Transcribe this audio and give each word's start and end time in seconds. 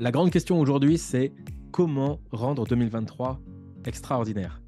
La 0.00 0.10
grande 0.10 0.30
question 0.30 0.58
aujourd'hui, 0.58 0.96
c'est 0.96 1.30
comment 1.72 2.20
rendre 2.32 2.66
2023 2.66 3.38
extraordinaire? 3.84 4.62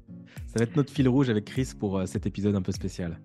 Ça 0.45 0.59
va 0.59 0.63
être 0.65 0.75
notre 0.75 0.93
fil 0.93 1.09
rouge 1.09 1.27
avec 1.31 1.45
Chris 1.45 1.71
pour 1.77 1.97
euh, 1.97 2.05
cet 2.05 2.27
épisode 2.27 2.55
un 2.55 2.61
peu 2.61 2.71
spécial. 2.71 3.19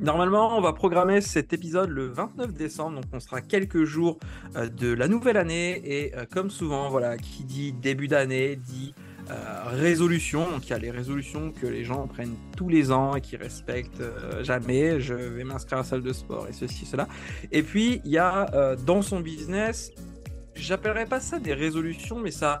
Normalement, 0.00 0.58
on 0.58 0.60
va 0.60 0.72
programmer 0.72 1.20
cet 1.20 1.52
épisode 1.52 1.90
le 1.90 2.08
29 2.08 2.52
décembre, 2.52 2.96
donc 2.96 3.04
on 3.12 3.20
sera 3.20 3.42
quelques 3.42 3.84
jours 3.84 4.18
euh, 4.56 4.68
de 4.68 4.92
la 4.92 5.06
nouvelle 5.06 5.36
année. 5.36 5.80
Et 5.84 6.16
euh, 6.16 6.24
comme 6.28 6.50
souvent, 6.50 6.90
voilà, 6.90 7.16
qui 7.16 7.44
dit 7.44 7.72
début 7.72 8.08
d'année 8.08 8.56
dit 8.56 8.92
résolution. 9.66 10.50
Donc 10.50 10.66
il 10.66 10.70
y 10.70 10.72
a 10.72 10.78
les 10.78 10.90
résolutions 10.90 11.52
que 11.52 11.66
les 11.68 11.84
gens 11.84 12.08
prennent 12.08 12.36
tous 12.56 12.68
les 12.68 12.90
ans 12.90 13.14
et 13.14 13.20
qui 13.20 13.36
respectent 13.36 14.02
jamais. 14.42 15.00
Je 15.00 15.14
vais 15.14 15.42
m'inscrire 15.42 15.78
à 15.78 15.80
la 15.82 15.86
salle 15.86 16.02
de 16.02 16.12
sport 16.12 16.46
et 16.48 16.52
ceci, 16.52 16.86
cela. 16.86 17.08
Et 17.50 17.64
puis 17.64 18.00
il 18.04 18.12
y 18.12 18.18
a 18.18 18.76
dans 18.86 19.02
son 19.02 19.18
business 19.18 19.90
j'appellerais 20.56 21.06
pas 21.06 21.20
ça 21.20 21.38
des 21.38 21.54
résolutions, 21.54 22.18
mais 22.18 22.30
ça. 22.30 22.60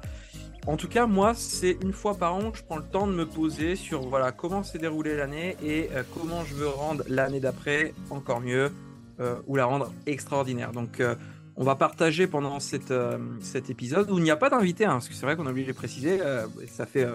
En 0.66 0.76
tout 0.76 0.88
cas, 0.88 1.06
moi, 1.06 1.32
c'est 1.34 1.78
une 1.82 1.92
fois 1.92 2.16
par 2.16 2.34
an 2.34 2.50
que 2.50 2.58
je 2.58 2.64
prends 2.64 2.76
le 2.76 2.84
temps 2.84 3.06
de 3.06 3.12
me 3.12 3.24
poser 3.24 3.76
sur 3.76 4.02
voilà 4.02 4.32
comment 4.32 4.64
s'est 4.64 4.78
déroulée 4.78 5.16
l'année 5.16 5.56
et 5.62 5.88
euh, 5.92 6.02
comment 6.12 6.44
je 6.44 6.54
veux 6.54 6.68
rendre 6.68 7.04
l'année 7.08 7.38
d'après 7.38 7.94
encore 8.10 8.40
mieux 8.40 8.72
euh, 9.20 9.36
ou 9.46 9.54
la 9.54 9.64
rendre 9.64 9.92
extraordinaire. 10.06 10.72
Donc, 10.72 10.98
euh, 10.98 11.14
on 11.56 11.64
va 11.64 11.76
partager 11.76 12.26
pendant 12.26 12.60
cette, 12.60 12.92
cet 13.40 13.70
épisode 13.70 14.10
où 14.10 14.18
il 14.18 14.24
n'y 14.24 14.30
a 14.30 14.36
pas 14.36 14.50
d'invité, 14.50 14.84
hein, 14.84 14.94
parce 14.94 15.08
que 15.08 15.14
c'est 15.14 15.24
vrai 15.24 15.36
qu'on 15.36 15.46
a 15.46 15.50
oublié 15.50 15.66
de 15.66 15.72
préciser. 15.72 16.18
ça 16.66 16.84
fait 16.84 17.06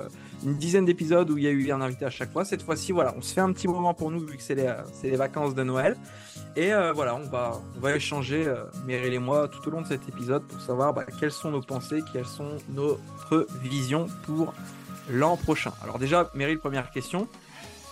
une 0.44 0.56
dizaine 0.56 0.86
d'épisodes 0.86 1.30
où 1.30 1.38
il 1.38 1.44
y 1.44 1.48
a 1.48 1.52
eu 1.52 1.72
un 1.72 1.82
invité 1.82 2.06
à 2.06 2.10
chaque 2.10 2.32
fois. 2.32 2.46
Cette 2.46 2.62
fois-ci, 2.62 2.92
voilà, 2.92 3.14
on 3.18 3.22
se 3.22 3.34
fait 3.34 3.42
un 3.42 3.52
petit 3.54 3.68
moment 3.68 3.94
pour 3.94 4.12
nous 4.12 4.20
vu 4.20 4.38
que 4.38 4.44
c'est 4.44 4.56
les, 4.56 5.16
vacances 5.16 5.56
de 5.56 5.64
Noël. 5.64 5.96
Et 6.56 6.74
euh, 6.74 6.92
voilà, 6.92 7.16
on 7.16 7.30
va, 7.30 7.62
on 7.78 7.80
va 7.80 7.96
échanger, 7.96 8.46
euh, 8.46 8.64
Meryl 8.86 9.14
et 9.14 9.20
moi, 9.20 9.48
tout 9.48 9.66
au 9.68 9.72
long 9.72 9.82
de 9.82 9.88
cet 9.88 10.08
épisode 10.10 10.44
pour 10.44 10.60
savoir 10.62 10.94
bah, 10.94 11.06
quelles 11.20 11.32
sont 11.32 11.52
nos 11.52 11.62
pensées, 11.62 12.02
quelles 12.12 12.26
sont 12.26 12.58
notre 12.70 13.48
vision 13.62 14.08
pour 14.24 14.54
l'an 15.10 15.38
prochain. 15.38 15.72
Alors 15.84 16.00
déjà, 16.00 16.30
Meryl, 16.34 16.60
première 16.60 16.92
question. 16.92 17.28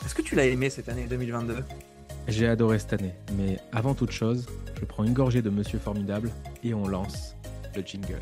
Est-ce 0.05 0.15
que 0.15 0.21
tu 0.21 0.35
l'as 0.35 0.45
aimé 0.45 0.69
cette 0.69 0.89
année 0.89 1.05
2022 1.09 1.63
J'ai 2.27 2.47
adoré 2.47 2.79
cette 2.79 2.93
année, 2.93 3.13
mais 3.37 3.59
avant 3.71 3.93
toute 3.93 4.11
chose, 4.11 4.47
je 4.79 4.85
prends 4.85 5.03
une 5.03 5.13
gorgée 5.13 5.41
de 5.41 5.49
Monsieur 5.49 5.79
Formidable 5.79 6.31
et 6.63 6.73
on 6.73 6.87
lance 6.87 7.35
le 7.75 7.81
jingle. 7.81 8.21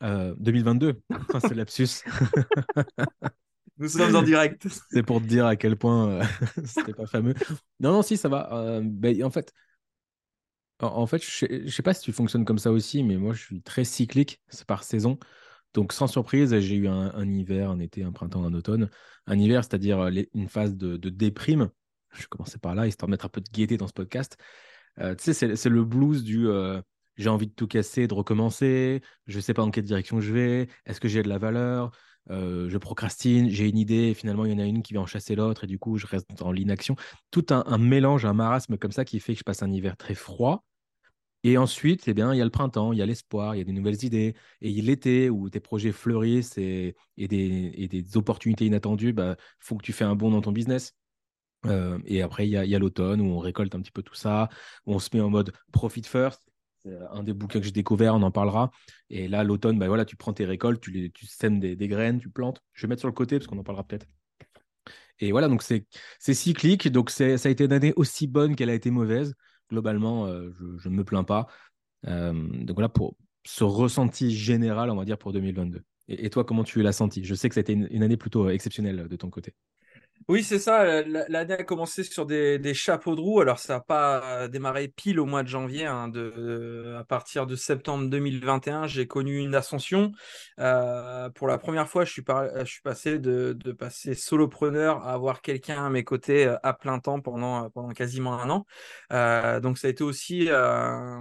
2022. 0.00 0.88
Euh, 0.88 1.40
c'est 1.40 1.54
lapsus. 1.54 2.04
Nous 3.78 3.88
sommes 3.88 4.16
en 4.16 4.22
direct. 4.22 4.66
c'est 4.90 5.02
pour 5.02 5.20
te 5.20 5.26
dire 5.26 5.46
à 5.46 5.56
quel 5.56 5.76
point 5.76 6.08
euh, 6.08 6.24
c'était 6.64 6.94
pas 6.94 7.06
fameux. 7.06 7.34
Non, 7.80 7.92
non, 7.92 8.02
si, 8.02 8.16
ça 8.16 8.28
va. 8.28 8.52
Euh, 8.52 8.80
ben, 8.82 9.22
en 9.24 9.30
fait, 9.30 9.52
en, 10.80 11.06
fait, 11.06 11.24
je 11.24 11.30
sais, 11.30 11.68
sais 11.68 11.82
pas 11.82 11.94
si 11.94 12.02
tu 12.02 12.12
fonctionnes 12.12 12.44
comme 12.44 12.58
ça 12.58 12.70
aussi, 12.70 13.02
mais 13.02 13.16
moi, 13.16 13.34
je 13.34 13.42
suis 13.42 13.62
très 13.62 13.84
cyclique. 13.84 14.40
C'est 14.48 14.66
par 14.66 14.84
saison. 14.84 15.18
Donc, 15.74 15.92
sans 15.92 16.06
surprise, 16.06 16.58
j'ai 16.58 16.76
eu 16.76 16.88
un, 16.88 17.28
hiver, 17.28 17.70
un 17.70 17.78
été, 17.78 18.02
un 18.02 18.12
printemps, 18.12 18.44
un 18.44 18.54
automne. 18.54 18.88
Un 19.26 19.38
hiver, 19.38 19.62
c'est-à-dire 19.62 20.08
une 20.34 20.48
phase 20.48 20.76
de, 20.76 20.96
déprime. 21.08 21.70
Je 22.14 22.22
vais 22.22 22.26
commencer 22.30 22.58
par 22.58 22.74
là, 22.74 22.86
histoire 22.86 23.08
de 23.08 23.10
mettre 23.10 23.26
un 23.26 23.28
peu 23.28 23.42
de 23.42 23.50
gaieté 23.52 23.76
dans 23.76 23.86
ce 23.86 23.92
podcast. 23.92 24.38
tu 24.96 25.32
sais, 25.34 25.56
c'est 25.56 25.68
le 25.68 25.84
blues 25.84 26.24
du 26.24 26.48
j'ai 27.18 27.28
envie 27.28 27.48
de 27.48 27.52
tout 27.52 27.66
casser, 27.66 28.06
de 28.06 28.14
recommencer, 28.14 29.02
je 29.26 29.36
ne 29.36 29.42
sais 29.42 29.54
pas 29.54 29.62
dans 29.62 29.70
quelle 29.70 29.84
direction 29.84 30.20
je 30.20 30.32
vais, 30.32 30.68
est-ce 30.86 31.00
que 31.00 31.08
j'ai 31.08 31.22
de 31.22 31.28
la 31.28 31.38
valeur, 31.38 31.90
euh, 32.30 32.68
je 32.68 32.78
procrastine, 32.78 33.48
j'ai 33.50 33.68
une 33.68 33.78
idée, 33.78 34.14
finalement 34.14 34.44
il 34.44 34.52
y 34.52 34.54
en 34.54 34.58
a 34.58 34.64
une 34.64 34.82
qui 34.82 34.94
va 34.94 35.00
en 35.00 35.06
chasser 35.06 35.34
l'autre, 35.34 35.64
et 35.64 35.66
du 35.66 35.78
coup 35.78 35.96
je 35.98 36.06
reste 36.06 36.28
dans 36.38 36.52
l'inaction. 36.52 36.96
Tout 37.30 37.46
un, 37.50 37.78
mélange, 37.78 38.24
un 38.24 38.34
marasme 38.34 38.78
comme 38.78 38.92
ça 38.92 39.04
qui 39.04 39.20
fait 39.20 39.34
que 39.34 39.40
je 39.40 39.44
passe 39.44 39.62
un 39.62 39.70
hiver 39.70 39.96
très 39.96 40.14
froid. 40.14 40.64
Et 41.44 41.56
ensuite, 41.56 42.08
eh 42.08 42.14
bien, 42.14 42.34
il 42.34 42.38
y 42.38 42.40
a 42.40 42.44
le 42.44 42.50
printemps, 42.50 42.92
il 42.92 42.98
y 42.98 43.02
a 43.02 43.06
l'espoir, 43.06 43.54
il 43.54 43.58
y 43.58 43.60
a 43.60 43.64
des 43.64 43.72
nouvelles 43.72 44.04
idées. 44.04 44.34
Et 44.60 44.72
l'été 44.82 45.30
où 45.30 45.48
tes 45.48 45.60
projets 45.60 45.92
fleurissent 45.92 46.58
et, 46.58 46.96
des, 47.16 48.16
opportunités 48.16 48.66
inattendues, 48.66 49.12
bah, 49.12 49.36
faut 49.60 49.76
que 49.76 49.84
tu 49.84 49.92
fais 49.92 50.04
un 50.04 50.16
bond 50.16 50.30
dans 50.32 50.40
ton 50.40 50.50
business. 50.52 50.94
Euh, 51.66 51.98
et 52.06 52.22
après, 52.22 52.48
il 52.48 52.50
y 52.50 52.74
a, 52.74 52.78
l'automne 52.78 53.20
où 53.20 53.26
on 53.26 53.38
récolte 53.38 53.74
un 53.74 53.80
petit 53.80 53.92
peu 53.92 54.02
tout 54.02 54.14
ça, 54.14 54.48
où 54.86 54.94
on 54.94 54.98
se 54.98 55.10
met 55.14 55.20
en 55.20 55.30
mode 55.30 55.52
profit 55.72 56.02
first. 56.02 56.47
C'est 56.88 56.98
un 57.10 57.22
des 57.22 57.32
bouquins 57.32 57.58
que 57.58 57.64
j'ai 57.64 57.72
découvert, 57.72 58.14
on 58.14 58.22
en 58.22 58.30
parlera. 58.30 58.70
Et 59.10 59.28
là, 59.28 59.44
l'automne, 59.44 59.78
bah 59.78 59.88
voilà, 59.88 60.04
tu 60.04 60.16
prends 60.16 60.32
tes 60.32 60.44
récoltes, 60.44 60.80
tu, 60.80 60.90
les, 60.90 61.10
tu 61.10 61.26
sèmes 61.26 61.60
des, 61.60 61.76
graines, 61.88 62.20
tu 62.20 62.30
plantes. 62.30 62.62
Je 62.72 62.86
vais 62.86 62.88
mettre 62.88 63.00
sur 63.00 63.08
le 63.08 63.14
côté 63.14 63.38
parce 63.38 63.46
qu'on 63.46 63.58
en 63.58 63.64
parlera 63.64 63.84
peut-être. 63.84 64.06
Et 65.20 65.32
voilà, 65.32 65.48
donc 65.48 65.62
c'est 65.62 65.84
cyclique. 66.20 66.88
Donc 66.88 67.10
ça 67.10 67.24
a 67.24 67.48
été 67.48 67.64
une 67.64 67.72
année 67.72 67.92
aussi 67.96 68.26
bonne 68.26 68.56
qu'elle 68.56 68.70
a 68.70 68.74
été 68.74 68.90
mauvaise. 68.90 69.34
Globalement, 69.70 70.26
euh, 70.26 70.50
je 70.78 70.88
ne 70.88 70.94
me 70.94 71.04
plains 71.04 71.24
pas. 71.24 71.46
Euh, 72.06 72.32
donc 72.32 72.76
voilà 72.76 72.88
pour 72.88 73.16
ce 73.44 73.64
ressenti 73.64 74.30
général, 74.30 74.90
on 74.90 74.96
va 74.96 75.04
dire, 75.04 75.18
pour 75.18 75.32
2022. 75.32 75.82
Et, 76.08 76.30
toi, 76.30 76.44
comment 76.44 76.64
tu 76.64 76.80
l'as 76.80 76.92
senti? 76.92 77.24
Je 77.24 77.34
sais 77.34 77.48
que 77.50 77.54
ça 77.54 77.60
a 77.60 77.62
été 77.62 77.74
une 77.74 78.02
année 78.02 78.16
plutôt 78.16 78.48
exceptionnelle 78.48 79.08
de 79.08 79.16
ton 79.16 79.28
côté. 79.28 79.54
Oui, 80.26 80.42
c'est 80.42 80.58
ça. 80.58 81.02
L'année 81.02 81.54
a 81.54 81.64
commencé 81.64 82.02
sur 82.02 82.26
des, 82.26 82.74
chapeaux 82.74 83.14
de 83.14 83.20
roue. 83.20 83.40
Alors, 83.40 83.58
ça 83.58 83.74
n'a 83.74 83.80
pas 83.80 84.46
démarré 84.48 84.88
pile 84.88 85.20
au 85.20 85.24
mois 85.24 85.42
de 85.42 85.48
janvier. 85.48 85.86
Hein, 85.86 86.08
de, 86.08 86.96
à 86.98 87.04
partir 87.04 87.46
de 87.46 87.56
septembre 87.56 88.10
2021, 88.10 88.86
j'ai 88.86 89.06
connu 89.06 89.38
une 89.38 89.54
ascension. 89.54 90.12
Euh, 90.58 91.30
pour 91.30 91.46
la 91.46 91.56
première 91.56 91.88
fois, 91.88 92.04
je 92.04 92.12
suis, 92.12 92.22
passé 92.82 93.18
de, 93.18 93.56
passer 93.72 94.14
solopreneur 94.14 95.06
à 95.06 95.12
avoir 95.14 95.40
quelqu'un 95.40 95.86
à 95.86 95.88
mes 95.88 96.04
côtés 96.04 96.46
euh, 96.46 96.56
à 96.62 96.74
plein 96.74 96.98
temps 96.98 97.20
pendant, 97.20 97.70
pendant 97.70 97.90
quasiment 97.90 98.38
un 98.38 98.50
an. 98.50 98.66
Euh, 99.12 99.60
donc, 99.60 99.78
ça 99.78 99.86
a 99.86 99.90
été 99.90 100.04
aussi 100.04 100.48
un, 100.50 101.20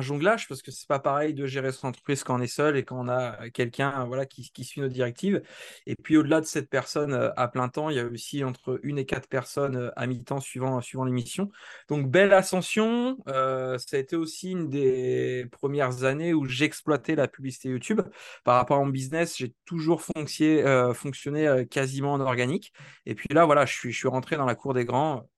jonglage 0.00 0.48
parce 0.48 0.62
que 0.62 0.70
c'est 0.70 0.88
pas 0.88 1.00
pareil 1.00 1.34
de 1.34 1.46
gérer 1.46 1.72
son 1.72 1.88
entreprise 1.88 2.24
quand 2.24 2.38
on 2.38 2.40
est 2.40 2.46
seul 2.46 2.76
et 2.78 2.84
quand 2.84 2.98
on 2.98 3.08
a 3.08 3.50
quelqu'un 3.50 4.04
voilà, 4.06 4.24
qui 4.24 4.64
suit 4.64 4.80
nos 4.80 4.88
directives. 4.88 5.42
Et 5.86 5.96
puis, 5.96 6.16
au-delà 6.16 6.40
de 6.40 6.46
cette 6.46 6.70
personne 6.70 7.30
à 7.36 7.48
plein 7.48 7.68
temps, 7.68 7.90
il 7.90 7.96
y 7.96 8.00
a 8.00 8.06
aussi 8.06 8.27
entre 8.44 8.80
une 8.82 8.98
et 8.98 9.06
quatre 9.06 9.28
personnes 9.28 9.76
euh, 9.76 9.90
à 9.96 10.06
mi-temps 10.06 10.40
suivant, 10.40 10.80
suivant 10.80 11.04
l'émission. 11.04 11.50
Donc 11.88 12.10
belle 12.10 12.32
ascension. 12.32 13.18
Euh, 13.28 13.78
ça 13.78 13.96
a 13.96 14.00
été 14.00 14.16
aussi 14.16 14.52
une 14.52 14.68
des 14.68 15.46
premières 15.50 16.04
années 16.04 16.34
où 16.34 16.46
j'exploitais 16.46 17.14
la 17.14 17.28
publicité 17.28 17.68
YouTube. 17.70 18.02
Par 18.44 18.56
rapport 18.56 18.78
à 18.78 18.84
mon 18.84 18.90
business, 18.90 19.36
j'ai 19.36 19.54
toujours 19.64 20.02
fonctionné, 20.02 20.62
euh, 20.64 20.94
fonctionné 20.94 21.66
quasiment 21.70 22.12
en 22.14 22.20
organique. 22.20 22.72
Et 23.06 23.14
puis 23.14 23.28
là, 23.32 23.44
voilà, 23.44 23.66
je 23.66 23.90
suis 23.90 24.08
rentré 24.08 24.36
dans 24.36 24.46
la 24.46 24.54
cour 24.54 24.74
des 24.74 24.84
grands 24.84 25.28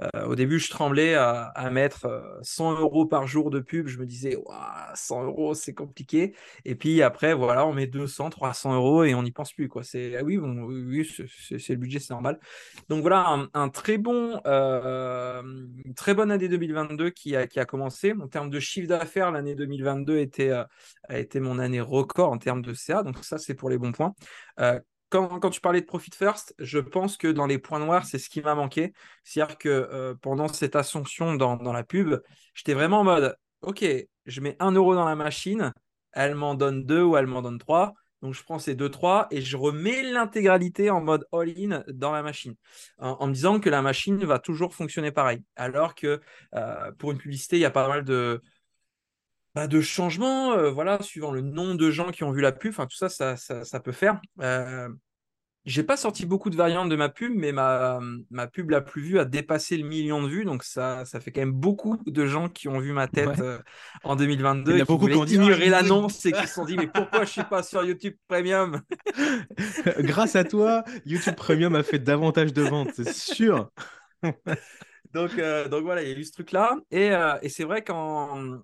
euh, 0.00 0.26
au 0.26 0.34
début, 0.36 0.58
je 0.58 0.70
tremblais 0.70 1.14
à, 1.14 1.70
mettre 1.70 2.38
100 2.42 2.72
euh, 2.72 2.80
euros 2.80 3.06
par 3.06 3.26
jour 3.26 3.50
de 3.50 3.60
pub. 3.60 3.88
Je 3.88 3.98
me 3.98 4.06
disais, 4.06 4.36
100 4.94 5.24
euros, 5.24 5.54
c'est 5.54 5.74
compliqué. 5.74 6.34
Et 6.64 6.74
puis 6.74 7.02
après, 7.02 7.34
voilà, 7.34 7.66
on 7.66 7.72
met 7.72 7.86
200, 7.86 8.30
300 8.30 8.74
euros 8.74 9.04
et 9.04 9.14
on 9.14 9.22
n'y 9.22 9.32
pense 9.32 9.52
plus. 9.52 9.68
C'est, 9.82 10.16
ah 10.16 10.22
oui, 10.22 10.38
oui 10.38 11.04
c'est, 11.04 11.68
le 11.70 11.76
budget, 11.76 11.98
c'est 11.98 12.12
normal. 12.12 12.38
Donc 12.88 13.02
voilà, 13.02 13.48
un, 13.54 13.68
très 13.68 13.98
bon, 13.98 14.40
euh, 14.46 15.42
très 15.96 16.14
bonne 16.14 16.30
année 16.30 16.48
2022 16.48 17.10
qui 17.10 17.36
a, 17.36 17.46
commencé. 17.64 18.14
En 18.20 18.28
termes 18.28 18.50
de 18.50 18.60
chiffre 18.60 18.88
d'affaires, 18.88 19.30
l'année 19.32 19.54
2022 19.54 20.18
était, 20.18 20.50
a 20.50 20.68
été 21.18 21.40
mon 21.40 21.58
année 21.58 21.80
record 21.80 22.30
en 22.30 22.38
termes 22.38 22.62
de 22.62 22.72
CA. 22.72 23.02
Donc 23.02 23.24
ça, 23.24 23.38
c'est 23.38 23.54
pour 23.54 23.68
les 23.68 23.78
bons 23.78 23.92
points 23.92 24.14
quand, 25.08 25.50
tu 25.50 25.60
parlais 25.60 25.80
de 25.80 25.86
Profit 25.86 26.10
First, 26.14 26.54
je 26.58 26.78
pense 26.78 27.16
que 27.16 27.28
dans 27.28 27.46
les 27.46 27.58
points 27.58 27.78
noirs, 27.78 28.04
c'est 28.04 28.18
ce 28.18 28.28
qui 28.28 28.40
m'a 28.40 28.54
manqué. 28.54 28.92
C'est-à-dire 29.24 29.58
que 29.58 29.68
euh, 29.68 30.14
pendant 30.20 30.48
cette 30.48 30.76
ascension 30.76 31.34
dans, 31.34 31.72
la 31.72 31.84
pub, 31.84 32.20
j'étais 32.54 32.74
vraiment 32.74 33.00
en 33.00 33.04
mode 33.04 33.36
OK, 33.62 33.84
je 34.26 34.40
mets 34.40 34.56
un 34.60 34.72
euro 34.72 34.94
dans 34.94 35.04
la 35.04 35.16
machine, 35.16 35.72
elle 36.12 36.34
m'en 36.34 36.54
donne 36.54 36.84
deux 36.84 37.02
ou 37.02 37.16
elle 37.16 37.26
m'en 37.26 37.42
donne 37.42 37.58
trois. 37.58 37.94
Donc 38.20 38.34
je 38.34 38.42
prends 38.42 38.58
ces 38.58 38.74
deux, 38.74 38.90
trois 38.90 39.28
et 39.30 39.40
je 39.40 39.56
remets 39.56 40.02
l'intégralité 40.02 40.90
en 40.90 41.00
mode 41.00 41.24
all-in 41.32 41.84
dans 41.88 42.12
la 42.12 42.22
machine. 42.22 42.54
En, 42.98 43.28
me 43.28 43.32
disant 43.32 43.60
que 43.60 43.70
la 43.70 43.80
machine 43.80 44.24
va 44.24 44.40
toujours 44.40 44.74
fonctionner 44.74 45.12
pareil. 45.12 45.42
Alors 45.54 45.94
que 45.94 46.20
euh, 46.54 46.92
pour 46.98 47.12
une 47.12 47.18
publicité, 47.18 47.56
il 47.56 47.60
y 47.60 47.64
a 47.64 47.70
pas 47.70 47.86
mal 47.86 48.04
de, 48.04 48.42
bah, 49.54 49.66
de 49.66 49.80
changements, 49.80 50.52
euh, 50.52 50.70
voilà, 50.70 51.02
suivant 51.02 51.30
le 51.30 51.40
nombre 51.40 51.76
de 51.76 51.90
gens 51.90 52.10
qui 52.10 52.24
ont 52.24 52.30
vu 52.32 52.40
la 52.40 52.52
pub, 52.52 52.70
enfin 52.70 52.86
tout 52.86 52.96
ça, 52.96 53.08
ça, 53.08 53.36
ça, 53.36 53.80
peut 53.80 53.92
faire. 53.92 54.20
Euh, 54.40 54.88
j'ai 55.68 55.82
pas 55.82 55.98
sorti 55.98 56.24
beaucoup 56.24 56.48
de 56.48 56.56
variantes 56.56 56.88
de 56.88 56.96
ma 56.96 57.10
pub, 57.10 57.32
mais 57.34 57.52
ma, 57.52 58.00
ma 58.30 58.46
pub 58.46 58.70
la 58.70 58.80
plus 58.80 59.02
vue 59.02 59.18
a 59.18 59.26
dépassé 59.26 59.76
le 59.76 59.86
million 59.86 60.22
de 60.22 60.28
vues. 60.28 60.44
Donc 60.46 60.64
ça, 60.64 61.04
ça 61.04 61.20
fait 61.20 61.30
quand 61.30 61.42
même 61.42 61.52
beaucoup 61.52 61.98
de 62.06 62.26
gens 62.26 62.48
qui 62.48 62.68
ont 62.68 62.78
vu 62.78 62.92
ma 62.92 63.06
tête 63.06 63.28
Ouais. 63.28 63.40
euh, 63.40 63.58
en 64.02 64.16
2022 64.16 64.72
Il 64.72 64.78
y 64.78 64.80
a 64.80 64.84
et 64.84 64.86
beaucoup 64.86 65.06
qui 65.06 65.14
ont 65.14 65.26
dit, 65.26 65.34
ignorer 65.34 65.66
Ah, 65.66 65.82
l'annonce 65.82 66.24
et 66.24 66.32
qui 66.32 66.46
se 66.46 66.54
sont 66.54 66.64
dit 66.64 66.76
mais 66.76 66.86
pourquoi 66.86 67.24
je 67.24 67.30
suis 67.30 67.44
pas 67.44 67.62
sur 67.62 67.84
YouTube 67.84 68.14
Premium? 68.28 68.80
Grâce 69.98 70.36
à 70.36 70.44
toi, 70.44 70.84
YouTube 71.04 71.34
Premium 71.34 71.74
a 71.74 71.82
fait 71.82 71.98
davantage 71.98 72.54
de 72.54 72.62
ventes, 72.62 72.92
c'est 72.94 73.12
sûr. 73.12 73.70
donc, 75.12 75.38
euh, 75.38 75.68
donc 75.68 75.82
voilà, 75.82 76.02
il 76.02 76.08
y 76.08 76.12
a 76.14 76.16
eu 76.16 76.24
ce 76.24 76.32
truc-là. 76.32 76.76
Et, 76.90 77.10
euh, 77.10 77.36
et 77.42 77.50
c'est 77.50 77.64
vrai 77.64 77.84
qu'en 77.84 78.62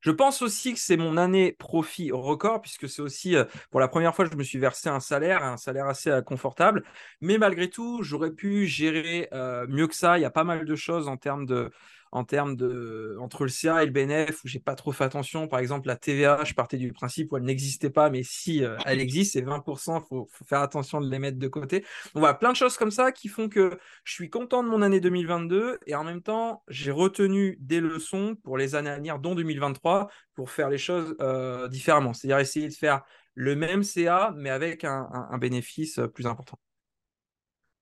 je 0.00 0.10
pense 0.10 0.40
aussi 0.42 0.72
que 0.72 0.80
c'est 0.80 0.96
mon 0.96 1.16
année 1.16 1.52
profit 1.52 2.10
record, 2.10 2.62
puisque 2.62 2.88
c'est 2.88 3.02
aussi 3.02 3.36
euh, 3.36 3.44
pour 3.70 3.80
la 3.80 3.88
première 3.88 4.14
fois 4.14 4.24
que 4.24 4.32
je 4.32 4.36
me 4.36 4.42
suis 4.42 4.58
versé 4.58 4.88
un 4.88 5.00
salaire, 5.00 5.44
un 5.44 5.58
salaire 5.58 5.86
assez 5.86 6.10
euh, 6.10 6.22
confortable. 6.22 6.84
Mais 7.20 7.36
malgré 7.36 7.68
tout, 7.68 8.02
j'aurais 8.02 8.30
pu 8.32 8.66
gérer 8.66 9.28
euh, 9.32 9.66
mieux 9.68 9.86
que 9.86 9.94
ça. 9.94 10.18
Il 10.18 10.22
y 10.22 10.24
a 10.24 10.30
pas 10.30 10.44
mal 10.44 10.64
de 10.64 10.76
choses 10.76 11.08
en 11.08 11.16
termes 11.16 11.46
de. 11.46 11.70
En 12.12 12.24
termes 12.24 12.56
de 12.56 13.16
entre 13.20 13.44
le 13.44 13.50
CA 13.50 13.82
et 13.82 13.86
le 13.86 13.92
BNF 13.92 14.42
où 14.44 14.48
j'ai 14.48 14.58
pas 14.58 14.74
trop 14.74 14.90
fait 14.90 15.04
attention 15.04 15.46
par 15.46 15.60
exemple 15.60 15.86
la 15.86 15.94
TVA 15.96 16.42
je 16.44 16.54
partais 16.54 16.76
du 16.76 16.92
principe 16.92 17.30
où 17.30 17.36
elle 17.36 17.44
n'existait 17.44 17.90
pas 17.90 18.10
mais 18.10 18.22
si 18.24 18.64
euh, 18.64 18.76
elle 18.84 19.00
existe 19.00 19.34
c'est 19.34 19.42
20% 19.42 20.00
faut, 20.00 20.26
faut 20.30 20.44
faire 20.44 20.60
attention 20.60 21.00
de 21.00 21.08
les 21.08 21.18
mettre 21.20 21.38
de 21.38 21.46
côté 21.48 21.80
donc 21.80 22.20
voilà 22.20 22.34
plein 22.34 22.50
de 22.50 22.56
choses 22.56 22.76
comme 22.76 22.90
ça 22.90 23.12
qui 23.12 23.28
font 23.28 23.48
que 23.48 23.78
je 24.02 24.12
suis 24.12 24.28
content 24.28 24.64
de 24.64 24.68
mon 24.68 24.82
année 24.82 25.00
2022 25.00 25.78
et 25.86 25.94
en 25.94 26.04
même 26.04 26.22
temps, 26.22 26.62
j'ai 26.68 26.90
retenu 26.90 27.56
des 27.60 27.80
leçons 27.80 28.36
pour 28.42 28.56
les 28.58 28.74
années 28.74 28.90
à 28.90 28.96
venir, 28.96 29.18
dont 29.18 29.34
2023, 29.34 30.10
pour 30.34 30.50
faire 30.50 30.68
les 30.70 30.78
choses 30.78 31.14
euh, 31.20 31.68
différemment. 31.68 32.12
C'est-à-dire 32.12 32.38
essayer 32.38 32.68
de 32.68 32.74
faire 32.74 33.02
le 33.34 33.54
même 33.56 33.82
CA, 33.82 34.32
mais 34.36 34.50
avec 34.50 34.84
un, 34.84 35.08
un- 35.30 35.38
bénéfice 35.38 35.98
euh, 35.98 36.06
plus 36.08 36.26
important. 36.26 36.58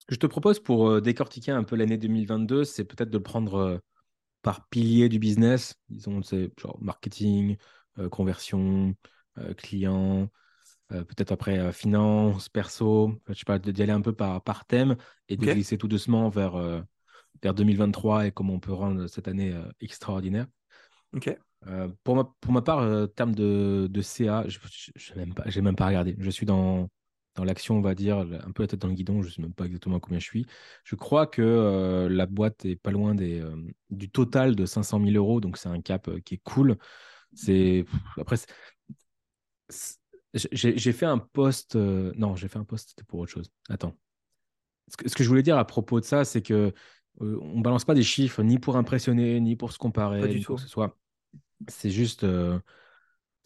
Ce 0.00 0.06
que 0.06 0.14
je 0.14 0.20
te 0.20 0.26
propose 0.26 0.60
pour 0.60 1.00
décortiquer 1.02 1.52
un 1.52 1.64
peu 1.64 1.76
l'année 1.76 1.98
2022, 1.98 2.64
c'est 2.64 2.84
peut-être 2.84 3.10
de 3.10 3.18
prendre 3.18 3.80
par 4.48 4.66
pilier 4.68 5.10
du 5.10 5.18
business, 5.18 5.74
disons, 5.90 6.22
c'est 6.22 6.50
genre 6.58 6.78
marketing, 6.80 7.58
euh, 7.98 8.08
conversion, 8.08 8.94
euh, 9.36 9.52
client, 9.52 10.30
euh, 10.92 11.04
peut-être 11.04 11.32
après 11.32 11.58
euh, 11.58 11.70
finance, 11.70 12.48
perso, 12.48 13.12
je 13.28 13.34
sais 13.34 13.44
pas, 13.44 13.58
d'y 13.58 13.82
aller 13.82 13.92
un 13.92 14.00
peu 14.00 14.14
par, 14.14 14.42
par 14.42 14.64
thème 14.64 14.96
et 15.28 15.36
de 15.36 15.46
glisser 15.46 15.76
tout 15.76 15.86
doucement 15.86 16.30
vers, 16.30 16.56
vers 17.42 17.52
2023 17.52 18.26
et 18.26 18.32
comment 18.32 18.54
on 18.54 18.58
peut 18.60 18.72
rendre 18.72 19.06
cette 19.06 19.28
année 19.28 19.54
extraordinaire. 19.82 20.46
Ok. 21.14 21.38
Pour, 22.02 22.16
ma, 22.16 22.24
pour 22.40 22.52
ma 22.52 22.62
part, 22.62 22.78
euh, 22.78 23.06
terme 23.06 23.34
de, 23.34 23.86
de 23.90 24.00
CA, 24.00 24.44
je 24.48 24.58
n'ai 25.14 25.26
même, 25.26 25.34
pas- 25.34 25.44
même 25.60 25.76
pas 25.76 25.88
regardé. 25.88 26.16
Je 26.18 26.30
suis 26.30 26.46
dans, 26.46 26.88
dans 27.38 27.44
l'action, 27.44 27.76
on 27.76 27.80
va 27.80 27.94
dire, 27.94 28.18
un 28.18 28.50
peu 28.50 28.64
la 28.64 28.66
tête 28.66 28.80
dans 28.80 28.88
le 28.88 28.94
guidon. 28.94 29.22
Je 29.22 29.28
ne 29.28 29.32
sais 29.32 29.42
même 29.42 29.54
pas 29.54 29.64
exactement 29.66 29.96
à 29.96 30.00
combien 30.00 30.18
je 30.18 30.24
suis. 30.24 30.44
Je 30.82 30.96
crois 30.96 31.28
que 31.28 31.40
euh, 31.40 32.08
la 32.08 32.26
boîte 32.26 32.64
est 32.64 32.74
pas 32.74 32.90
loin 32.90 33.14
des, 33.14 33.40
euh, 33.40 33.54
du 33.90 34.10
total 34.10 34.56
de 34.56 34.66
500 34.66 35.00
000 35.04 35.12
euros. 35.12 35.40
Donc, 35.40 35.56
c'est 35.56 35.68
un 35.68 35.80
cap 35.80 36.08
euh, 36.08 36.18
qui 36.18 36.34
est 36.34 36.42
cool. 36.42 36.76
C'est, 37.34 37.84
après, 38.16 38.36
j'ai 40.34 40.92
fait 40.92 41.06
un 41.06 41.18
post. 41.18 41.76
non, 41.76 42.34
j'ai 42.34 42.48
fait 42.48 42.58
un 42.58 42.64
post, 42.64 42.88
c'était 42.90 43.04
pour 43.04 43.20
autre 43.20 43.30
chose. 43.30 43.52
Attends. 43.68 43.94
Ce 44.88 44.96
que, 44.96 45.08
ce 45.08 45.14
que 45.14 45.22
je 45.22 45.28
voulais 45.28 45.44
dire 45.44 45.58
à 45.58 45.64
propos 45.64 46.00
de 46.00 46.04
ça, 46.04 46.24
c'est 46.24 46.42
que 46.42 46.72
on 47.20 47.60
balance 47.60 47.84
pas 47.84 47.94
des 47.94 48.02
chiffres 48.02 48.42
ni 48.42 48.58
pour 48.58 48.76
impressionner, 48.76 49.38
ni 49.40 49.54
pour 49.54 49.72
se 49.72 49.78
comparer, 49.78 50.20
Pas 50.20 50.26
du 50.26 50.38
ni 50.38 50.44
tout. 50.44 50.56
que 50.56 50.60
ce 50.60 50.68
soit. 50.68 50.96
C'est 51.68 51.90
juste, 51.90 52.24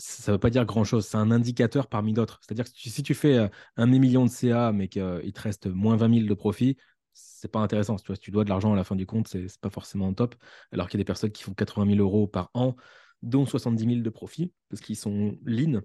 ça 0.02 0.32
ne 0.32 0.37
veut 0.37 0.40
pas 0.40 0.50
dire 0.50 0.64
grand-chose. 0.64 1.06
C'est 1.06 1.16
un 1.16 1.31
indicateur 1.31 1.87
parmi 1.87 2.12
d'autres. 2.12 2.40
C'est-à-dire 2.43 2.64
que 2.64 2.70
si 2.75 3.02
tu, 3.02 3.14
fais 3.14 3.38
euh, 3.38 3.49
un 3.76 3.87
demi-million 3.87 4.25
de 4.25 4.31
CA, 4.31 4.72
mais 4.72 4.88
qu'il 4.88 5.32
te 5.32 5.40
reste 5.40 5.66
moins 5.69 5.96
20 5.96 6.14
000 6.14 6.28
de 6.28 6.34
profit, 6.34 6.76
c'est 7.12 7.50
pas 7.50 7.60
intéressant. 7.60 7.96
Tu 7.96 8.06
vois, 8.08 8.16
si 8.16 8.22
tu 8.22 8.32
dois 8.32 8.44
de 8.44 8.49
l'argent 8.49 8.72
à 8.72 8.76
la 8.76 8.84
fin 8.84 8.96
du 8.96 9.06
compte, 9.06 9.28
c'est 9.28 9.46
pas 9.60 9.70
forcément 9.70 10.12
top. 10.12 10.34
Alors 10.72 10.88
qu'il 10.88 10.99
y 10.99 11.00
a 11.00 11.02
des 11.02 11.06
personnes 11.06 11.31
qui 11.31 11.44
font 11.44 11.54
80 11.54 11.87
000 11.94 12.00
euros 12.00 12.26
par 12.26 12.50
an, 12.54 12.75
dont 13.22 13.46
70 13.46 13.84
000 13.84 14.00
de 14.00 14.10
profit, 14.10 14.52
parce 14.69 14.82
qu'ils 14.82 14.96
sont 14.96 15.38
lean 15.44 15.82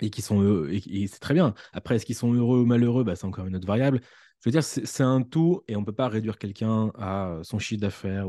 et 0.00 0.10
qui 0.10 0.22
sont 0.22 0.40
heureux, 0.40 0.70
et, 0.72 1.06
c'est 1.06 1.20
très 1.20 1.34
bien. 1.34 1.54
Après, 1.72 1.96
est-ce 1.96 2.06
qu'ils 2.06 2.16
sont 2.16 2.32
heureux 2.32 2.60
ou 2.60 2.66
malheureux? 2.66 3.04
Bah, 3.04 3.14
C'est 3.14 3.26
encore 3.26 3.46
une 3.46 3.54
autre 3.54 3.66
variable. 3.66 4.00
Je 4.40 4.48
veux 4.48 4.52
dire, 4.52 4.64
c'est 4.64 5.02
un 5.02 5.22
tout 5.22 5.62
et 5.68 5.76
on 5.76 5.80
ne 5.80 5.84
peut 5.84 5.92
pas 5.92 6.08
réduire 6.08 6.38
quelqu'un 6.38 6.90
à 6.96 7.40
son 7.42 7.58
chiffre 7.58 7.80
d'affaires 7.82 8.28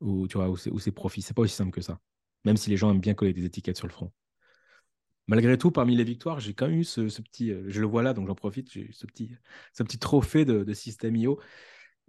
ou, 0.00 0.26
ses, 0.56 0.70
ou 0.70 0.78
ses 0.80 0.92
profits. 0.92 1.22
C'est 1.22 1.34
pas 1.34 1.42
aussi 1.42 1.54
simple 1.54 1.70
que 1.70 1.80
ça. 1.80 1.98
Même 2.46 2.56
si 2.56 2.70
les 2.70 2.78
gens 2.78 2.90
aiment 2.90 3.00
bien 3.00 3.12
coller 3.12 3.34
des 3.34 3.44
étiquettes 3.44 3.76
sur 3.76 3.86
le 3.86 3.92
front. 3.92 4.12
Malgré 5.28 5.58
tout, 5.58 5.72
parmi 5.72 5.96
les 5.96 6.04
victoires, 6.04 6.38
j'ai 6.38 6.54
quand 6.54 6.68
même 6.68 6.78
eu 6.78 6.84
ce, 6.84 7.00
petit, 7.20 7.50
euh, 7.50 7.64
je 7.66 7.80
le 7.80 7.86
vois 7.86 8.04
là, 8.04 8.14
donc 8.14 8.28
j'en 8.28 8.36
profite, 8.36 8.70
j'ai 8.72 8.82
eu 8.82 8.92
ce 8.92 9.06
petit, 9.06 9.32
ce 9.72 9.82
petit 9.82 9.98
trophée 9.98 10.44
de, 10.44 10.72
System.io. 10.72 11.40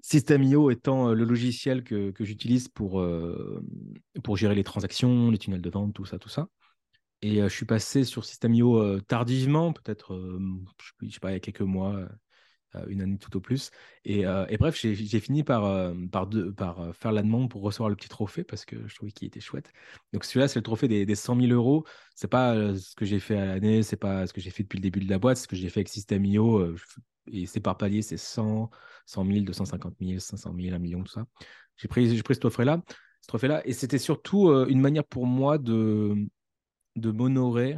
System.io 0.02 0.70
étant 0.70 1.10
euh, 1.10 1.14
le 1.16 1.24
logiciel 1.26 1.84
que, 1.84 2.12
que 2.12 2.24
j'utilise 2.24 2.68
pour, 2.68 3.02
euh, 3.02 3.64
pour 4.24 4.38
gérer 4.38 4.54
les 4.54 4.64
transactions, 4.64 5.32
les 5.32 5.40
tunnels 5.40 5.64
de 5.64 5.70
vente, 5.72 5.96
tout 5.96 6.06
ça, 6.06 6.20
tout 6.20 6.30
ça. 6.30 6.48
Et 7.24 7.38
je 7.42 7.48
suis 7.48 7.66
passé 7.66 8.04
sur 8.04 8.24
System.io 8.24 9.02
tardivement, 9.02 9.74
peut-être, 9.74 10.40
je 11.02 11.10
sais 11.10 11.20
pas, 11.20 11.32
il 11.32 11.34
y 11.34 11.38
a 11.38 11.40
quelques 11.40 11.62
mois, 11.62 12.08
une 12.88 13.02
année 13.02 13.18
tout 13.18 13.36
au 13.38 13.40
plus. 13.40 13.72
Et, 14.06 14.26
euh, 14.26 14.46
bref, 14.60 14.76
j'ai 14.80 15.20
fini 15.20 15.44
par, 15.44 15.66
euh, 15.66 15.94
euh, 16.16 16.94
faire 16.94 17.12
la 17.12 17.22
demande 17.24 17.50
pour 17.50 17.62
recevoir 17.62 17.90
le 17.90 17.96
petit 17.96 18.10
trophée 18.10 18.44
parce 18.44 18.66
que 18.66 18.88
je 18.88 18.96
trouvais 18.96 19.12
qu'il 19.12 19.28
était 19.28 19.40
chouette. 19.40 19.72
Donc 20.14 20.24
celui-là, 20.24 20.48
c'est 20.48 20.60
le 20.60 20.64
trophée 20.64 20.88
des, 20.88 21.06
des 21.06 21.16
100 21.16 21.36
000 21.36 21.52
euros. 21.54 21.86
C'est 22.16 22.28
pas 22.28 22.54
euh, 22.56 22.76
ce 22.76 22.96
que 22.96 23.06
j'ai 23.06 23.20
fait 23.20 23.38
à 23.38 23.46
l'année, 23.46 23.84
c'est 23.84 23.98
pas 23.98 24.28
ce 24.28 24.34
que 24.34 24.42
j'ai 24.42 24.50
fait 24.50 24.64
depuis 24.64 24.78
le 24.78 24.84
début 24.84 25.00
de 25.00 25.10
la 25.10 25.20
boîte, 25.20 25.38
ce 25.38 25.48
que 25.48 25.56
j'ai 25.56 25.70
fait 25.70 25.80
avec 25.82 25.90
System.io. 25.90 26.60
euh, 26.60 26.76
et 27.32 27.46
c'est 27.46 27.60
par 27.60 27.78
palier, 27.78 28.02
c'est 28.02 28.18
100, 28.18 28.70
100 29.06 29.26
000, 29.26 29.46
250 29.46 29.96
000, 30.02 30.20
500 30.20 30.54
000, 30.58 30.76
1 30.76 30.80
million, 30.80 31.04
tout 31.04 31.12
ça. 31.12 31.26
J'ai 31.76 31.88
pris, 31.88 32.22
pris 32.22 32.36
ce 32.36 32.40
trophée-là. 32.40 32.82
Trophée-là, 33.28 33.62
et 33.68 33.74
c'était 33.74 33.98
surtout 33.98 34.48
euh, 34.50 34.68
une 34.70 34.80
manière 34.80 35.04
pour 35.04 35.26
moi 35.26 35.58
de, 35.58 36.16
de 36.96 37.12
m'honorer. 37.12 37.78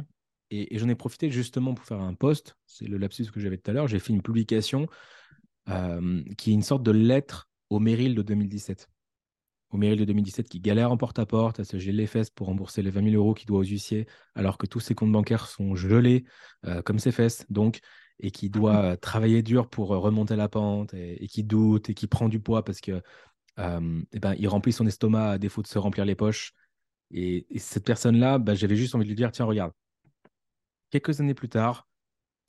Et, 0.50 0.74
et 0.74 0.78
j'en 0.78 0.88
ai 0.88 0.94
profité 0.94 1.30
justement 1.30 1.74
pour 1.74 1.84
faire 1.84 2.00
un 2.00 2.14
post. 2.14 2.56
C'est 2.66 2.86
le 2.86 2.98
lapsus 2.98 3.26
que 3.32 3.40
j'avais 3.40 3.58
tout 3.58 3.70
à 3.70 3.74
l'heure. 3.74 3.88
J'ai 3.88 3.98
fait 3.98 4.12
une 4.12 4.22
publication 4.22 4.88
euh, 5.68 6.22
qui 6.36 6.50
est 6.50 6.54
une 6.54 6.62
sorte 6.62 6.82
de 6.82 6.90
lettre 6.90 7.48
au 7.70 7.78
Meryl 7.78 8.14
de 8.14 8.22
2017. 8.22 8.88
Au 9.70 9.76
Meryl 9.76 9.98
de 10.00 10.04
2017 10.04 10.48
qui 10.48 10.60
galère 10.60 10.90
en 10.90 10.96
porte-à-porte 10.96 11.60
à 11.60 11.64
se 11.64 11.78
geler 11.78 11.92
les 11.92 12.06
fesses 12.06 12.30
pour 12.30 12.48
rembourser 12.48 12.82
les 12.82 12.90
20 12.90 13.02
000 13.04 13.14
euros 13.14 13.34
qu'il 13.34 13.46
doit 13.46 13.60
aux 13.60 13.64
huissiers, 13.64 14.06
alors 14.34 14.58
que 14.58 14.66
tous 14.66 14.80
ses 14.80 14.96
comptes 14.96 15.12
bancaires 15.12 15.46
sont 15.46 15.76
gelés 15.76 16.24
euh, 16.66 16.82
comme 16.82 16.98
ses 16.98 17.12
fesses, 17.12 17.46
donc, 17.50 17.80
et 18.18 18.32
qui 18.32 18.50
doit 18.50 18.82
euh, 18.84 18.96
travailler 18.96 19.42
dur 19.42 19.68
pour 19.70 19.88
remonter 19.90 20.34
la 20.34 20.48
pente, 20.48 20.92
et, 20.94 21.22
et 21.22 21.28
qui 21.28 21.44
doute, 21.44 21.88
et 21.90 21.94
qui 21.94 22.08
prend 22.08 22.28
du 22.28 22.40
poids 22.40 22.64
parce 22.64 22.80
que 22.80 23.00
euh, 23.58 24.02
eh 24.12 24.20
ben, 24.20 24.34
il 24.38 24.48
remplit 24.48 24.72
son 24.72 24.86
estomac 24.86 25.32
à 25.32 25.38
défaut 25.38 25.62
de 25.62 25.66
se 25.68 25.78
remplir 25.78 26.04
les 26.04 26.14
poches. 26.14 26.52
Et, 27.12 27.46
et 27.54 27.58
cette 27.58 27.84
personne-là, 27.84 28.38
bah, 28.38 28.54
j'avais 28.54 28.76
juste 28.76 28.94
envie 28.94 29.04
de 29.04 29.10
lui 29.10 29.16
dire, 29.16 29.32
tiens, 29.32 29.44
regarde, 29.46 29.72
quelques 30.90 31.20
années 31.20 31.34
plus 31.34 31.48
tard, 31.48 31.88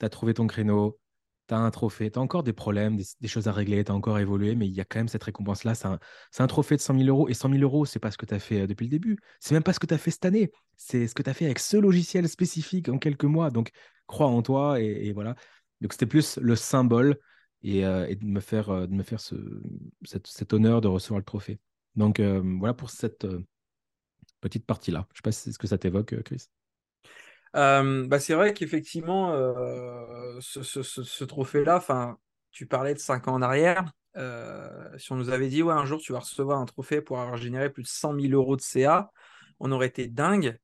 tu 0.00 0.06
as 0.06 0.08
trouvé 0.08 0.34
ton 0.34 0.46
créneau, 0.46 0.98
tu 1.48 1.54
as 1.54 1.58
un 1.58 1.70
trophée, 1.70 2.10
tu 2.10 2.18
as 2.18 2.22
encore 2.22 2.42
des 2.42 2.52
problèmes, 2.52 2.96
des, 2.96 3.28
choses 3.28 3.48
à 3.48 3.52
régler, 3.52 3.84
tu 3.84 3.92
as 3.92 3.94
encore 3.94 4.18
évolué, 4.18 4.54
mais 4.54 4.66
il 4.66 4.74
y 4.74 4.80
a 4.80 4.84
quand 4.84 4.98
même 5.00 5.08
cette 5.08 5.24
récompense-là. 5.24 5.74
C'est 5.74 6.42
un, 6.42 6.46
trophée 6.46 6.76
de 6.76 6.80
100 6.80 6.98
000 6.98 7.08
euros. 7.08 7.28
Et 7.28 7.34
100 7.34 7.50
000 7.50 7.62
euros, 7.62 7.84
c'est 7.84 7.98
pas 7.98 8.10
ce 8.10 8.18
que 8.18 8.26
tu 8.26 8.34
as 8.34 8.38
fait 8.38 8.62
euh, 8.62 8.66
depuis 8.66 8.86
le 8.86 8.90
début. 8.90 9.18
C'est 9.40 9.54
même 9.54 9.62
pas 9.62 9.72
ce 9.72 9.80
que 9.80 9.86
tu 9.86 9.94
as 9.94 9.98
fait 9.98 10.10
cette 10.10 10.24
année. 10.24 10.50
C'est 10.76 11.08
ce 11.08 11.14
que 11.14 11.22
tu 11.22 11.30
as 11.30 11.34
fait 11.34 11.46
avec 11.46 11.58
ce 11.58 11.76
logiciel 11.76 12.28
spécifique 12.28 12.88
en 12.88 12.98
quelques 12.98 13.24
mois. 13.24 13.50
Donc, 13.50 13.70
crois 14.06 14.28
en 14.28 14.42
toi. 14.42 14.80
Et, 14.80 15.12
voilà. 15.12 15.34
Donc, 15.80 15.92
c'était 15.92 16.06
plus 16.06 16.38
le 16.38 16.56
symbole 16.56 17.18
et, 17.62 17.84
euh, 17.84 18.14
de 18.14 18.26
me 18.26 18.40
faire, 18.40 18.70
euh, 18.70 18.86
de 18.86 18.94
me 18.94 19.02
faire 19.02 19.20
ce, 19.20 19.34
cet, 20.04 20.52
honneur 20.52 20.80
de 20.80 20.88
recevoir 20.88 21.18
le 21.18 21.24
trophée. 21.24 21.58
Donc, 21.96 22.20
voilà 22.20 22.74
pour 22.74 22.90
cette 22.90 23.26
petite 24.40 24.64
partie-là. 24.64 25.06
Je 25.12 25.18
sais 25.18 25.22
pas 25.22 25.32
si 25.32 25.52
ce 25.52 25.58
que 25.58 25.66
ça 25.66 25.76
t'évoque, 25.76 26.22
Chris. 26.22 26.48
Bah, 27.54 28.18
c'est 28.18 28.34
vrai 28.34 28.54
qu'effectivement, 28.54 29.32
ce, 30.40 31.24
trophée-là, 31.24 31.82
tu 32.50 32.66
parlais 32.66 32.94
de 32.94 32.98
5 32.98 33.28
ans 33.28 33.34
en 33.34 33.42
arrière. 33.42 33.92
si 34.98 35.12
on 35.12 35.16
nous 35.16 35.30
avait 35.30 35.48
dit, 35.48 35.62
ouais, 35.62 35.74
un 35.74 35.84
jour 35.84 36.00
tu 36.00 36.12
vas 36.12 36.20
recevoir 36.20 36.58
un 36.58 36.66
trophée 36.66 37.00
pour 37.00 37.20
avoir 37.20 37.36
généré 37.36 37.70
plus 37.70 37.82
de 37.82 37.88
100 37.88 38.18
000 38.18 38.32
euros 38.32 38.56
de 38.56 38.62
CA, 38.62 39.10
on 39.60 39.72
aurait 39.72 39.88
été 39.88 40.08
dingue. 40.08 40.58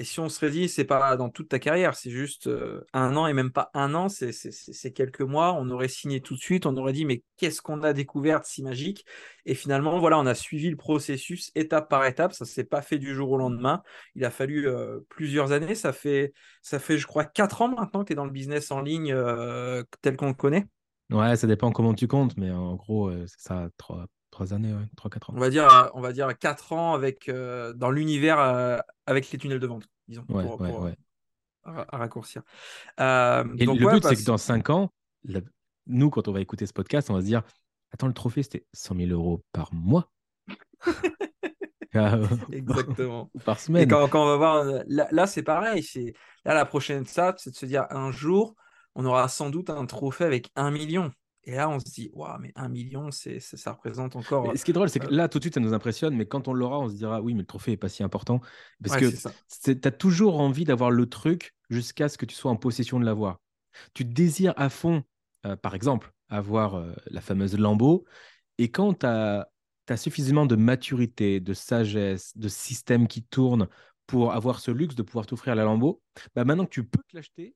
Et 0.00 0.04
si 0.04 0.20
on 0.20 0.28
serait 0.28 0.50
dit, 0.50 0.68
c'est 0.68 0.84
pas 0.84 1.16
dans 1.16 1.28
toute 1.28 1.48
ta 1.48 1.58
carrière, 1.58 1.96
c'est 1.96 2.10
juste 2.10 2.46
euh, 2.46 2.86
un 2.92 3.16
an 3.16 3.26
et 3.26 3.32
même 3.32 3.50
pas 3.50 3.68
un 3.74 3.96
an, 3.96 4.08
c'est 4.08 4.92
quelques 4.92 5.22
mois, 5.22 5.54
on 5.54 5.68
aurait 5.70 5.88
signé 5.88 6.20
tout 6.20 6.36
de 6.36 6.40
suite, 6.40 6.66
on 6.66 6.76
aurait 6.76 6.92
dit, 6.92 7.04
mais 7.04 7.24
qu'est-ce 7.36 7.60
qu'on 7.60 7.82
a 7.82 7.92
découvert 7.92 8.44
si 8.44 8.62
magique? 8.62 9.04
Et 9.44 9.56
finalement, 9.56 9.98
voilà, 9.98 10.16
on 10.20 10.26
a 10.26 10.36
suivi 10.36 10.70
le 10.70 10.76
processus 10.76 11.50
étape 11.56 11.90
par 11.90 12.06
étape, 12.06 12.32
ça 12.32 12.44
s'est 12.44 12.62
pas 12.62 12.80
fait 12.80 12.98
du 12.98 13.12
jour 13.12 13.32
au 13.32 13.38
lendemain. 13.38 13.82
Il 14.14 14.24
a 14.24 14.30
fallu 14.30 14.68
euh, 14.68 15.00
plusieurs 15.08 15.50
années, 15.50 15.74
ça 15.74 15.92
fait, 15.92 16.32
ça 16.62 16.78
fait, 16.78 16.96
je 16.96 17.08
crois, 17.08 17.24
quatre 17.24 17.60
ans 17.60 17.68
maintenant 17.68 18.02
que 18.02 18.06
tu 18.06 18.12
es 18.12 18.16
dans 18.16 18.24
le 18.24 18.30
business 18.30 18.70
en 18.70 18.80
ligne 18.80 19.12
euh, 19.12 19.82
tel 20.00 20.16
qu'on 20.16 20.28
le 20.28 20.34
connaît. 20.34 20.68
Ouais, 21.10 21.34
ça 21.34 21.48
dépend 21.48 21.72
comment 21.72 21.94
tu 21.94 22.06
comptes, 22.06 22.36
mais 22.36 22.52
en 22.52 22.76
gros, 22.76 23.10
c'est 23.26 23.40
ça, 23.40 23.68
trois, 24.38 24.54
années, 24.54 24.72
ouais, 24.72 24.86
trois, 24.96 25.10
quatre 25.10 25.30
ans. 25.30 25.34
On 25.36 25.40
va 25.40 25.50
dire, 25.50 25.90
on 25.94 26.00
va 26.00 26.12
dire 26.12 26.38
quatre 26.38 26.72
ans 26.72 26.94
avec, 26.94 27.28
euh, 27.28 27.72
dans 27.72 27.90
l'univers 27.90 28.38
euh, 28.38 28.78
avec 29.06 29.30
les 29.32 29.38
tunnels 29.38 29.58
de 29.58 29.66
vente, 29.66 29.88
disons. 30.06 30.24
Ouais, 30.28 30.44
pour- 30.44 30.60
ouais, 30.60 30.70
pour, 30.70 30.80
ouais. 30.82 30.94
raccourcir. 31.64 32.42
Euh, 33.00 33.44
et 33.58 33.66
donc, 33.66 33.80
le 33.80 33.88
but, 33.88 34.02
bah, 34.02 34.10
c'est 34.10 34.16
que 34.16 34.24
dans 34.24 34.38
5 34.38 34.70
ans, 34.70 34.92
la- 35.24 35.40
nous, 35.86 36.08
quand 36.10 36.28
on 36.28 36.32
va 36.32 36.40
écouter 36.40 36.66
ce 36.66 36.72
podcast, 36.72 37.10
on 37.10 37.14
va 37.14 37.20
se 37.20 37.26
dire 37.26 37.42
Attends, 37.90 38.06
le 38.06 38.12
trophée, 38.12 38.42
c'était 38.42 38.66
100 38.74 38.94
000 38.94 39.10
euros 39.10 39.42
par 39.52 39.72
mois 39.72 40.12
Ah, 41.94 42.18
Exactement. 42.52 43.30
par 43.44 43.56
Et 43.56 43.60
semaine. 43.60 43.88
quand, 43.88 44.06
quand 44.08 44.22
on 44.22 44.26
va 44.26 44.36
voir, 44.36 44.56
euh, 44.56 44.82
là, 44.86 45.08
là, 45.10 45.26
c'est 45.26 45.42
pareil. 45.42 45.82
C'est 45.82 46.12
là 46.44 46.54
la 46.54 46.64
prochaine 46.64 47.02
étape, 47.02 47.40
c'est 47.40 47.50
de 47.50 47.56
se 47.56 47.66
dire 47.66 47.86
un 47.90 48.12
jour, 48.12 48.54
on 48.94 49.04
aura 49.04 49.26
sans 49.28 49.50
doute 49.50 49.70
un 49.70 49.86
trophée 49.86 50.24
avec 50.24 50.50
un 50.54 50.70
million. 50.70 51.10
Et 51.44 51.52
là, 51.52 51.68
on 51.68 51.78
se 51.78 51.84
dit, 51.84 52.10
waouh, 52.12 52.38
mais 52.40 52.52
un 52.56 52.68
million, 52.68 53.10
c'est, 53.10 53.40
ça 53.40 53.72
représente 53.72 54.16
encore. 54.16 54.48
Mais 54.48 54.56
ce 54.56 54.64
qui 54.64 54.70
est 54.70 54.74
drôle, 54.74 54.90
c'est 54.90 54.98
que 54.98 55.06
euh, 55.06 55.16
là, 55.16 55.28
tout 55.28 55.38
de 55.38 55.44
suite, 55.44 55.54
ça 55.54 55.60
nous 55.60 55.72
impressionne, 55.72 56.14
mais 56.14 56.26
quand 56.26 56.48
on 56.48 56.52
l'aura, 56.52 56.78
on 56.80 56.88
se 56.88 56.94
dira 56.94 57.22
Oui, 57.22 57.34
mais 57.34 57.40
le 57.40 57.46
trophée 57.46 57.70
n'est 57.72 57.76
pas 57.76 57.88
si 57.88 58.02
important. 58.02 58.40
Parce 58.82 59.00
ouais, 59.00 59.10
que 59.10 59.72
tu 59.72 59.88
as 59.88 59.90
toujours 59.90 60.40
envie 60.40 60.64
d'avoir 60.64 60.90
le 60.90 61.06
truc 61.06 61.54
jusqu'à 61.70 62.08
ce 62.08 62.18
que 62.18 62.26
tu 62.26 62.34
sois 62.34 62.50
en 62.50 62.56
possession 62.56 63.00
de 63.00 63.04
l'avoir. 63.04 63.38
Tu 63.94 64.04
désires 64.04 64.54
à 64.56 64.68
fond, 64.68 65.02
euh, 65.46 65.56
par 65.56 65.74
exemple, 65.74 66.12
avoir 66.28 66.74
euh, 66.74 66.92
la 67.06 67.20
fameuse 67.20 67.56
Lambeau, 67.56 68.04
et 68.58 68.70
quand 68.70 69.00
tu 69.00 69.06
as, 69.06 69.48
suffisamment 69.96 70.44
de 70.44 70.56
maturité, 70.56 71.40
de 71.40 71.54
sagesse, 71.54 72.36
de 72.36 72.48
système 72.48 73.08
qui 73.08 73.22
tourne 73.22 73.68
pour 74.06 74.34
avoir 74.34 74.60
ce 74.60 74.70
luxe 74.70 74.94
de 74.94 75.02
pouvoir 75.02 75.24
t'offrir 75.24 75.54
la 75.54 75.64
Lambeau, 75.64 76.02
bah 76.34 76.44
maintenant 76.44 76.66
que 76.66 76.70
tu 76.70 76.84
peux 76.84 77.00
te 77.08 77.16
l'acheter, 77.16 77.54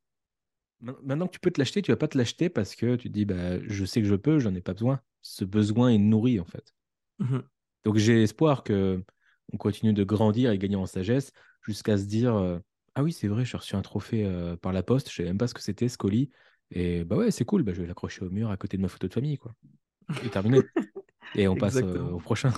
maintenant 0.82 1.26
que 1.26 1.32
tu 1.32 1.40
peux 1.40 1.50
te 1.50 1.60
l'acheter, 1.60 1.82
tu 1.82 1.90
vas 1.90 1.96
pas 1.96 2.08
te 2.08 2.18
l'acheter 2.18 2.48
parce 2.48 2.74
que 2.74 2.96
tu 2.96 3.08
te 3.08 3.14
dis 3.14 3.24
bah, 3.24 3.60
je 3.66 3.84
sais 3.84 4.00
que 4.02 4.08
je 4.08 4.14
peux, 4.14 4.38
j'en 4.38 4.54
ai 4.54 4.60
pas 4.60 4.72
besoin. 4.72 5.00
Ce 5.22 5.44
besoin 5.44 5.90
est 5.90 5.98
nourri 5.98 6.40
en 6.40 6.44
fait. 6.44 6.74
Mhm. 7.18 7.42
Donc 7.84 7.96
j'ai 7.96 8.22
espoir 8.22 8.64
que 8.64 9.02
on 9.52 9.56
continue 9.56 9.92
de 9.92 10.04
grandir 10.04 10.50
et 10.50 10.58
gagner 10.58 10.76
en 10.76 10.86
sagesse 10.86 11.32
jusqu'à 11.62 11.96
se 11.98 12.04
dire 12.04 12.34
euh, 12.36 12.58
ah 12.94 13.02
oui 13.02 13.12
c'est 13.12 13.28
vrai 13.28 13.44
j'ai 13.44 13.56
reçu 13.56 13.74
un 13.76 13.82
trophée 13.82 14.24
euh, 14.24 14.56
par 14.56 14.72
la 14.72 14.82
poste 14.82 15.10
je 15.10 15.16
savais 15.16 15.28
même 15.28 15.38
pas 15.38 15.48
ce 15.48 15.54
que 15.54 15.60
c'était 15.60 15.88
ce 15.88 15.98
colis 15.98 16.30
et 16.70 17.04
bah 17.04 17.16
ouais 17.16 17.30
c'est 17.30 17.44
cool 17.44 17.62
bah, 17.62 17.72
je 17.74 17.82
vais 17.82 17.88
l'accrocher 17.88 18.24
au 18.24 18.30
mur 18.30 18.50
à 18.50 18.56
côté 18.56 18.76
de 18.76 18.82
ma 18.82 18.88
photo 18.88 19.08
de 19.08 19.12
famille 19.12 19.36
quoi 19.36 19.54
et 20.24 20.30
terminé 20.30 20.62
et 21.36 21.48
on 21.48 21.56
passe 21.56 21.76
euh, 21.76 21.98
au 21.98 22.18
prochain 22.18 22.52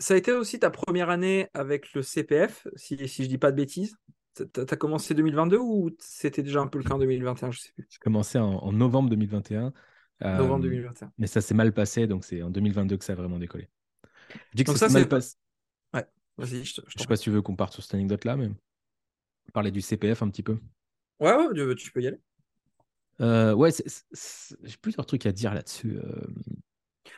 ça 0.00 0.14
a 0.14 0.16
été 0.16 0.32
aussi 0.32 0.58
ta 0.58 0.70
première 0.70 1.10
année 1.10 1.48
avec 1.54 1.92
le 1.92 2.02
CPF, 2.02 2.66
si, 2.74 3.06
si 3.06 3.24
je 3.24 3.28
dis 3.28 3.38
pas 3.38 3.52
de 3.52 3.56
bêtises? 3.56 3.94
T'as 4.34 4.62
as 4.62 4.76
commencé 4.76 5.14
2022 5.14 5.58
ou 5.58 5.90
c'était 5.98 6.42
déjà 6.42 6.60
un 6.60 6.66
peu 6.68 6.78
le 6.78 6.84
cas 6.84 6.94
en 6.94 6.98
2021 6.98 7.50
Je 7.50 7.60
sais 7.60 7.72
plus. 7.72 7.86
j'ai 7.90 7.98
commencé 7.98 8.38
en, 8.38 8.54
en 8.58 8.72
novembre 8.72 9.10
2021 9.10 9.72
euh, 10.22 10.36
Novembre 10.38 10.62
2021. 10.62 11.12
mais 11.18 11.26
ça 11.26 11.40
s'est 11.40 11.54
mal 11.54 11.72
passé 11.72 12.06
donc 12.06 12.24
c'est 12.24 12.42
en 12.42 12.50
2022 12.50 12.96
que 12.96 13.04
ça 13.04 13.12
a 13.12 13.16
vraiment 13.16 13.38
décollé 13.38 13.68
je 14.52 14.56
dis 14.56 14.64
que 14.64 14.68
Donc 14.68 14.78
ça 14.78 14.88
s'est 14.88 14.94
mal 14.94 15.08
passé 15.08 15.36
Ouais, 15.92 16.06
vas-y, 16.38 16.64
je, 16.64 16.74
te- 16.76 16.80
je 16.86 16.90
je 16.90 16.94
t'en 16.96 17.02
sais 17.02 17.08
pas 17.08 17.16
si 17.16 17.24
tu 17.24 17.30
veux 17.30 17.42
qu'on 17.42 17.56
parte 17.56 17.72
sur 17.72 17.82
cette 17.82 17.94
anecdote 17.94 18.24
là 18.24 18.36
mais 18.36 18.50
parler 19.52 19.70
du 19.72 19.80
CPF 19.80 20.22
un 20.22 20.30
petit 20.30 20.42
peu 20.42 20.58
Ouais, 21.20 21.34
ouais, 21.34 21.74
tu- 21.74 21.90
peux 21.90 22.00
y 22.02 22.06
aller. 22.06 22.20
Euh, 23.20 23.52
ouais 23.52 23.70
j'ai 23.72 24.76
plusieurs 24.80 25.04
trucs 25.06 25.26
à 25.26 25.32
dire 25.32 25.52
là-dessus 25.52 25.98
euh, 25.98 26.26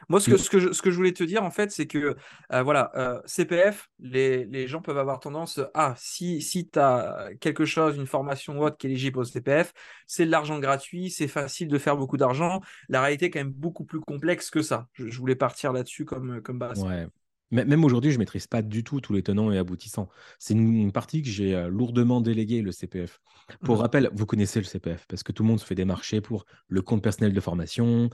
Moi, 0.08 0.20
ce 0.20 0.30
que, 0.30 0.36
ce, 0.36 0.50
que 0.50 0.58
je, 0.58 0.72
ce 0.72 0.82
que 0.82 0.90
je 0.90 0.96
voulais 0.96 1.12
te 1.12 1.24
dire, 1.24 1.42
en 1.42 1.50
fait, 1.50 1.70
c'est 1.70 1.86
que, 1.86 2.16
euh, 2.52 2.62
voilà, 2.62 2.90
euh, 2.94 3.20
CPF, 3.26 3.88
les, 4.00 4.44
les 4.46 4.66
gens 4.66 4.80
peuvent 4.82 4.98
avoir 4.98 5.20
tendance, 5.20 5.60
ah, 5.74 5.94
si, 5.96 6.42
si 6.42 6.68
tu 6.68 6.78
as 6.78 7.28
quelque 7.40 7.64
chose, 7.64 7.96
une 7.96 8.06
formation 8.06 8.58
ou 8.58 8.64
autre 8.64 8.76
qui 8.76 8.86
est 8.86 8.90
éligible 8.90 9.18
au 9.18 9.24
CPF, 9.24 9.72
c'est 10.06 10.26
de 10.26 10.30
l'argent 10.30 10.58
gratuit, 10.58 11.10
c'est 11.10 11.28
facile 11.28 11.68
de 11.68 11.78
faire 11.78 11.96
beaucoup 11.96 12.16
d'argent. 12.16 12.60
La 12.88 13.00
réalité 13.00 13.26
est 13.26 13.30
quand 13.30 13.40
même 13.40 13.52
beaucoup 13.52 13.84
plus 13.84 14.00
complexe 14.00 14.50
que 14.50 14.62
ça. 14.62 14.88
Je, 14.92 15.08
je 15.08 15.18
voulais 15.18 15.36
partir 15.36 15.72
là-dessus 15.72 16.04
comme, 16.04 16.42
comme 16.42 16.58
base. 16.58 16.82
Ouais. 16.82 17.06
Même 17.52 17.84
aujourd'hui, 17.84 18.10
je 18.10 18.16
ne 18.16 18.20
maîtrise 18.20 18.46
pas 18.46 18.62
du 18.62 18.82
tout 18.82 19.02
tous 19.02 19.12
les 19.12 19.22
tenants 19.22 19.52
et 19.52 19.58
aboutissants. 19.58 20.08
C'est 20.38 20.54
une, 20.54 20.90
partie 20.90 21.20
que 21.20 21.28
j'ai 21.28 21.54
euh, 21.54 21.68
lourdement 21.68 22.22
déléguée, 22.22 22.62
le 22.62 22.72
CPF. 22.72 23.20
Pour 23.62 23.76
Mhm. 23.76 23.82
rappel, 23.82 24.10
vous 24.14 24.24
connaissez 24.24 24.58
le 24.58 24.64
CPF 24.64 25.04
parce 25.06 25.22
que 25.22 25.32
tout 25.32 25.42
le 25.42 25.48
monde 25.48 25.60
se 25.60 25.66
fait 25.66 25.74
démarcher 25.74 26.22
pour 26.22 26.46
le 26.68 26.80
compte 26.80 27.02
personnel 27.02 27.34
de 27.34 27.40
formation. 27.40 28.08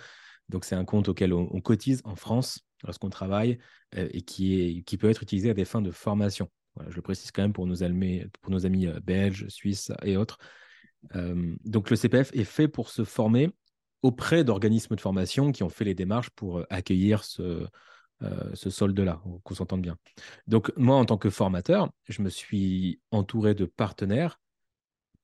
Donc, 0.48 0.64
c'est 0.64 0.74
un 0.74 0.84
compte 0.84 1.08
auquel 1.08 1.32
on, 1.32 1.60
cotise 1.60 2.00
en 2.04 2.16
France 2.16 2.60
lorsqu'on 2.84 3.10
travaille 3.10 3.58
euh, 3.96 4.08
et 4.12 4.22
qui, 4.22 4.60
est, 4.60 4.82
qui 4.82 4.96
peut 4.96 5.10
être 5.10 5.22
utilisé 5.22 5.50
à 5.50 5.54
des 5.54 5.64
fins 5.64 5.82
de 5.82 5.90
formation. 5.90 6.50
Je 6.88 6.94
le 6.94 7.02
précise 7.02 7.32
quand 7.32 7.42
même 7.42 7.52
pour 7.52 7.66
nos, 7.66 7.82
amis, 7.82 8.24
pour 8.40 8.52
nos 8.52 8.64
amis 8.64 8.86
euh, 8.86 9.00
belges, 9.00 9.48
suisses 9.48 9.92
et 10.02 10.16
autres. 10.16 10.38
Euh, 11.16 11.54
donc, 11.64 11.90
le 11.90 11.96
CPF 11.96 12.30
est 12.34 12.44
fait 12.44 12.68
pour 12.68 12.88
se 12.88 13.04
former 13.04 13.50
auprès 14.02 14.44
d'organismes 14.44 14.94
de 14.94 15.00
formation 15.00 15.52
qui 15.52 15.62
ont 15.64 15.68
fait 15.68 15.84
les 15.84 15.94
démarches 15.94 16.30
pour 16.30 16.64
accueillir 16.70 17.24
ce, 17.24 17.66
ce 18.54 18.70
solde-là, 18.70 19.20
qu'on 19.42 19.54
s'entende 19.54 19.82
bien. 19.82 19.96
Donc, 20.46 20.72
moi, 20.76 20.94
en 20.96 21.04
tant 21.04 21.18
que 21.18 21.30
formateur, 21.30 21.90
je 22.08 22.22
me 22.22 22.28
suis 22.28 23.00
entouré 23.10 23.54
de 23.54 23.64
partenaires 23.64 24.38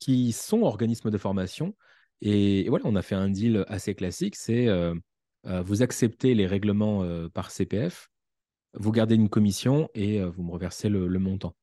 qui 0.00 0.32
sont 0.32 0.62
organismes 0.62 1.12
de 1.12 1.18
formation. 1.18 1.76
Et, 2.20 2.68
voilà, 2.68 2.84
on 2.86 2.96
a 2.96 3.02
fait 3.02 3.14
un 3.14 3.28
deal 3.28 3.64
assez 3.68 3.94
classique, 3.94 4.34
c'est 4.34 4.68
vous 5.44 5.82
acceptez 5.82 6.34
les 6.34 6.46
règlements 6.46 7.02
euh, 7.02 7.28
par 7.28 7.50
CPF, 7.50 8.10
vous 8.74 8.92
gardez 8.92 9.14
une 9.14 9.28
commission 9.28 9.88
et 9.94 10.20
euh, 10.20 10.28
vous 10.28 10.42
me 10.42 10.50
reversez 10.50 10.88
le, 10.88 11.08
montant. 11.18 11.54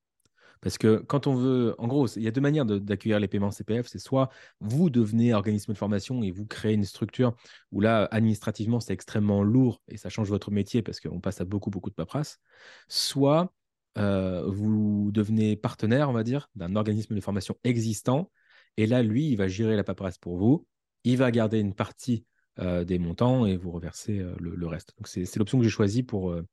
Parce 0.61 0.77
que 0.77 0.97
quand 0.97 1.27
on 1.27 1.33
veut, 1.33 1.75
en 1.79 1.87
gros, 1.87 2.07
il 2.07 2.21
y 2.21 2.27
a 2.27 2.31
deux 2.31 2.41
manières 2.41 2.65
d'accueillir 2.65 3.19
les 3.19 3.27
paiements 3.27 3.51
CPF. 3.51 3.87
C'est 3.87 3.99
soit 3.99 4.29
vous 4.59 4.89
devenez 4.89 5.33
organisme 5.33 5.73
de 5.73 5.77
formation 5.77 6.21
et 6.21 6.31
vous 6.31 6.45
créez 6.45 6.73
une 6.73 6.85
structure 6.85 7.35
où 7.71 7.81
là, 7.81 8.07
administrativement, 8.11 8.79
c'est 8.79 8.93
extrêmement 8.93 9.41
lourd 9.43 9.81
et 9.87 9.97
ça 9.97 10.09
change 10.09 10.29
votre 10.29 10.51
métier 10.51 10.83
parce 10.83 10.99
qu'on 10.99 11.19
passe 11.19 11.41
à 11.41 11.45
beaucoup, 11.45 11.71
beaucoup 11.71 11.89
de 11.89 11.95
paperasse. 11.95 12.39
Soit 12.87 13.51
euh, 13.97 14.45
vous 14.47 15.09
devenez 15.11 15.55
partenaire, 15.55 16.09
on 16.09 16.13
va 16.13 16.23
dire, 16.23 16.47
d'un 16.55 16.75
organisme 16.75 17.15
de 17.15 17.21
formation 17.21 17.57
existant. 17.63 18.31
Et 18.77 18.85
là, 18.85 19.01
lui, 19.03 19.29
il 19.29 19.37
va 19.37 19.47
gérer 19.47 19.75
la 19.75 19.83
paperasse 19.83 20.19
pour 20.19 20.37
vous. 20.37 20.67
Il 21.03 21.17
va 21.17 21.31
garder 21.31 21.59
une 21.59 21.73
partie 21.73 22.23
euh, 22.23 22.40
des 22.57 22.99
montants 22.99 23.45
et 23.45 23.57
vous 23.57 23.71
reverser 23.71 24.19
euh, 24.19 24.35
le, 24.39 24.67
reste. 24.67 24.93
Donc, 24.97 25.07
c'est 25.07 25.35
l'option 25.37 25.57
que 25.57 25.63
j'ai 25.63 25.69
choisie 25.69 26.03
pour, 26.03 26.31
euh, 26.31 26.45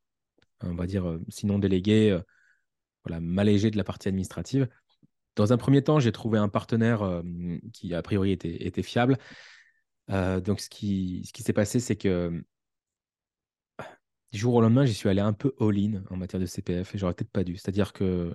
on 0.62 0.74
va 0.74 0.86
dire, 0.86 1.08
euh, 1.08 1.20
sinon 1.28 1.58
déléguer. 1.58 2.10
euh, 2.10 2.20
voilà, 3.04 3.20
m'alléger 3.20 3.70
de 3.70 3.76
la 3.76 3.84
partie 3.84 4.08
administrative. 4.08 4.68
Dans 5.36 5.52
un 5.52 5.56
premier 5.56 5.82
temps, 5.82 6.00
j'ai 6.00 6.12
trouvé 6.12 6.38
un 6.38 6.48
partenaire 6.48 7.02
euh, 7.02 7.22
qui, 7.72 7.94
a 7.94 8.02
priori, 8.02 8.32
était, 8.32 8.66
était 8.66 8.82
fiable. 8.82 9.18
Euh, 10.10 10.40
donc, 10.40 10.60
ce 10.60 10.68
qui, 10.68 11.22
ce 11.26 11.32
qui 11.32 11.42
s'est 11.42 11.52
passé, 11.52 11.80
c'est 11.80 11.96
que 11.96 12.42
du 14.32 14.38
jour 14.38 14.54
au 14.54 14.60
lendemain, 14.60 14.84
j'y 14.84 14.94
suis 14.94 15.08
allé 15.08 15.20
un 15.20 15.32
peu 15.32 15.54
all-in 15.60 16.02
en 16.10 16.16
matière 16.16 16.40
de 16.40 16.46
CPF 16.46 16.94
et 16.94 16.98
j'aurais 16.98 17.14
peut-être 17.14 17.30
pas 17.30 17.44
dû. 17.44 17.56
C'est-à-dire 17.56 17.92
que 17.92 18.34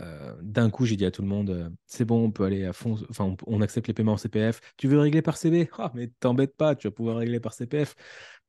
euh, 0.00 0.34
d'un 0.42 0.70
coup, 0.70 0.86
j'ai 0.86 0.96
dit 0.96 1.04
à 1.04 1.10
tout 1.10 1.22
le 1.22 1.28
monde 1.28 1.50
euh, 1.50 1.70
c'est 1.86 2.04
bon, 2.04 2.24
on 2.24 2.30
peut 2.30 2.44
aller 2.44 2.64
à 2.64 2.72
fond, 2.72 2.98
enfin, 3.10 3.34
on, 3.46 3.60
accepte 3.60 3.88
les 3.88 3.94
paiements 3.94 4.14
en 4.14 4.16
CPF. 4.16 4.60
Tu 4.76 4.88
veux 4.88 4.98
régler 4.98 5.22
par 5.22 5.36
CB 5.36 5.70
Ah, 5.78 5.90
mais 5.94 6.08
t'embête 6.20 6.56
pas, 6.56 6.74
tu 6.74 6.86
vas 6.86 6.92
pouvoir 6.92 7.18
régler 7.18 7.40
par 7.40 7.52
CPF. 7.54 7.94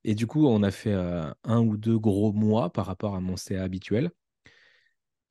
Et 0.03 0.15
du 0.15 0.27
coup, 0.27 0.47
on 0.47 0.63
a 0.63 0.71
fait 0.71 0.93
euh, 0.93 1.31
un 1.43 1.59
ou 1.61 1.77
deux 1.77 1.99
gros 1.99 2.33
mois 2.33 2.71
par 2.71 2.85
rapport 2.85 3.15
à 3.15 3.19
mon 3.21 3.37
CA 3.37 3.63
habituel. 3.63 4.11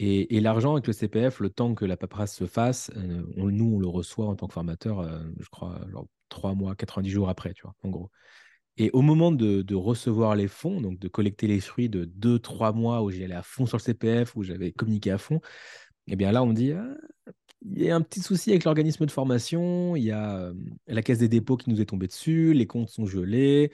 Et, 0.02 0.40
l'argent 0.40 0.72
avec 0.72 0.86
le 0.86 0.94
CPF, 0.94 1.40
le 1.40 1.50
temps 1.50 1.74
que 1.74 1.84
la 1.84 1.96
paperasse 1.96 2.34
se 2.34 2.46
fasse, 2.46 2.90
on- 3.36 3.50
nous, 3.50 3.74
on 3.76 3.78
le 3.78 3.86
reçoit 3.86 4.26
en 4.26 4.34
tant 4.34 4.46
que 4.46 4.54
formateur, 4.54 5.06
je 5.38 5.48
crois, 5.50 5.78
genre 5.90 6.06
3 6.30 6.54
mois, 6.54 6.74
90 6.74 7.10
jours 7.10 7.28
après, 7.28 7.52
tu 7.52 7.62
vois, 7.62 7.74
en 7.82 7.90
gros. 7.90 8.10
Et 8.80 8.90
au 8.92 9.02
moment 9.02 9.30
de, 9.30 9.60
de 9.60 9.74
recevoir 9.74 10.34
les 10.36 10.48
fonds, 10.48 10.80
donc 10.80 10.98
de 10.98 11.08
collecter 11.08 11.46
les 11.46 11.60
fruits 11.60 11.90
de 11.90 12.06
2-3 12.06 12.72
mois 12.72 13.02
où 13.02 13.10
j'y 13.10 13.22
allais 13.22 13.34
à 13.34 13.42
fond 13.42 13.66
sur 13.66 13.76
le 13.76 13.82
CPF, 13.82 14.36
où 14.36 14.42
j'avais 14.42 14.72
communiqué 14.72 15.10
à 15.10 15.18
fond, 15.18 15.40
eh 16.08 16.16
bien 16.16 16.32
là, 16.32 16.42
on 16.42 16.46
me 16.46 16.54
dit, 16.54 16.72
Ah, 16.72 16.94
il 17.62 17.82
y 17.82 17.90
a 17.90 17.96
un 17.96 18.00
petit 18.00 18.20
souci 18.20 18.50
avec 18.50 18.64
l'organisme 18.64 19.06
de 19.06 19.10
formation, 19.10 19.96
il 19.96 20.04
y 20.04 20.10
a 20.12 20.38
euh, 20.38 20.54
la 20.86 21.02
caisse 21.02 21.18
des 21.18 21.28
dépôts 21.28 21.56
qui 21.56 21.70
nous 21.70 21.80
est 21.80 21.86
tombée 21.86 22.06
dessus, 22.08 22.52
les 22.54 22.66
comptes 22.66 22.88
sont 22.88 23.06
gelés. 23.06 23.72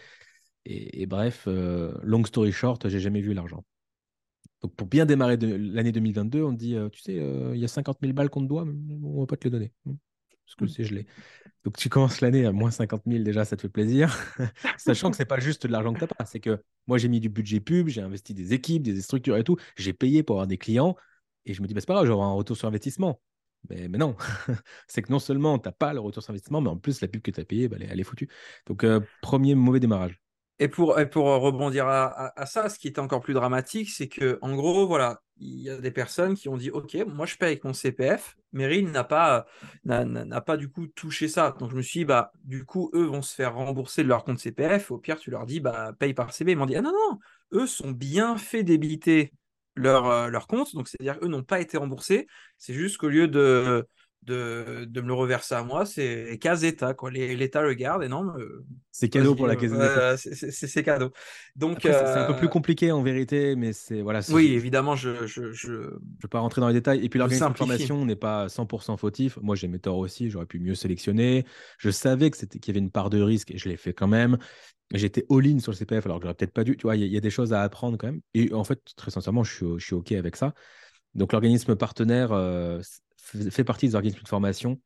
Et, 0.65 1.03
et 1.03 1.07
bref, 1.07 1.45
euh, 1.49 1.95
long 2.03 2.25
story 2.25 2.53
short, 2.53 2.89
j'ai 2.89 3.01
jamais 3.01 3.21
vu 3.21 3.35
l'argent. 3.35 3.65
Donc, 4.63 4.75
pour 4.75 4.87
bien 4.87 5.07
démarrer 5.07 5.37
l'année 5.37 5.93
2022, 5.93 6.43
on 6.43 6.53
dit, 6.53 6.75
euh, 6.75 6.89
tu 6.89 7.01
sais, 7.01 7.19
euh, 7.19 7.53
il 7.55 7.61
y 7.61 7.65
a 7.65 7.69
50 7.69 7.99
000 8.01 8.13
balles 8.13 8.31
qu'on 8.31 8.43
te 8.43 8.49
doit, 8.49 8.65
mais 8.65 8.75
on 9.03 9.21
va 9.21 9.27
pas 9.27 9.37
te 9.37 9.45
les 9.45 9.51
donner. 9.51 9.73
Hmm. 9.85 9.95
Parce 10.45 10.55
que 10.57 10.67
c'est 10.67 10.85
gelé. 10.85 11.07
Donc, 11.65 11.77
tu 11.77 11.89
commences 11.89 12.21
l'année 12.21 12.47
à 12.47 12.53
moins 12.53 12.71
50 12.71 13.03
000, 13.07 13.25
déjà, 13.25 13.45
ça 13.45 13.57
te 13.57 13.63
fait 13.63 13.69
plaisir. 13.69 14.17
Sachant 14.79 15.11
que 15.11 15.17
c'est 15.17 15.25
pas 15.25 15.41
juste 15.41 15.67
de 15.67 15.73
l'argent 15.73 15.93
que 15.93 16.01
tu 16.01 16.07
pas. 16.07 16.25
C'est 16.25 16.41
que 16.41 16.63
moi, 16.87 16.99
j'ai 16.99 17.09
mis 17.09 17.21
du 17.21 17.29
budget 17.29 17.61
pub, 17.61 17.89
j'ai 17.89 18.01
investi 18.01 18.33
des 18.35 18.55
équipes, 18.55 18.83
des 18.83 19.01
structures 19.03 19.37
et 19.37 19.45
tout. 19.45 19.57
J'ai 19.77 19.93
payé 19.93 20.23
pour 20.23 20.37
avoir 20.37 20.47
des 20.47 20.59
clients. 20.59 20.97
Et 21.47 21.55
je 21.55 21.63
me 21.63 21.67
dis, 21.67 21.75
bah, 21.75 21.81
c'est 21.81 21.87
pas 21.87 21.95
grave, 21.95 22.07
j'aurai 22.07 22.27
un 22.27 22.33
retour 22.33 22.57
sur 22.57 22.69
investissement. 22.69 23.21
Mais, 23.71 23.89
non, 23.89 24.17
c'est 24.89 25.03
que 25.03 25.11
non 25.11 25.19
seulement 25.19 25.59
tu 25.59 25.69
n'as 25.69 25.73
pas 25.73 25.93
le 25.95 26.01
retour 26.01 26.23
sur 26.23 26.31
investissement, 26.31 26.61
mais 26.61 26.69
en 26.71 26.77
plus, 26.77 27.01
la 27.01 27.09
pub 27.09 27.23
que 27.23 27.31
tu 27.31 27.41
as 27.41 27.45
payée, 27.45 27.69
bah, 27.69 27.77
elle, 27.81 27.99
est, 27.99 28.01
est 28.01 28.05
foutue. 28.05 28.29
Donc, 28.67 28.85
euh, 28.85 29.01
premier 29.23 29.55
mauvais 29.55 29.81
démarrage. 29.81 30.21
Et 30.59 30.69
pour, 30.69 30.97
pour 31.13 31.27
rebondir 31.27 31.87
à, 31.87 32.33
ça, 32.47 32.71
ce 32.71 32.79
qui 32.79 32.89
était 32.89 33.01
encore 33.01 33.21
plus 33.21 33.35
dramatique, 33.35 33.91
c'est 33.91 34.09
que 34.09 34.39
en 34.41 34.55
gros, 34.55 34.87
voilà, 34.87 35.21
il 35.37 35.61
y 35.61 35.69
a 35.69 35.77
des 35.79 35.91
personnes 35.91 36.35
qui 36.35 36.49
ont 36.49 36.57
dit 36.57 36.71
Ok, 36.71 36.97
moi 37.07 37.27
je 37.27 37.37
paye 37.37 37.49
avec 37.49 37.65
mon 37.65 37.75
CPF, 37.75 38.37
Meryl 38.53 38.91
n'a 38.91 39.05
pas, 39.05 39.45
n'a, 39.85 40.07
n'a- 40.07 40.25
n'a 40.25 40.41
pas 40.41 40.57
du 40.57 40.71
coup 40.71 40.87
touché 40.87 41.29
ça. 41.29 41.55
Donc 41.61 41.71
je 41.71 41.77
me 41.77 41.83
suis 41.83 42.01
dit, 42.01 42.05
bah, 42.07 42.33
du 42.43 42.65
coup, 42.65 42.91
eux 42.95 43.05
vont 43.05 43.21
se 43.21 43.35
faire 43.35 43.55
rembourser 43.55 44.03
de 44.03 44.09
leur 44.09 44.25
compte 44.25 44.39
CPF. 44.39 44.91
Au 44.91 44.97
pire, 44.99 45.19
tu 45.19 45.31
leur 45.31 45.45
dis, 45.45 45.61
bah, 45.61 45.93
paye 45.99 46.15
par 46.15 46.33
CB. 46.33 46.53
Ils 46.53 46.57
m'ont 46.59 46.65
dit 46.67 46.77
Ah 46.77 46.81
non, 46.83 46.93
non, 46.93 47.19
eux 47.53 47.67
sont 47.67 47.91
bien 47.91 48.39
fait 48.39 48.63
débiter 48.63 49.35
leur, 49.77 50.31
leur 50.31 50.47
compte. 50.47 50.75
Donc, 50.75 50.89
c'est-à-dire 50.89 51.19
eux 51.23 51.29
n'ont 51.29 51.43
pas 51.45 51.61
été 51.61 51.77
remboursés. 51.77 52.27
C'est 52.59 52.75
juste 52.75 52.99
qu'au 52.99 53.09
lieu 53.09 53.29
de, 53.29 53.87
de, 54.27 54.85
de, 54.85 55.01
me 55.01 55.07
le 55.07 55.15
reverser 55.15 55.55
à 55.55 55.63
moi, 55.63 55.87
c'est 55.87 56.39
Caseta. 56.41 56.95
Quoi. 56.95 57.11
L'État 57.11 57.63
le 57.63 57.75
garde 57.75 58.03
et 58.03 58.09
non. 58.09 58.33
c'est 58.91 59.09
cadeau 59.09 59.35
pour 59.35 59.47
la 59.47 59.57
caisse 59.57 59.73
euh, 59.73 60.17
C'est 60.17 60.83
cadeau. 60.83 61.13
Donc, 61.55 61.79
c'est 61.83 61.95
un 61.95 62.27
peu 62.27 62.37
plus 62.37 62.49
compliqué 62.49 62.93
en 62.93 63.03
vérité, 63.03 63.57
mais 63.57 63.73
c'est. 63.73 64.03
Voilà, 64.03 64.21
oui, 64.31 64.53
évidemment, 64.53 64.97
je 64.97 65.27
je, 65.27 65.53
je. 65.53 65.73
vais 65.73 66.29
pas 66.31 66.41
rentrer 66.41 66.61
dans 66.61 66.69
les 66.69 66.75
détails. 66.75 67.05
Et 67.05 67.09
puis 67.09 67.19
l'organisme 67.19 67.53
de 67.53 67.57
formation 67.57 68.05
n'est 68.05 68.17
pas 68.17 68.49
100% 68.49 68.97
fautif. 68.97 69.39
Moi, 69.41 69.55
j'ai 69.55 69.69
mes 69.69 69.79
torts 69.79 69.99
aussi. 69.99 70.29
J'aurais 70.29 70.47
pu 70.47 70.59
mieux 70.59 70.75
sélectionner. 70.75 71.45
Je 71.79 71.91
savais 71.91 72.31
qu'il 72.31 72.49
y 72.67 72.71
avait 72.71 72.81
une 72.81 72.91
part 72.91 73.11
de 73.11 73.21
risque 73.21 73.51
et 73.53 73.59
je 73.59 73.69
l'ai 73.69 73.77
fait 73.77 73.93
quand 73.93 74.09
même. 74.09 74.39
J'étais 74.93 75.25
all-in 75.31 75.59
sur 75.59 75.73
le 75.73 75.77
CPF 75.77 76.07
alors 76.07 76.19
que 76.19 76.25
j'aurais 76.25 76.35
peut-être 76.35 76.53
pas 76.53 76.65
dû. 76.65 76.77
Tu 76.77 76.83
vois, 76.83 76.97
il 76.97 77.07
y, 77.07 77.17
a 77.17 77.21
des 77.21 77.31
choses 77.31 77.53
à 77.53 77.63
apprendre 77.63 77.97
quand 77.99 78.07
même. 78.07 78.21
Et 78.35 78.53
en 78.53 78.63
fait, 78.65 78.81
très 78.97 79.11
sincèrement, 79.11 79.43
je 79.43 79.53
suis, 79.53 79.67
je 79.79 79.85
suis 79.85 79.95
OK 79.95 80.13
avec 80.13 80.37
ça. 80.37 80.55
Donc, 81.15 81.33
l'organisme 81.33 81.75
partenaire 81.75 82.33
euh, 82.33 82.81
fait 83.27 83.65
partie 83.65 83.89
des 83.89 83.95
organismes 83.95 84.23
de 84.23 84.29
formation. 84.29 84.81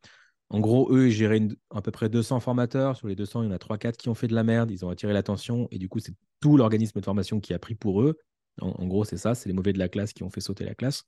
En 0.51 0.59
gros, 0.59 0.93
eux, 0.93 1.09
ils 1.09 1.13
géraient 1.13 1.47
à 1.71 1.81
peu 1.81 1.93
près 1.93 2.09
200 2.09 2.41
formateurs. 2.41 2.97
Sur 2.97 3.07
les 3.07 3.15
200, 3.15 3.43
il 3.43 3.47
y 3.47 3.49
en 3.49 3.55
a 3.55 3.59
3-4 3.59 3.97
qui 3.97 4.09
ont 4.09 4.15
fait 4.15 4.27
de 4.27 4.35
la 4.35 4.43
merde. 4.43 4.71
Ils 4.71 4.85
ont 4.85 4.91
attiré 4.91 5.13
l'attention. 5.13 5.69
Et 5.71 5.79
du 5.79 5.89
coup, 5.89 6.01
c'est 6.01 6.15
tout 6.41 6.57
l'organisme 6.57 6.99
de 6.99 7.05
formation 7.05 7.39
qui 7.39 7.55
a 7.55 7.59
pris 7.59 7.77
pour 7.77 8.03
eux. 8.03 8.19
En, 8.61 8.87
gros, 8.87 9.05
c'est 9.05 9.17
ça. 9.17 9.35
C'est 9.37 9.49
les 9.49 9.55
mauvais 9.55 9.73
de 9.73 9.79
la 9.79 9.89
classe 9.89 10.13
qui 10.13 10.25
ont 10.25 10.31
fait 10.31 10.41
sauter 10.41 10.65
la 10.65 10.75
classe. 10.75 11.05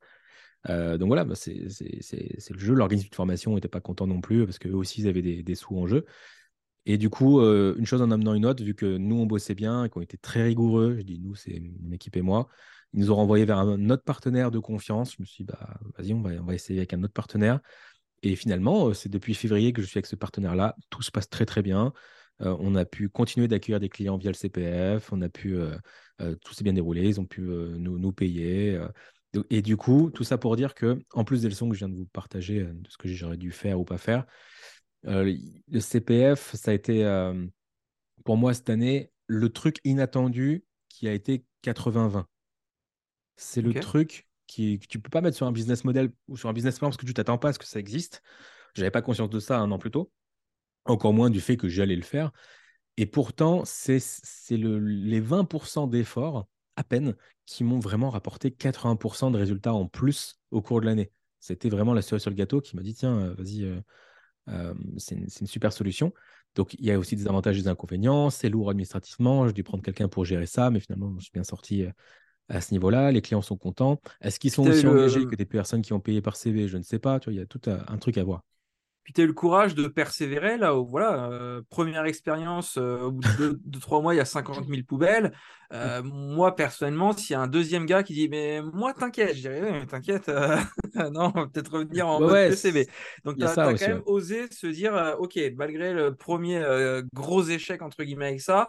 Euh, 0.68 0.96
donc 0.96 1.08
voilà, 1.08 1.24
bah, 1.24 1.34
c'est 1.34 1.54
le 1.54 2.58
jeu. 2.58 2.74
L'organisme 2.74 3.08
de 3.10 3.14
formation 3.16 3.54
n'était 3.56 3.66
pas 3.66 3.80
content 3.80 4.06
non 4.06 4.20
plus 4.20 4.44
parce 4.44 4.60
qu'eux 4.60 4.74
aussi, 4.74 5.02
ils 5.02 5.08
avaient 5.08 5.22
des, 5.22 5.54
sous 5.56 5.76
en 5.76 5.88
jeu. 5.88 6.06
Et 6.86 6.96
du 6.96 7.10
coup, 7.10 7.40
euh, 7.40 7.74
une 7.78 7.86
chose 7.86 8.02
en 8.02 8.12
amenant 8.12 8.34
une 8.34 8.46
autre, 8.46 8.62
vu 8.62 8.74
que 8.74 8.96
nous, 8.96 9.16
on 9.16 9.26
bossait 9.26 9.54
bien 9.56 9.84
et 9.84 9.88
qu'on 9.88 10.00
était 10.00 10.16
très 10.16 10.44
rigoureux, 10.44 10.96
je 10.98 11.02
dis 11.02 11.18
nous, 11.18 11.34
c'est 11.34 11.60
mon 11.80 11.92
équipe 11.92 12.16
et 12.16 12.22
moi, 12.22 12.48
ils 12.92 13.00
nous 13.00 13.10
ont 13.10 13.16
renvoyé 13.16 13.44
vers 13.44 13.58
un 13.58 13.90
autre 13.90 14.04
partenaire 14.04 14.50
de 14.50 14.58
confiance. 14.58 15.12
Je 15.12 15.16
me 15.20 15.24
suis 15.24 15.44
dit, 15.44 15.52
bah, 15.52 15.78
vas-y, 15.96 16.12
on 16.12 16.20
va, 16.20 16.54
essayer 16.54 16.80
avec 16.80 16.92
un 16.92 17.02
autre 17.02 17.12
partenaire. 17.12 17.60
Et 18.22 18.36
finalement, 18.36 18.88
euh, 18.88 18.94
c'est 18.94 19.08
depuis 19.08 19.34
février 19.34 19.72
que 19.72 19.82
je 19.82 19.86
suis 19.86 19.98
avec 19.98 20.06
ce 20.06 20.16
partenaire-là. 20.16 20.76
Tout 20.90 21.02
se 21.02 21.10
passe 21.10 21.28
très, 21.28 21.46
très 21.46 21.62
bien. 21.62 21.92
Euh, 22.42 22.56
on 22.60 22.74
a 22.74 22.84
pu 22.84 23.08
continuer 23.08 23.48
d'accueillir 23.48 23.80
des 23.80 23.88
clients 23.88 24.18
via 24.18 24.30
le 24.30 24.36
CPF. 24.36 25.12
On 25.12 25.22
a 25.22 25.28
pu, 25.28 25.56
tout 26.42 26.54
s'est 26.54 26.64
bien 26.64 26.72
déroulé. 26.72 27.08
Ils 27.08 27.20
ont 27.20 27.24
pu 27.26 27.40
nous, 27.40 27.98
nous, 27.98 28.12
payer. 28.12 28.80
et 29.50 29.62
du 29.62 29.76
coup, 29.76 30.10
tout 30.10 30.24
ça 30.24 30.38
pour 30.38 30.56
dire 30.56 30.74
que, 30.74 30.98
en 31.12 31.24
plus 31.24 31.42
des 31.42 31.48
leçons 31.48 31.68
que 31.68 31.74
je 31.74 31.80
viens 31.80 31.88
de 31.88 31.96
vous 31.96 32.06
partager 32.06 32.62
de 32.62 32.88
ce 32.88 32.96
que 32.96 33.08
j'aurais 33.08 33.36
dû 33.36 33.50
faire 33.50 33.80
ou 33.80 33.84
pas 33.84 33.98
faire, 33.98 34.26
le 35.04 35.80
CPF, 35.80 36.54
ça 36.54 36.70
a 36.70 36.74
été 36.74 37.04
pour 38.24 38.36
moi 38.36 38.54
cette 38.54 38.70
année 38.70 39.10
le 39.26 39.48
truc 39.48 39.78
inattendu 39.84 40.64
qui 40.88 41.08
a 41.08 41.12
été 41.12 41.44
80-20. 41.64 42.24
C'est 43.42 43.62
le 43.62 43.74
truc 43.74 44.26
qui, 44.46 44.78
que 44.78 44.86
tu 44.86 45.00
peux 45.00 45.10
pas 45.10 45.20
mettre 45.20 45.36
sur 45.36 45.46
un 45.46 45.52
business 45.52 45.84
model 45.84 46.12
ou 46.28 46.36
sur 46.36 46.48
un 46.48 46.52
business 46.52 46.78
plan 46.78 46.88
parce 46.88 46.96
que 46.96 47.06
tu 47.06 47.14
t'attends 47.14 47.38
pas 47.38 47.48
à 47.48 47.52
ce 47.52 47.58
que 47.58 47.64
ça 47.64 47.78
existe. 47.78 48.22
J'avais 48.74 48.90
pas 48.90 49.02
conscience 49.02 49.30
de 49.30 49.40
ça 49.40 49.58
un 49.58 49.70
an 49.70 49.78
plus 49.78 49.90
tôt, 49.90 50.10
encore 50.84 51.12
moins 51.12 51.30
du 51.30 51.40
fait 51.40 51.56
que 51.56 51.68
j'allais 51.68 51.96
le 51.96 52.02
faire. 52.02 52.32
Et 52.96 53.06
pourtant, 53.06 53.62
c'est 53.64 54.00
le, 54.50 54.78
les 54.78 55.20
20% 55.20 55.88
d'efforts 55.88 56.46
à 56.76 56.84
peine 56.84 57.14
qui 57.46 57.64
m'ont 57.64 57.78
vraiment 57.78 58.10
rapporté 58.10 58.50
80% 58.50 59.30
de 59.30 59.38
résultats 59.38 59.74
en 59.74 59.86
plus 59.86 60.38
au 60.50 60.62
cours 60.62 60.80
de 60.80 60.86
l'année. 60.86 61.10
C'était 61.40 61.68
vraiment 61.68 61.94
la 61.94 62.02
cerise 62.02 62.22
sur 62.22 62.30
le 62.30 62.36
gâteau 62.36 62.60
qui 62.60 62.76
m'a 62.76 62.82
dit 62.82 62.94
tiens, 62.94 63.18
euh, 63.18 63.34
vas-y, 63.34 63.64
euh, 63.64 63.80
euh, 64.48 64.74
c'est 64.96 65.16
une, 65.16 65.26
une, 65.40 65.46
super 65.46 65.72
solution. 65.72 66.12
Donc, 66.54 66.74
il 66.74 66.84
y 66.84 66.90
a 66.90 66.98
aussi 66.98 67.16
des 67.16 67.26
avantages 67.26 67.58
et 67.58 67.62
des 67.62 67.68
inconvénients. 67.68 68.30
C'est 68.30 68.48
lourd 68.48 68.70
administrativement. 68.70 69.46
J'ai 69.46 69.54
dû 69.54 69.62
prendre 69.62 69.82
quelqu'un 69.82 70.08
pour 70.08 70.24
gérer 70.24 70.46
ça, 70.46 70.70
mais 70.70 70.80
finalement, 70.80 71.14
je 71.18 71.24
suis 71.24 71.32
bien 71.32 71.44
sorti 71.44 71.86
à 72.48 72.60
ce 72.60 72.72
niveau-là. 72.72 73.10
Les 73.12 73.22
clients 73.22 73.42
sont 73.42 73.56
contents. 73.56 74.00
Est-ce 74.20 74.38
qu'ils 74.38 74.50
sont 74.50 74.66
aussi 74.68 74.86
engagés 74.86 75.26
que 75.26 75.36
des 75.36 75.44
personnes 75.44 75.82
qui 75.82 75.92
ont 75.92 76.00
payé 76.00 76.20
par 76.22 76.36
CV 76.36 76.68
Je 76.68 76.76
ne 76.76 76.82
sais 76.82 76.98
pas. 76.98 77.20
Tu 77.20 77.30
vois, 77.30 77.34
il 77.34 77.38
y 77.38 77.42
a 77.42 77.46
tout 77.46 77.60
un 77.66 77.98
truc 77.98 78.18
à 78.18 78.24
voir. 78.24 78.42
Puis 79.04 79.12
tu 79.12 79.20
as 79.20 79.24
eu 79.24 79.26
le 79.26 79.32
courage 79.32 79.74
de 79.74 79.88
persévérer 79.88 80.58
là 80.58 80.76
où, 80.76 80.86
voilà, 80.86 81.28
euh, 81.32 81.60
première 81.70 82.04
expérience, 82.04 82.78
euh, 82.78 83.00
au 83.00 83.10
bout 83.10 83.28
de, 83.36 83.60
deux, 83.64 83.80
trois 83.80 84.00
mois, 84.00 84.14
il 84.14 84.18
y 84.18 84.20
a 84.20 84.24
50 84.24 84.68
000 84.68 84.82
poubelles. 84.86 85.32
Euh, 85.72 86.02
moi, 86.04 86.54
personnellement, 86.54 87.12
s'il 87.12 87.32
y 87.32 87.36
a 87.36 87.40
un 87.40 87.48
deuxième 87.48 87.84
gars 87.84 88.04
qui 88.04 88.12
dit, 88.14 88.28
mais 88.28 88.62
moi, 88.62 88.94
t'inquiète, 88.94 89.34
je 89.34 89.40
dirais, 89.40 89.72
mais 89.72 89.86
t'inquiète, 89.86 90.30
non, 91.12 91.32
peut-être 91.32 91.72
revenir 91.72 92.06
en 92.06 92.20
mode 92.20 92.50
PCB. 92.50 92.86
Donc, 93.24 93.38
tu 93.38 93.44
as, 93.44 93.54
quand 93.54 93.80
même 93.80 94.02
osé 94.06 94.46
se 94.52 94.68
dire, 94.68 95.16
OK, 95.18 95.38
malgré 95.56 95.92
le 95.94 96.14
premier 96.14 96.62
gros 97.12 97.42
échec, 97.42 97.82
entre 97.82 98.04
guillemets, 98.04 98.28
avec 98.28 98.40
ça, 98.40 98.68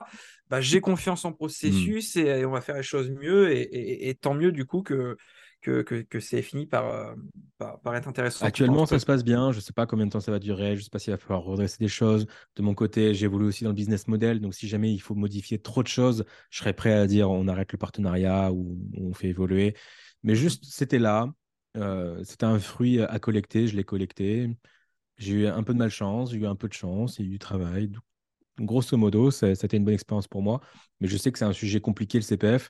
bah, 0.49 0.61
j'ai 0.61 0.81
confiance 0.81 1.25
en 1.25 1.31
mmh. 1.31 1.35
processus 1.35 2.15
et, 2.15 2.45
on 2.45 2.51
va 2.51 2.61
faire 2.61 2.75
les 2.75 2.83
choses 2.83 3.11
mieux. 3.11 3.51
et 3.51 4.17
tant 4.19 4.33
mieux, 4.33 4.51
du 4.51 4.65
coup, 4.65 4.81
que 4.81 5.17
que, 5.63 5.81
que, 5.81 6.19
c'est 6.19 6.41
fini 6.41 6.67
euh, 6.73 7.15
par, 7.57 7.79
par, 7.79 7.95
être 7.95 8.07
intéressant. 8.07 8.45
Actuellement, 8.45 8.85
ça 8.85 8.99
se 8.99 9.05
passe 9.05 9.23
bien. 9.23 9.51
Je 9.51 9.57
ne 9.57 9.61
sais 9.61 9.73
pas 9.73 9.85
combien 9.85 10.05
de 10.05 10.11
temps 10.11 10.19
ça 10.19 10.31
va 10.31 10.39
durer. 10.39 10.75
Je 10.75 10.81
ne 10.81 10.83
sais 10.83 10.89
pas 10.89 10.99
s'il 10.99 11.11
va 11.11 11.17
falloir 11.17 11.43
redresser 11.43 11.77
des 11.79 11.87
choses. 11.87 12.27
De 12.55 12.61
mon 12.61 12.73
côté, 12.73 13.13
j'évolue 13.13 13.45
aussi 13.45 13.63
dans 13.63 13.69
le 13.69 13.75
business 13.75 14.07
model. 14.07 14.41
Donc, 14.41 14.53
si 14.53 14.67
jamais 14.67 14.93
il 14.93 14.99
faut 14.99 15.15
modifier 15.15 15.59
trop 15.59 15.81
de 15.81 15.87
choses, 15.87 16.25
je 16.49 16.59
serais 16.59 16.73
prêt 16.73 16.93
à 16.93 17.07
dire 17.07 17.31
on 17.31 17.47
arrête 17.47 17.71
le 17.71 17.77
partenariat 17.77 18.51
ou 18.51 18.77
on 18.97 19.13
fait 19.13 19.29
évoluer. 19.29 19.75
Mais 20.23 20.35
juste, 20.35 20.65
c'était 20.65 20.99
là. 20.99 21.27
Euh, 21.77 22.23
c'était 22.23 22.45
un 22.45 22.59
fruit 22.59 23.01
à 23.01 23.17
collecter. 23.19 23.67
Je 23.67 23.75
l'ai 23.75 23.83
collecté. 23.83 24.49
J'ai 25.17 25.33
eu 25.33 25.47
un 25.47 25.63
peu 25.63 25.73
de 25.73 25.79
malchance. 25.79 26.31
J'ai 26.31 26.37
eu 26.37 26.45
un 26.45 26.55
peu 26.55 26.67
de 26.67 26.73
chance. 26.73 27.17
Il 27.17 27.21
y 27.21 27.25
a 27.25 27.27
eu 27.29 27.31
du 27.31 27.39
travail. 27.39 27.91
grosso 28.59 28.97
modo, 28.97 29.31
c'était 29.31 29.77
une 29.77 29.85
bonne 29.85 29.93
expérience 29.93 30.27
pour 30.27 30.41
moi. 30.41 30.59
Mais 30.99 31.07
je 31.07 31.17
sais 31.17 31.31
que 31.31 31.39
c'est 31.39 31.45
un 31.45 31.53
sujet 31.53 31.79
compliqué, 31.79 32.17
le 32.17 32.23
CPF 32.23 32.69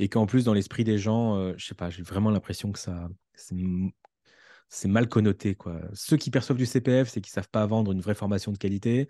et 0.00 0.08
qu'en 0.08 0.26
plus, 0.26 0.44
dans 0.44 0.54
l'esprit 0.54 0.84
des 0.84 0.96
gens, 0.96 1.36
je 1.36 1.40
euh, 1.40 1.54
je 1.56 1.66
sais 1.66 1.74
pas, 1.74 1.90
j'ai 1.90 2.02
vraiment 2.02 2.30
l'impression 2.30 2.70
que 2.70 2.78
ça, 2.78 3.08
c'est 3.34 4.88
mal 4.88 5.08
connoté. 5.08 5.56
Ceux 5.92 6.16
qui 6.16 6.30
perçoivent 6.30 6.58
du 6.58 6.66
CPF, 6.66 7.08
c'est 7.08 7.20
qu'ils 7.20 7.32
savent 7.32 7.48
pas 7.50 7.66
vendre 7.66 7.90
une 7.90 8.00
vraie 8.00 8.14
formation 8.14 8.52
de 8.52 8.58
qualité. 8.58 9.08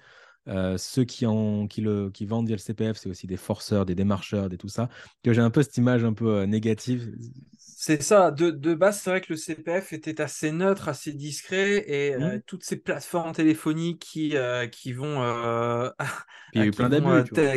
Euh, 0.49 0.79
ceux 0.79 1.05
qui, 1.05 1.27
en, 1.27 1.67
qui, 1.67 1.81
le, 1.81 2.11
qui 2.11 2.25
vendent 2.27 2.47
via 2.47 2.57
le 2.57 2.61
CPF, 2.61 2.97
c'est 2.97 3.09
aussi 3.09 3.27
des 3.27 3.37
forceurs, 3.37 3.85
des 3.85 3.95
démarcheurs, 3.95 4.49
des 4.49 4.57
tout 4.57 4.69
ça. 4.69 4.89
J'ai 5.25 5.41
un 5.41 5.51
peu 5.51 5.63
cette 5.63 5.77
image 5.77 6.05
un 6.05 6.15
peu 6.15 6.29
euh, 6.29 6.47
négative. 6.47 7.15
C'est 7.59 8.03
ça. 8.03 8.31
De, 8.31 8.51
de 8.51 8.75
base, 8.75 9.01
c'est 9.01 9.11
vrai 9.11 9.21
que 9.21 9.33
le 9.33 9.37
CPF 9.37 9.93
était 9.93 10.21
assez 10.21 10.51
neutre, 10.51 10.89
assez 10.89 11.13
discret, 11.13 11.85
et 11.87 12.15
euh, 12.15 12.37
mmh. 12.37 12.43
toutes 12.47 12.65
ces 12.65 12.77
plateformes 12.77 13.33
téléphoniques 13.33 14.01
qui, 14.01 14.35
qui 14.73 14.93
vont, 14.93 15.91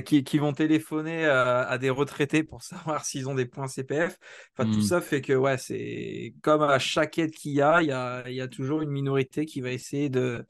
qui, 0.05 0.23
qui, 0.23 0.37
vont 0.37 0.53
téléphoner 0.53 1.25
à 1.25 1.77
des 1.77 1.89
retraités 1.89 2.43
pour 2.43 2.61
savoir 2.63 3.05
s'ils 3.05 3.29
ont 3.29 3.35
des 3.35 3.45
points 3.45 3.67
CPF. 3.67 4.19
Enfin, 4.55 4.69
tout 4.69 4.79
mmh. 4.79 4.83
ça 4.83 5.01
fait 5.01 5.21
que 5.21 5.33
ouais, 5.33 5.57
c'est 5.57 6.35
comme 6.41 6.61
à 6.61 6.77
chaque 6.77 7.17
aide 7.17 7.31
qu'il 7.31 7.53
y 7.53 7.61
a, 7.61 7.81
il 7.81 7.87
y 7.87 7.91
a, 7.91 8.23
il 8.27 8.35
y 8.35 8.41
a 8.41 8.47
toujours 8.47 8.81
une 8.81 8.91
minorité 8.91 9.45
qui 9.45 9.61
va 9.61 9.71
essayer 9.71 10.09
de 10.09 10.45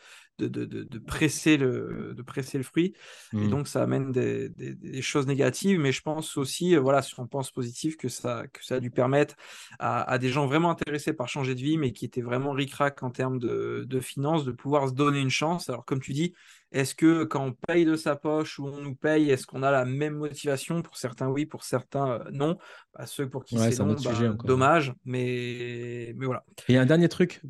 de, 0.49 0.99
presser, 0.99 1.57
le, 1.57 2.13
de 2.15 2.21
presser 2.21 2.57
le 2.57 2.63
fruit. 2.63 2.93
Et 3.33 3.37
mmh. 3.37 3.49
donc, 3.49 3.67
ça 3.67 3.83
amène 3.83 4.11
des, 4.11 5.01
choses 5.01 5.27
négatives. 5.27 5.79
Mais 5.79 5.91
je 5.91 6.01
pense 6.01 6.37
aussi, 6.37 6.75
voilà, 6.75 7.01
si 7.01 7.19
on 7.19 7.27
pense 7.27 7.51
positif, 7.51 7.97
que 7.97 8.09
ça, 8.09 8.45
que 8.51 8.63
ça 8.63 8.75
a 8.75 8.79
dû 8.79 8.91
permettre 8.91 9.35
à, 9.79 10.17
des 10.17 10.29
gens 10.29 10.45
vraiment 10.45 10.71
intéressés 10.71 11.13
par 11.13 11.27
changer 11.27 11.55
de 11.55 11.61
vie, 11.61 11.77
mais 11.77 11.91
qui 11.91 12.05
étaient 12.05 12.21
vraiment 12.21 12.51
ric-rac 12.51 13.03
en 13.03 13.09
termes 13.09 13.39
de, 13.39 13.85
de 13.87 13.99
finances, 13.99 14.45
de 14.45 14.51
pouvoir 14.51 14.89
se 14.89 14.93
donner 14.93 15.19
une 15.19 15.29
chance. 15.29 15.69
Alors, 15.69 15.85
comme 15.85 16.01
tu 16.01 16.13
dis, 16.13 16.33
est-ce 16.71 16.95
que 16.95 17.25
quand 17.25 17.45
on 17.45 17.53
paye 17.67 17.83
de 17.83 17.95
sa 17.95 18.15
poche 18.15 18.57
ou 18.57 18.67
on 18.67 18.81
nous 18.81 18.95
paye, 18.95 19.29
est-ce 19.29 19.45
qu'on 19.45 19.61
a 19.61 19.71
la 19.71 19.83
même 19.83 20.15
motivation? 20.15 20.81
Pour 20.81 20.95
certains, 20.95 21.27
oui, 21.27 21.45
pour 21.45 21.63
certains, 21.65 22.11
euh, 22.11 22.23
non. 22.31 22.57
Bah, 22.93 23.05
ceux 23.05 23.27
pour 23.27 23.43
qui 23.43 23.57
c'est 23.57 23.77
non, 23.79 23.95
bah, 24.01 24.37
dommage, 24.45 24.93
mais, 25.03 26.13
mais 26.15 26.25
voilà. 26.25 26.45
Et 26.69 26.77
un 26.77 26.85
dernier 26.85 27.09
truc, 27.09 27.41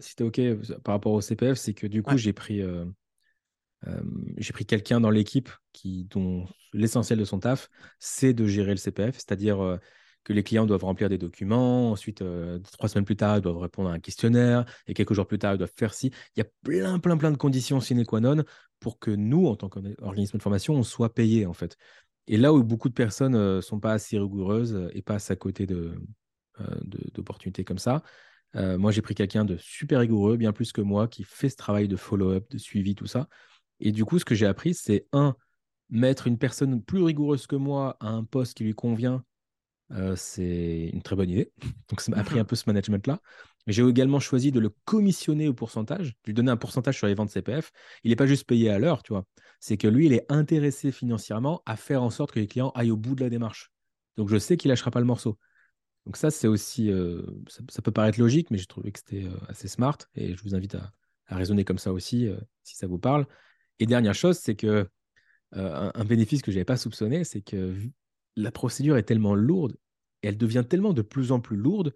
si 0.00 0.16
tu 0.16 0.22
es 0.22 0.26
OK 0.26 0.40
par 0.82 0.94
rapport 0.94 1.12
au 1.12 1.20
CPF, 1.20 1.58
c'est 1.58 1.74
que 1.74 1.86
du 1.86 2.02
coup, 2.02 2.16
j'ai 2.16 2.32
pris, 2.32 2.62
euh, 2.62 2.86
euh, 3.86 4.00
j'ai 4.38 4.54
pris 4.54 4.64
quelqu'un 4.64 5.00
dans 5.00 5.10
l'équipe 5.10 5.50
qui, 5.72 6.04
dont 6.04 6.46
l'essentiel 6.72 7.18
de 7.18 7.24
son 7.24 7.38
taf, 7.38 7.68
c'est 7.98 8.32
de 8.32 8.46
gérer 8.46 8.70
le 8.70 8.76
CPF, 8.76 9.16
c'est-à-dire 9.16 9.78
que 10.24 10.32
les 10.32 10.42
clients 10.42 10.66
doivent 10.66 10.84
remplir 10.84 11.08
des 11.08 11.18
documents, 11.18 11.90
ensuite, 11.90 12.22
trois 12.72 12.88
semaines 12.88 13.04
plus 13.04 13.16
tard, 13.16 13.38
ils 13.38 13.42
doivent 13.42 13.58
répondre 13.58 13.90
à 13.90 13.92
un 13.92 13.98
questionnaire, 13.98 14.64
et 14.86 14.94
quelques 14.94 15.14
jours 15.14 15.26
plus 15.26 15.38
tard, 15.38 15.54
ils 15.54 15.58
doivent 15.58 15.72
faire 15.76 15.92
ci. 15.92 16.12
Il 16.36 16.40
y 16.40 16.42
a 16.42 16.46
plein, 16.62 16.98
plein, 16.98 17.16
plein 17.16 17.30
de 17.30 17.36
conditions 17.36 17.80
sine 17.80 18.06
qua 18.06 18.20
non 18.20 18.44
pour 18.80 18.98
que 18.98 19.10
nous, 19.10 19.46
en 19.46 19.56
tant 19.56 19.68
qu'organisme 19.68 20.38
de 20.38 20.42
formation, 20.42 20.74
on 20.74 20.82
soit 20.82 21.14
payés, 21.14 21.46
en 21.46 21.52
fait. 21.52 21.76
Et 22.26 22.36
là 22.36 22.52
où 22.52 22.62
beaucoup 22.62 22.88
de 22.88 22.94
personnes 22.94 23.32
ne 23.32 23.38
euh, 23.38 23.60
sont 23.60 23.80
pas 23.80 23.92
assez 23.92 24.18
rigoureuses 24.18 24.74
euh, 24.74 24.88
et 24.94 25.02
passent 25.02 25.30
à 25.30 25.36
côté 25.36 25.66
euh, 25.70 25.94
d'opportunités 27.14 27.64
comme 27.64 27.78
ça, 27.78 28.02
moi, 28.54 28.90
j'ai 28.90 29.00
pris 29.00 29.14
quelqu'un 29.14 29.44
de 29.44 29.56
super 29.58 30.00
rigoureux, 30.00 30.36
bien 30.36 30.52
plus 30.52 30.72
que 30.72 30.80
moi, 30.80 31.06
qui 31.06 31.22
fait 31.22 31.48
ce 31.48 31.54
travail 31.54 31.86
de 31.86 31.94
follow-up, 31.94 32.50
de 32.50 32.58
suivi, 32.58 32.96
tout 32.96 33.06
ça. 33.06 33.28
Et 33.78 33.92
du 33.92 34.04
coup, 34.04 34.18
ce 34.18 34.24
que 34.24 34.34
j'ai 34.34 34.46
appris, 34.46 34.74
c'est 34.74 35.06
un, 35.12 35.36
mettre 35.88 36.26
une 36.26 36.36
personne 36.36 36.82
plus 36.82 37.00
rigoureuse 37.00 37.46
que 37.46 37.54
moi 37.54 37.96
à 38.00 38.08
un 38.08 38.24
poste 38.24 38.54
qui 38.54 38.64
lui 38.64 38.74
convient, 38.74 39.24
c'est 40.16 40.90
une 40.92 41.00
très 41.00 41.14
bonne 41.14 41.30
idée. 41.30 41.52
Donc, 41.90 42.00
ça 42.00 42.10
m'a 42.10 42.18
appris 42.18 42.40
un 42.40 42.44
peu 42.44 42.56
ce 42.56 42.64
management-là. 42.66 43.20
J'ai 43.66 43.86
également 43.86 44.20
choisi 44.20 44.52
de 44.52 44.60
le 44.60 44.70
commissionner 44.84 45.48
au 45.48 45.54
pourcentage, 45.54 46.08
de 46.08 46.16
lui 46.26 46.34
donner 46.34 46.50
un 46.50 46.56
pourcentage 46.56 46.96
sur 46.96 47.06
les 47.06 47.14
ventes 47.14 47.30
CPF. 47.30 47.70
Il 48.04 48.10
n'est 48.10 48.16
pas 48.16 48.26
juste 48.26 48.44
payé 48.44 48.70
à 48.70 48.78
l'heure, 48.78 49.02
tu 49.02 49.12
vois. 49.12 49.26
C'est 49.60 49.76
que 49.76 49.86
lui, 49.86 50.06
il 50.06 50.12
est 50.12 50.24
intéressé 50.30 50.92
financièrement 50.92 51.62
à 51.66 51.76
faire 51.76 52.02
en 52.02 52.10
sorte 52.10 52.32
que 52.32 52.40
les 52.40 52.46
clients 52.46 52.70
aillent 52.74 52.90
au 52.90 52.96
bout 52.96 53.14
de 53.14 53.22
la 53.22 53.30
démarche. 53.30 53.70
Donc 54.16 54.28
je 54.28 54.38
sais 54.38 54.56
qu'il 54.56 54.70
lâchera 54.70 54.90
pas 54.90 55.00
le 55.00 55.06
morceau. 55.06 55.38
Donc 56.06 56.16
ça, 56.16 56.30
c'est 56.30 56.48
aussi, 56.48 56.90
euh, 56.90 57.22
ça, 57.68 57.82
peut 57.82 57.92
paraître 57.92 58.18
logique, 58.18 58.50
mais 58.50 58.58
j'ai 58.58 58.66
trouvé 58.66 58.90
que 58.90 58.98
c'était 58.98 59.24
euh, 59.24 59.36
assez 59.48 59.68
smart 59.68 59.98
et 60.14 60.34
je 60.34 60.42
vous 60.42 60.54
invite 60.54 60.74
à, 60.74 60.92
raisonner 61.28 61.64
comme 61.64 61.78
ça 61.78 61.92
aussi, 61.92 62.26
euh, 62.26 62.36
si 62.64 62.76
ça 62.76 62.86
vous 62.86 62.98
parle. 62.98 63.26
Et 63.78 63.86
dernière 63.86 64.14
chose, 64.14 64.38
c'est 64.38 64.56
que 64.56 64.88
un, 65.52 66.04
bénéfice 66.04 66.42
que 66.42 66.50
je 66.50 66.56
n'avais 66.56 66.64
pas 66.64 66.76
soupçonné, 66.76 67.24
c'est 67.24 67.40
que 67.40 67.76
la 68.36 68.52
procédure 68.52 68.96
est 68.96 69.02
tellement 69.02 69.34
lourde 69.34 69.76
et 70.22 70.28
elle 70.28 70.36
devient 70.36 70.64
tellement 70.68 70.92
de 70.92 71.02
plus 71.02 71.32
en 71.32 71.40
plus 71.40 71.56
lourde 71.56 71.92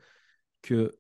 que 0.62 0.96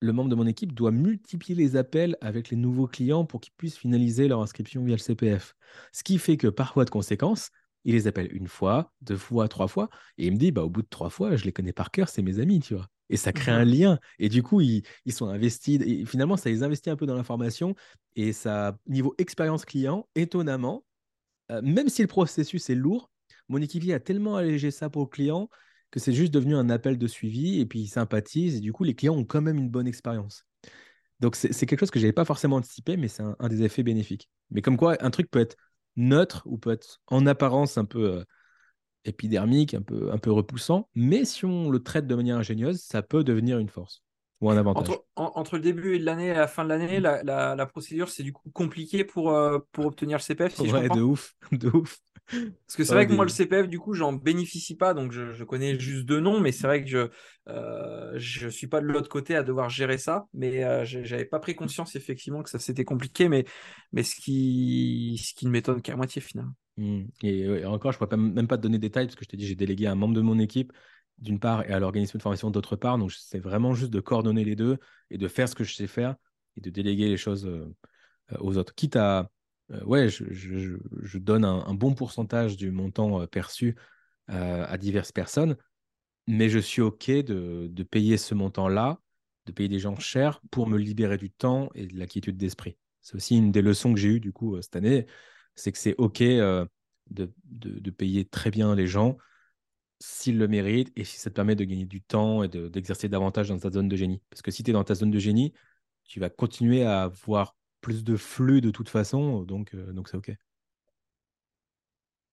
le 0.00 0.12
membre 0.12 0.30
de 0.30 0.34
mon 0.34 0.46
équipe 0.46 0.72
doit 0.72 0.90
multiplier 0.90 1.54
les 1.54 1.76
appels 1.76 2.16
avec 2.20 2.50
les 2.50 2.56
nouveaux 2.56 2.86
clients 2.86 3.24
pour 3.24 3.40
qu'ils 3.40 3.54
puissent 3.56 3.78
finaliser 3.78 4.28
leur 4.28 4.40
inscription 4.40 4.84
via 4.84 4.94
le 4.94 5.00
CPF. 5.00 5.54
Ce 5.92 6.02
qui 6.02 6.18
fait 6.18 6.36
que 6.36 6.48
par 6.48 6.74
voie 6.74 6.84
de 6.84 6.90
conséquence, 6.90 7.50
il 7.84 7.94
les 7.94 8.06
appelle 8.06 8.28
une 8.34 8.48
fois, 8.48 8.92
deux 9.00 9.16
fois, 9.16 9.48
trois 9.48 9.68
fois, 9.68 9.88
et 10.18 10.26
il 10.26 10.32
me 10.32 10.36
dit, 10.36 10.50
bah, 10.50 10.64
au 10.64 10.68
bout 10.68 10.82
de 10.82 10.88
trois 10.88 11.08
fois, 11.08 11.36
je 11.36 11.44
les 11.44 11.52
connais 11.52 11.72
par 11.72 11.90
cœur, 11.90 12.08
c'est 12.08 12.22
mes 12.22 12.40
amis, 12.40 12.60
tu 12.60 12.74
vois. 12.74 12.88
Et 13.08 13.16
ça 13.16 13.32
crée 13.32 13.52
un 13.52 13.64
mhm. 13.64 13.72
lien. 13.72 13.98
Et 14.18 14.28
du 14.28 14.42
coup, 14.42 14.60
ils, 14.60 14.82
sont 15.08 15.28
investis. 15.28 15.80
Et 15.80 16.04
finalement, 16.04 16.36
ça 16.36 16.50
les 16.50 16.64
investit 16.64 16.90
un 16.90 16.96
peu 16.96 17.06
dans 17.06 17.14
l'information. 17.14 17.76
Et 18.16 18.32
ça, 18.32 18.76
niveau 18.88 19.14
expérience 19.18 19.64
client, 19.64 20.08
étonnamment, 20.16 20.84
euh, 21.52 21.62
même 21.62 21.88
si 21.88 22.02
le 22.02 22.08
processus 22.08 22.68
est 22.68 22.74
lourd, 22.74 23.10
mon 23.48 23.58
équipier 23.58 23.94
a 23.94 24.00
tellement 24.00 24.34
allégé 24.34 24.72
ça 24.72 24.90
pour 24.90 25.02
le 25.02 25.08
client 25.08 25.48
que 25.90 26.00
c'est 26.00 26.12
juste 26.12 26.32
devenu 26.32 26.56
un 26.56 26.70
appel 26.70 26.98
de 26.98 27.06
suivi. 27.06 27.60
Et 27.60 27.66
puis, 27.66 27.80
ils 27.80 27.88
sympathisent. 27.88 28.56
Et 28.56 28.60
du 28.60 28.72
coup, 28.72 28.84
les 28.84 28.94
clients 28.94 29.16
ont 29.16 29.24
quand 29.24 29.42
même 29.42 29.58
une 29.58 29.70
bonne 29.70 29.86
expérience. 29.86 30.44
Donc, 31.20 31.36
c'est 31.36 31.66
quelque 31.66 31.80
chose 31.80 31.90
que 31.90 31.98
je 31.98 32.04
n'avais 32.04 32.12
pas 32.12 32.26
forcément 32.26 32.56
anticipé, 32.56 32.96
mais 32.96 33.08
c'est 33.08 33.22
un 33.38 33.48
des 33.48 33.62
effets 33.62 33.82
bénéfiques. 33.82 34.28
Mais 34.50 34.62
comme 34.62 34.76
quoi, 34.76 34.96
un 35.00 35.10
truc 35.10 35.30
peut 35.30 35.40
être 35.40 35.56
neutre 35.96 36.42
ou 36.46 36.58
peut 36.58 36.72
être 36.72 37.00
en 37.06 37.26
apparence 37.26 37.78
un 37.78 37.86
peu 37.86 38.18
euh, 38.18 38.24
épidermique, 39.04 39.74
un 39.74 39.82
peu, 39.82 40.12
un 40.12 40.18
peu 40.18 40.30
repoussant, 40.30 40.88
mais 40.94 41.24
si 41.24 41.44
on 41.44 41.70
le 41.70 41.82
traite 41.82 42.06
de 42.06 42.14
manière 42.14 42.36
ingénieuse, 42.36 42.80
ça 42.82 43.02
peut 43.02 43.24
devenir 43.24 43.58
une 43.58 43.68
force 43.68 44.02
ou 44.40 44.50
un 44.50 44.56
avantage. 44.56 44.96
Entre, 45.16 45.56
le 45.56 45.62
début 45.62 45.98
de 45.98 46.04
l'année 46.04 46.28
et 46.28 46.34
la 46.34 46.46
fin 46.46 46.64
de 46.64 46.68
l'année, 46.68 47.00
la, 47.00 47.66
procédure, 47.66 48.08
c'est 48.08 48.22
du 48.22 48.32
coup 48.32 48.50
compliqué 48.50 49.04
pour, 49.04 49.30
euh, 49.30 49.58
pour 49.72 49.86
obtenir 49.86 50.18
le 50.18 50.22
CPF, 50.22 50.54
si 50.54 50.70
ouais, 50.70 50.88
de 50.88 51.00
ouf, 51.00 51.34
de 51.52 51.68
ouf. 51.68 51.98
Parce 52.28 52.76
que 52.76 52.84
c'est 52.84 52.92
vrai 52.92 53.06
que 53.06 53.12
moi, 53.12 53.24
le 53.24 53.30
CPF, 53.30 53.68
du 53.68 53.78
coup, 53.78 53.94
j'en 53.94 54.12
bénéficie 54.12 54.76
pas, 54.76 54.94
donc 54.94 55.12
je, 55.12 55.44
connais 55.44 55.78
juste 55.78 56.06
deux 56.06 56.18
noms, 56.18 56.40
mais 56.40 56.50
c'est 56.50 56.66
vrai 56.66 56.82
que 56.82 56.90
je 56.90 57.08
euh, 57.48 58.12
je 58.16 58.48
suis 58.48 58.66
pas 58.66 58.80
de 58.80 58.86
l'autre 58.86 59.08
côté 59.08 59.36
à 59.36 59.44
devoir 59.44 59.70
gérer 59.70 59.96
ça, 59.96 60.26
mais 60.34 60.64
euh, 60.64 60.84
j'avais 60.84 61.24
pas 61.24 61.38
pris 61.38 61.54
conscience 61.54 61.94
effectivement 61.94 62.42
que 62.42 62.50
ça 62.50 62.58
c'était 62.58 62.84
compliqué, 62.84 63.28
mais, 63.28 63.44
mais 63.92 64.02
ce 64.02 64.16
qui, 64.16 65.22
ce 65.24 65.34
qui 65.34 65.46
ne 65.46 65.52
m'étonne 65.52 65.80
qu'à 65.80 65.94
moitié 65.94 66.20
finalement. 66.20 66.54
Mmh. 66.78 67.04
Et, 67.22 67.64
encore, 67.64 67.92
je 67.92 67.98
pourrais 67.98 68.16
même 68.16 68.48
pas 68.48 68.56
te 68.56 68.62
donner 68.62 68.78
des 68.78 68.88
détails, 68.88 69.06
parce 69.06 69.16
que 69.16 69.24
je 69.24 69.28
t'ai 69.28 69.36
dit, 69.36 69.46
j'ai 69.46 69.54
délégué 69.54 69.86
à 69.86 69.92
un 69.92 69.94
membre 69.94 70.14
de 70.14 70.20
mon 70.20 70.38
équipe, 70.40 70.72
d'une 71.18 71.38
part, 71.38 71.68
et 71.68 71.72
à 71.72 71.78
l'organisme 71.80 72.18
de 72.18 72.22
formation 72.22 72.50
d'autre 72.50 72.76
part, 72.76 72.98
donc 72.98 73.12
c'est 73.12 73.38
vraiment 73.38 73.74
juste 73.74 73.92
de 73.92 74.00
coordonner 74.00 74.44
les 74.44 74.56
deux 74.56 74.78
et 75.10 75.18
de 75.18 75.28
faire 75.28 75.48
ce 75.48 75.54
que 75.54 75.64
je 75.64 75.74
sais 75.74 75.86
faire 75.86 76.16
et 76.56 76.60
de 76.60 76.70
déléguer 76.70 77.08
les 77.08 77.16
choses 77.16 77.46
euh, 77.46 77.74
aux 78.38 78.56
autres. 78.58 78.74
Quitte 78.74 78.96
à 78.96 79.30
euh, 79.72 79.82
ouais, 79.84 80.08
je, 80.08 81.18
donne 81.18 81.44
un, 81.44 81.74
bon 81.74 81.94
pourcentage 81.94 82.56
du 82.56 82.70
montant 82.70 83.22
euh, 83.22 83.26
perçu 83.26 83.76
à 84.28 84.76
diverses 84.76 85.12
personnes, 85.12 85.56
mais 86.26 86.48
je 86.48 86.58
suis 86.58 86.82
OK 86.82 87.08
de, 87.08 87.82
payer 87.88 88.16
ce 88.16 88.34
montant-là, 88.34 88.98
de 89.46 89.52
payer 89.52 89.68
des 89.68 89.78
gens 89.78 89.96
chers 90.00 90.40
pour 90.50 90.66
me 90.66 90.78
libérer 90.78 91.16
du 91.16 91.30
temps 91.30 91.70
et 91.76 91.86
de 91.86 91.96
la 91.96 92.08
quiétude 92.08 92.36
d'esprit. 92.36 92.76
C'est 93.02 93.14
aussi 93.14 93.36
une 93.36 93.52
des 93.52 93.62
leçons 93.62 93.94
que 93.94 94.00
j'ai 94.00 94.08
eues 94.08 94.20
du 94.20 94.32
coup 94.32 94.60
cette 94.60 94.74
année, 94.74 95.06
c'est 95.54 95.70
que 95.70 95.78
c'est 95.78 95.94
OK 95.98 96.24
de, 97.10 97.90
payer 97.96 98.24
très 98.24 98.50
bien 98.50 98.74
les 98.74 98.88
gens 98.88 99.16
s'ils 99.98 100.38
le 100.38 100.48
méritent 100.48 100.92
et 100.96 101.04
si 101.04 101.18
ça 101.18 101.30
te 101.30 101.34
permet 101.34 101.54
de 101.54 101.64
gagner 101.64 101.86
du 101.86 102.02
temps 102.02 102.42
et 102.42 102.48
d'exercer 102.48 103.08
davantage 103.08 103.48
dans 103.48 103.58
ta 103.58 103.70
zone 103.70 103.88
de 103.88 103.96
génie. 103.96 104.22
Parce 104.30 104.42
que 104.42 104.50
si 104.50 104.62
tu 104.62 104.70
es 104.70 104.72
dans 104.72 104.84
ta 104.84 104.94
zone 104.94 105.10
de 105.10 105.18
génie, 105.18 105.52
tu 106.04 106.20
vas 106.20 106.30
continuer 106.30 106.84
à 106.84 107.04
avoir 107.04 107.56
plus 107.80 108.04
de 108.04 108.16
flux 108.16 108.60
de 108.60 108.70
toute 108.70 108.88
façon, 108.88 109.42
donc 109.42 109.74
euh, 109.74 109.92
donc 109.92 110.08
c'est 110.08 110.16
OK. 110.16 110.32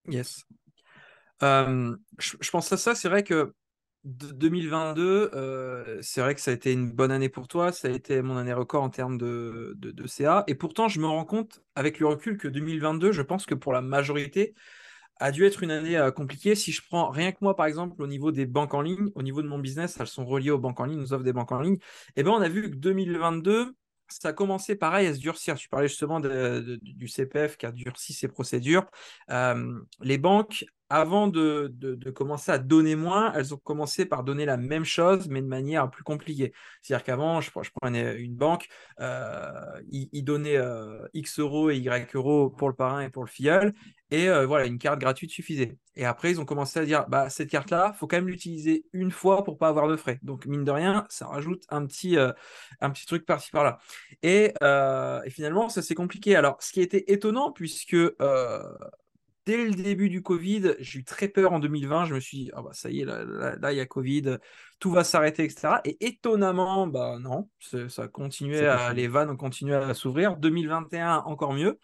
Yes. 0.09 0.45
je, 1.41 2.49
pense 2.51 2.71
à 2.73 2.77
ça, 2.77 2.95
c'est 2.95 3.07
vrai 3.07 3.23
que 3.23 3.53
2022, 4.03 5.31
euh, 5.33 5.99
c'est 6.01 6.19
vrai 6.19 6.35
que 6.35 6.41
ça 6.41 6.51
a 6.51 6.53
été 6.53 6.73
une 6.73 6.91
bonne 6.91 7.11
année 7.11 7.29
pour 7.29 7.47
toi, 7.47 7.71
ça 7.71 7.87
a 7.87 7.91
été 7.91 8.21
mon 8.21 8.35
année 8.35 8.53
record 8.53 8.83
en 8.83 8.89
termes 8.89 9.17
de, 9.17 9.73
de, 9.77 10.07
CA, 10.07 10.43
et 10.47 10.55
pourtant 10.55 10.89
je 10.89 10.99
me 10.99 11.07
rends 11.07 11.23
compte 11.23 11.61
avec 11.75 11.99
le 11.99 12.07
recul 12.07 12.37
que 12.37 12.49
2022, 12.49 13.13
je 13.13 13.21
pense 13.21 13.45
que 13.45 13.55
pour 13.55 13.71
la 13.71 13.81
majorité, 13.81 14.55
a 15.19 15.31
dû 15.31 15.45
être 15.45 15.63
une 15.63 15.71
année 15.71 15.97
euh, 15.97 16.11
compliquée. 16.11 16.55
Si 16.55 16.71
je 16.71 16.81
prends 16.87 17.09
rien 17.09 17.31
que 17.31 17.37
moi, 17.41 17.55
par 17.55 17.65
exemple, 17.65 18.01
au 18.01 18.07
niveau 18.07 18.31
des 18.31 18.45
banques 18.45 18.73
en 18.73 18.81
ligne, 18.81 19.09
au 19.15 19.23
niveau 19.23 19.41
de 19.41 19.47
mon 19.47 19.59
business, 19.59 19.97
elles 19.99 20.07
sont 20.07 20.25
reliées 20.25 20.51
aux 20.51 20.59
banques 20.59 20.79
en 20.79 20.85
ligne, 20.85 20.99
nous 20.99 21.13
offrent 21.13 21.23
des 21.23 21.33
banques 21.33 21.51
en 21.51 21.61
ligne, 21.61 21.77
eh 22.15 22.23
ben 22.23 22.31
on 22.31 22.41
a 22.41 22.49
vu 22.49 22.71
que 22.71 22.75
2022, 22.75 23.75
ça 24.07 24.29
a 24.29 24.33
commencé 24.33 24.75
pareil 24.75 25.07
à 25.07 25.13
se 25.13 25.19
durcir. 25.19 25.55
Tu 25.55 25.69
parlais 25.69 25.87
justement 25.87 26.19
du 26.19 27.07
CPF 27.07 27.57
qui 27.57 27.65
a 27.65 27.71
durci 27.71 28.13
ses 28.13 28.27
procédures. 28.27 28.85
Euh, 29.29 29.79
les 30.01 30.17
banques 30.17 30.65
avant 30.93 31.27
de, 31.27 31.73
commencer 32.13 32.51
à 32.51 32.59
donner 32.59 32.95
moins, 32.95 33.33
elles 33.33 33.51
ont 33.51 33.57
commencé 33.57 34.05
par 34.05 34.23
donner 34.23 34.45
la 34.45 34.57
même 34.57 34.85
chose, 34.85 35.27
mais 35.27 35.41
de 35.41 35.47
manière 35.47 35.89
plus 35.89 36.03
compliquée. 36.03 36.53
C'est-à-dire 36.83 37.03
qu'avant, 37.03 37.41
je, 37.41 37.49
je 37.49 37.71
prenais 37.81 38.15
une 38.19 38.35
banque, 38.35 38.67
euh, 38.99 39.81
ils, 39.89 40.23
donnaient 40.23 40.55
euh, 40.55 40.99
X 41.15 41.39
euros 41.39 41.71
et 41.71 41.77
Y 41.77 42.15
euros 42.15 42.51
pour 42.51 42.69
le 42.69 42.75
parrain 42.75 43.01
et 43.01 43.09
pour 43.09 43.23
le 43.23 43.27
filleul, 43.27 43.73
et 44.11 44.29
euh, 44.29 44.45
voilà, 44.45 44.67
une 44.67 44.77
carte 44.77 44.99
gratuite 44.99 45.31
suffisait. 45.31 45.79
Et 45.95 46.05
après, 46.05 46.29
ils 46.29 46.39
ont 46.39 46.45
commencé 46.45 46.79
à 46.79 46.85
dire, 46.85 47.07
bah, 47.09 47.27
cette 47.31 47.49
carte-là, 47.49 47.93
il 47.95 47.97
faut 47.97 48.05
quand 48.05 48.17
même 48.17 48.27
l'utiliser 48.27 48.85
une 48.93 49.09
fois 49.09 49.43
pour 49.43 49.57
pas 49.57 49.69
avoir 49.69 49.87
de 49.87 49.95
frais. 49.95 50.19
Donc, 50.21 50.45
mine 50.45 50.63
de 50.63 50.69
rien, 50.71 51.07
ça 51.09 51.25
rajoute 51.25 51.63
un 51.69 51.87
petit, 51.87 52.17
un 52.17 52.89
petit 52.91 53.07
truc 53.07 53.25
par-ci 53.25 53.49
par-là. 53.49 53.79
Et, 54.21 54.53
finalement, 55.31 55.69
ça 55.69 55.81
c'est 55.81 55.95
compliqué. 55.95 56.35
Alors, 56.35 56.61
ce 56.61 56.71
qui 56.71 56.81
était 56.81 57.05
étonnant, 57.11 57.51
puisque 57.51 57.97
dès 59.45 59.65
le 59.65 59.71
début 59.71 60.09
du 60.09 60.21
Covid, 60.21 60.75
j'ai 60.79 60.99
eu 60.99 61.03
très 61.03 61.27
peur 61.27 61.53
en 61.53 61.59
2020. 61.59 62.05
Je 62.05 62.15
me 62.15 62.19
suis 62.19 62.37
dit, 62.37 62.51
ah 62.53 62.61
bah, 62.61 62.71
ça 62.73 62.89
y 62.89 63.01
est, 63.01 63.05
là, 63.05 63.71
il 63.71 63.77
y 63.77 63.81
a 63.81 63.85
Covid, 63.85 64.37
tout 64.79 64.91
va 64.91 65.03
s'arrêter, 65.03 65.43
etc. 65.43 65.75
Et 65.85 65.97
étonnamment, 66.05 66.87
bah 66.87 67.17
non, 67.19 67.49
ça 67.87 68.07
continuait 68.07 68.65
à, 68.65 68.93
les 68.93 69.07
vannes 69.07 69.29
ont 69.29 69.37
continué 69.37 69.75
à 69.75 69.93
s'ouvrir. 69.93 70.37
2021, 70.37 71.23
encore 71.25 71.53
mieux. 71.53 71.79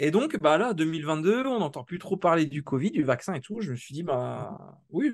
Et 0.00 0.12
donc, 0.12 0.38
bah 0.40 0.58
là, 0.58 0.74
2022, 0.74 1.44
on 1.46 1.58
n'entend 1.58 1.82
plus 1.82 1.98
trop 1.98 2.16
parler 2.16 2.46
du 2.46 2.62
Covid, 2.62 2.92
du 2.92 3.02
vaccin 3.02 3.34
et 3.34 3.40
tout. 3.40 3.60
Je 3.60 3.72
me 3.72 3.76
suis 3.76 3.92
dit, 3.92 4.04
bah 4.04 4.56
oui, 4.90 5.12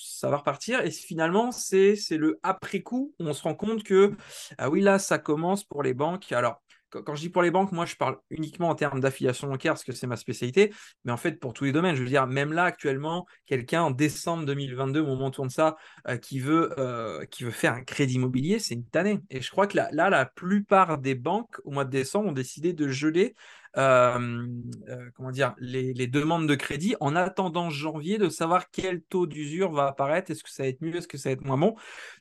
ça 0.00 0.30
va 0.30 0.38
repartir. 0.38 0.80
Et 0.80 0.90
finalement, 0.90 1.52
c'est 1.52 1.96
le 2.12 2.40
après-coup 2.42 3.14
où 3.18 3.26
on 3.26 3.34
se 3.34 3.42
rend 3.42 3.54
compte 3.54 3.82
que, 3.82 4.14
ah 4.56 4.70
oui, 4.70 4.80
là, 4.80 4.98
ça 4.98 5.18
commence 5.18 5.64
pour 5.64 5.82
les 5.82 5.92
banques. 5.92 6.32
Alors, 6.32 6.62
quand 7.00 7.14
je 7.14 7.20
dis 7.20 7.28
pour 7.30 7.42
les 7.42 7.50
banques, 7.50 7.72
moi 7.72 7.86
je 7.86 7.96
parle 7.96 8.18
uniquement 8.30 8.68
en 8.68 8.74
termes 8.74 9.00
d'affiliation 9.00 9.48
bancaire 9.48 9.72
parce 9.72 9.84
que 9.84 9.92
c'est 9.92 10.06
ma 10.06 10.16
spécialité, 10.16 10.72
mais 11.04 11.12
en 11.12 11.16
fait 11.16 11.40
pour 11.40 11.52
tous 11.52 11.64
les 11.64 11.72
domaines, 11.72 11.96
je 11.96 12.02
veux 12.02 12.08
dire, 12.08 12.26
même 12.26 12.52
là 12.52 12.64
actuellement, 12.64 13.26
quelqu'un 13.46 13.82
en 13.82 13.90
décembre 13.90 14.44
2022, 14.44 15.00
au 15.00 15.06
moment 15.06 15.24
où 15.24 15.28
on 15.28 15.30
tourne 15.30 15.50
ça, 15.50 15.76
euh, 16.08 16.16
qui, 16.16 16.40
veut, 16.40 16.74
euh, 16.78 17.24
qui 17.26 17.44
veut 17.44 17.50
faire 17.50 17.74
un 17.74 17.84
crédit 17.84 18.14
immobilier, 18.14 18.58
c'est 18.58 18.74
une 18.74 18.86
tannée. 18.86 19.20
Et 19.30 19.40
je 19.40 19.50
crois 19.50 19.66
que 19.66 19.76
là, 19.76 19.90
la 19.92 20.26
plupart 20.26 20.98
des 20.98 21.14
banques 21.14 21.60
au 21.64 21.70
mois 21.70 21.84
de 21.84 21.90
décembre 21.90 22.28
ont 22.28 22.32
décidé 22.32 22.72
de 22.72 22.88
geler 22.88 23.34
euh, 23.78 24.46
euh, 24.88 25.10
comment 25.14 25.30
dire, 25.30 25.54
les, 25.58 26.06
demandes 26.06 26.46
de 26.46 26.54
crédit 26.54 26.94
en 27.00 27.16
attendant 27.16 27.70
janvier 27.70 28.18
de 28.18 28.28
savoir 28.28 28.70
quel 28.70 29.02
taux 29.02 29.26
d'usure 29.26 29.72
va 29.72 29.86
apparaître. 29.86 30.30
Est-ce 30.30 30.42
que 30.44 30.50
ça 30.50 30.64
va 30.64 30.68
être 30.68 30.82
mieux, 30.82 30.96
est-ce 30.96 31.08
que 31.08 31.16
ça 31.16 31.30
va 31.30 31.34
être 31.34 31.44
moins 31.44 31.56
bon? 31.56 31.74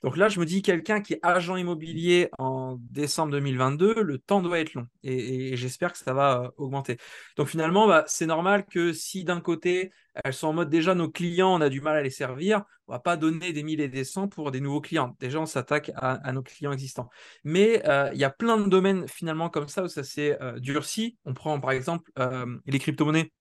Donc 0.04 0.18
là, 0.18 0.30
je 0.30 0.40
me 0.40 0.46
dis, 0.46 0.62
quelqu'un 0.62 1.02
qui 1.02 1.14
est 1.14 1.20
agent 1.24 1.58
immobilier 1.58 2.30
en 2.38 2.78
décembre 2.90 3.32
2022, 3.34 4.02
le 4.02 4.18
temps 4.18 4.42
doit 4.42 4.60
être 4.60 4.74
long 4.76 4.88
et, 5.04 5.56
j'espère 5.58 5.92
que 5.92 5.98
ça 5.98 6.14
va 6.14 6.44
euh, 6.44 6.50
augmenter. 6.58 6.98
Donc 7.36 7.48
finalement, 7.48 7.88
bah, 7.88 8.06
c'est 8.08 8.26
normal 8.26 8.66
que 8.66 8.94
si 8.94 9.24
d'un 9.24 9.42
côté, 9.42 9.92
elles 10.24 10.34
sont 10.34 10.48
en 10.48 10.54
mode 10.54 10.70
déjà 10.70 10.96
nos 10.96 11.10
clients, 11.10 11.54
on 11.54 11.62
a 11.62 11.70
du 11.70 11.82
mal 11.82 11.98
à 11.98 12.02
les 12.02 12.10
servir. 12.10 12.64
On 12.88 12.94
va 12.94 13.00
pas 13.00 13.16
donner 13.16 13.54
des 13.54 13.64
1000 13.64 13.80
et 13.80 13.88
des 13.88 14.04
100 14.04 14.28
pour 14.28 14.52
des 14.52 14.60
nouveaux 14.60 14.82
clients. 14.82 15.16
Déjà, 15.20 15.40
on 15.40 15.46
s'attaque 15.46 15.92
à, 15.96 16.32
nos 16.34 16.44
clients 16.44 16.72
existants. 16.72 17.10
Mais 17.44 17.88
euh, 17.88 18.10
il 18.14 18.20
y 18.20 18.26
a 18.26 18.30
plein 18.30 18.58
de 18.58 18.68
domaines 18.68 19.08
finalement 19.08 19.50
comme 19.50 19.68
ça 19.68 19.84
où 19.84 19.88
ça 19.88 20.04
s'est 20.04 20.38
euh, 20.42 20.60
durci. 20.60 21.18
On 21.26 21.34
prend 21.34 21.60
par 21.60 21.72
exemple 21.72 22.12
euh, 22.20 22.58
les 22.66 22.80
crypto-monnaies. 22.80 23.32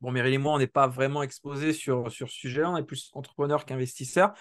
Bon, 0.00 0.12
Meryl 0.12 0.34
et 0.34 0.38
moi, 0.38 0.54
on 0.54 0.58
n'est 0.58 0.66
pas 0.66 0.86
vraiment 0.86 1.22
exposés 1.22 1.72
sur, 1.72 2.10
sur 2.10 2.28
ce 2.28 2.34
sujet-là. 2.34 2.70
On 2.70 2.76
est 2.76 2.84
plus 2.84 3.10
entrepreneurs 3.14 3.64
qu'investisseurs. 3.64 4.32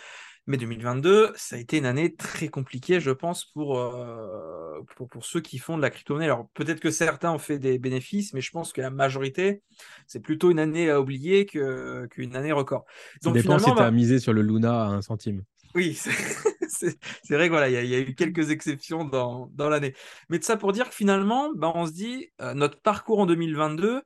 Mais 0.48 0.58
2022, 0.58 1.32
ça 1.36 1.56
a 1.56 1.60
été 1.60 1.78
une 1.78 1.88
année 1.88 2.14
très 2.16 2.50
compliquée, 2.50 3.00
je 3.00 3.10
pense, 3.10 3.46
pour, 3.46 3.80
euh, 3.80 4.80
pour, 4.96 5.26
ceux 5.26 5.42
qui 5.42 5.58
font 5.58 5.76
de 5.76 5.82
la 5.82 5.90
crypto-monnaie. 5.90 6.26
Alors, 6.26 6.48
peut-être 6.54 6.80
que 6.80 6.92
certains 6.92 7.32
ont 7.32 7.40
fait 7.40 7.58
des 7.58 7.80
bénéfices, 7.80 8.32
mais 8.34 8.42
je 8.42 8.52
pense 8.52 8.72
que 8.72 8.80
la 8.80 8.92
majorité, 8.92 9.64
c'est 10.06 10.20
plutôt 10.20 10.52
une 10.52 10.60
année 10.60 10.92
à 10.92 11.02
oublier 11.02 11.48
qu'une 11.48 12.36
année 12.36 12.52
record. 12.52 12.86
Donc, 13.24 13.36
ça 13.36 13.42
dépend 13.42 13.58
si 13.58 13.66
tu 13.66 13.72
as 13.72 13.76
bah 13.76 13.92
misé 13.92 14.20
sur 14.20 14.34
le 14.34 14.44
Luna 14.44 14.84
à 14.84 14.88
un 14.90 15.02
centime. 15.02 15.44
Oui, 15.74 15.96
c'est 16.70 16.96
vrai 17.32 17.50
qu'il 17.50 17.84
y, 17.84 17.88
y, 17.88 17.96
a 17.96 18.00
eu 18.00 18.14
quelques 18.14 18.52
exceptions 18.52 19.04
dans, 19.04 19.50
dans 19.54 19.68
l'année. 19.68 19.96
Mais 20.30 20.38
de 20.38 20.44
ça 20.44 20.58
pour 20.58 20.74
dire 20.74 20.90
que 20.90 20.96
finalement, 20.96 21.50
bah, 21.56 21.72
on 21.74 21.88
se 21.88 21.92
dit, 21.92 22.30
euh, 22.42 22.54
notre 22.54 22.80
parcours 22.82 23.20
en 23.20 23.26
2022, 23.26 24.04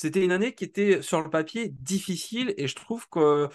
c'était 0.00 0.24
une 0.24 0.32
année 0.32 0.54
qui 0.54 0.64
était 0.64 1.02
sur 1.02 1.20
le 1.22 1.30
papier 1.30 1.68
difficile 1.80 2.54
et 2.56 2.68
je 2.68 2.74
trouve 2.76 3.08
que 3.08 3.48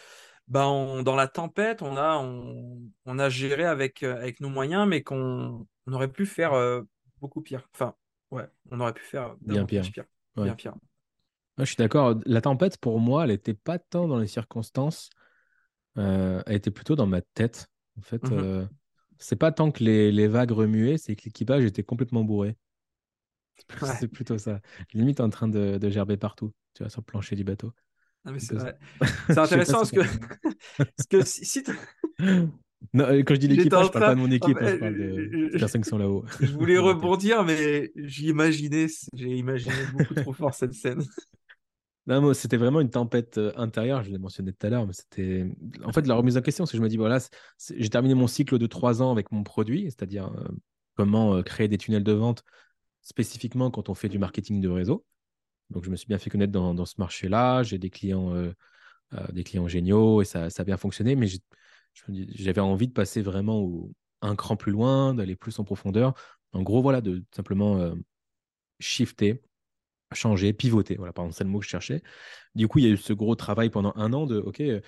bah, 0.47 0.67
on- 0.67 1.03
dans 1.03 1.15
la 1.15 1.27
tempête, 1.27 1.81
on 1.81 1.95
a, 1.95 2.17
on, 2.17 2.81
on 3.05 3.19
a 3.19 3.29
géré 3.29 3.63
avec, 3.63 4.03
euh, 4.03 4.15
avec 4.17 4.41
nos 4.41 4.49
moyens, 4.49 4.87
mais 4.87 5.03
qu'on 5.03 5.65
on 5.87 5.93
aurait 5.93 6.11
pu 6.11 6.25
faire 6.25 6.53
euh, 6.53 6.81
beaucoup 7.21 7.41
pire. 7.41 7.69
Enfin, 7.73 7.95
ouais, 8.31 8.47
on 8.71 8.79
aurait 8.81 8.93
pu 8.93 9.03
faire 9.03 9.35
Bien 9.41 9.65
pire. 9.65 9.81
davantage 9.81 9.91
pire. 9.93 10.03
Ouais. 10.35 10.43
Bien 10.45 10.55
pire. 10.55 10.75
Je 11.59 11.63
suis 11.65 11.75
d'accord. 11.77 12.15
La 12.25 12.41
tempête, 12.41 12.77
pour 12.77 12.99
moi, 12.99 13.23
elle 13.23 13.29
n'était 13.29 13.53
pas 13.53 13.79
tant 13.79 14.07
dans 14.07 14.17
les 14.17 14.27
circonstances, 14.27 15.09
euh, 15.97 16.41
elle 16.45 16.55
était 16.55 16.71
plutôt 16.71 16.95
dans 16.95 17.07
ma 17.07 17.21
tête. 17.21 17.67
En 17.97 18.01
fait, 18.01 18.23
euh, 18.31 18.65
c'est 19.19 19.35
pas 19.35 19.51
tant 19.51 19.71
que 19.71 19.83
les, 19.83 20.11
les 20.11 20.27
vagues 20.27 20.51
remuaient, 20.51 20.97
c'est 20.97 21.15
que 21.15 21.23
l'équipage 21.25 21.63
était 21.63 21.83
complètement 21.83 22.23
bourré. 22.23 22.57
Ouais. 23.81 23.89
C'est 23.99 24.07
plutôt 24.07 24.37
ça. 24.37 24.59
Limite 24.93 25.19
en 25.19 25.29
train 25.29 25.47
de, 25.47 25.77
de 25.77 25.89
gerber 25.89 26.17
partout, 26.17 26.51
tu 26.73 26.83
vois, 26.83 26.89
sur 26.89 27.01
le 27.01 27.05
plancher 27.05 27.35
du 27.35 27.43
bateau. 27.43 27.71
Un 28.25 28.37
c'est 28.39 28.55
intéressant 29.37 29.79
parce 29.79 29.91
que, 29.91 29.99
parce 30.77 31.07
que 31.09 31.25
si, 31.25 31.63
Non, 32.93 33.05
euh, 33.05 33.23
quand 33.23 33.35
je 33.35 33.39
dis 33.39 33.59
en 33.59 33.63
je 33.63 33.69
parle 33.69 33.91
pas 33.91 34.15
de 34.15 34.19
mon 34.19 34.31
équipe, 34.31 34.57
hein, 34.59 34.67
je 34.67 34.75
parle 34.77 34.95
je, 34.95 35.51
des 35.51 35.59
personnes 35.59 35.81
qui 35.81 35.89
sont 35.89 35.97
là-haut. 35.97 36.25
je 36.39 36.51
voulais 36.53 36.77
rebondir, 36.77 37.43
mais 37.43 37.91
j'ai 37.95 38.27
imaginé, 38.27 38.87
j'ai 39.13 39.29
imaginé 39.29 39.75
beaucoup 39.93 40.13
trop 40.13 40.33
fort 40.33 40.53
cette 40.53 40.73
scène. 40.73 41.03
Non, 42.05 42.19
moi, 42.19 42.33
c'était 42.33 42.57
vraiment 42.57 42.81
une 42.81 42.89
tempête 42.89 43.37
euh, 43.37 43.53
intérieure, 43.55 44.03
je 44.03 44.09
l'ai 44.09 44.17
mentionné 44.17 44.51
tout 44.51 44.67
à 44.67 44.69
l'heure, 44.69 44.85
mais 44.85 44.93
c'était 44.93 45.45
en 45.85 45.93
fait 45.93 46.05
la 46.05 46.15
remise 46.15 46.35
en 46.35 46.41
question. 46.41 46.65
C'est 46.65 46.73
que 46.73 46.77
je 46.77 46.83
me 46.83 46.89
dis, 46.89 46.97
voilà, 46.97 47.19
j'ai 47.77 47.89
terminé 47.89 48.13
mon 48.13 48.27
cycle 48.27 48.57
de 48.57 48.67
trois 48.67 49.01
ans 49.01 49.11
avec 49.11 49.31
mon 49.31 49.43
produit, 49.43 49.83
c'est-à-dire 49.85 50.27
euh, 50.27 50.47
comment 50.95 51.35
euh, 51.35 51.43
créer 51.43 51.69
des 51.69 51.77
tunnels 51.77 52.03
de 52.03 52.11
vente 52.11 52.43
spécifiquement 53.03 53.69
quand 53.69 53.89
on 53.89 53.93
fait 53.93 54.09
du 54.09 54.17
marketing 54.17 54.61
de 54.61 54.69
réseau. 54.69 55.05
Donc, 55.69 55.85
je 55.85 55.89
me 55.89 55.95
suis 55.95 56.07
bien 56.07 56.17
fait 56.17 56.29
connaître 56.29 56.51
dans, 56.51 56.73
dans 56.73 56.85
ce 56.85 56.95
marché-là. 56.97 57.63
J'ai 57.63 57.77
des 57.77 57.89
clients, 57.89 58.33
euh, 58.33 58.51
euh, 59.13 59.27
des 59.31 59.43
clients 59.43 59.67
géniaux 59.67 60.21
et 60.21 60.25
ça, 60.25 60.49
ça 60.49 60.61
a 60.61 60.65
bien 60.65 60.77
fonctionné, 60.77 61.15
mais 61.15 61.27
j'avais 62.07 62.61
envie 62.61 62.87
de 62.87 62.93
passer 62.93 63.21
vraiment 63.21 63.89
un 64.21 64.35
cran 64.35 64.55
plus 64.55 64.71
loin, 64.71 65.13
d'aller 65.13 65.35
plus 65.35 65.59
en 65.59 65.63
profondeur. 65.63 66.13
En 66.53 66.63
gros, 66.63 66.81
voilà, 66.81 67.01
de 67.01 67.23
simplement 67.35 67.77
euh, 67.77 67.93
shifter, 68.79 69.41
changer, 70.13 70.53
pivoter. 70.53 70.95
Voilà, 70.95 71.13
pardon, 71.13 71.31
c'est 71.31 71.43
le 71.43 71.49
mot 71.49 71.59
que 71.59 71.65
je 71.65 71.69
cherchais. 71.69 72.01
Du 72.55 72.67
coup, 72.67 72.79
il 72.79 72.85
y 72.85 72.87
a 72.87 72.91
eu 72.91 72.97
ce 72.97 73.13
gros 73.13 73.35
travail 73.35 73.69
pendant 73.69 73.93
un 73.95 74.13
an 74.13 74.25
de, 74.25 74.37
OK, 74.39 74.61
euh, 74.61 74.81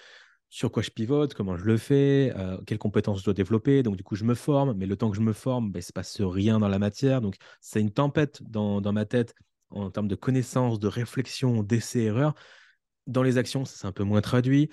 sur 0.49 0.71
quoi 0.71 0.83
je 0.83 0.89
pivote, 0.89 1.33
comment 1.33 1.57
je 1.57 1.65
le 1.65 1.77
fais, 1.77 2.33
euh, 2.37 2.57
quelles 2.65 2.77
compétences 2.77 3.19
je 3.19 3.25
dois 3.25 3.33
développer. 3.33 3.83
Donc, 3.83 3.97
du 3.97 4.03
coup, 4.03 4.15
je 4.15 4.23
me 4.23 4.35
forme, 4.35 4.73
mais 4.73 4.85
le 4.85 4.95
temps 4.95 5.09
que 5.09 5.17
je 5.17 5.21
me 5.21 5.33
forme, 5.33 5.71
ben, 5.71 5.79
il 5.79 5.81
ne 5.81 5.85
se 5.85 5.93
passe 5.93 6.21
rien 6.21 6.59
dans 6.59 6.67
la 6.67 6.79
matière. 6.79 7.21
Donc, 7.21 7.35
c'est 7.61 7.81
une 7.81 7.91
tempête 7.91 8.41
dans, 8.43 8.79
dans 8.81 8.93
ma 8.93 9.05
tête 9.05 9.33
en 9.69 9.91
termes 9.91 10.07
de 10.07 10.15
connaissances, 10.15 10.79
de 10.79 10.87
réflexion, 10.87 11.63
d'essais, 11.63 12.03
erreurs. 12.03 12.35
Dans 13.07 13.23
les 13.23 13.37
actions, 13.37 13.65
ça 13.65 13.75
s'est 13.75 13.87
un 13.87 13.91
peu 13.91 14.03
moins 14.03 14.21
traduit. 14.21 14.69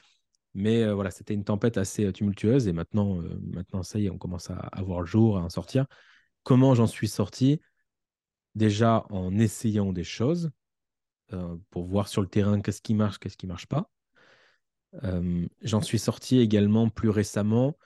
Mais 0.54 0.82
euh, 0.82 0.94
voilà, 0.94 1.10
c'était 1.10 1.34
une 1.34 1.44
tempête 1.44 1.78
assez 1.78 2.04
euh, 2.04 2.12
tumultueuse. 2.12 2.68
Et 2.68 2.72
maintenant, 2.72 3.20
maintenant, 3.40 3.82
ça 3.82 3.98
y 3.98 4.06
est, 4.06 4.10
on 4.10 4.18
commence 4.18 4.50
à, 4.50 4.56
à 4.56 4.82
voir 4.82 5.00
le 5.00 5.06
jour, 5.06 5.38
à 5.38 5.42
en 5.42 5.48
sortir. 5.48 5.86
Comment 6.44 6.74
j'en 6.74 6.86
suis 6.86 7.08
sorti? 7.08 7.60
Déjà 8.54 9.06
en 9.08 9.38
essayant 9.38 9.92
des 9.92 10.04
choses 10.04 10.50
pour 11.70 11.86
voir 11.86 12.08
sur 12.08 12.20
le 12.20 12.28
terrain 12.28 12.60
qu'est-ce 12.60 12.82
qui 12.82 12.92
marche, 12.92 13.18
qu'est-ce 13.18 13.38
qui 13.38 13.46
marche 13.46 13.66
pas. 13.66 13.88
Euh, 15.04 15.46
j'en 15.62 15.80
suis 15.80 15.98
sorti 15.98 16.38
également 16.38 16.88
plus 16.88 17.08
récemment 17.08 17.76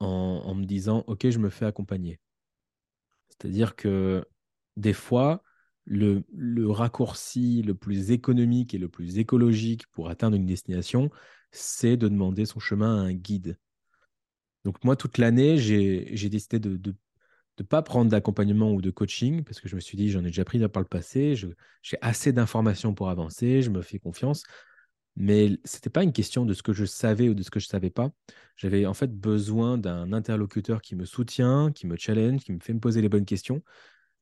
en, 0.00 0.54
me 0.54 0.64
disant, 0.64 1.02
OK, 1.06 1.28
je 1.30 1.38
me 1.38 1.48
fais 1.48 1.64
accompagner. 1.64 2.20
C'est-à-dire 3.28 3.74
que 3.74 4.24
des 4.76 4.92
fois, 4.92 5.42
le, 5.86 6.24
raccourci 6.70 7.62
le 7.62 7.74
plus 7.74 8.10
économique 8.10 8.74
et 8.74 8.78
le 8.78 8.88
plus 8.88 9.18
écologique 9.18 9.86
pour 9.88 10.10
atteindre 10.10 10.36
une 10.36 10.46
destination, 10.46 11.10
c'est 11.52 11.96
de 11.96 12.08
demander 12.08 12.44
son 12.44 12.60
chemin 12.60 12.98
à 12.98 13.06
un 13.06 13.14
guide. 13.14 13.58
Donc 14.64 14.82
moi, 14.84 14.96
toute 14.96 15.18
l'année, 15.18 15.56
j'ai 15.56 16.28
décidé 16.28 16.58
de 16.58 16.76
de 16.76 16.94
de 17.56 17.62
pas 17.62 17.82
prendre 17.82 18.10
d'accompagnement 18.10 18.72
ou 18.72 18.80
de 18.80 18.90
coaching 18.90 19.44
parce 19.44 19.60
que 19.60 19.68
je 19.68 19.76
me 19.76 19.80
suis 19.80 19.96
dit, 19.96 20.10
j'en 20.10 20.20
ai 20.20 20.26
déjà 20.26 20.44
pris 20.44 20.58
par 20.68 20.82
le 20.82 20.88
passé, 20.88 21.36
j'ai 21.36 21.98
assez 22.00 22.32
d'informations 22.32 22.94
pour 22.94 23.10
avancer, 23.10 23.62
je 23.62 23.70
me 23.70 23.82
fais 23.82 23.98
confiance. 23.98 24.42
Mais 25.16 25.58
c'était 25.64 25.90
pas 25.90 26.02
une 26.02 26.12
question 26.12 26.44
de 26.44 26.54
ce 26.54 26.62
que 26.62 26.72
je 26.72 26.84
savais 26.84 27.28
ou 27.28 27.34
de 27.34 27.42
ce 27.42 27.50
que 27.50 27.60
je 27.60 27.66
savais 27.66 27.90
pas. 27.90 28.10
J'avais 28.56 28.86
en 28.86 28.94
fait 28.94 29.12
besoin 29.12 29.78
d'un 29.78 30.12
interlocuteur 30.12 30.82
qui 30.82 30.96
me 30.96 31.04
soutient, 31.04 31.70
qui 31.72 31.86
me 31.86 31.96
challenge, 31.96 32.42
qui 32.42 32.52
me 32.52 32.58
fait 32.60 32.72
me 32.72 32.80
poser 32.80 33.00
les 33.00 33.08
bonnes 33.08 33.24
questions. 33.24 33.62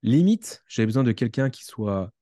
Limite, 0.02 0.62
j'avais 0.68 0.86
besoin 0.86 1.04
de 1.04 1.12
quelqu'un 1.12 1.48
qui 1.48 1.64
soit, 1.64 2.12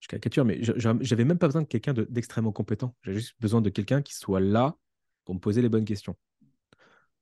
je 0.00 0.08
caricature, 0.08 0.44
mais 0.44 0.60
j'avais 0.62 1.24
même 1.24 1.38
pas 1.38 1.48
besoin 1.48 1.62
de 1.62 1.66
quelqu'un 1.66 1.92
de- 1.92 2.06
d'extrêmement 2.08 2.52
compétent. 2.52 2.94
J'avais 3.02 3.18
juste 3.18 3.34
besoin 3.40 3.60
de 3.62 3.70
quelqu'un 3.70 4.02
qui 4.02 4.14
soit 4.14 4.40
là 4.40 4.76
pour 5.24 5.34
me 5.34 5.40
poser 5.40 5.62
les 5.62 5.68
bonnes 5.68 5.84
questions. 5.84 6.16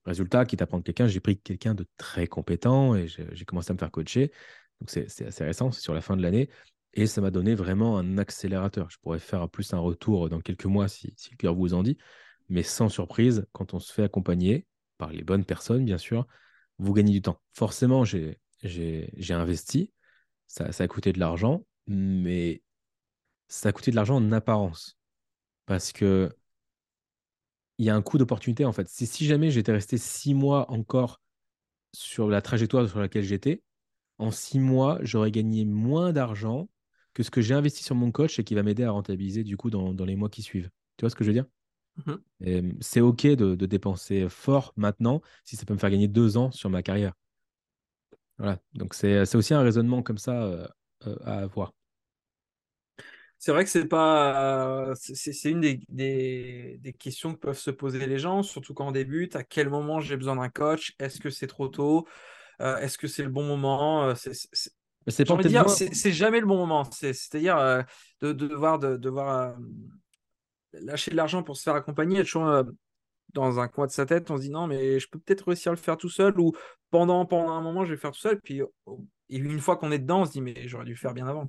Résultat, 0.04 0.46
quitte 0.46 0.62
à 0.62 0.66
prendre 0.66 0.84
quelqu'un, 0.84 1.06
j'ai 1.06 1.20
pris 1.20 1.38
quelqu'un 1.38 1.74
de 1.74 1.86
très 1.98 2.26
compétent 2.26 2.94
et 2.94 3.08
j'ai 3.08 3.44
commencé 3.44 3.70
à 3.70 3.74
me 3.74 3.78
faire 3.78 3.90
coacher. 3.90 4.32
Donc 4.80 4.90
c'est 4.90 5.26
assez 5.26 5.44
récent, 5.44 5.70
c'est 5.70 5.82
sur 5.82 5.92
la 5.94 6.00
fin 6.00 6.16
de 6.16 6.22
l'année. 6.22 6.48
Et 6.94 7.06
ça 7.06 7.20
m'a 7.20 7.30
donné 7.30 7.54
vraiment 7.54 7.98
un 7.98 8.18
accélérateur. 8.18 8.90
Je 8.90 8.98
pourrais 8.98 9.18
faire 9.18 9.48
plus 9.48 9.72
un 9.74 9.78
retour 9.78 10.28
dans 10.28 10.40
quelques 10.40 10.64
mois 10.64 10.88
si, 10.88 11.12
si 11.16 11.30
le 11.30 11.36
cœur 11.36 11.54
vous 11.54 11.74
en 11.74 11.82
dit. 11.82 11.98
Mais 12.48 12.62
sans 12.62 12.88
surprise, 12.88 13.46
quand 13.52 13.74
on 13.74 13.78
se 13.78 13.92
fait 13.92 14.04
accompagner 14.04 14.66
par 14.96 15.10
les 15.10 15.22
bonnes 15.22 15.44
personnes, 15.44 15.84
bien 15.84 15.98
sûr, 15.98 16.26
vous 16.78 16.92
gagnez 16.94 17.12
du 17.12 17.22
temps. 17.22 17.40
Forcément, 17.52 18.04
j'ai 18.04 18.38
investi, 19.30 19.92
ça, 20.46 20.72
ça 20.72 20.84
a 20.84 20.88
coûté 20.88 21.12
de 21.12 21.20
l'argent, 21.20 21.64
mais 21.86 22.62
ça 23.48 23.68
a 23.68 23.72
coûté 23.72 23.90
de 23.90 23.96
l'argent 23.96 24.16
en 24.16 24.32
apparence. 24.32 24.98
Parce 25.66 25.92
que 25.92 26.34
il 27.76 27.86
y 27.86 27.90
a 27.90 27.94
un 27.94 28.02
coût 28.02 28.18
d'opportunité 28.18 28.64
en 28.64 28.72
fait. 28.72 28.88
Si, 28.88 29.06
si 29.06 29.24
jamais 29.26 29.50
j'étais 29.50 29.72
resté 29.72 29.98
six 29.98 30.34
mois 30.34 30.70
encore 30.70 31.20
sur 31.92 32.28
la 32.28 32.42
trajectoire 32.42 32.88
sur 32.88 32.98
laquelle 32.98 33.22
j'étais, 33.22 33.62
en 34.18 34.30
six 34.30 34.58
mois, 34.58 34.98
j'aurais 35.02 35.30
gagné 35.30 35.64
moins 35.64 36.12
d'argent 36.12 36.68
que 37.18 37.24
ce 37.24 37.30
que 37.32 37.40
j'ai 37.40 37.54
investi 37.54 37.82
sur 37.82 37.96
mon 37.96 38.12
coach 38.12 38.38
et 38.38 38.44
qui 38.44 38.54
va 38.54 38.62
m'aider 38.62 38.84
à 38.84 38.92
rentabiliser 38.92 39.42
du 39.44 39.56
coup 39.56 39.70
dans, 39.70 39.92
dans 39.92 40.04
les 40.04 40.14
mois 40.16 40.28
qui 40.30 40.42
suivent. 40.42 40.70
Tu 40.96 41.02
vois 41.04 41.10
ce 41.10 41.16
que 41.16 41.24
je 41.24 41.30
veux 41.30 41.34
dire? 41.34 41.46
Mhm. 41.96 42.24
Et, 42.42 42.56
euh, 42.62 42.72
C'est 42.80 43.00
OK 43.00 43.22
de, 43.26 43.54
de 43.56 43.66
dépenser 43.66 44.28
fort 44.28 44.72
maintenant 44.76 45.22
si 45.44 45.56
ça 45.56 45.66
peut 45.66 45.74
me 45.74 45.78
faire 45.80 45.90
gagner 45.90 46.08
deux 46.08 46.36
ans 46.38 46.50
sur 46.52 46.70
ma 46.70 46.82
carrière. 46.82 47.14
Voilà. 48.38 48.58
Donc 48.74 48.94
c'est 48.94 49.24
c'est 49.26 49.36
aussi 49.36 49.54
un 49.54 49.62
raisonnement 49.62 50.02
comme 50.02 50.18
ça 50.18 50.42
euh, 50.42 50.66
euh, 51.06 51.16
à 51.24 51.38
avoir. 51.40 51.72
C'est 53.38 53.52
vrai 53.52 53.64
que 53.64 53.70
c'est 53.70 53.86
pas, 53.86 54.94
c'est 54.96 55.50
une 55.50 55.60
des, 55.60 55.80
des, 55.88 56.76
des 56.80 56.92
questions 56.92 57.34
que 57.34 57.38
peuvent 57.38 57.58
se 57.58 57.70
poser 57.70 58.04
les 58.06 58.18
gens, 58.18 58.42
surtout 58.42 58.74
quand 58.74 58.88
on 58.88 58.92
débute. 58.92 59.36
À 59.36 59.44
quel 59.44 59.68
moment 59.70 60.00
j'ai 60.00 60.16
besoin 60.16 60.34
d'un 60.36 60.48
coach? 60.48 60.94
Est-ce 60.98 61.20
que 61.20 61.30
c'est 61.30 61.46
trop 61.46 61.68
tôt? 61.68 62.06
Euh, 62.62 62.78
est-ce 62.78 62.98
que 62.98 63.08
c'est 63.08 63.24
le 63.24 63.30
bon 63.30 63.44
moment? 63.44 64.04
Euh, 64.08 64.14
Mais 65.08 65.12
c'est 65.12 65.24
pas 65.24 65.42
dire, 65.48 65.64
c'est 65.94 66.12
jamais 66.12 66.38
le 66.40 66.46
bon 66.46 66.58
moment. 66.58 66.84
C'est- 66.84 67.14
C'est-à-dire 67.14 67.56
euh, 67.56 67.82
de, 68.20 68.32
de 68.32 68.46
devoir, 68.46 68.78
de, 68.78 68.96
devoir 68.98 69.28
euh, 69.38 69.52
lâcher 70.74 71.10
de 71.10 71.16
l'argent 71.16 71.42
pour 71.42 71.56
se 71.56 71.62
faire 71.62 71.74
accompagner, 71.74 72.18
être 72.18 72.26
toujours 72.26 72.46
euh, 72.48 72.62
dans 73.32 73.58
un 73.58 73.68
coin 73.68 73.86
de 73.86 73.90
sa 73.90 74.06
tête, 74.06 74.30
on 74.30 74.36
se 74.36 74.42
dit 74.42 74.50
non, 74.50 74.66
mais 74.66 75.00
je 75.00 75.08
peux 75.08 75.18
peut-être 75.18 75.48
réussir 75.48 75.72
à 75.72 75.74
le 75.74 75.80
faire 75.80 75.96
tout 75.96 76.10
seul 76.10 76.38
ou 76.38 76.52
pendant, 76.90 77.24
pendant 77.26 77.52
un 77.52 77.60
moment, 77.62 77.84
je 77.84 77.90
vais 77.90 77.94
le 77.96 78.00
faire 78.00 78.12
tout 78.12 78.20
seul. 78.20 78.38
Puis 78.40 78.60
oh, 78.86 79.04
et 79.30 79.36
une 79.38 79.60
fois 79.60 79.76
qu'on 79.76 79.90
est 79.92 79.98
dedans, 79.98 80.20
on 80.22 80.24
se 80.26 80.32
dit 80.32 80.40
mais 80.40 80.68
j'aurais 80.68 80.84
dû 80.84 80.92
le 80.92 80.98
faire 80.98 81.14
bien 81.14 81.26
avant. 81.26 81.48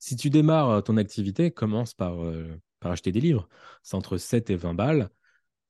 Si 0.00 0.16
tu 0.16 0.28
démarres 0.30 0.82
ton 0.84 0.96
activité, 0.96 1.50
commence 1.50 1.94
par, 1.94 2.16
par 2.80 2.92
acheter 2.92 3.10
des 3.10 3.20
livres. 3.20 3.48
C'est 3.82 3.96
entre 3.96 4.16
7 4.16 4.50
et 4.50 4.56
20 4.56 4.74
balles. 4.74 5.08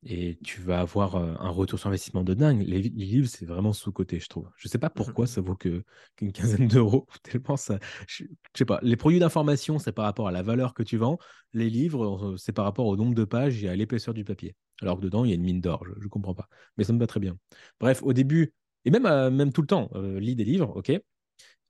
Et 0.04 0.38
tu 0.44 0.60
vas 0.60 0.80
avoir 0.80 1.16
un 1.16 1.48
retour 1.50 1.78
sur 1.78 1.88
investissement 1.88 2.22
de 2.24 2.34
dingue. 2.34 2.62
Les, 2.62 2.82
les 2.82 3.04
livres, 3.04 3.28
c'est 3.28 3.46
vraiment 3.46 3.72
sous-coté, 3.72 4.20
je 4.20 4.28
trouve. 4.28 4.48
Je 4.56 4.68
sais 4.68 4.78
pas 4.78 4.90
pourquoi 4.90 5.26
ça 5.26 5.40
vaut 5.40 5.56
que 5.56 5.82
qu'une 6.16 6.32
quinzaine 6.32 6.68
d'euros, 6.68 7.06
tellement 7.22 7.56
ça. 7.56 7.78
Je, 8.06 8.24
sais 8.54 8.64
pas. 8.64 8.78
Les 8.82 8.96
produits 8.96 9.18
d'information, 9.18 9.78
c'est 9.78 9.92
par 9.92 10.04
rapport 10.04 10.28
à 10.28 10.32
la 10.32 10.42
valeur 10.42 10.74
que 10.74 10.82
tu 10.82 10.96
vends. 10.96 11.18
Les 11.52 11.68
livres, 11.68 12.36
c'est 12.38 12.52
par 12.52 12.64
rapport 12.64 12.86
au 12.86 12.96
nombre 12.96 13.14
de 13.14 13.24
pages 13.24 13.62
et 13.64 13.68
à 13.68 13.76
l'épaisseur 13.76 14.14
du 14.14 14.24
papier. 14.24 14.54
Alors 14.80 14.98
que 14.98 15.02
dedans, 15.02 15.24
il 15.24 15.30
y 15.30 15.32
a 15.32 15.36
une 15.36 15.42
mine 15.42 15.60
d'or. 15.60 15.84
Je, 15.84 15.92
je 16.00 16.08
comprends 16.08 16.34
pas. 16.34 16.48
Mais 16.76 16.84
ça 16.84 16.92
me 16.92 16.98
va 16.98 17.06
très 17.06 17.20
bien. 17.20 17.36
Bref, 17.80 18.02
au 18.02 18.12
début, 18.12 18.52
et 18.84 18.90
même, 18.90 19.06
euh, 19.06 19.30
même 19.30 19.52
tout 19.52 19.60
le 19.60 19.66
temps, 19.66 19.90
euh, 19.94 20.20
lis 20.20 20.36
des 20.36 20.44
livres, 20.44 20.72
ok? 20.76 20.92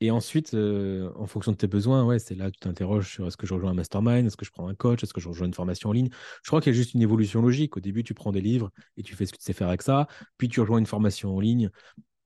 Et 0.00 0.11
ensuite, 0.12 0.54
euh, 0.54 1.11
en 1.16 1.26
fonction 1.26 1.50
de 1.50 1.57
tes 1.57 1.66
besoins, 1.66 2.04
ouais, 2.04 2.20
c'est 2.20 2.37
là 2.37 2.46
que 2.46 2.52
tu 2.52 2.61
t'interroges 2.61 3.11
sur 3.11 3.26
est-ce 3.26 3.37
que 3.37 3.46
je 3.46 3.54
rejoins 3.54 3.72
un 3.72 3.74
mastermind, 3.74 4.26
est-ce 4.26 4.37
que 4.37 4.44
je 4.44 4.52
prends 4.52 4.68
un 4.68 4.74
coach, 4.74 5.02
est-ce 5.02 5.12
que 5.12 5.20
je 5.20 5.28
rejoins 5.28 5.48
une 5.48 5.54
formation 5.54 5.90
en 5.90 5.92
ligne. 5.92 6.09
Je 6.44 6.48
crois 6.48 6.61
qu'il 6.61 6.72
y 6.72 6.76
a 6.76 6.78
juste 6.78 6.94
une 6.94 7.02
évolution 7.02 7.42
logique. 7.42 7.76
Au 7.76 7.81
début, 7.81 8.04
tu 8.04 8.14
prends 8.14 8.31
des 8.31 8.40
livres 8.40 8.70
et 8.96 9.02
tu 9.02 9.16
fais 9.16 9.26
ce 9.26 9.33
que 9.33 9.38
tu 9.38 9.44
sais 9.44 9.52
faire 9.52 9.68
avec 9.68 9.83
ça. 9.83 10.07
Puis 10.37 10.48
tu 10.48 10.61
rejoins 10.61 10.78
une 10.78 10.87
formation 10.87 11.35
en 11.37 11.40
ligne 11.40 11.70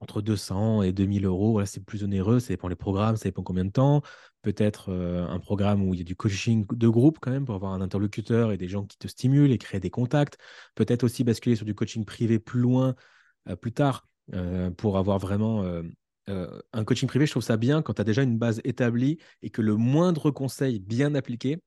entre 0.01 0.21
200 0.21 0.83
et 0.83 0.93
2000 0.93 1.25
euros. 1.25 1.53
Voilà, 1.53 1.67
c'est 1.67 1.83
plus 1.83 2.05
onéreux, 2.05 2.41
ça 2.41 2.49
dépend 2.49 2.69
les 2.69 2.77
programmes, 2.77 3.17
ça 3.17 3.25
dépend 3.25 3.43
combien 3.43 3.65
de 3.65 3.71
temps. 3.71 4.03
Peut-être 4.43 4.91
euh, 4.91 5.27
un 5.27 5.39
programme 5.39 5.83
où 5.89 5.95
il 5.95 5.99
y 5.99 6.01
a 6.03 6.05
du 6.05 6.17
coaching 6.17 6.67
de 6.71 6.89
groupe 6.89 7.19
quand 7.21 7.31
même 7.31 7.47
pour 7.47 7.55
avoir 7.55 7.73
un 7.73 7.81
interlocuteur 7.81 8.53
et 8.53 8.59
des 8.59 8.69
gens 8.69 8.85
qui 8.85 8.99
te 8.99 9.09
stimulent 9.09 9.53
et 9.53 9.59
créer 9.59 9.81
des 9.81 9.91
contacts. 9.91 10.37
Peut-être 10.75 11.05
aussi 11.05 11.25
basculer 11.25 11.57
sur 11.57 11.65
du 11.65 11.75
coaching 11.75 12.05
privé 12.05 12.39
plus 12.39 12.61
loin, 12.61 12.95
euh, 13.49 13.57
plus 13.57 13.73
tard, 13.73 14.07
pour 14.79 14.99
avoir 14.99 15.19
vraiment 15.19 15.63
euh, 16.29 16.61
un 16.73 16.85
coaching 16.85 17.09
privé, 17.09 17.27
je 17.27 17.33
trouve 17.33 17.43
ça 17.43 17.57
bien 17.57 17.83
quand 17.83 17.95
tu 17.95 18.01
as 18.01 18.05
déjà 18.05 18.23
une 18.23 18.39
base 18.39 18.61
établie 18.65 19.19
et 19.43 19.51
que 19.51 19.63
le 19.63 19.77
moindre 19.77 20.31
conseil 20.31 20.79
bien 20.79 21.15
appliqué 21.15 21.61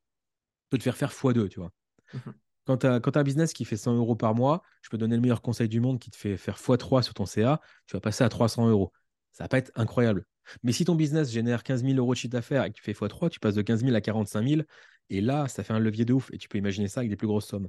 peut 0.69 0.77
te 0.77 0.83
faire 0.83 0.97
faire 0.97 1.11
x2, 1.11 1.49
tu 1.49 1.59
vois. 1.59 1.71
Mhm. 2.13 2.33
Quand 2.65 2.77
tu 2.77 2.87
as, 2.87 3.19
un 3.19 3.23
business 3.23 3.53
qui 3.53 3.63
fait 3.63 3.77
100 3.77 3.95
euros 3.95 4.15
par 4.15 4.33
mois, 4.33 4.63
je 4.81 4.89
peux 4.89 4.97
donner 4.97 5.15
le 5.15 5.21
meilleur 5.21 5.41
conseil 5.41 5.69
du 5.69 5.79
monde 5.79 5.99
qui 5.99 6.09
te 6.09 6.15
fait 6.15 6.37
faire 6.37 6.57
x3 6.57 7.03
sur 7.03 7.13
ton 7.13 7.25
CA, 7.25 7.61
tu 7.85 7.95
vas 7.95 8.01
passer 8.01 8.23
à 8.23 8.29
300 8.29 8.69
euros. 8.69 8.91
Ça 9.33 9.43
va 9.43 9.49
pas 9.49 9.57
être 9.59 9.71
incroyable. 9.75 10.25
Mais 10.63 10.71
si 10.71 10.85
ton 10.85 10.95
business 10.95 11.31
génère 11.31 11.63
15 11.63 11.83
000 11.83 11.97
euros 11.97 12.13
de 12.13 12.17
chiffre 12.17 12.31
d'affaires 12.31 12.63
et 12.63 12.71
que 12.71 12.75
tu 12.75 12.81
fais 12.81 12.93
x3, 12.93 13.29
tu 13.29 13.39
passes 13.39 13.55
de 13.55 13.61
15 13.61 13.83
000 13.83 13.95
à 13.95 14.01
45 14.01 14.47
000. 14.47 14.61
Et 15.09 15.21
là, 15.21 15.47
ça 15.47 15.63
fait 15.63 15.73
un 15.73 15.79
levier 15.79 16.05
de 16.05 16.13
ouf. 16.13 16.31
Et 16.33 16.37
tu 16.37 16.47
peux 16.47 16.57
imaginer 16.57 16.87
ça 16.87 17.01
avec 17.01 17.09
des 17.09 17.15
plus 17.15 17.27
grosses 17.27 17.47
sommes. 17.47 17.67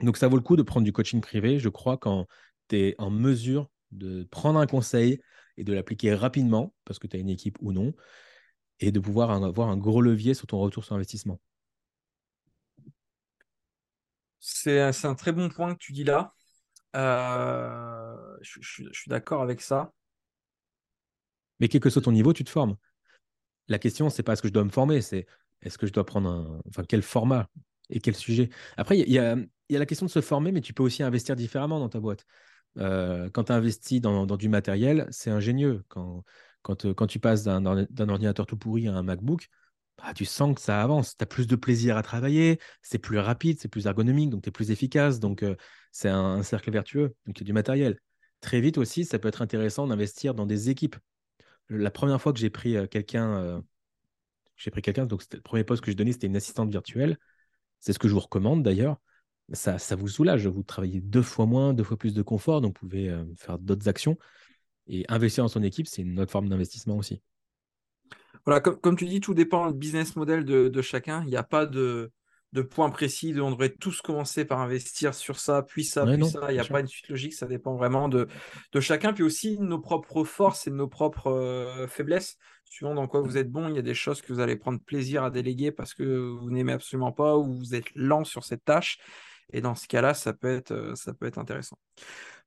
Donc, 0.00 0.16
ça 0.16 0.28
vaut 0.28 0.36
le 0.36 0.42
coup 0.42 0.56
de 0.56 0.62
prendre 0.62 0.84
du 0.84 0.92
coaching 0.92 1.20
privé, 1.20 1.58
je 1.58 1.68
crois, 1.68 1.96
quand 1.96 2.26
tu 2.68 2.76
es 2.76 2.94
en 2.98 3.10
mesure 3.10 3.70
de 3.92 4.24
prendre 4.24 4.58
un 4.58 4.66
conseil 4.66 5.20
et 5.56 5.64
de 5.64 5.72
l'appliquer 5.72 6.14
rapidement, 6.14 6.74
parce 6.84 6.98
que 6.98 7.06
tu 7.06 7.16
as 7.16 7.20
une 7.20 7.30
équipe 7.30 7.58
ou 7.60 7.72
non, 7.72 7.94
et 8.80 8.92
de 8.92 9.00
pouvoir 9.00 9.30
avoir 9.30 9.68
un 9.68 9.76
gros 9.76 10.00
levier 10.00 10.34
sur 10.34 10.46
ton 10.46 10.58
retour 10.58 10.84
sur 10.84 10.94
investissement. 10.94 11.40
C'est 14.40 14.80
un 14.80 15.14
très 15.14 15.32
bon 15.32 15.48
point 15.48 15.74
que 15.74 15.78
tu 15.78 15.92
dis 15.92 16.04
là. 16.04 16.34
Euh, 16.96 18.36
je, 18.42 18.60
suis 18.92 19.08
d'accord 19.08 19.42
avec 19.42 19.60
ça. 19.60 19.92
Mais 21.60 21.68
quel 21.68 21.80
que 21.80 21.90
soit 21.90 22.02
ton 22.02 22.12
niveau, 22.12 22.32
tu 22.32 22.44
te 22.44 22.50
formes. 22.50 22.76
La 23.68 23.78
question, 23.78 24.10
c'est 24.10 24.22
pas 24.22 24.34
est-ce 24.34 24.42
que 24.42 24.48
je 24.48 24.52
dois 24.52 24.64
me 24.64 24.70
former, 24.70 25.00
c'est 25.00 25.26
est-ce 25.62 25.78
que 25.78 25.86
je 25.86 25.92
dois 25.92 26.04
prendre 26.04 26.28
un. 26.28 26.60
Enfin, 26.68 26.84
quel 26.86 27.02
format 27.02 27.48
et 27.90 28.00
quel 28.00 28.14
sujet. 28.14 28.50
Après, 28.76 28.98
il 28.98 29.10
y, 29.10 29.18
a, 29.18 29.36
la 29.70 29.86
question 29.86 30.06
de 30.06 30.10
se 30.10 30.20
former, 30.20 30.52
mais 30.52 30.60
tu 30.60 30.72
peux 30.72 30.82
aussi 30.82 31.02
investir 31.02 31.36
différemment 31.36 31.78
dans 31.78 31.88
ta 31.88 32.00
boîte. 32.00 32.26
Euh, 32.78 33.30
quand 33.30 33.44
tu 33.44 33.52
investis 33.52 34.00
dans, 34.00 34.26
dans, 34.26 34.36
du 34.36 34.48
matériel, 34.48 35.06
c'est 35.10 35.30
ingénieux. 35.30 35.84
Quand, 35.88 36.24
quand 36.62 37.06
tu 37.06 37.20
passes 37.20 37.44
d'un 37.44 38.08
ordinateur 38.08 38.46
tout 38.46 38.56
pourri 38.56 38.88
à 38.88 38.94
un 38.94 39.02
MacBook, 39.02 39.48
bah, 39.98 40.12
tu 40.14 40.24
sens 40.24 40.54
que 40.54 40.60
ça 40.60 40.82
avance. 40.82 41.16
Tu 41.16 41.22
as 41.22 41.26
plus 41.26 41.46
de 41.46 41.56
plaisir 41.56 41.96
à 41.96 42.02
travailler, 42.02 42.58
c'est 42.82 42.98
plus 42.98 43.18
rapide, 43.18 43.60
c'est 43.60 43.68
plus 43.68 43.86
ergonomique, 43.86 44.30
donc 44.30 44.42
tu 44.42 44.48
es 44.48 44.52
plus 44.52 44.70
efficace. 44.70 45.20
Donc, 45.20 45.42
euh, 45.42 45.56
c'est 45.92 46.08
un, 46.08 46.42
cercle 46.42 46.70
vertueux. 46.70 47.14
Donc, 47.26 47.38
il 47.38 47.42
y 47.42 47.44
a 47.44 47.46
du 47.46 47.52
matériel. 47.52 47.98
Très 48.40 48.60
vite 48.60 48.78
aussi, 48.78 49.04
ça 49.04 49.18
peut 49.18 49.28
être 49.28 49.42
intéressant 49.42 49.86
d'investir 49.86 50.34
dans 50.34 50.46
des 50.46 50.70
équipes. 50.70 50.96
La 51.70 51.90
première 51.90 52.20
fois 52.20 52.32
que 52.32 52.38
j'ai 52.38 52.50
pris 52.50 52.76
euh, 52.76 52.86
quelqu'un, 52.86 53.36
euh, 53.36 53.60
j'ai 54.56 54.70
pris 54.70 54.82
quelqu'un, 54.82 55.06
donc 55.06 55.22
le 55.32 55.40
premier 55.40 55.64
poste 55.64 55.82
que 55.82 55.90
je 55.90 55.96
donnais, 55.96 56.12
c'était 56.12 56.26
une 56.26 56.36
assistante 56.36 56.70
virtuelle. 56.70 57.18
C'est 57.80 57.92
ce 57.92 57.98
que 57.98 58.08
je 58.08 58.14
vous 58.14 58.20
recommande 58.20 58.62
d'ailleurs. 58.62 58.98
Ça, 59.52 59.78
ça 59.78 59.94
vous 59.94 60.08
soulage. 60.08 60.46
Vous 60.46 60.62
travaillez 60.62 61.00
deux 61.00 61.22
fois 61.22 61.46
moins, 61.46 61.74
deux 61.74 61.84
fois 61.84 61.96
plus 61.96 62.14
de 62.14 62.22
confort, 62.22 62.60
donc 62.60 62.78
vous 62.80 62.88
pouvez 62.88 63.14
faire 63.36 63.58
d'autres 63.58 63.88
actions. 63.88 64.16
Et 64.86 65.04
investir 65.08 65.44
dans 65.44 65.48
son 65.48 65.62
équipe, 65.62 65.86
c'est 65.86 66.02
une 66.02 66.18
autre 66.20 66.32
forme 66.32 66.48
d'investissement 66.48 66.96
aussi. 66.96 67.20
Voilà, 68.44 68.60
comme, 68.60 68.96
tu 68.96 69.06
dis, 69.06 69.20
tout 69.20 69.32
dépend 69.32 69.70
du 69.70 69.78
business 69.78 70.16
model 70.16 70.44
de, 70.44 70.82
chacun. 70.82 71.22
Il 71.24 71.30
n'y 71.30 71.36
a 71.36 71.42
pas 71.42 71.64
de, 71.64 72.12
de 72.52 72.62
point 72.62 72.90
précis 72.90 73.34
on 73.40 73.50
devrait 73.50 73.70
tous 73.70 74.02
commencer 74.02 74.44
par 74.44 74.60
investir 74.60 75.14
sur 75.14 75.40
ça, 75.40 75.62
puis 75.62 75.84
ça, 75.84 76.04
puis 76.04 76.26
ça. 76.26 76.46
Il 76.50 76.54
n'y 76.54 76.60
a 76.60 76.64
pas 76.64 76.80
une 76.80 76.86
suite 76.86 77.08
logique, 77.08 77.32
ça 77.32 77.46
dépend 77.46 77.74
vraiment 77.74 78.08
de, 78.08 78.28
de 78.72 78.80
chacun. 78.80 79.14
Puis 79.14 79.22
aussi 79.22 79.58
nos 79.58 79.78
propres 79.78 80.24
forces 80.24 80.66
et 80.66 80.70
nos 80.70 80.88
propres 80.88 81.28
euh, 81.28 81.86
faiblesses. 81.86 82.36
Suivant 82.64 82.94
dans 82.94 83.06
quoi 83.06 83.20
vous 83.20 83.38
êtes 83.38 83.50
bon, 83.50 83.68
il 83.68 83.76
y 83.76 83.78
a 83.78 83.82
des 83.82 83.94
choses 83.94 84.20
que 84.20 84.32
vous 84.32 84.40
allez 84.40 84.56
prendre 84.56 84.80
plaisir 84.80 85.22
à 85.22 85.30
déléguer 85.30 85.70
parce 85.70 85.94
que 85.94 86.02
vous 86.02 86.50
n'aimez 86.50 86.72
absolument 86.72 87.12
pas 87.12 87.36
ou 87.36 87.54
vous 87.54 87.74
êtes 87.74 87.86
lent 87.94 88.24
sur 88.24 88.44
cette 88.44 88.64
tâche. 88.64 88.98
Et 89.52 89.60
dans 89.60 89.74
ce 89.74 89.86
cas-là, 89.86 90.14
ça, 90.14 90.32
peut 90.32 90.56
être, 90.56 90.72
euh, 90.72 90.94
ça 90.94 91.14
peut 91.14 91.26
être 91.26 91.38
intéressant. 91.38 91.78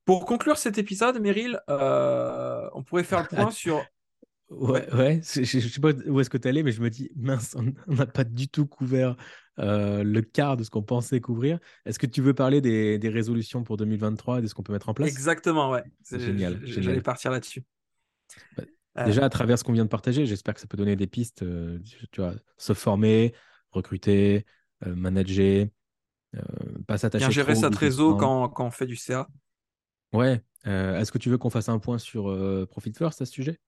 Pour 0.05 0.25
conclure 0.25 0.57
cet 0.57 0.77
épisode, 0.77 1.19
Meryl, 1.19 1.59
euh, 1.69 2.69
on 2.73 2.83
pourrait 2.83 3.03
faire 3.03 3.21
le 3.21 3.35
point 3.35 3.51
sur 3.51 3.83
Ouais, 4.49 4.87
ouais. 4.93 5.19
Je, 5.23 5.41
ne 5.41 5.61
sais 5.61 5.81
pas 5.81 5.91
où 6.07 6.21
est-ce 6.21 6.29
que 6.29 6.37
tu 6.37 6.47
allé, 6.47 6.63
mais 6.63 6.71
je 6.71 6.81
me 6.81 6.89
dis, 6.89 7.11
mince, 7.15 7.55
on 7.87 7.93
n'a 7.93 8.05
pas 8.05 8.23
du 8.23 8.47
tout 8.47 8.65
couvert 8.65 9.17
euh, 9.59 10.03
le 10.03 10.21
quart 10.21 10.55
de 10.55 10.63
ce 10.63 10.69
qu'on 10.69 10.83
pensait 10.83 11.19
couvrir. 11.19 11.59
Est-ce 11.85 11.99
que 11.99 12.05
tu 12.05 12.21
veux 12.21 12.33
parler 12.33 12.61
des, 12.61 13.09
résolutions 13.09 13.63
pour 13.63 13.75
2023 13.75 14.39
et 14.39 14.41
de 14.41 14.47
ce 14.47 14.53
qu'on 14.53 14.63
peut 14.63 14.71
mettre 14.71 14.87
en 14.89 14.93
place? 14.93 15.09
Exactement, 15.09 15.71
ouais. 15.71 15.83
C'est 16.01 16.19
génial. 16.19 16.61
J'allais 16.63 17.01
partir 17.01 17.31
là-dessus. 17.31 17.63
Bah, 18.55 18.63
euh. 18.99 19.05
déjà, 19.05 19.25
à 19.25 19.29
travers 19.29 19.59
ce 19.59 19.65
qu'on 19.65 19.73
vient 19.73 19.85
de 19.85 19.89
partager, 19.89 20.25
j'espère 20.25 20.53
que 20.53 20.61
ça 20.61 20.67
peut 20.67 20.77
donner 20.77 20.95
des 20.95 21.07
pistes. 21.07 21.43
Tu 22.11 22.21
vois, 22.21 22.33
se 22.55 22.71
former, 22.71 23.33
recruter, 23.71 24.45
manager, 24.85 25.67
pas 26.87 26.97
s'attacher. 26.97 27.25
Bien 27.25 27.31
gérer 27.31 27.55
sa 27.55 27.69
trésor 27.69 28.17
quand, 28.17 28.49
quand, 28.49 28.65
on 28.65 28.71
fait 28.71 28.87
du 28.87 28.95
CA. 28.95 29.27
Ouais. 30.13 30.41
Est-ce 30.65 31.11
que 31.11 31.17
tu 31.17 31.29
veux 31.29 31.37
qu'on 31.37 31.49
fasse 31.49 31.69
un 31.69 31.79
point 31.79 31.97
sur 31.97 32.25
Profit 32.69 32.93
First 32.93 33.21
à 33.21 33.25
ce 33.25 33.31
sujet? 33.31 33.59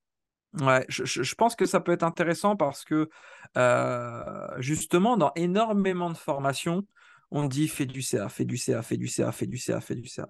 Ouais, 0.54 0.84
je, 0.90 1.36
pense 1.36 1.56
que 1.56 1.66
ça 1.66 1.80
peut 1.80 1.92
être 1.92 2.04
intéressant 2.04 2.56
parce 2.56 2.84
que 2.84 3.10
euh, 3.58 4.62
justement, 4.62 5.16
dans 5.16 5.32
énormément 5.36 6.10
de 6.10 6.18
formations, 6.18 6.88
on 7.30 7.46
dit 7.46 7.68
fais 7.68 7.86
du 7.86 8.02
CA, 8.02 8.30
fais 8.30 8.46
du 8.46 8.58
CA, 8.58 8.82
fais 8.82 8.98
du 8.98 9.08
CA, 9.08 9.32
fais 9.32 9.46
du 9.46 9.58
CA, 9.58 9.80
fais 9.80 9.94
du 9.94 10.08
CA. 10.08 10.28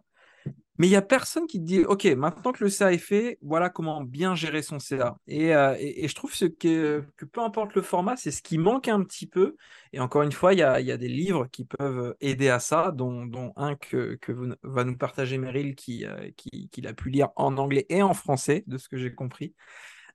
Mais 0.79 0.87
il 0.87 0.91
n'y 0.91 0.95
a 0.95 1.01
personne 1.01 1.45
qui 1.45 1.59
te 1.59 1.65
dit, 1.65 1.83
OK, 1.83 2.05
maintenant 2.05 2.53
que 2.53 2.63
le 2.63 2.69
CA 2.69 2.93
est 2.93 2.97
fait, 2.97 3.37
voilà 3.41 3.69
comment 3.69 4.01
bien 4.01 4.33
gérer 4.33 4.61
son 4.61 4.79
CA. 4.79 5.17
Euh, 5.29 5.75
et, 5.77 6.05
et, 6.05 6.07
je 6.07 6.15
trouve 6.15 6.33
ce 6.33 6.45
que, 6.45 7.03
peu 7.33 7.41
importe 7.41 7.75
le 7.75 7.81
format, 7.81 8.15
c'est 8.15 8.31
ce 8.31 8.41
qui 8.41 8.57
manque 8.57 8.87
un 8.87 9.03
petit 9.03 9.27
peu. 9.27 9.57
Et 9.91 9.99
encore 9.99 10.21
une 10.21 10.31
fois, 10.31 10.53
il 10.53 10.59
y 10.59 10.63
a, 10.63 10.79
y 10.79 10.93
a, 10.93 10.97
des 10.97 11.09
livres 11.09 11.47
qui 11.51 11.65
peuvent 11.65 12.15
aider 12.21 12.47
à 12.47 12.59
ça, 12.59 12.91
dont, 12.91 13.25
dont 13.25 13.51
un 13.57 13.75
que, 13.75 14.15
que 14.21 14.31
va 14.63 14.85
nous 14.85 14.97
partager 14.97 15.37
Meryl, 15.37 15.75
qui, 15.75 16.05
euh, 16.05 16.31
qui, 16.37 16.69
qui 16.69 16.79
l'a 16.79 16.93
pu 16.93 17.09
lire 17.09 17.27
en 17.35 17.57
anglais 17.57 17.85
et 17.89 18.01
en 18.01 18.13
français, 18.13 18.63
de 18.65 18.77
ce 18.77 18.87
que 18.87 18.95
j'ai 18.95 19.13
compris. 19.13 19.53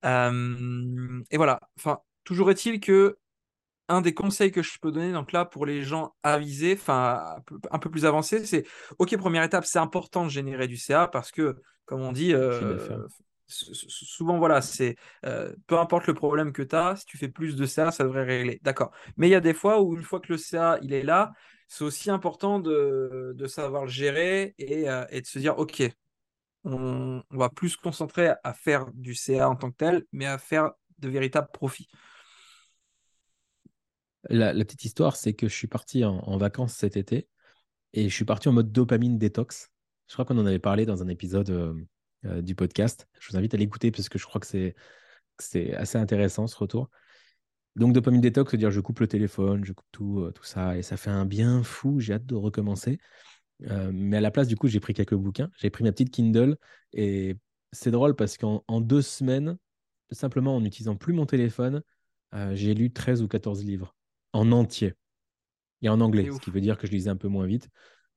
Euh, 0.07 1.23
et 1.31 1.37
voilà. 1.37 1.61
Enfin, 1.77 1.99
toujours 2.25 2.51
est-il 2.51 2.81
que 2.81 3.19
un 3.89 4.01
des 4.01 4.15
conseils 4.15 4.51
que 4.51 4.63
je 4.63 4.79
peux 4.81 4.91
donner 4.91 5.13
donc 5.13 5.33
là 5.33 5.45
pour 5.45 5.67
les 5.67 5.83
gens 5.83 6.15
avisés, 6.23 6.77
enfin 6.79 7.37
un 7.71 7.79
peu 7.79 7.91
plus 7.91 8.07
avancés, 8.07 8.45
c'est 8.47 8.65
ok 8.99 9.17
première 9.17 9.43
étape, 9.43 9.65
c'est 9.65 9.79
important 9.79 10.25
de 10.25 10.31
générer 10.31 10.67
du 10.67 10.77
CA 10.77 11.09
parce 11.09 11.31
que 11.31 11.57
comme 11.85 12.01
on 12.01 12.13
dit, 12.13 12.33
euh, 12.33 13.07
souvent 13.47 14.39
voilà, 14.39 14.63
c'est 14.63 14.97
euh, 15.27 15.53
peu 15.67 15.79
importe 15.79 16.07
le 16.07 16.15
problème 16.15 16.53
que 16.53 16.63
tu 16.63 16.75
as, 16.75 16.97
si 16.97 17.05
tu 17.05 17.19
fais 17.19 17.29
plus 17.29 17.57
de 17.57 17.67
CA, 17.67 17.91
ça 17.91 18.05
devrait 18.05 18.25
régler. 18.25 18.59
D'accord. 18.63 18.91
Mais 19.17 19.29
il 19.29 19.33
y 19.33 19.35
a 19.35 19.41
des 19.41 19.55
fois 19.55 19.83
où 19.83 19.95
une 19.95 20.03
fois 20.03 20.21
que 20.21 20.33
le 20.33 20.39
CA 20.39 20.79
il 20.83 20.95
est 20.95 21.03
là, 21.03 21.33
c'est 21.69 21.85
aussi 21.85 22.11
important 22.11 22.59
de, 22.59 23.33
de, 23.35 23.47
savoir 23.47 23.85
le 23.85 23.91
gérer 23.91 24.55
et, 24.59 24.87
et 25.11 25.21
de 25.21 25.27
se 25.27 25.39
dire 25.39 25.59
ok, 25.59 25.83
on, 26.65 27.23
va 27.31 27.49
plus 27.51 27.71
se 27.71 27.77
concentrer 27.77 28.33
à 28.43 28.55
faire 28.55 28.87
du 28.95 29.15
CA 29.15 29.49
en 29.49 29.57
tant 29.57 29.71
que 29.71 29.77
tel, 29.77 30.05
mais 30.13 30.27
à 30.27 30.39
faire 30.39 30.73
de 30.99 31.09
véritables 31.09 31.49
profits. 31.53 31.89
La, 34.31 34.55
petite 34.55 34.85
histoire, 34.85 35.17
c'est 35.17 35.35
que 35.35 35.49
je 35.49 35.55
suis 35.55 35.67
parti 35.67 36.05
en, 36.05 36.37
vacances 36.39 36.75
cet 36.75 36.97
été 36.97 37.29
et 37.93 38.09
je 38.09 38.15
suis 38.15 38.25
parti 38.25 38.49
en 38.49 38.53
mode 38.53 38.73
dopamine 38.73 39.19
détox. 39.19 39.71
Je 40.09 40.15
crois 40.15 40.25
qu'on 40.25 40.39
en 40.39 40.47
avait 40.47 40.59
parlé 40.59 40.87
dans 40.87 41.03
un 41.03 41.09
épisode 41.09 41.51
euh, 41.51 41.75
euh, 42.25 42.43
du 42.43 42.55
podcast. 42.55 43.07
Je 43.21 43.31
vous 43.31 43.37
invite 43.37 43.55
à 43.55 43.57
l'écouter 43.59 43.91
parce 43.91 44.09
que 44.09 44.19
je 44.19 44.25
crois 44.25 44.41
que 44.41 44.47
c'est, 44.47 44.75
assez 45.75 45.99
intéressant 45.99 46.47
ce 46.47 46.57
retour. 46.57 46.91
Donc, 47.77 47.93
dopamine 47.93 48.21
détox, 48.21 48.51
c'est 48.51 48.57
dire 48.57 48.71
je 48.71 48.81
coupe 48.81 49.01
le 49.01 49.09
téléphone, 49.09 49.65
je 49.65 49.73
coupe 49.73 49.87
tout, 49.93 50.21
euh, 50.21 50.33
tout 50.33 50.45
ça, 50.45 50.77
et 50.77 50.83
ça 50.83 50.97
fait 50.97 51.11
un 51.11 51.27
bien 51.27 51.63
fou. 51.63 52.01
J'ai 52.01 52.15
hâte 52.15 52.27
de 52.27 52.35
recommencer. 52.35 52.99
Mais 53.61 54.17
à 54.19 54.21
la 54.21 54.31
place, 54.31 54.49
du 54.49 54.57
coup, 54.57 54.69
j'ai 54.69 54.81
pris 54.81 54.95
quelques 54.95 55.15
bouquins. 55.15 55.51
J'ai 55.59 55.71
pris 55.71 55.85
ma 55.85 55.93
petite 55.93 56.11
Kindle 56.11 56.57
et 56.93 57.37
c'est 57.73 57.91
drôle 57.91 58.15
parce 58.17 58.37
qu'en 58.37 58.63
deux 58.81 59.01
semaines, 59.01 59.57
simplement 60.11 60.57
en 60.57 60.61
n'utilisant 60.61 60.97
plus 60.97 61.15
mon 61.15 61.25
téléphone, 61.25 61.83
j'ai 62.53 62.75
lu 62.75 62.93
13 62.93 63.23
ou 63.23 63.29
14 63.29 63.65
livres 63.65 63.94
en 64.35 64.53
entier 64.53 64.93
et 65.81 65.89
en 65.89 66.01
anglais, 66.01 66.29
ce 66.31 66.39
qui 66.41 66.51
veut 66.51 66.61
dire 66.61 66.77
que 66.77 66.87
je 66.87 66.93
lisais 66.93 67.11
un 67.11 67.17
peu 67.17 67.29
moins 67.29 67.47
vite 67.47 67.71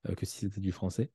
euh, 0.09 0.15
que 0.15 0.25
si 0.25 0.39
c'était 0.39 0.61
du 0.61 0.71
français. 0.71 1.11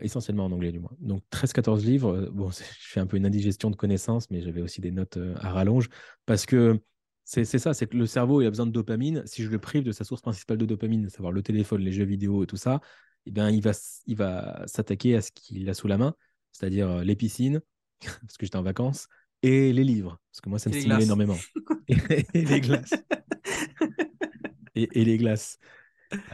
essentiellement 0.00 0.44
en 0.44 0.52
anglais 0.52 0.72
du 0.72 0.80
moins. 0.80 0.92
Donc 1.00 1.22
13-14 1.30 1.84
livres, 1.84 2.28
bon, 2.32 2.50
je 2.50 2.62
fais 2.88 3.00
un 3.00 3.06
peu 3.06 3.16
une 3.16 3.26
indigestion 3.26 3.70
de 3.70 3.76
connaissances, 3.76 4.30
mais 4.30 4.42
j'avais 4.42 4.60
aussi 4.60 4.80
des 4.80 4.90
notes 4.90 5.18
à 5.40 5.50
rallonge 5.50 5.88
parce 6.26 6.44
que 6.44 6.78
c'est 7.24 7.44
ça, 7.44 7.72
c'est 7.72 7.86
que 7.86 7.96
le 7.96 8.06
cerveau 8.06 8.42
il 8.42 8.46
a 8.46 8.50
besoin 8.50 8.66
de 8.66 8.72
dopamine. 8.72 9.22
Si 9.26 9.42
je 9.42 9.48
le 9.48 9.58
prive 9.58 9.84
de 9.84 9.92
sa 9.92 10.04
source 10.04 10.20
principale 10.20 10.58
de 10.58 10.66
dopamine, 10.66 11.06
à 11.06 11.08
savoir 11.08 11.32
le 11.32 11.42
téléphone, 11.42 11.80
les 11.80 11.92
jeux 11.92 12.04
vidéo 12.04 12.42
et 12.42 12.46
tout 12.46 12.56
ça, 12.56 12.80
eh 13.26 13.30
bien, 13.30 13.50
il 13.50 13.62
va, 13.62 13.72
il 14.06 14.16
va 14.16 14.62
s'attaquer 14.66 15.16
à 15.16 15.22
ce 15.22 15.30
qu'il 15.32 15.68
a 15.70 15.74
sous 15.74 15.86
la 15.86 15.98
main, 15.98 16.14
c'est-à-dire 16.50 16.90
euh, 16.90 17.04
les 17.04 17.16
piscines, 17.16 17.60
parce 18.00 18.36
que 18.36 18.46
j'étais 18.46 18.56
en 18.56 18.62
vacances, 18.62 19.08
et 19.42 19.72
les 19.72 19.84
livres, 19.84 20.18
parce 20.30 20.40
que 20.40 20.48
moi, 20.48 20.58
ça 20.58 20.70
me 20.70 20.74
stimule 20.74 21.02
énormément. 21.02 21.38
et, 21.88 21.96
les 22.34 22.60
glaces. 22.60 22.94
Et, 24.92 25.04
les 25.04 25.16
glaces. 25.18 25.58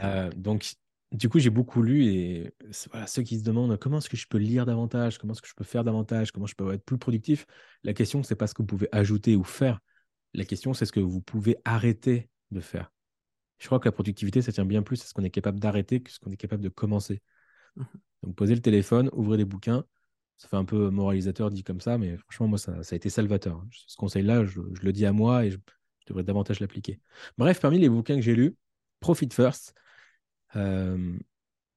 Euh, 0.03 0.29
donc, 0.35 0.73
du 1.11 1.29
coup, 1.29 1.39
j'ai 1.39 1.49
beaucoup 1.49 1.81
lu 1.81 2.05
et 2.05 2.53
voilà, 2.91 3.07
ceux 3.07 3.23
qui 3.23 3.39
se 3.39 3.43
demandent 3.43 3.77
comment 3.77 3.97
est-ce 3.97 4.09
que 4.09 4.17
je 4.17 4.27
peux 4.27 4.37
lire 4.37 4.65
davantage, 4.65 5.17
comment 5.17 5.33
est-ce 5.33 5.41
que 5.41 5.47
je 5.47 5.55
peux 5.55 5.63
faire 5.63 5.83
davantage, 5.83 6.31
comment 6.31 6.45
je 6.45 6.55
peux 6.55 6.73
être 6.73 6.83
plus 6.83 6.97
productif, 6.97 7.45
la 7.83 7.93
question, 7.93 8.21
c'est 8.23 8.35
pas 8.35 8.47
ce 8.47 8.53
que 8.53 8.61
vous 8.61 8.67
pouvez 8.67 8.89
ajouter 8.91 9.35
ou 9.35 9.43
faire. 9.43 9.79
La 10.33 10.45
question, 10.45 10.73
c'est 10.73 10.85
ce 10.85 10.91
que 10.91 10.99
vous 10.99 11.21
pouvez 11.21 11.57
arrêter 11.65 12.29
de 12.51 12.59
faire. 12.59 12.91
Je 13.57 13.65
crois 13.65 13.79
que 13.79 13.87
la 13.87 13.91
productivité, 13.91 14.41
ça 14.41 14.51
tient 14.51 14.65
bien 14.65 14.83
plus 14.83 15.01
à 15.01 15.05
ce 15.05 15.13
qu'on 15.13 15.23
est 15.23 15.29
capable 15.29 15.59
d'arrêter 15.59 16.01
que 16.01 16.11
ce 16.11 16.19
qu'on 16.19 16.31
est 16.31 16.37
capable 16.37 16.63
de 16.63 16.69
commencer. 16.69 17.21
Mmh 17.75 17.83
Donc, 18.23 18.35
posez 18.35 18.55
le 18.55 18.61
téléphone, 18.61 19.09
ouvrez 19.13 19.37
des 19.37 19.45
bouquins. 19.45 19.85
Ça 20.37 20.47
fait 20.47 20.57
un 20.57 20.65
peu 20.65 20.89
moralisateur 20.89 21.49
dit 21.49 21.63
comme 21.63 21.81
ça, 21.81 21.97
mais 21.97 22.15
franchement, 22.17 22.47
moi, 22.47 22.57
ça, 22.57 22.73
a 22.73 22.95
été 22.95 23.09
salvateur. 23.09 23.61
Ce 23.71 23.97
conseil-là, 23.97 24.45
je, 24.45 24.61
le 24.61 24.93
dis 24.93 25.05
à 25.05 25.11
moi 25.11 25.45
et 25.45 25.51
je, 25.51 25.57
devrais 26.09 26.23
davantage 26.23 26.59
l'appliquer. 26.59 26.99
Bref, 27.37 27.59
parmi 27.59 27.79
les 27.79 27.89
bouquins 27.89 28.15
que 28.15 28.21
j'ai 28.21 28.35
lus, 28.35 28.55
Profit 28.99 29.29
First, 29.31 29.73
Euh, 30.55 31.17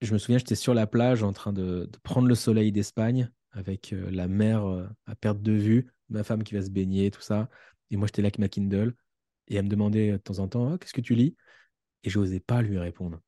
je 0.01 0.13
me 0.13 0.19
souviens, 0.19 0.39
j'étais 0.39 0.55
sur 0.55 0.75
la 0.75 0.87
plage 0.87 1.23
en 1.23 1.33
train 1.33 1.53
de, 1.53 1.91
prendre 2.03 2.29
le 2.29 2.35
soleil 2.35 2.73
d'Espagne 2.73 3.31
avec 3.53 3.93
euh, 3.93 4.11
la 4.11 4.29
mer 4.29 4.65
euh, 4.65 4.89
à 5.07 5.15
perte 5.15 5.43
de 5.43 5.53
vue, 5.53 5.91
ma 6.09 6.25
femme 6.25 6.43
qui 6.43 6.55
va 6.55 6.63
se 6.63 6.71
baigner, 6.71 7.11
tout 7.11 7.21
ça. 7.21 7.49
Et 7.91 7.97
moi, 7.97 8.07
j'étais 8.07 8.23
là 8.23 8.27
avec 8.27 8.39
ma 8.39 8.49
Kindle. 8.49 8.95
Et 9.49 9.57
elle 9.57 9.65
me 9.65 9.69
demandait 9.69 10.13
de 10.13 10.17
temps 10.17 10.39
en 10.39 10.49
temps, 10.49 10.73
Ah, 10.73 10.79
qu'est-ce 10.79 10.95
que 10.95 11.01
tu 11.01 11.15
lis? 11.15 11.37
Et 12.05 12.11
je 12.11 12.19
n'osais 12.19 12.41
pas 12.41 12.63
lui 12.63 12.79
répondre. 12.79 13.21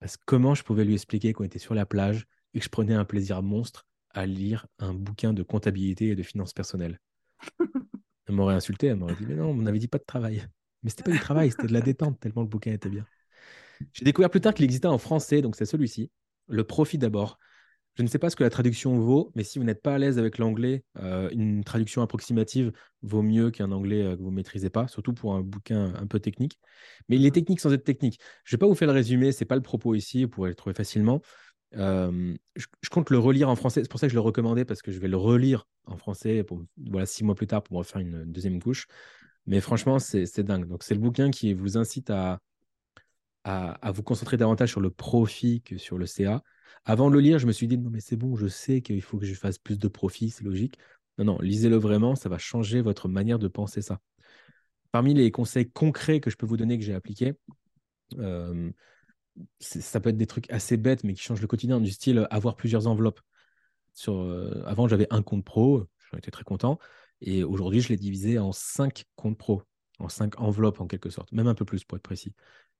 Parce 0.00 0.16
que 0.16 0.22
comment 0.26 0.54
je 0.54 0.64
pouvais 0.64 0.84
lui 0.84 0.94
expliquer 0.94 1.32
qu'on 1.32 1.44
était 1.44 1.58
sur 1.58 1.74
la 1.74 1.86
plage 1.86 2.26
et 2.54 2.60
que 2.60 2.64
je 2.64 2.70
prenais 2.70 2.94
un 2.94 3.04
plaisir 3.04 3.42
monstre 3.42 3.86
à 4.10 4.26
lire 4.26 4.66
un 4.78 4.94
bouquin 4.94 5.32
de 5.32 5.42
comptabilité 5.42 6.08
et 6.08 6.16
de 6.16 6.22
finances 6.22 6.54
personnelles? 6.54 7.00
Elle 8.26 8.34
m'aurait 8.34 8.54
insulté, 8.54 8.88
elle 8.88 8.96
m'aurait 8.96 9.14
dit, 9.14 9.26
mais 9.26 9.34
non, 9.34 9.50
on 9.50 9.66
avait 9.66 9.78
dit 9.78 9.88
pas 9.88 9.98
de 9.98 10.04
travail. 10.04 10.46
Mais 10.82 10.90
c'était 10.90 11.04
pas 11.04 11.12
du 11.12 11.20
travail, 11.20 11.50
c'était 11.50 11.66
de 11.66 11.72
la 11.72 11.80
détente, 11.80 12.20
tellement 12.20 12.42
le 12.42 12.48
bouquin 12.48 12.72
était 12.72 12.88
bien. 12.88 13.06
J'ai 13.92 14.04
découvert 14.04 14.30
plus 14.30 14.40
tard 14.40 14.54
qu'il 14.54 14.64
existait 14.64 14.88
en 14.88 14.98
français, 14.98 15.42
donc 15.42 15.56
c'est 15.56 15.66
celui-ci. 15.66 16.10
Le 16.48 16.64
profit 16.64 16.98
d'abord. 16.98 17.38
Je 17.96 18.02
ne 18.02 18.08
sais 18.08 18.18
pas 18.18 18.28
ce 18.28 18.36
que 18.36 18.44
la 18.44 18.50
traduction 18.50 18.98
vaut, 18.98 19.32
mais 19.34 19.42
si 19.42 19.58
vous 19.58 19.64
n'êtes 19.64 19.80
pas 19.80 19.94
à 19.94 19.98
l'aise 19.98 20.18
avec 20.18 20.36
l'anglais, 20.36 20.84
euh, 20.98 21.30
une 21.32 21.64
traduction 21.64 22.02
approximative 22.02 22.70
vaut 23.00 23.22
mieux 23.22 23.50
qu'un 23.50 23.72
anglais 23.72 24.02
euh, 24.02 24.16
que 24.16 24.20
vous 24.20 24.30
ne 24.30 24.36
maîtrisez 24.36 24.68
pas, 24.68 24.86
surtout 24.86 25.14
pour 25.14 25.34
un 25.34 25.40
bouquin 25.40 25.94
un 25.94 26.06
peu 26.06 26.20
technique. 26.20 26.58
Mais 27.08 27.16
il 27.16 27.24
est 27.24 27.30
technique 27.30 27.58
sans 27.58 27.72
être 27.72 27.84
technique. 27.84 28.20
Je 28.44 28.54
ne 28.54 28.58
vais 28.58 28.60
pas 28.60 28.66
vous 28.66 28.74
faire 28.74 28.88
le 28.88 28.94
résumé, 28.94 29.32
ce 29.32 29.42
n'est 29.42 29.48
pas 29.48 29.56
le 29.56 29.62
propos 29.62 29.94
ici, 29.94 30.24
vous 30.24 30.28
pourrez 30.28 30.50
le 30.50 30.54
trouver 30.54 30.74
facilement. 30.74 31.22
Je, 31.72 32.88
compte 32.90 33.10
le 33.10 33.18
relire 33.18 33.48
en 33.48 33.56
français, 33.56 33.82
c'est 33.82 33.90
pour 33.90 34.00
ça 34.00 34.06
que 34.06 34.10
je 34.12 34.16
le 34.16 34.20
recommandais, 34.20 34.64
parce 34.64 34.82
que 34.82 34.92
je 34.92 34.98
vais 34.98 35.08
le 35.08 35.16
relire 35.16 35.68
en 35.86 35.96
français 35.96 36.44
voilà, 36.90 37.06
six 37.06 37.24
mois 37.24 37.34
plus 37.34 37.46
tard 37.46 37.62
pour 37.62 37.78
refaire 37.78 38.00
une 38.00 38.24
deuxième 38.24 38.62
couche. 38.62 38.86
Mais 39.46 39.60
franchement, 39.60 39.98
c'est 39.98 40.40
dingue. 40.40 40.66
Donc, 40.66 40.82
c'est 40.82 40.94
le 40.94 41.00
bouquin 41.00 41.30
qui 41.30 41.54
vous 41.54 41.76
incite 41.76 42.10
à, 42.10 42.40
vous 43.92 44.02
concentrer 44.02 44.36
davantage 44.36 44.70
sur 44.70 44.80
le 44.80 44.90
profit 44.90 45.62
que 45.62 45.78
sur 45.78 45.98
le 45.98 46.06
CA. 46.06 46.42
Avant 46.84 47.08
de 47.10 47.14
le 47.14 47.20
lire, 47.20 47.38
je 47.38 47.46
me 47.46 47.52
suis 47.52 47.68
dit, 47.68 47.78
non, 47.78 47.90
mais 47.90 48.00
c'est 48.00 48.16
bon, 48.16 48.36
je 48.36 48.46
sais 48.48 48.80
qu'il 48.80 49.00
faut 49.02 49.18
que 49.18 49.26
je 49.26 49.34
fasse 49.34 49.58
plus 49.58 49.78
de 49.78 49.88
profit, 49.88 50.30
c'est 50.30 50.44
logique. 50.44 50.78
Non, 51.18 51.24
non, 51.24 51.38
lisez-le 51.40 51.76
vraiment, 51.76 52.14
ça 52.16 52.28
va 52.28 52.38
changer 52.38 52.80
votre 52.80 53.08
manière 53.08 53.38
de 53.38 53.48
penser 53.48 53.82
ça. 53.82 54.00
Parmi 54.92 55.14
les 55.14 55.30
conseils 55.30 55.70
concrets 55.70 56.20
que 56.20 56.30
je 56.30 56.36
peux 56.36 56.46
vous 56.46 56.56
donner, 56.56 56.78
que 56.78 56.84
j'ai 56.84 56.94
appliqués, 56.94 57.34
ça 59.60 60.00
peut 60.00 60.10
être 60.10 60.16
des 60.16 60.26
trucs 60.26 60.50
assez 60.50 60.76
bêtes, 60.76 61.04
mais 61.04 61.14
qui 61.14 61.22
changent 61.22 61.40
le 61.40 61.46
quotidien, 61.46 61.80
du 61.80 61.90
style 61.90 62.18
euh, 62.18 62.26
avoir 62.30 62.56
plusieurs 62.56 62.86
enveloppes. 62.86 63.20
Sur, 63.92 64.14
euh, 64.20 64.62
avant, 64.66 64.88
j'avais 64.88 65.06
un 65.10 65.22
compte 65.22 65.44
pro, 65.44 65.86
j'en 66.10 66.18
étais 66.18 66.30
très 66.30 66.44
content, 66.44 66.78
et 67.20 67.44
aujourd'hui, 67.44 67.80
je 67.80 67.88
l'ai 67.88 67.96
divisé 67.96 68.38
en 68.38 68.52
cinq 68.52 69.04
comptes 69.14 69.38
pro, 69.38 69.62
en 69.98 70.08
cinq 70.08 70.38
enveloppes 70.40 70.80
en 70.80 70.86
quelque 70.86 71.10
sorte, 71.10 71.32
même 71.32 71.46
un 71.46 71.54
peu 71.54 71.64
plus 71.64 71.84
pour 71.84 71.96
être 71.96 72.02
précis. 72.02 72.34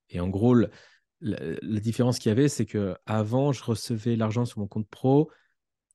Et 0.09 0.19
en 0.19 0.29
gros, 0.29 0.55
la 1.21 1.79
différence 1.79 2.19
qu'il 2.19 2.29
y 2.29 2.31
avait, 2.31 2.47
c'est 2.47 2.65
que 2.65 2.95
avant, 3.05 3.51
je 3.51 3.63
recevais 3.63 4.15
l'argent 4.15 4.45
sur 4.45 4.59
mon 4.59 4.67
compte 4.67 4.87
pro 4.87 5.31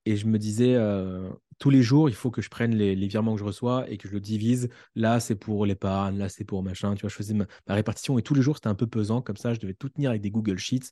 et 0.05 0.17
je 0.17 0.27
me 0.27 0.37
disais 0.37 0.75
euh, 0.75 1.29
tous 1.59 1.69
les 1.69 1.83
jours, 1.83 2.09
il 2.09 2.15
faut 2.15 2.31
que 2.31 2.41
je 2.41 2.49
prenne 2.49 2.75
les, 2.75 2.95
virements 3.07 3.33
que 3.33 3.39
je 3.39 3.45
reçois 3.45 3.89
et 3.89 3.97
que 3.97 4.07
je 4.07 4.13
le 4.13 4.19
divise. 4.19 4.69
Là, 4.95 5.19
c'est 5.19 5.35
pour 5.35 5.65
l'épargne, 5.65 6.17
là, 6.17 6.29
c'est 6.29 6.43
pour 6.43 6.63
machin. 6.63 6.95
Tu 6.95 7.01
vois, 7.01 7.09
je 7.09 7.15
faisais 7.15 7.33
ma, 7.33 7.45
ma 7.67 7.75
répartition 7.75 8.17
et 8.17 8.23
tous 8.23 8.33
les 8.33 8.41
jours, 8.41 8.55
c'était 8.57 8.69
un 8.69 8.75
peu 8.75 8.87
pesant. 8.87 9.21
Comme 9.21 9.37
ça, 9.37 9.53
je 9.53 9.59
devais 9.59 9.73
tout 9.73 9.89
tenir 9.89 10.09
avec 10.09 10.21
des 10.21 10.31
Google 10.31 10.57
Sheets. 10.57 10.91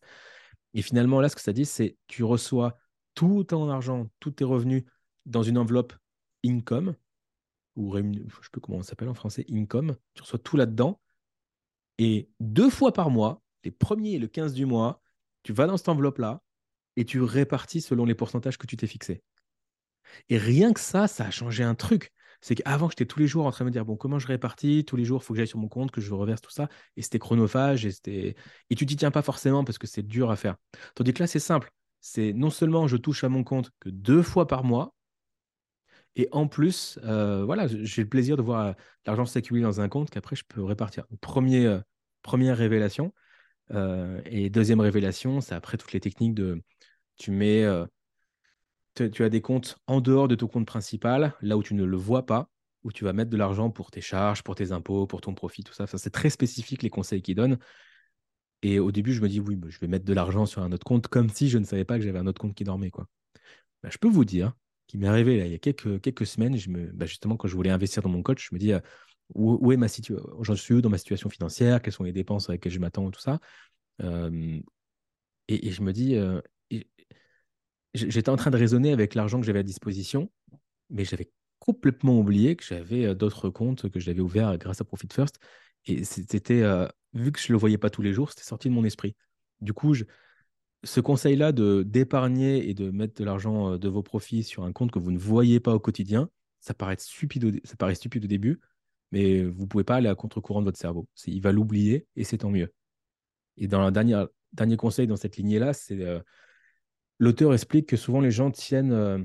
Et 0.74 0.82
finalement, 0.82 1.22
là, 1.22 1.30
ce 1.30 1.36
que 1.36 1.42
ça 1.42 1.54
dit, 1.54 1.66
c'est 1.66 1.98
tu 2.08 2.24
reçois 2.24 2.78
tout 3.16 3.44
ton 3.44 3.70
argent, 3.70 4.08
tous 4.20 4.32
tes 4.32 4.44
revenus 4.44 4.84
dans 5.26 5.44
une 5.44 5.58
enveloppe 5.58 5.94
income 6.46 6.96
ou 7.76 7.92
rémun- 7.92 8.28
je 8.28 8.36
sais 8.36 8.50
plus 8.52 8.62
comment 8.62 8.80
on 8.80 8.84
s'appelle 8.84 9.10
en 9.10 9.14
français, 9.14 9.46
income. 9.50 9.96
Tu 10.14 10.22
reçois 10.22 10.40
tout 10.40 10.58
là-dedans. 10.58 11.00
Et 11.98 12.30
deux 12.40 12.70
fois 12.70 12.94
par 12.94 13.10
mois, 13.10 13.42
les 13.64 13.72
premiers 13.72 14.14
et 14.14 14.20
le 14.20 14.28
15 14.28 14.54
du 14.54 14.66
mois, 14.66 15.02
tu 15.44 15.54
vas 15.54 15.68
dans 15.68 15.78
cette 15.78 15.90
enveloppe-là 15.90 16.42
et 16.98 17.06
tu 17.06 17.22
répartis 17.22 17.82
selon 17.82 18.06
les 18.06 18.16
pourcentages 18.16 18.58
que 18.58 18.68
tu 18.68 18.78
t'es 18.78 18.88
fixés. 18.88 19.24
Et 20.30 20.38
rien 20.38 20.74
que 20.74 20.80
ça, 20.80 21.08
ça 21.08 21.26
a 21.26 21.32
changé 21.32 21.64
un 21.64 21.76
truc. 21.76 22.12
C'est 22.42 22.56
qu'avant, 22.56 22.90
j'étais 22.90 23.06
tous 23.06 23.20
les 23.20 23.28
jours 23.28 23.46
en 23.46 23.52
train 23.52 23.66
de 23.66 23.70
me 23.70 23.74
dire, 23.74 23.86
bon, 23.86 23.96
comment 23.96 24.18
je 24.18 24.28
répartis? 24.28 24.84
Tous 24.86 24.96
les 24.96 25.06
jours, 25.06 25.22
il 25.22 25.26
faut 25.26 25.34
que 25.34 25.38
j'aille 25.38 25.48
sur 25.48 25.60
mon 25.60 25.68
compte, 25.68 25.92
que 25.92 26.02
je 26.02 26.14
reverse 26.14 26.42
tout 26.42 26.52
ça. 26.52 26.70
Et 26.98 27.02
c'était 27.02 27.20
chronophage 27.20 27.86
et, 27.86 27.92
c'était... 27.92 28.36
et 28.70 28.76
tu 28.76 28.86
t'y 28.86 28.96
tiens 28.96 29.12
pas 29.12 29.22
forcément 29.22 29.64
parce 29.64 29.78
que 29.78 29.88
c'est 29.88 30.04
dur 30.04 30.32
à 30.32 30.36
faire. 30.36 30.56
Tandis 30.96 31.14
que 31.14 31.22
là, 31.22 31.28
c'est 31.28 31.40
simple. 31.40 31.72
C'est 32.00 32.34
non 32.34 32.50
seulement 32.50 32.88
je 32.88 32.98
touche 32.98 33.24
à 33.24 33.30
mon 33.30 33.44
compte 33.44 33.70
que 33.80 33.90
deux 33.90 34.24
fois 34.24 34.48
par 34.48 34.64
mois, 34.64 34.96
et 36.16 36.28
en 36.32 36.48
plus, 36.48 37.00
euh, 37.04 37.44
voilà, 37.46 37.68
j'ai 37.68 38.04
le 38.04 38.10
plaisir 38.10 38.36
de 38.38 38.42
voir 38.42 38.68
euh, 38.68 38.74
l'argent 39.06 39.26
s'accumuler 39.26 39.64
dans 39.64 39.80
un 39.80 39.88
compte 39.88 40.10
qu'après, 40.10 40.36
je 40.36 40.44
peux 40.48 40.64
répartir. 40.64 41.06
Euh, 41.12 41.82
première 42.22 42.58
révélation. 42.58 43.14
Et 44.26 44.50
deuxième 44.50 44.82
révélation, 44.82 45.40
c'est 45.40 45.56
après 45.56 45.78
toutes 45.78 45.94
les 45.94 46.02
techniques 46.02 46.34
de 46.34 46.62
tu 47.16 47.32
mets, 47.32 47.66
tu 48.96 49.24
as 49.24 49.30
des 49.30 49.42
comptes 49.42 49.78
en 49.88 50.02
dehors 50.02 50.28
de 50.28 50.36
ton 50.36 50.48
compte 50.48 50.68
principal, 50.68 51.34
là 51.42 51.58
où 51.58 51.64
tu 51.64 51.74
ne 51.74 51.84
le 51.84 51.98
vois 51.98 52.26
pas, 52.26 52.50
où 52.84 52.92
tu 52.92 53.04
vas 53.04 53.14
mettre 53.14 53.30
de 53.30 53.38
l'argent 53.38 53.70
pour 53.70 53.92
tes 53.92 54.02
charges, 54.02 54.44
pour 54.44 54.56
tes 54.56 54.72
impôts, 54.72 55.08
pour 55.08 55.22
ton 55.22 55.34
profit, 55.34 55.64
tout 55.64 55.74
ça. 55.74 55.86
C'est 55.88 56.10
très 56.10 56.30
spécifique 56.30 56.84
les 56.84 56.90
conseils 56.90 57.22
qu'ils 57.22 57.36
donnent. 57.36 57.58
Et 58.64 58.80
au 58.80 58.92
début, 58.92 59.14
je 59.14 59.22
me 59.22 59.30
dis, 59.30 59.40
oui, 59.40 59.60
je 59.70 59.80
vais 59.80 59.88
mettre 59.88 60.06
de 60.06 60.14
l'argent 60.14 60.46
sur 60.46 60.62
un 60.62 60.72
autre 60.72 60.86
compte, 60.86 61.08
comme 61.08 61.30
si 61.30 61.50
je 61.50 61.58
ne 61.58 61.64
savais 61.64 61.86
pas 61.86 61.98
que 61.98 62.04
j'avais 62.04 62.20
un 62.20 62.28
autre 62.28 62.42
compte 62.42 62.54
qui 62.54 62.64
dormait. 62.64 62.92
Quoi. 62.92 63.08
Bah, 63.84 63.90
je 63.92 63.98
peux 63.98 64.08
vous 64.08 64.26
dire 64.26 64.54
qu'il 64.88 65.00
m'est 65.00 65.08
arrivé 65.08 65.38
il 65.46 65.52
y 65.52 65.56
a 65.56 65.58
quelques, 65.58 66.26
semaines, 66.26 66.58
je 66.58 66.70
me, 66.70 66.92
bah, 66.92 67.06
justement, 67.06 67.38
quand 67.38 67.48
je 67.48 67.56
voulais 67.56 67.72
investir 67.72 68.04
dans 68.04 68.10
mon 68.10 68.22
coach, 68.22 68.50
je 68.50 68.56
me 68.56 68.60
dis, 68.60 68.74
euh, 68.74 68.80
où, 69.34 69.72
est 69.72 69.78
ma 69.78 69.88
situation, 69.88 70.44
j'en 70.44 70.56
suis 70.56 70.82
dans 70.82 70.90
ma 70.90 70.98
situation 70.98 71.30
financière, 71.30 71.82
quelles 71.82 71.94
sont 71.94 72.04
les 72.04 72.12
dépenses 72.12 72.50
avec 72.50 72.62
lesquelles 72.62 72.74
je 72.74 72.80
m'attends, 72.80 73.10
tout 73.12 73.22
ça? 73.22 73.40
Euh, 74.02 74.60
et, 75.48 75.72
je 75.72 75.82
me 75.82 75.94
dis, 75.94 76.16
euh, 76.16 76.42
j'étais 77.94 78.30
en 78.30 78.36
train 78.36 78.52
de 78.52 78.58
raisonner 78.58 78.92
avec 78.92 79.16
l'argent 79.16 79.40
que 79.40 79.46
j'avais 79.46 79.60
à 79.60 79.64
disposition, 79.64 80.32
mais 80.90 81.06
j'avais 81.06 81.32
complètement 81.60 82.20
oublié 82.20 82.56
que 82.56 82.64
j'avais 82.64 83.06
euh, 83.06 83.16
d'autres 83.16 83.50
comptes 83.50 83.90
que 83.90 84.00
j'avais 84.00 84.22
ouverts 84.22 84.58
grâce 84.58 84.82
à 84.82 84.84
Profit 84.84 85.08
First. 85.12 85.40
Et 85.86 86.04
c'était, 86.04 86.62
euh, 86.62 86.88
vu 87.14 87.32
que 87.32 87.40
je 87.40 87.52
ne 87.52 87.54
le 87.54 87.60
voyais 87.60 87.78
pas 87.78 87.90
tous 87.90 88.02
les 88.02 88.14
jours, 88.14 88.30
c'était 88.30 88.44
sorti 88.44 88.70
de 88.70 88.74
mon 88.74 88.84
esprit. 88.84 89.16
Du 89.62 89.74
coup, 89.74 89.94
ce 90.84 91.00
conseil-là 91.00 91.52
de 91.52 91.84
d'épargner 91.84 92.70
et 92.70 92.74
de 92.74 92.90
mettre 92.90 93.14
de 93.16 93.24
l'argent 93.24 93.74
euh, 93.74 93.78
de 93.78 93.90
vos 93.90 94.04
profits 94.04 94.44
sur 94.44 94.64
un 94.64 94.72
compte 94.72 94.92
que 94.92 95.00
vous 95.00 95.12
ne 95.12 95.18
voyez 95.20 95.60
pas 95.60 95.74
au 95.74 95.80
quotidien, 95.80 96.30
ça 96.60 96.74
paraît 96.74 96.98
stupide 97.00 97.46
au, 97.46 97.52
ça 97.64 97.76
paraît 97.76 97.96
stupide 97.96 98.26
au 98.26 98.28
début, 98.28 98.60
mais 99.12 99.44
vous 99.44 99.64
ne 99.64 99.68
pouvez 99.68 99.84
pas 99.84 99.96
aller 99.96 100.10
à 100.10 100.16
contre-courant 100.16 100.62
de 100.62 100.66
votre 100.66 100.80
cerveau. 100.80 101.08
Il 101.28 101.42
va 101.42 101.52
l'oublier 101.52 102.08
et 102.16 102.24
c'est 102.24 102.40
tant 102.40 102.50
mieux. 102.50 102.74
Et 103.58 103.68
dans 103.68 103.86
le 103.86 103.92
dernier, 103.92 104.24
dernier 104.54 104.78
conseil 104.78 105.08
dans 105.08 105.16
cette 105.16 105.38
lignée-là, 105.38 105.74
c'est 105.74 106.02
euh, 106.02 106.20
l'auteur 107.22 107.54
explique 107.54 107.88
que 107.88 107.98
souvent 107.98 108.20
les 108.20 108.32
gens 108.32 108.50
tiennent 108.50 108.92
euh, 108.92 109.20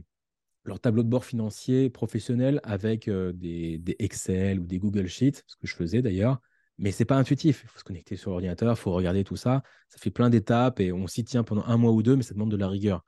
leur 0.64 0.78
tableau 0.78 1.02
de 1.02 1.08
bord 1.08 1.24
financier 1.24 1.88
professionnel 1.88 2.60
avec 2.62 3.08
euh, 3.08 3.32
des, 3.32 3.80
Excel 3.98 4.60
ou 4.60 4.66
des 4.66 4.78
Google 4.78 5.06
Sheets, 5.06 5.42
ce 5.46 5.56
que 5.56 5.66
je 5.66 5.74
faisais 5.74 6.02
d'ailleurs, 6.02 6.38
mais 6.76 6.92
c'est 6.92 7.06
pas 7.06 7.16
intuitif. 7.16 7.62
Il 7.64 7.68
faut 7.70 7.78
se 7.78 7.84
connecter 7.84 8.16
sur 8.16 8.30
l'ordinateur, 8.30 8.74
il 8.74 8.76
faut 8.76 8.92
regarder 8.92 9.24
tout 9.24 9.36
ça. 9.36 9.62
Ça 9.88 9.96
fait 9.98 10.10
plein 10.10 10.28
d'étapes 10.28 10.78
et 10.78 10.92
on 10.92 11.06
s'y 11.06 11.24
tient 11.24 11.42
pendant 11.42 11.64
un 11.64 11.78
mois 11.78 11.92
ou 11.92 12.02
deux, 12.02 12.16
mais 12.16 12.22
ça 12.22 12.34
demande 12.34 12.50
de 12.50 12.56
la 12.58 12.68
rigueur. 12.68 13.02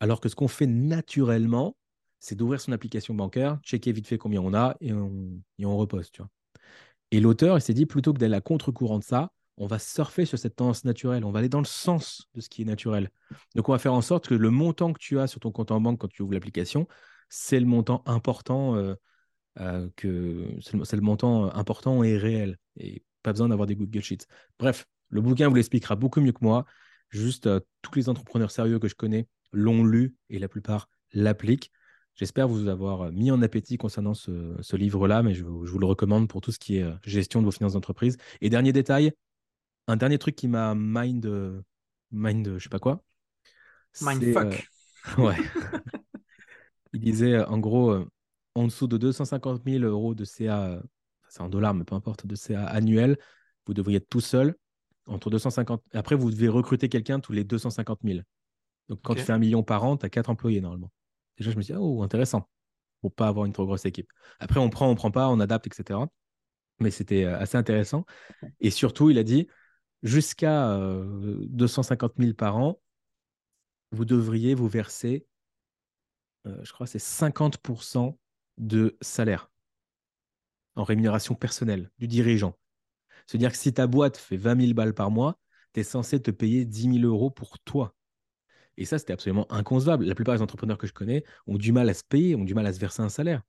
Alors 0.00 0.20
que 0.20 0.28
ce 0.28 0.36
qu'on 0.36 0.48
fait 0.48 0.66
naturellement, 0.66 1.74
c'est 2.20 2.34
d'ouvrir 2.34 2.60
son 2.60 2.72
application 2.72 3.14
bancaire, 3.14 3.58
checker 3.62 3.92
vite 3.92 4.06
fait 4.06 4.18
combien 4.18 4.42
on 4.42 4.52
a 4.52 4.76
et 4.82 4.92
on, 4.92 5.76
repose. 5.78 6.10
Tu. 6.12 6.20
Et 7.10 7.20
l'auteur, 7.20 7.56
il 7.56 7.62
s'est 7.62 7.72
dit, 7.72 7.86
plutôt 7.86 8.12
que 8.12 8.18
d'aller 8.18 8.34
à 8.34 8.42
contre-courant 8.42 8.98
de 8.98 9.04
ça, 9.04 9.30
on 9.56 9.66
va 9.66 9.78
surfer 9.78 10.24
sur 10.24 10.38
cette 10.38 10.56
tendance 10.56 10.84
naturelle, 10.84 11.24
on 11.24 11.30
va 11.30 11.38
aller 11.38 11.48
dans 11.48 11.60
le 11.60 11.66
sens 11.66 12.28
de 12.34 12.40
ce 12.40 12.48
qui 12.48 12.62
est 12.62 12.66
naturel. 12.66 13.10
Donc, 13.54 13.68
on 13.68 13.72
va 13.72 13.78
faire 13.78 13.94
en 13.94 14.02
sorte 14.02 14.28
que 14.28 14.34
le 14.34 14.50
montant 14.50 14.92
que 14.92 14.98
tu 14.98 15.18
as 15.18 15.26
sur 15.26 15.40
ton 15.40 15.50
compte 15.50 15.70
en 15.70 15.80
banque 15.80 16.00
quand 16.00 16.08
tu 16.08 16.22
ouvres 16.22 16.34
l'application, 16.34 16.86
c'est 17.28 17.58
le 17.58 17.66
montant 17.66 18.02
important, 18.06 18.76
euh, 18.76 18.94
euh, 19.60 19.88
que 19.96 20.46
c'est 20.60 20.96
le, 20.96 21.00
montant 21.00 21.52
important 21.54 22.02
et 22.02 22.16
réel. 22.16 22.58
Et 22.78 23.02
pas 23.22 23.32
besoin 23.32 23.48
d'avoir 23.48 23.66
des 23.66 23.76
Google 23.76 24.02
Sheets. 24.02 24.26
Bref, 24.58 24.86
le 25.08 25.20
bouquin 25.20 25.48
vous 25.48 25.54
l'expliquera 25.54 25.96
beaucoup 25.96 26.20
mieux 26.20 26.32
que 26.32 26.42
moi. 26.44 26.66
Juste, 27.08 27.46
euh, 27.46 27.60
tous 27.82 27.94
les 27.94 28.08
entrepreneurs 28.08 28.50
sérieux 28.50 28.78
que 28.78 28.88
je 28.88 28.94
connais 28.94 29.28
l'ont 29.52 29.84
lu 29.84 30.16
et 30.28 30.38
la 30.38 30.48
plupart 30.48 30.88
l'appliquent. 31.12 31.70
J'espère 32.14 32.48
vous 32.48 32.68
avoir 32.68 33.12
mis 33.12 33.30
en 33.30 33.42
appétit 33.42 33.76
concernant 33.76 34.14
ce, 34.14 34.76
livre-là, 34.76 35.22
mais 35.22 35.34
je, 35.34 35.44
vous 35.44 35.66
je 35.66 35.72
vous 35.72 35.78
le 35.78 35.86
recommande 35.86 36.28
pour 36.28 36.40
tout 36.40 36.50
ce 36.50 36.58
qui 36.58 36.78
est 36.78 36.82
euh, 36.82 36.94
gestion 37.04 37.40
de 37.40 37.44
vos 37.44 37.50
finances 37.50 37.74
d'entreprise. 37.74 38.16
Et 38.40 38.48
dernier 38.50 38.72
détail, 38.72 39.12
un 39.86 39.96
dernier 39.96 40.18
truc 40.18 40.36
qui 40.36 40.48
m'a 40.48 40.74
mind, 40.74 41.26
euh, 41.26 41.62
mind, 42.10 42.58
je 42.58 42.62
sais 42.62 42.68
pas 42.68 42.78
quoi, 42.78 43.02
c'est 43.92 44.06
euh, 44.06 44.14
Mindfuck. 44.14 44.68
ouais, 45.18 45.36
il 46.92 47.00
disait 47.00 47.34
euh, 47.34 47.46
en 47.46 47.58
gros 47.58 48.04
en 48.54 48.64
dessous 48.64 48.86
de 48.86 48.96
250 48.96 49.62
000 49.64 49.84
euros 49.84 50.14
de 50.14 50.24
CA, 50.24 50.82
c'est 51.28 51.42
en 51.42 51.48
dollars, 51.48 51.74
mais 51.74 51.84
peu 51.84 51.94
importe, 51.94 52.26
de 52.26 52.34
CA 52.34 52.64
annuel, 52.66 53.18
vous 53.66 53.74
devriez 53.74 53.98
être 53.98 54.08
tout 54.08 54.20
seul 54.20 54.56
entre 55.06 55.30
250. 55.30 55.82
Après, 55.92 56.14
vous 56.14 56.30
devez 56.30 56.48
recruter 56.48 56.88
quelqu'un 56.88 57.20
tous 57.20 57.32
les 57.32 57.44
250 57.44 58.00
000. 58.02 58.20
Donc, 58.88 59.00
quand 59.02 59.14
tu 59.14 59.22
fais 59.22 59.32
un 59.32 59.38
million 59.38 59.62
par 59.62 59.84
an, 59.84 59.96
tu 59.96 60.06
as 60.06 60.08
quatre 60.08 60.30
employés 60.30 60.60
normalement. 60.60 60.90
Déjà, 61.36 61.50
je 61.50 61.56
me 61.56 61.62
suis 61.62 61.74
dit, 61.74 61.80
oh, 61.80 62.02
intéressant, 62.02 62.48
pour 63.00 63.12
pas 63.12 63.28
avoir 63.28 63.44
une 63.44 63.52
trop 63.52 63.66
grosse 63.66 63.84
équipe. 63.84 64.10
Après, 64.40 64.58
on 64.60 64.70
prend, 64.70 64.88
on 64.88 64.94
prend 64.94 65.10
pas, 65.10 65.28
on 65.28 65.38
adapte, 65.40 65.66
etc. 65.66 66.00
Mais 66.80 66.90
c'était 66.90 67.24
assez 67.24 67.56
intéressant. 67.58 68.04
Et 68.60 68.70
surtout, 68.70 69.10
il 69.10 69.18
a 69.18 69.22
dit, 69.22 69.48
jusqu'à 70.06 70.78
250 71.48 72.14
000 72.18 72.34
par 72.34 72.56
an, 72.56 72.80
vous 73.92 74.04
devriez 74.04 74.54
vous 74.54 74.68
verser, 74.68 75.26
je 76.44 76.72
crois, 76.72 76.86
c'est 76.86 76.98
50% 76.98 78.16
de 78.58 78.96
salaire 79.00 79.50
en 80.76 80.84
rémunération 80.84 81.34
personnelle 81.34 81.90
du 81.98 82.06
dirigeant. 82.06 82.56
C'est-à-dire 83.26 83.50
que 83.50 83.58
si 83.58 83.72
ta 83.72 83.86
boîte 83.86 84.16
fait 84.16 84.36
20 84.36 84.60
000 84.60 84.74
balles 84.74 84.94
par 84.94 85.10
mois, 85.10 85.38
tu 85.74 85.80
es 85.80 85.82
censé 85.82 86.20
te 86.20 86.30
payer 86.30 86.64
10 86.64 87.00
000 87.00 87.06
euros 87.06 87.30
pour 87.30 87.58
toi. 87.58 87.94
Et 88.76 88.84
ça, 88.84 88.98
c'était 88.98 89.12
absolument 89.12 89.50
inconcevable. 89.50 90.04
La 90.04 90.14
plupart 90.14 90.36
des 90.36 90.42
entrepreneurs 90.42 90.78
que 90.78 90.86
je 90.86 90.92
connais 90.92 91.24
ont 91.46 91.56
du 91.56 91.72
mal 91.72 91.88
à 91.88 91.94
se 91.94 92.04
payer, 92.04 92.36
ont 92.36 92.44
du 92.44 92.54
mal 92.54 92.66
à 92.66 92.72
se 92.72 92.78
verser 92.78 93.02
un 93.02 93.08
salaire. 93.08 93.42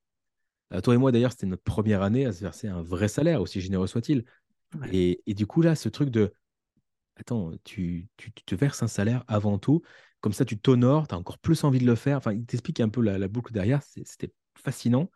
Euh, 0.74 0.82
toi 0.82 0.96
et 0.96 0.98
moi, 0.98 1.12
d'ailleurs, 1.12 1.32
c'était 1.32 1.48
notre 1.48 1.64
première 1.64 2.02
année 2.02 2.26
à 2.26 2.32
se 2.32 2.42
verser 2.42 2.68
un 2.68 2.82
vrai 2.82 3.08
salaire, 3.08 3.42
aussi 3.42 3.62
généreux 3.62 3.88
soit-il. 3.88 4.26
Et, 4.92 5.22
du 5.28 5.46
coup, 5.46 5.62
là, 5.62 5.76
ce 5.76 5.90
truc 5.90 6.10
de 6.10 6.34
Attends, 7.20 7.52
tu, 7.64 8.08
te 8.46 8.56
verses 8.56 8.84
un 8.84 8.88
salaire 8.88 9.24
avant 9.28 9.58
tout, 9.58 9.82
comme 10.22 10.34
ça, 10.34 10.46
tu 10.46 10.58
t'honores, 10.58 11.08
tu 11.08 11.16
as 11.16 11.18
encore 11.18 11.40
plus 11.40 11.64
envie 11.64 11.80
de 11.80 11.86
le 11.86 11.96
faire. 11.96 12.18
Enfin, 12.18 12.34
il 12.34 12.46
t'explique 12.46 12.80
un 12.80 12.90
peu 12.90 13.02
la, 13.02 13.28
boucle 13.28 13.54
derrière, 13.54 13.82
c'était 13.84 14.32
fascinant. 14.56 15.10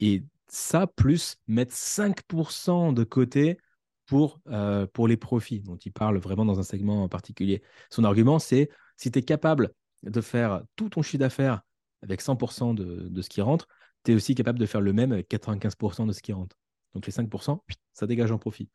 Et 0.00 0.24
ça, 0.48 0.86
plus 0.86 1.38
mettre 1.46 1.74
5% 1.74 2.92
de 2.92 3.04
côté 3.04 3.58
pour, 4.06 4.40
euh, 4.48 4.86
pour 4.86 5.08
les 5.08 5.16
profits, 5.16 5.60
dont 5.60 5.76
il 5.76 5.92
parle 5.92 6.18
vraiment 6.18 6.44
dans 6.44 6.58
un 6.58 6.62
segment 6.62 7.02
en 7.02 7.08
particulier. 7.08 7.62
Son 7.90 8.04
argument, 8.04 8.38
c'est 8.38 8.68
si 8.96 9.10
tu 9.10 9.18
es 9.18 9.22
capable 9.22 9.72
de 10.02 10.20
faire 10.20 10.62
tout 10.76 10.90
ton 10.90 11.02
chiffre 11.02 11.20
d'affaires 11.20 11.62
avec 12.02 12.20
100% 12.20 12.74
de, 12.74 13.08
de, 13.08 13.22
ce 13.22 13.28
qui 13.28 13.40
rentre, 13.40 13.68
tu 14.04 14.12
es 14.12 14.14
aussi 14.14 14.34
capable 14.34 14.58
de 14.58 14.66
faire 14.66 14.80
le 14.80 14.92
même 14.92 15.12
avec 15.12 15.28
95% 15.28 16.06
de 16.06 16.12
ce 16.12 16.20
qui 16.20 16.32
rentre. 16.32 16.56
Donc 16.94 17.06
les 17.06 17.12
5%, 17.12 17.62
ça 17.94 18.06
dégage 18.06 18.32
en 18.32 18.38
profit. 18.38 18.68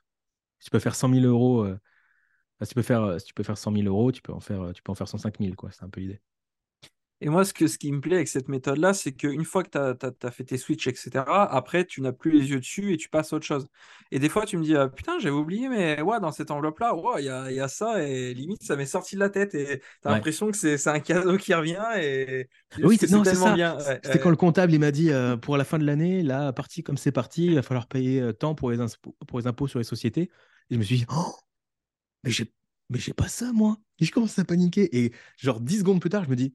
Tu 0.59 0.69
peux 0.69 0.79
faire 0.79 0.95
100 0.95 1.13
000 1.13 1.25
euros, 1.25 1.63
euh, 1.63 1.77
si, 2.61 2.69
tu 2.69 2.75
peux 2.75 2.81
faire, 2.81 3.19
si 3.19 3.27
tu 3.27 3.33
peux 3.33 3.43
faire 3.43 3.57
100 3.57 3.71
000 3.73 3.87
euros, 3.87 4.11
tu 4.11 4.21
peux 4.21 4.33
en 4.33 4.39
faire, 4.39 4.71
tu 4.73 4.81
peux 4.81 4.91
en 4.91 4.95
faire 4.95 5.07
105 5.07 5.39
000, 5.39 5.55
quoi. 5.55 5.71
C'est 5.71 5.83
un 5.83 5.89
peu 5.89 6.01
l'idée. 6.01 6.21
Et 7.19 7.29
moi, 7.29 7.43
ce, 7.43 7.51
que, 7.51 7.65
ce 7.65 7.79
qui 7.79 7.91
me 7.91 7.99
plaît 7.99 8.17
avec 8.17 8.27
cette 8.27 8.47
méthode-là, 8.47 8.93
c'est 8.93 9.11
qu'une 9.11 9.43
fois 9.43 9.63
que 9.63 9.71
tu 9.71 10.25
as, 10.27 10.31
fait 10.31 10.43
tes 10.43 10.57
switches, 10.57 10.87
etc., 10.87 11.23
après, 11.27 11.83
tu 11.83 12.01
n'as 12.01 12.11
plus 12.11 12.29
les 12.29 12.51
yeux 12.51 12.59
dessus 12.59 12.93
et 12.93 12.97
tu 12.97 13.09
passes 13.09 13.33
à 13.33 13.37
autre 13.37 13.45
chose. 13.45 13.67
Et 14.11 14.19
des 14.19 14.29
fois, 14.29 14.45
tu 14.45 14.55
me 14.55 14.63
dis, 14.63 14.75
ah, 14.75 14.87
putain, 14.87 15.17
j'avais 15.17 15.35
oublié, 15.35 15.67
mais 15.67 15.99
ouais, 16.01 16.19
dans 16.19 16.31
cette 16.31 16.51
enveloppe-là, 16.51 16.93
il 17.17 17.25
y, 17.25 17.29
a, 17.29 17.51
y, 17.51 17.59
a, 17.59 17.67
ça, 17.67 18.03
et 18.03 18.35
limite, 18.35 18.61
ça 18.61 18.75
m'est 18.75 18.85
sorti 18.85 19.15
de 19.15 19.19
la 19.19 19.31
tête. 19.31 19.55
Et 19.55 19.79
tu 19.79 20.07
as 20.07 20.11
l'impression 20.11 20.51
que 20.51 20.57
c'est 20.57 20.87
un 20.87 20.99
cadeau 20.99 21.37
qui 21.37 21.55
revient. 21.55 21.83
Et 21.99 22.47
oui, 22.83 22.97
c'est 22.99 23.07
tellement 23.07 23.53
bien. 23.53 23.79
C'était 23.79 24.19
quand 24.19 24.29
le 24.29 24.35
comptable, 24.35 24.71
il 24.73 24.79
m'a 24.79 24.91
dit, 24.91 25.11
euh, 25.11 25.37
pour 25.37 25.57
la 25.57 25.63
fin 25.63 25.79
de 25.79 25.85
l'année, 25.85 26.21
là, 26.21 26.53
parti 26.53 26.83
comme 26.83 26.97
c'est 26.97 27.11
parti, 27.11 27.47
il 27.47 27.55
va 27.55 27.63
falloir 27.63 27.87
payer 27.87 28.21
euh, 28.21 28.31
tant 28.31 28.53
pour 28.53 28.69
les, 28.69 28.77
pour 29.27 29.39
les 29.39 29.47
impôts 29.47 29.67
sur 29.67 29.79
les 29.79 29.85
sociétés. 29.85 30.29
Et 30.69 30.75
je 30.75 30.77
me 30.77 30.83
suis 30.83 30.97
dit, 30.97 31.05
oh, 31.09 31.33
mais 32.27 32.33
j'ai 32.33 32.51
mais 32.89 32.99
j'ai 32.99 33.13
pas 33.13 33.27
ça, 33.27 33.51
moi. 33.53 33.77
Et 33.99 34.05
je 34.05 34.11
commence 34.11 34.39
à 34.39 34.45
paniquer. 34.45 34.95
Et 34.97 35.13
genre 35.37 35.59
10 35.59 35.79
secondes 35.79 35.99
plus 35.99 36.09
tard, 36.09 36.23
je 36.23 36.29
me 36.29 36.35
dis, 36.35 36.53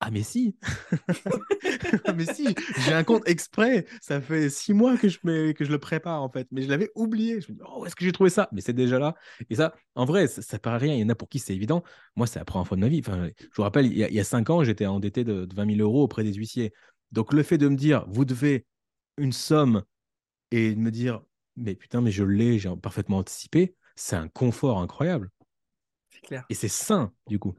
ah 0.00 0.10
mais 0.10 0.22
si 0.22 0.56
mais 2.16 2.26
si 2.26 2.54
J'ai 2.84 2.92
un 2.92 3.04
compte 3.04 3.26
exprès. 3.28 3.86
Ça 4.00 4.20
fait 4.20 4.50
six 4.50 4.74
mois 4.74 4.96
que 4.96 5.08
je, 5.08 5.52
que 5.52 5.64
je 5.64 5.70
le 5.70 5.78
prépare 5.78 6.22
en 6.22 6.28
fait. 6.28 6.48
Mais 6.50 6.62
je 6.62 6.68
l'avais 6.68 6.90
oublié. 6.94 7.40
Je 7.40 7.52
me 7.52 7.56
dis, 7.56 7.62
oh, 7.66 7.86
est-ce 7.86 7.94
que 7.94 8.04
j'ai 8.04 8.12
trouvé 8.12 8.28
ça? 8.28 8.48
Mais 8.52 8.60
c'est 8.60 8.72
déjà 8.72 8.98
là. 8.98 9.14
Et 9.48 9.54
ça, 9.54 9.74
en 9.94 10.04
vrai, 10.04 10.26
ça, 10.26 10.42
ça, 10.42 10.58
paraît 10.58 10.78
rien. 10.78 10.94
Il 10.94 11.00
y 11.00 11.04
en 11.04 11.08
a 11.08 11.14
pour 11.14 11.28
qui 11.28 11.38
c'est 11.38 11.54
évident. 11.54 11.82
Moi, 12.16 12.26
c'est 12.26 12.38
la 12.38 12.44
première 12.44 12.66
fois 12.66 12.76
de 12.76 12.82
ma 12.82 12.88
vie. 12.88 13.00
Enfin, 13.00 13.28
je 13.38 13.46
vous 13.56 13.62
rappelle, 13.62 13.86
il 13.86 13.96
y 13.96 14.20
a, 14.20 14.24
cinq 14.24 14.50
ans, 14.50 14.64
j'étais 14.64 14.86
endetté 14.86 15.24
de, 15.24 15.48
20 15.54 15.76
000 15.76 15.80
euros 15.80 16.02
auprès 16.02 16.24
des 16.24 16.34
huissiers. 16.34 16.72
Donc 17.12 17.32
le 17.32 17.42
fait 17.42 17.58
de 17.58 17.68
me 17.68 17.76
dire, 17.76 18.04
vous 18.08 18.24
devez 18.24 18.66
une 19.18 19.32
somme 19.32 19.84
et 20.50 20.74
de 20.74 20.80
me 20.80 20.90
dire, 20.90 21.22
mais 21.56 21.74
putain, 21.74 22.00
mais 22.00 22.10
je 22.10 22.24
l'ai, 22.24 22.58
j'ai 22.58 22.70
parfaitement 22.76 23.18
anticipé, 23.18 23.76
c'est 24.02 24.16
un 24.16 24.26
confort 24.28 24.80
incroyable. 24.80 25.30
C'est 26.10 26.22
clair. 26.22 26.44
Et 26.50 26.54
c'est 26.54 26.68
sain, 26.68 27.12
du 27.28 27.38
coup. 27.38 27.54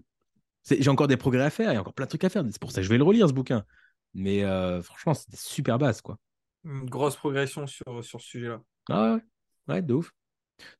J'ai 0.70 0.90
encore 0.90 1.08
des 1.08 1.16
progrès 1.16 1.44
à 1.44 1.50
faire, 1.50 1.72
il 1.72 1.76
y 1.76 1.78
a 1.78 1.82
encore 1.82 1.94
plein 1.94 2.06
de 2.06 2.10
trucs 2.10 2.24
à 2.26 2.30
faire. 2.30 2.44
C'est 2.52 2.60
pour 2.60 2.72
ça 2.72 2.82
que 2.82 2.84
je 2.84 2.90
vais 2.90 2.98
le 2.98 3.04
relire, 3.04 3.30
ce 3.30 3.34
bouquin. 3.34 3.64
Mais 4.14 4.44
euh, 4.44 4.82
franchement, 4.82 5.14
c'était 5.14 5.38
super 5.38 5.78
base, 5.78 6.02
quoi. 6.02 6.18
Une 6.66 6.90
grosse 6.90 7.16
progression 7.16 7.66
sur, 7.66 8.04
sur 8.04 8.20
ce 8.20 8.28
sujet-là. 8.28 8.62
Ah 8.90 9.16
ouais, 9.16 9.22
ouais, 9.74 9.82
de 9.82 9.94
ouf. 9.94 10.12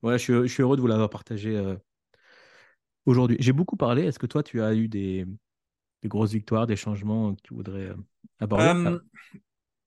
Voilà, 0.02 0.18
je, 0.18 0.46
suis, 0.48 0.62
heureux 0.62 0.76
de 0.76 0.82
vous 0.82 0.88
l'avoir 0.88 1.10
partagé 1.10 1.56
euh, 1.56 1.76
aujourd'hui. 3.06 3.38
J'ai 3.40 3.54
beaucoup 3.54 3.78
parlé. 3.78 4.04
Est-ce 4.04 4.20
que 4.20 4.28
toi, 4.28 4.44
tu 4.44 4.62
as 4.62 4.76
eu 4.76 4.90
des, 4.90 5.26
grosses 6.04 6.34
victoires, 6.34 6.68
des 6.68 6.76
changements 6.76 7.36
que 7.36 7.42
tu 7.42 7.54
voudrais 7.54 7.90
euh, 7.90 7.96
aborder? 8.40 8.98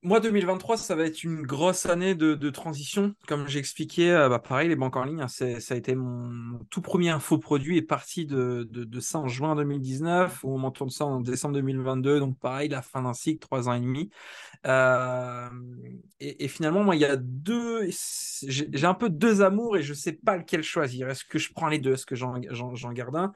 Moi, 0.03 0.19
2023, 0.19 0.77
ça 0.77 0.95
va 0.95 1.05
être 1.05 1.23
une 1.23 1.41
grosse 1.41 1.87
année 1.87 2.13
de, 2.13 2.49
transition. 2.49 3.15
Comme 3.27 3.47
j'expliquais, 3.47 4.11
euh, 4.11 4.29
bah, 4.29 4.39
pareil, 4.39 4.69
les 4.69 4.75
banques 4.75 4.95
en 4.95 5.03
ligne, 5.03 5.21
hein, 5.21 5.27
ça 5.27 5.45
a 5.45 5.75
été 5.75 5.95
mon 5.95 6.59
tout 6.69 6.81
premier 6.81 7.09
infoproduit 7.09 7.77
est 7.77 7.81
parti 7.81 8.25
de, 8.25 8.67
de, 8.69 8.99
ça 8.99 9.19
en 9.19 9.27
juin 9.27 9.55
2019, 9.55 10.43
où 10.43 10.53
on 10.53 10.59
m'en 10.59 10.71
tourne 10.71 10.91
ça 10.91 11.05
en 11.05 11.19
décembre 11.19 11.55
2022. 11.55 12.19
Donc, 12.19 12.37
pareil, 12.37 12.69
la 12.69 12.81
fin 12.83 13.01
d'un 13.01 13.13
cycle, 13.13 13.39
trois 13.39 13.69
ans 13.69 13.73
et 13.73 13.79
demi. 13.79 14.11
Euh, 14.65 15.49
et, 16.19 16.47
finalement, 16.47 16.83
moi, 16.83 16.95
il 16.95 17.01
y 17.01 17.05
a 17.05 17.15
deux. 17.15 17.89
J'ai 18.43 18.85
un 18.85 18.93
peu 18.93 19.09
deux 19.09 19.41
amours 19.41 19.77
et 19.77 19.81
je 19.81 19.91
ne 19.91 19.97
sais 19.97 20.13
pas 20.13 20.37
lequel 20.37 20.61
choisir. 20.61 21.09
Est-ce 21.09 21.25
que 21.25 21.39
je 21.39 21.51
prends 21.53 21.67
les 21.67 21.79
deux? 21.79 21.93
Est-ce 21.93 22.05
que 22.05 22.15
j'en 22.15 22.39
garde 22.93 23.15
un? 23.15 23.33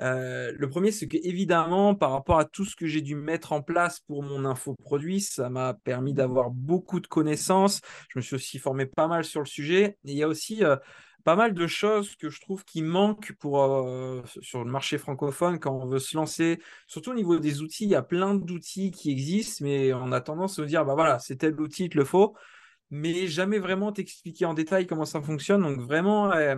Euh, 0.00 0.52
Le 0.56 0.68
premier, 0.68 0.92
c'est 0.92 1.08
que 1.08 1.16
évidemment, 1.22 1.94
par 1.94 2.12
rapport 2.12 2.38
à 2.38 2.44
tout 2.44 2.64
ce 2.64 2.76
que 2.76 2.86
j'ai 2.86 3.00
dû 3.00 3.16
mettre 3.16 3.52
en 3.52 3.62
place 3.62 4.00
pour 4.00 4.22
mon 4.22 4.44
infoproduit, 4.44 5.20
ça 5.20 5.48
m'a 5.50 5.74
permis 5.74 6.03
d'avoir 6.12 6.50
beaucoup 6.50 7.00
de 7.00 7.06
connaissances. 7.06 7.80
Je 8.10 8.18
me 8.18 8.22
suis 8.22 8.36
aussi 8.36 8.58
formé 8.58 8.86
pas 8.86 9.06
mal 9.08 9.24
sur 9.24 9.40
le 9.40 9.46
sujet. 9.46 9.98
Et 10.04 10.12
il 10.12 10.16
y 10.16 10.22
a 10.22 10.28
aussi 10.28 10.64
euh, 10.64 10.76
pas 11.24 11.36
mal 11.36 11.54
de 11.54 11.66
choses 11.66 12.16
que 12.16 12.28
je 12.28 12.40
trouve 12.40 12.64
qui 12.64 12.82
manquent 12.82 13.32
pour, 13.40 13.62
euh, 13.62 14.22
sur 14.42 14.64
le 14.64 14.70
marché 14.70 14.98
francophone 14.98 15.58
quand 15.58 15.72
on 15.72 15.86
veut 15.86 15.98
se 15.98 16.16
lancer. 16.16 16.60
Surtout 16.86 17.12
au 17.12 17.14
niveau 17.14 17.38
des 17.38 17.62
outils, 17.62 17.84
il 17.84 17.90
y 17.90 17.94
a 17.94 18.02
plein 18.02 18.34
d'outils 18.34 18.90
qui 18.90 19.10
existent, 19.10 19.64
mais 19.64 19.92
on 19.92 20.12
a 20.12 20.20
tendance 20.20 20.58
à 20.58 20.62
se 20.62 20.68
dire, 20.68 20.84
bah 20.84 20.94
voilà, 20.94 21.18
c'est 21.18 21.36
tel 21.36 21.58
outil, 21.60 21.84
il 21.84 21.88
te 21.90 21.98
le 21.98 22.04
faut 22.04 22.34
mais 22.90 23.26
jamais 23.26 23.58
vraiment 23.58 23.92
t'expliquer 23.92 24.44
en 24.44 24.54
détail 24.54 24.86
comment 24.86 25.04
ça 25.04 25.20
fonctionne. 25.20 25.62
Donc 25.62 25.80
vraiment, 25.80 26.30
euh, 26.32 26.54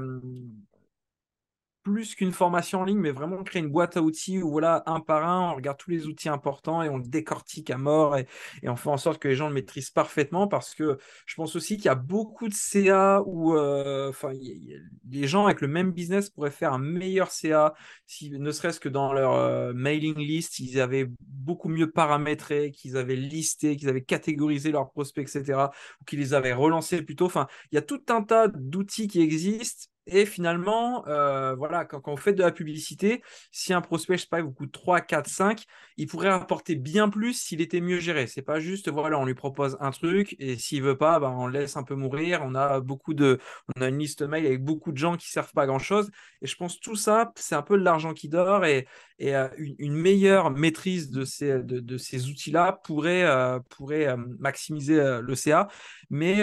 plus 1.86 2.16
qu'une 2.16 2.32
formation 2.32 2.80
en 2.80 2.84
ligne, 2.84 2.98
mais 2.98 3.12
vraiment 3.12 3.44
créer 3.44 3.62
une 3.62 3.70
boîte 3.70 3.96
à 3.96 4.02
outils 4.02 4.42
où 4.42 4.50
voilà, 4.50 4.82
un 4.86 4.98
par 4.98 5.24
un, 5.24 5.52
on 5.52 5.54
regarde 5.54 5.78
tous 5.78 5.92
les 5.92 6.08
outils 6.08 6.28
importants 6.28 6.82
et 6.82 6.88
on 6.88 6.96
le 6.96 7.06
décortique 7.06 7.70
à 7.70 7.78
mort 7.78 8.16
et, 8.16 8.26
on 8.64 8.74
fait 8.74 8.88
en 8.88 8.96
sorte 8.96 9.20
que 9.20 9.28
les 9.28 9.36
gens 9.36 9.46
le 9.46 9.54
maîtrisent 9.54 9.90
parfaitement 9.90 10.48
parce 10.48 10.74
que 10.74 10.98
je 11.26 11.34
pense 11.36 11.54
aussi 11.54 11.76
qu'il 11.76 11.84
y 11.84 11.88
a 11.88 11.94
beaucoup 11.94 12.48
de 12.48 12.54
CA 12.54 13.22
où 13.24 13.56
euh, 13.56 14.08
enfin, 14.08 14.32
les 14.32 15.28
gens 15.28 15.44
avec 15.46 15.60
le 15.60 15.68
même 15.68 15.92
business 15.92 16.28
pourraient 16.28 16.50
faire 16.50 16.72
un 16.72 16.80
meilleur 16.80 17.30
CA, 17.30 17.74
si, 18.04 18.32
ne 18.32 18.50
serait-ce 18.50 18.80
que 18.80 18.88
dans 18.88 19.12
leur 19.12 19.34
euh, 19.34 19.72
mailing 19.72 20.18
list, 20.18 20.58
ils 20.58 20.80
avaient 20.80 21.08
beaucoup 21.20 21.68
mieux 21.68 21.92
paramétré, 21.92 22.72
qu'ils 22.72 22.96
avaient 22.96 23.14
listé, 23.14 23.76
qu'ils 23.76 23.88
avaient 23.88 24.02
catégorisé 24.02 24.72
leurs 24.72 24.90
prospects, 24.90 25.22
etc., 25.22 25.66
ou 26.00 26.04
qu'ils 26.04 26.18
les 26.18 26.34
avaient 26.34 26.52
relancés 26.52 27.00
plutôt. 27.02 27.26
Enfin, 27.26 27.46
il 27.70 27.76
y 27.76 27.78
a 27.78 27.82
tout 27.82 28.02
un 28.08 28.22
tas 28.24 28.48
d'outils 28.48 29.06
qui 29.06 29.20
existent 29.20 29.86
et 30.06 30.24
finalement, 30.24 31.06
euh, 31.08 31.54
voilà, 31.56 31.84
quand, 31.84 32.00
quand, 32.00 32.12
vous 32.12 32.20
faites 32.20 32.36
de 32.36 32.42
la 32.42 32.52
publicité, 32.52 33.22
si 33.50 33.72
un 33.72 33.80
prospect, 33.80 34.16
je 34.16 34.22
sais 34.22 34.28
pas, 34.28 34.40
vous 34.40 34.52
coûte 34.52 34.70
3, 34.70 35.00
4, 35.00 35.28
5, 35.28 35.64
il 35.96 36.06
pourrait 36.06 36.28
apporter 36.28 36.76
bien 36.76 37.08
plus 37.08 37.34
s'il 37.34 37.60
était 37.60 37.80
mieux 37.80 37.98
géré. 37.98 38.28
C'est 38.28 38.42
pas 38.42 38.60
juste, 38.60 38.88
voilà, 38.88 39.18
on 39.18 39.24
lui 39.24 39.34
propose 39.34 39.76
un 39.80 39.90
truc 39.90 40.36
et 40.38 40.56
s'il 40.58 40.82
veut 40.82 40.96
pas, 40.96 41.18
ben, 41.18 41.30
on 41.30 41.46
le 41.48 41.54
laisse 41.54 41.76
un 41.76 41.82
peu 41.82 41.96
mourir. 41.96 42.42
On 42.44 42.54
a 42.54 42.80
beaucoup 42.80 43.14
de, 43.14 43.40
on 43.76 43.82
a 43.82 43.88
une 43.88 43.98
liste 43.98 44.22
mail 44.22 44.46
avec 44.46 44.62
beaucoup 44.62 44.92
de 44.92 44.98
gens 44.98 45.16
qui 45.16 45.28
servent 45.28 45.52
pas 45.52 45.66
grand 45.66 45.80
chose. 45.80 46.10
Et 46.40 46.46
je 46.46 46.56
pense 46.56 46.78
tout 46.78 46.96
ça, 46.96 47.32
c'est 47.36 47.56
un 47.56 47.62
peu 47.62 47.76
de 47.76 47.82
l'argent 47.82 48.14
qui 48.14 48.28
dort 48.28 48.64
et, 48.64 48.86
et 49.18 49.34
euh, 49.34 49.48
une, 49.58 49.94
meilleure 49.94 50.50
maîtrise 50.50 51.10
de 51.10 51.24
ces, 51.24 51.62
de, 51.62 51.96
ces 51.98 52.28
outils-là 52.28 52.80
pourrait, 52.84 53.24
euh, 53.24 53.58
pourrait 53.70 54.16
maximiser 54.38 55.20
le 55.20 55.34
CA. 55.34 55.68
Mais 56.10 56.42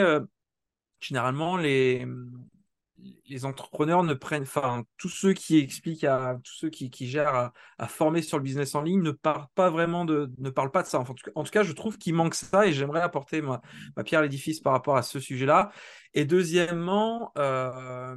généralement, 0.99 1.57
les, 1.57 2.05
les 3.27 3.45
entrepreneurs 3.45 4.03
ne 4.03 4.13
prennent, 4.13 4.43
enfin, 4.43 4.83
tous 4.97 5.09
ceux 5.09 5.33
qui 5.33 5.57
expliquent 5.57 6.03
à 6.03 6.39
tous 6.43 6.53
ceux 6.53 6.69
qui, 6.69 7.07
gèrent 7.07 7.51
à, 7.77 7.87
former 7.87 8.21
sur 8.21 8.37
le 8.37 8.43
business 8.43 8.75
en 8.75 8.81
ligne 8.81 9.01
ne 9.01 9.11
parlent 9.11 9.47
pas 9.55 9.69
vraiment 9.69 10.05
de, 10.05 10.31
ne 10.37 10.49
parlent 10.49 10.71
pas 10.71 10.83
de 10.83 10.87
ça. 10.87 10.99
en, 10.99 11.03
tout 11.05 11.51
cas, 11.51 11.63
je 11.63 11.71
trouve 11.71 11.97
qu'il 11.97 12.13
manque 12.13 12.35
ça 12.35 12.67
et 12.67 12.73
j'aimerais 12.73 13.01
apporter 13.01 13.41
ma, 13.41 13.61
pierre 14.03 14.21
à 14.21 14.23
l'édifice 14.23 14.59
par 14.59 14.73
rapport 14.73 14.97
à 14.97 15.01
ce 15.01 15.19
sujet-là. 15.19 15.71
Et 16.13 16.25
deuxièmement, 16.25 17.31
euh, 17.37 18.15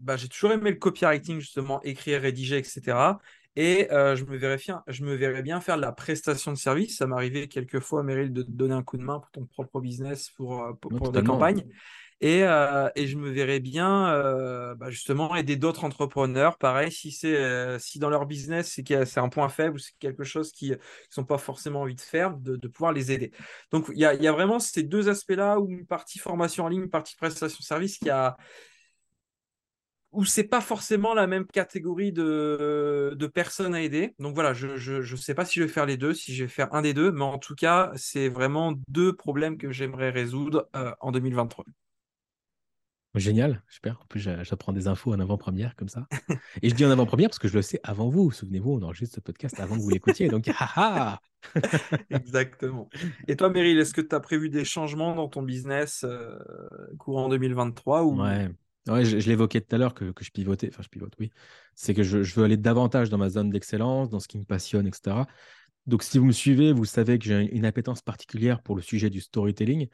bah, 0.00 0.16
j'ai 0.16 0.28
toujours 0.28 0.52
aimé 0.52 0.70
le 0.70 0.76
copywriting, 0.76 1.40
justement, 1.40 1.82
écrire, 1.82 2.22
rédiger, 2.22 2.58
etc. 2.58 3.18
Et 3.56 3.92
euh, 3.92 4.16
je, 4.16 4.24
me 4.24 4.36
verrais 4.36 4.56
bien, 4.56 4.82
je 4.88 5.04
me 5.04 5.14
verrais 5.14 5.42
bien 5.42 5.60
faire 5.60 5.76
de 5.76 5.82
la 5.82 5.92
prestation 5.92 6.52
de 6.52 6.56
service. 6.56 6.96
Ça 6.96 7.06
m'arrivait 7.06 7.46
quelquefois, 7.46 8.02
Meryl, 8.02 8.32
de 8.32 8.42
te 8.42 8.50
donner 8.50 8.74
un 8.74 8.82
coup 8.82 8.96
de 8.96 9.04
main 9.04 9.20
pour 9.20 9.30
ton 9.30 9.46
propre 9.46 9.80
business, 9.80 10.30
pour, 10.30 10.64
euh, 10.64 10.72
pour, 10.72 11.12
des 11.12 11.22
campagnes. 11.22 11.64
Euh, 12.22 12.90
et, 12.94 13.06
je 13.06 13.16
me 13.18 13.30
verrais 13.30 13.60
bien 13.60 14.08
euh, 14.08 14.74
bah, 14.74 14.90
justement 14.90 15.34
aider 15.36 15.56
d'autres 15.56 15.84
entrepreneurs. 15.84 16.56
Pareil, 16.58 16.90
si, 16.90 17.10
c'est, 17.12 17.36
euh, 17.36 17.78
si 17.78 17.98
dans 17.98 18.08
leur 18.08 18.26
business 18.26 18.80
c'est, 18.86 19.18
un 19.18 19.28
point 19.28 19.48
faible 19.48 19.76
ou 19.76 19.78
c'est 19.78 19.96
quelque 19.98 20.24
chose 20.24 20.52
qu'ils 20.52 20.72
ne 20.72 20.76
sont 21.10 21.24
pas 21.24 21.38
forcément 21.38 21.82
envie 21.82 21.96
de 21.96 22.00
faire, 22.00 22.36
de, 22.36 22.56
pouvoir 22.68 22.92
les 22.92 23.12
aider. 23.12 23.32
Donc 23.70 23.90
il 23.92 23.98
y 23.98 24.06
a, 24.06 24.32
vraiment 24.32 24.58
ces 24.58 24.82
deux 24.82 25.08
aspects-là, 25.08 25.60
où 25.60 25.70
une 25.70 25.86
partie 25.86 26.18
formation 26.18 26.64
en 26.64 26.68
ligne, 26.68 26.82
une 26.82 26.90
partie 26.90 27.16
prestation 27.16 27.60
service 27.62 27.98
qui 27.98 28.08
a, 28.10 28.36
où 30.12 30.24
c'est 30.24 30.44
pas 30.44 30.60
forcément 30.60 31.12
la 31.12 31.26
même 31.26 31.46
catégorie 31.46 32.12
de, 32.12 33.14
de 33.16 33.26
personnes 33.26 33.74
à 33.74 33.82
aider. 33.82 34.14
Donc 34.18 34.34
voilà, 34.34 34.54
je 34.54 35.00
ne 35.00 35.16
sais 35.16 35.34
pas 35.34 35.44
si 35.44 35.58
je 35.58 35.64
vais 35.64 35.72
faire 35.72 35.86
les 35.86 35.96
deux, 35.96 36.14
si 36.14 36.34
je 36.34 36.44
vais 36.44 36.48
faire 36.48 36.72
un 36.72 36.82
des 36.82 36.94
deux, 36.94 37.10
mais 37.10 37.24
en 37.24 37.38
tout 37.38 37.54
cas, 37.54 37.90
c'est 37.96 38.28
vraiment 38.28 38.74
deux 38.88 39.14
problèmes 39.14 39.58
que 39.58 39.72
j'aimerais 39.72 40.10
résoudre 40.10 40.68
euh, 40.76 40.92
en 41.00 41.10
2023. 41.12 41.64
Génial, 43.14 43.62
super. 43.68 44.00
En 44.02 44.06
plus, 44.06 44.20
j'apprends 44.20 44.72
des 44.72 44.88
infos 44.88 45.12
en 45.12 45.20
avant-première 45.20 45.76
comme 45.76 45.88
ça. 45.88 46.08
Et 46.62 46.68
je 46.68 46.74
dis 46.74 46.84
en 46.84 46.90
avant-première 46.90 47.28
parce 47.28 47.38
que 47.38 47.46
je 47.46 47.54
le 47.54 47.62
sais 47.62 47.78
avant 47.84 48.08
vous. 48.08 48.32
Souvenez-vous, 48.32 48.72
on 48.72 48.82
enregistre 48.82 49.14
ce 49.14 49.20
podcast 49.20 49.60
avant 49.60 49.76
que 49.76 49.80
vous 49.80 49.90
l'écoutiez. 49.90 50.28
Donc, 50.28 50.48
haha 50.48 51.20
Exactement. 52.10 52.88
Et 53.28 53.36
toi, 53.36 53.50
Meryl, 53.50 53.78
est-ce 53.78 53.94
que 53.94 54.00
tu 54.00 54.14
as 54.14 54.20
prévu 54.20 54.48
des 54.48 54.64
changements 54.64 55.14
dans 55.14 55.28
ton 55.28 55.42
business 55.42 56.04
euh, 56.04 56.36
courant 56.98 57.28
2023 57.28 58.02
ou... 58.02 58.20
Ouais, 58.20 58.48
ouais 58.88 59.04
je, 59.04 59.28
l'évoquais 59.28 59.60
tout 59.60 59.76
à 59.76 59.78
l'heure 59.78 59.94
que, 59.94 60.10
que, 60.10 60.24
je 60.24 60.32
pivotais. 60.32 60.68
Enfin, 60.72 60.82
je 60.82 60.88
pivote, 60.88 61.12
oui. 61.20 61.30
C'est 61.76 61.94
que 61.94 62.02
je, 62.02 62.24
je, 62.24 62.34
veux 62.34 62.44
aller 62.44 62.56
davantage 62.56 63.10
dans 63.10 63.18
ma 63.18 63.28
zone 63.28 63.50
d'excellence, 63.50 64.10
dans 64.10 64.18
ce 64.18 64.26
qui 64.26 64.38
me 64.38 64.44
passionne, 64.44 64.88
etc. 64.88 65.18
Donc, 65.86 66.02
si 66.02 66.18
vous 66.18 66.24
me 66.24 66.32
suivez, 66.32 66.72
vous 66.72 66.84
savez 66.84 67.20
que 67.20 67.26
j'ai 67.26 67.54
une 67.54 67.64
appétence 67.64 68.02
particulière 68.02 68.60
pour 68.60 68.74
le 68.74 68.82
sujet 68.82 69.10
du 69.10 69.20
storytelling 69.20 69.88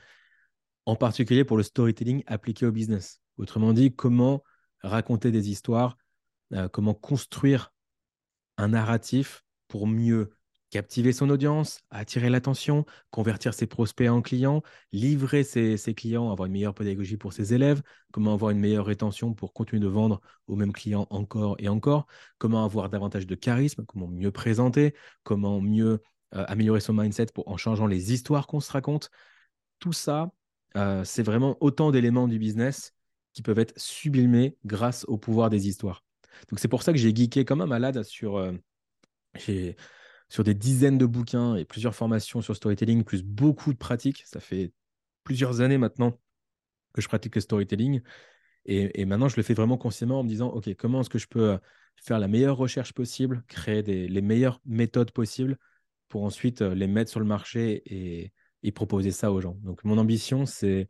en 0.90 0.96
particulier 0.96 1.44
pour 1.44 1.56
le 1.56 1.62
storytelling 1.62 2.24
appliqué 2.26 2.66
au 2.66 2.72
business. 2.72 3.20
Autrement 3.38 3.72
dit, 3.72 3.94
comment 3.94 4.42
raconter 4.82 5.30
des 5.30 5.48
histoires, 5.48 5.96
euh, 6.52 6.68
comment 6.68 6.94
construire 6.94 7.72
un 8.56 8.68
narratif 8.68 9.44
pour 9.68 9.86
mieux 9.86 10.32
captiver 10.70 11.12
son 11.12 11.30
audience, 11.30 11.80
attirer 11.90 12.28
l'attention, 12.28 12.86
convertir 13.10 13.54
ses 13.54 13.68
prospects 13.68 14.08
en 14.08 14.20
clients, 14.20 14.62
livrer 14.90 15.44
ses, 15.44 15.76
clients, 15.94 16.32
avoir 16.32 16.46
une 16.46 16.52
meilleure 16.52 16.74
pédagogie 16.74 17.16
pour 17.16 17.32
ses 17.32 17.54
élèves, 17.54 17.82
comment 18.12 18.34
avoir 18.34 18.50
une 18.50 18.58
meilleure 18.58 18.86
rétention 18.86 19.32
pour 19.32 19.52
continuer 19.52 19.80
de 19.80 19.88
vendre 19.88 20.20
aux 20.48 20.56
mêmes 20.56 20.72
clients 20.72 21.06
encore 21.10 21.54
et 21.60 21.68
encore, 21.68 22.08
comment 22.38 22.64
avoir 22.64 22.90
davantage 22.90 23.28
de 23.28 23.34
charisme, 23.36 23.84
comment 23.86 24.08
mieux 24.08 24.32
présenter, 24.32 24.94
comment 25.22 25.60
mieux 25.60 26.02
euh, 26.34 26.44
améliorer 26.48 26.80
son 26.80 26.94
mindset 26.94 27.26
en 27.46 27.56
changeant 27.56 27.86
les 27.86 28.12
histoires 28.12 28.48
qu'on 28.48 28.60
se 28.60 28.72
raconte. 28.72 29.10
Tout 29.78 29.92
ça, 29.92 30.32
euh, 30.76 31.04
c'est 31.04 31.22
vraiment 31.22 31.56
autant 31.60 31.90
d'éléments 31.90 32.28
du 32.28 32.38
business 32.38 32.94
qui 33.32 33.42
peuvent 33.42 33.58
être 33.58 33.78
sublimés 33.78 34.56
grâce 34.64 35.04
au 35.06 35.18
pouvoir 35.18 35.50
des 35.50 35.68
histoires. 35.68 36.04
Donc 36.48 36.58
c'est 36.58 36.68
pour 36.68 36.82
ça 36.82 36.92
que 36.92 36.98
j'ai 36.98 37.14
geeké 37.14 37.44
comme 37.44 37.60
un 37.60 37.66
malade 37.66 38.02
sur, 38.02 38.36
euh, 38.36 38.52
sur 40.28 40.44
des 40.44 40.54
dizaines 40.54 40.98
de 40.98 41.06
bouquins 41.06 41.56
et 41.56 41.64
plusieurs 41.64 41.94
formations 41.94 42.40
sur 42.40 42.56
storytelling, 42.56 43.04
plus 43.04 43.22
beaucoup 43.22 43.72
de 43.72 43.78
pratiques. 43.78 44.22
Ça 44.26 44.40
fait 44.40 44.72
plusieurs 45.24 45.60
années 45.60 45.78
maintenant 45.78 46.18
que 46.92 47.00
je 47.00 47.08
pratique 47.08 47.34
le 47.34 47.40
storytelling. 47.40 48.00
Et, 48.66 49.04
maintenant, 49.06 49.28
je 49.28 49.36
le 49.36 49.42
fais 49.42 49.54
vraiment 49.54 49.78
consciemment 49.78 50.20
en 50.20 50.22
me 50.22 50.28
disant, 50.28 50.48
OK, 50.48 50.72
comment 50.74 51.00
est-ce 51.00 51.08
que 51.08 51.18
je 51.18 51.26
peux 51.26 51.58
faire 51.96 52.18
la 52.18 52.28
meilleure 52.28 52.56
recherche 52.56 52.92
possible, 52.92 53.42
créer 53.48 53.82
les 53.82 54.20
meilleures 54.20 54.60
méthodes 54.64 55.10
possibles 55.12 55.58
pour 56.10 56.24
ensuite 56.24 56.60
euh, 56.60 56.74
les 56.74 56.86
mettre 56.86 57.10
sur 57.10 57.20
le 57.20 57.26
marché 57.26 57.82
et, 57.86 58.32
et 58.62 58.72
proposer 58.72 59.10
ça 59.10 59.32
aux 59.32 59.40
gens. 59.40 59.56
Donc, 59.62 59.84
mon 59.84 59.98
ambition, 59.98 60.46
c'est 60.46 60.88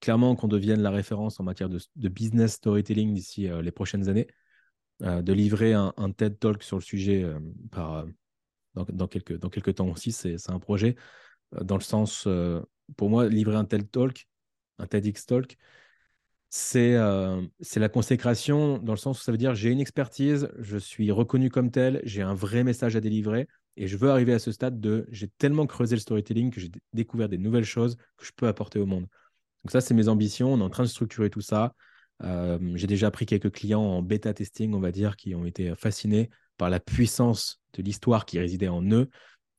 clairement 0.00 0.36
qu'on 0.36 0.48
devienne 0.48 0.80
la 0.80 0.90
référence 0.90 1.40
en 1.40 1.44
matière 1.44 1.68
de, 1.68 2.08
business 2.08 2.54
storytelling 2.54 3.14
d'ici 3.14 3.48
euh, 3.48 3.62
les 3.62 3.72
prochaines 3.72 4.08
années, 4.08 4.28
euh, 5.02 5.22
de 5.22 5.32
livrer 5.32 5.74
un, 5.74 5.92
TED 6.16 6.38
Talk 6.38 6.62
sur 6.62 6.76
le 6.76 6.82
sujet 6.82 7.24
euh, 7.24 7.38
dans, 8.74 9.08
quelques, 9.08 9.38
dans 9.38 9.48
quelques 9.48 9.76
temps 9.76 9.88
aussi. 9.88 10.12
C'est 10.12 10.36
un 10.50 10.60
projet 10.60 10.96
dans 11.62 11.76
le 11.76 11.82
sens, 11.82 12.28
pour 12.96 13.10
moi, 13.10 13.28
livrer 13.28 13.56
un 13.56 13.64
TED 13.64 13.90
Talk, 13.90 14.28
un 14.78 14.86
TEDx 14.86 15.26
Talk, 15.26 15.56
c'est 16.50 16.94
la 16.94 17.88
consécration 17.90 18.78
dans 18.78 18.92
le 18.92 18.98
sens 18.98 19.20
où 19.20 19.22
ça 19.22 19.32
veut 19.32 19.38
dire 19.38 19.54
j'ai 19.54 19.70
une 19.70 19.80
expertise, 19.80 20.50
je 20.58 20.78
suis 20.78 21.10
reconnu 21.10 21.50
comme 21.50 21.70
tel, 21.70 22.00
j'ai 22.04 22.22
un 22.22 22.34
vrai 22.34 22.64
message 22.64 22.96
à 22.96 23.00
délivrer 23.00 23.48
et 23.78 23.86
je 23.86 23.96
veux 23.96 24.10
arriver 24.10 24.34
à 24.34 24.40
ce 24.40 24.50
stade 24.50 24.80
de 24.80 25.06
j'ai 25.10 25.28
tellement 25.28 25.66
creusé 25.66 25.94
le 25.94 26.00
storytelling 26.00 26.50
que 26.50 26.60
j'ai 26.60 26.70
découvert 26.92 27.28
des 27.28 27.38
nouvelles 27.38 27.64
choses 27.64 27.96
que 28.16 28.26
je 28.26 28.32
peux 28.34 28.48
apporter 28.48 28.80
au 28.80 28.86
monde. 28.86 29.06
Donc 29.64 29.70
ça, 29.70 29.80
c'est 29.80 29.94
mes 29.94 30.08
ambitions. 30.08 30.52
On 30.52 30.58
est 30.58 30.64
en 30.64 30.68
train 30.68 30.82
de 30.82 30.88
structurer 30.88 31.30
tout 31.30 31.40
ça. 31.40 31.74
Euh, 32.24 32.58
j'ai 32.74 32.88
déjà 32.88 33.12
pris 33.12 33.24
quelques 33.24 33.52
clients 33.52 33.80
en 33.80 34.02
bêta 34.02 34.34
testing, 34.34 34.74
on 34.74 34.80
va 34.80 34.90
dire, 34.90 35.16
qui 35.16 35.36
ont 35.36 35.44
été 35.44 35.72
fascinés 35.76 36.28
par 36.56 36.70
la 36.70 36.80
puissance 36.80 37.60
de 37.74 37.82
l'histoire 37.84 38.26
qui 38.26 38.40
résidait 38.40 38.66
en 38.66 38.82
eux. 38.90 39.08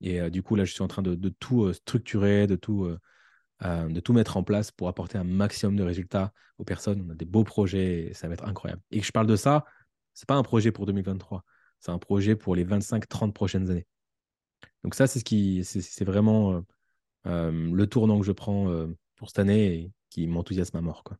Et 0.01 0.19
euh, 0.19 0.29
du 0.29 0.43
coup, 0.43 0.55
là, 0.55 0.65
je 0.65 0.73
suis 0.73 0.81
en 0.83 0.89
train 0.89 1.01
de, 1.01 1.29
tout 1.39 1.63
euh, 1.63 1.73
structurer, 1.73 2.45
de 2.45 2.57
tout, 2.57 2.91
de 3.61 3.99
tout 4.01 4.11
mettre 4.11 4.35
en 4.35 4.43
place 4.43 4.71
pour 4.71 4.89
apporter 4.89 5.17
un 5.17 5.23
maximum 5.23 5.77
de 5.77 5.83
résultats 5.83 6.33
aux 6.57 6.65
personnes. 6.65 7.05
On 7.07 7.11
a 7.11 7.15
des 7.15 7.25
beaux 7.25 7.45
projets 7.45 8.09
et 8.09 8.13
ça 8.13 8.27
va 8.27 8.33
être 8.33 8.45
incroyable. 8.45 8.81
Et 8.91 8.99
que 8.99 9.05
je 9.05 9.13
parle 9.13 9.27
de 9.27 9.37
ça, 9.37 9.63
ce 10.13 10.23
n'est 10.23 10.27
pas 10.27 10.35
un 10.35 10.43
projet 10.43 10.73
pour 10.73 10.85
2023, 10.85 11.45
c'est 11.79 11.91
un 11.91 11.99
projet 11.99 12.35
pour 12.35 12.53
les 12.53 12.65
25-30 12.65 13.31
prochaines 13.31 13.69
années. 13.69 13.87
Donc 14.83 14.95
ça, 14.95 15.07
c'est 15.07 15.19
ce 15.19 15.25
qui, 15.25 15.63
c'est 15.63 16.05
vraiment 16.05 16.53
euh, 16.53 16.61
euh, 17.27 17.51
le 17.73 17.87
tournant 17.87 18.19
que 18.19 18.25
je 18.25 18.31
prends 18.31 18.69
euh, 18.69 18.87
pour 19.15 19.29
cette 19.29 19.39
année 19.39 19.65
et 19.65 19.91
qui 20.09 20.27
m'enthousiasme 20.27 20.77
à 20.77 20.81
mort, 20.81 21.03
quoi. 21.03 21.17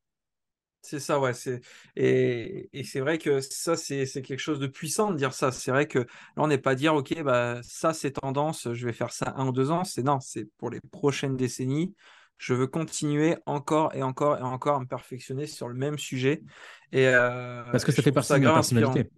C'est 0.82 1.00
ça, 1.00 1.20
ouais. 1.20 1.34
C'est... 1.34 1.60
Et, 1.98 2.70
et 2.72 2.86
c'est 2.86 3.02
vrai 3.02 3.18
que 3.18 3.42
ça, 3.42 3.76
c'est, 3.76 4.06
quelque 4.22 4.40
chose 4.40 4.60
de 4.60 4.68
puissant 4.68 5.12
de 5.12 5.18
dire 5.18 5.34
ça. 5.34 5.52
C'est 5.52 5.72
vrai 5.72 5.88
que 5.88 6.00
là, 6.00 6.08
on 6.38 6.48
n'est 6.48 6.58
pas 6.58 6.74
dire, 6.74 6.96
OK, 6.96 7.22
bah, 7.22 7.60
ça, 7.64 7.94
c'est 7.94 8.12
tendance, 8.12 8.72
je 8.72 8.86
vais 8.86 8.94
faire 8.94 9.12
ça 9.12 9.34
un 9.36 9.48
ou 9.48 9.52
deux 9.52 9.72
ans. 9.72 9.84
C'est 9.84 10.04
non, 10.04 10.22
c'est 10.22 10.46
pour 10.58 10.70
les 10.70 10.80
prochaines 10.80 11.36
décennies. 11.36 11.94
Je 12.38 12.54
veux 12.54 12.68
continuer 12.68 13.36
encore 13.46 13.94
et 13.94 14.02
encore 14.02 14.38
et 14.38 14.42
encore 14.42 14.78
à 14.78 14.80
me 14.80 14.86
perfectionner 14.86 15.48
sur 15.48 15.68
le 15.68 15.74
même 15.74 15.98
sujet. 15.98 16.44
Et, 16.94 17.12
Parce 17.12 17.84
que 17.84 17.92
ça 17.92 18.02
fait 18.02 18.14
partie 18.14 18.32
de 18.32 18.40
ma 18.40 18.54
personnalité 18.54 19.10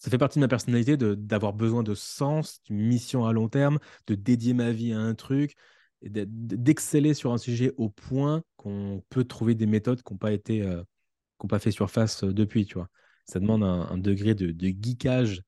ça 0.00 0.10
fait 0.10 0.18
partie 0.18 0.38
de 0.38 0.44
ma 0.44 0.48
personnalité 0.48 0.96
d'avoir 0.96 1.52
besoin 1.52 1.82
de 1.82 1.94
sens, 1.94 2.62
d'une 2.64 2.78
mission 2.78 3.26
à 3.26 3.32
long 3.34 3.48
terme, 3.48 3.78
de 4.06 4.14
dédier 4.14 4.54
ma 4.54 4.72
vie 4.72 4.94
à 4.94 4.98
un 4.98 5.14
truc, 5.14 5.54
d'exceller 6.02 7.12
sur 7.12 7.32
un 7.32 7.38
sujet 7.38 7.74
au 7.76 7.90
point 7.90 8.42
qu'on 8.56 9.04
peut 9.10 9.24
trouver 9.24 9.54
des 9.54 9.66
méthodes 9.66 10.02
qui 10.02 10.12
n'ont 10.12 10.18
pas 10.18 10.30
euh, 10.32 10.84
pas 11.48 11.58
fait 11.58 11.70
surface 11.70 12.24
euh, 12.24 12.32
depuis, 12.32 12.64
tu 12.64 12.74
vois. 12.74 12.88
Ça 13.26 13.40
demande 13.40 13.62
un, 13.62 13.98
degré 13.98 14.34
de, 14.34 14.54
geekage 14.58 15.42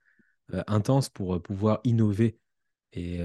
euh, 0.53 0.63
intense 0.67 1.09
pour 1.09 1.43
pouvoir 1.43 1.81
innover. 1.85 2.39
Et, 2.93 3.19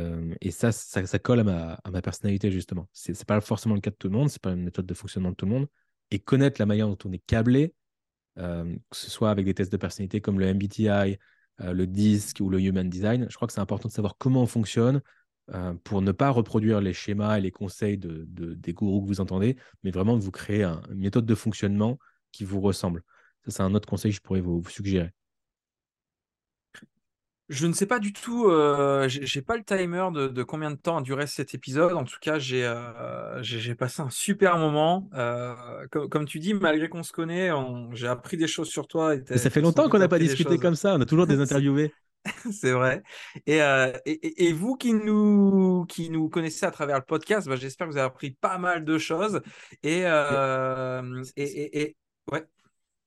ça, 0.50 0.72
ça, 0.72 1.20
colle 1.20 1.42
à 1.42 1.44
ma, 1.44 1.74
à 1.84 1.92
ma 1.92 2.02
personnalité, 2.02 2.52
justement. 2.52 2.88
Ce 2.94 3.12
n'est 3.12 3.18
pas 3.28 3.42
forcément 3.42 3.76
le 3.76 3.82
cas 3.82 3.92
de 3.92 3.98
tout 3.98 4.08
le 4.08 4.14
monde, 4.14 4.30
ce 4.30 4.36
n'est 4.36 4.40
pas 4.40 4.54
une 4.54 4.64
méthode 4.64 4.86
de 4.86 4.94
fonctionnement 4.94 5.32
de 5.32 5.36
tout 5.36 5.46
le 5.46 5.52
monde. 5.52 5.68
Et 6.10 6.20
connaître 6.20 6.62
la 6.62 6.66
manière 6.66 6.88
dont 6.88 6.98
on 7.04 7.12
est 7.12 7.20
câblé, 7.20 7.74
euh, 8.38 8.76
que 8.90 8.98
ce 8.98 9.10
soit 9.10 9.30
avec 9.30 9.46
des 9.46 9.54
tests 9.54 9.72
de 9.72 9.78
personnalité 9.78 10.22
comme 10.22 10.40
le 10.40 10.54
MBTI, 10.54 11.18
euh, 11.62 11.74
le 11.74 11.88
DISC 11.88 12.40
ou 12.42 12.50
le 12.50 12.62
Human 12.62 12.90
Design. 12.90 13.28
Je 13.30 13.36
crois 13.36 13.48
que 13.48 13.54
c'est 13.54 13.62
important 13.62 13.90
de 13.90 13.94
savoir 13.94 14.16
comment 14.18 14.44
on 14.44 14.48
fonctionne 14.48 15.02
euh, 15.54 15.74
pour 15.84 16.02
ne 16.02 16.12
pas 16.12 16.30
reproduire 16.30 16.82
les 16.82 16.94
schémas 16.94 17.38
et 17.38 17.42
les 17.42 17.52
conseils 17.52 17.98
de, 17.98 18.26
des 18.28 18.74
gourous 18.74 19.02
que 19.02 19.08
vous 19.08 19.22
entendez, 19.22 19.58
mais 19.84 19.92
vraiment 19.92 20.18
de 20.18 20.22
vous 20.24 20.32
créer 20.32 20.64
une 20.64 21.00
méthode 21.00 21.26
de 21.26 21.36
fonctionnement 21.36 21.98
qui 22.32 22.44
vous 22.44 22.62
ressemble. 22.62 23.04
Ça, 23.46 23.52
c'est 23.52 23.64
un 23.64 23.74
autre 23.74 23.88
conseil 23.88 24.12
que 24.12 24.18
je 24.18 24.22
pourrais 24.22 24.42
vous 24.42 24.64
suggérer. 24.70 25.12
Je 27.50 27.66
ne 27.66 27.72
sais 27.72 27.86
pas 27.86 28.00
du 28.00 28.12
tout, 28.12 28.50
euh, 28.50 29.08
j'ai 29.08 29.42
pas 29.42 29.56
le 29.56 29.64
timer 29.64 30.10
de, 30.12 30.44
combien 30.44 30.70
de 30.70 30.76
temps 30.76 30.98
a 30.98 31.02
duré 31.02 31.28
cet 31.28 31.54
épisode. 31.54 31.94
En 31.94 32.04
tout 32.04 32.18
cas, 32.20 32.40
j'ai 32.40 32.66
euh, 32.66 33.76
passé 33.78 34.02
un 34.02 34.10
super 34.10 34.58
moment. 34.58 35.10
Euh, 35.14 35.56
comme, 35.88 36.26
tu 36.26 36.40
dis, 36.40 36.54
malgré 36.54 36.90
qu'on 36.90 37.04
se 37.04 37.14
connaît, 37.14 37.50
j'ai 37.94 38.08
appris 38.08 38.36
des 38.36 38.48
choses 38.48 38.68
sur 38.68 38.86
toi. 38.88 39.16
Et 39.16 39.38
ça 39.38 39.50
fait 39.50 39.62
longtemps 39.62 39.88
qu'on 39.88 40.00
n'a 40.00 40.10
pas 40.10 40.20
discuté 40.20 40.58
comme 40.58 40.76
ça. 40.76 40.96
On 40.96 41.02
a 41.02 41.06
toujours 41.06 41.26
des 41.26 41.40
interviewés. 41.40 41.94
C'est 42.52 42.74
vrai. 42.74 43.02
Et, 43.46 43.62
et, 44.06 44.52
vous 44.52 44.76
qui 44.76 44.94
nous, 44.94 45.86
qui 45.88 46.10
nous 46.10 46.28
connaissez 46.28 46.66
à 46.66 46.72
travers 46.72 46.98
le 46.98 47.06
podcast, 47.06 47.48
bah, 47.48 47.56
j'espère 47.56 47.88
que 47.88 47.94
vous 47.94 47.98
avez 47.98 48.08
appris 48.08 48.32
pas 48.32 48.58
mal 48.58 48.84
de 48.84 48.98
choses. 48.98 49.40
Et, 49.84 50.02
et, 50.02 51.82
et, 51.82 51.96
ouais. 52.30 52.44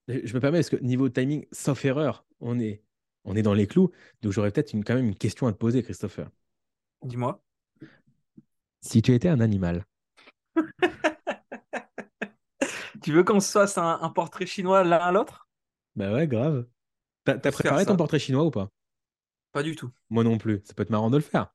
Je 0.08 0.32
me 0.32 0.40
permets, 0.40 0.60
parce 0.60 0.70
que 0.70 0.76
niveau 0.76 1.10
timing, 1.10 1.44
sauf 1.52 1.84
erreur, 1.84 2.24
on 2.40 2.58
est 2.58 2.82
on 3.24 3.36
est 3.36 3.42
dans 3.42 3.54
les 3.54 3.66
clous. 3.66 3.90
Donc 4.22 4.32
j'aurais 4.32 4.50
peut-être 4.50 4.72
quand 4.72 4.94
même 4.94 5.08
une 5.08 5.16
question 5.16 5.46
à 5.46 5.52
te 5.52 5.58
poser, 5.58 5.82
Christopher. 5.82 6.28
Dis-moi. 7.02 7.42
Si 8.80 9.02
tu 9.02 9.14
étais 9.14 9.28
un 9.28 9.40
animal. 9.40 9.84
tu 13.02 13.12
veux 13.12 13.24
qu'on 13.24 13.40
se 13.40 13.52
fasse 13.52 13.78
un, 13.78 14.10
portrait 14.10 14.46
chinois 14.46 14.84
l'un 14.84 14.98
à 14.98 15.12
l'autre? 15.12 15.48
Bah 15.96 16.12
ouais, 16.12 16.26
grave. 16.26 16.66
T'as 17.24 17.38
préparé 17.38 17.84
ton 17.84 17.96
portrait 17.96 18.18
chinois 18.18 18.44
ou 18.44 18.50
pas? 18.50 18.70
Pas 19.52 19.62
du 19.62 19.74
tout. 19.74 19.90
Moi 20.08 20.24
non 20.24 20.38
plus. 20.38 20.60
Ça 20.64 20.74
peut 20.74 20.82
être 20.82 20.90
marrant 20.90 21.10
de 21.10 21.16
le 21.16 21.22
faire. 21.22 21.52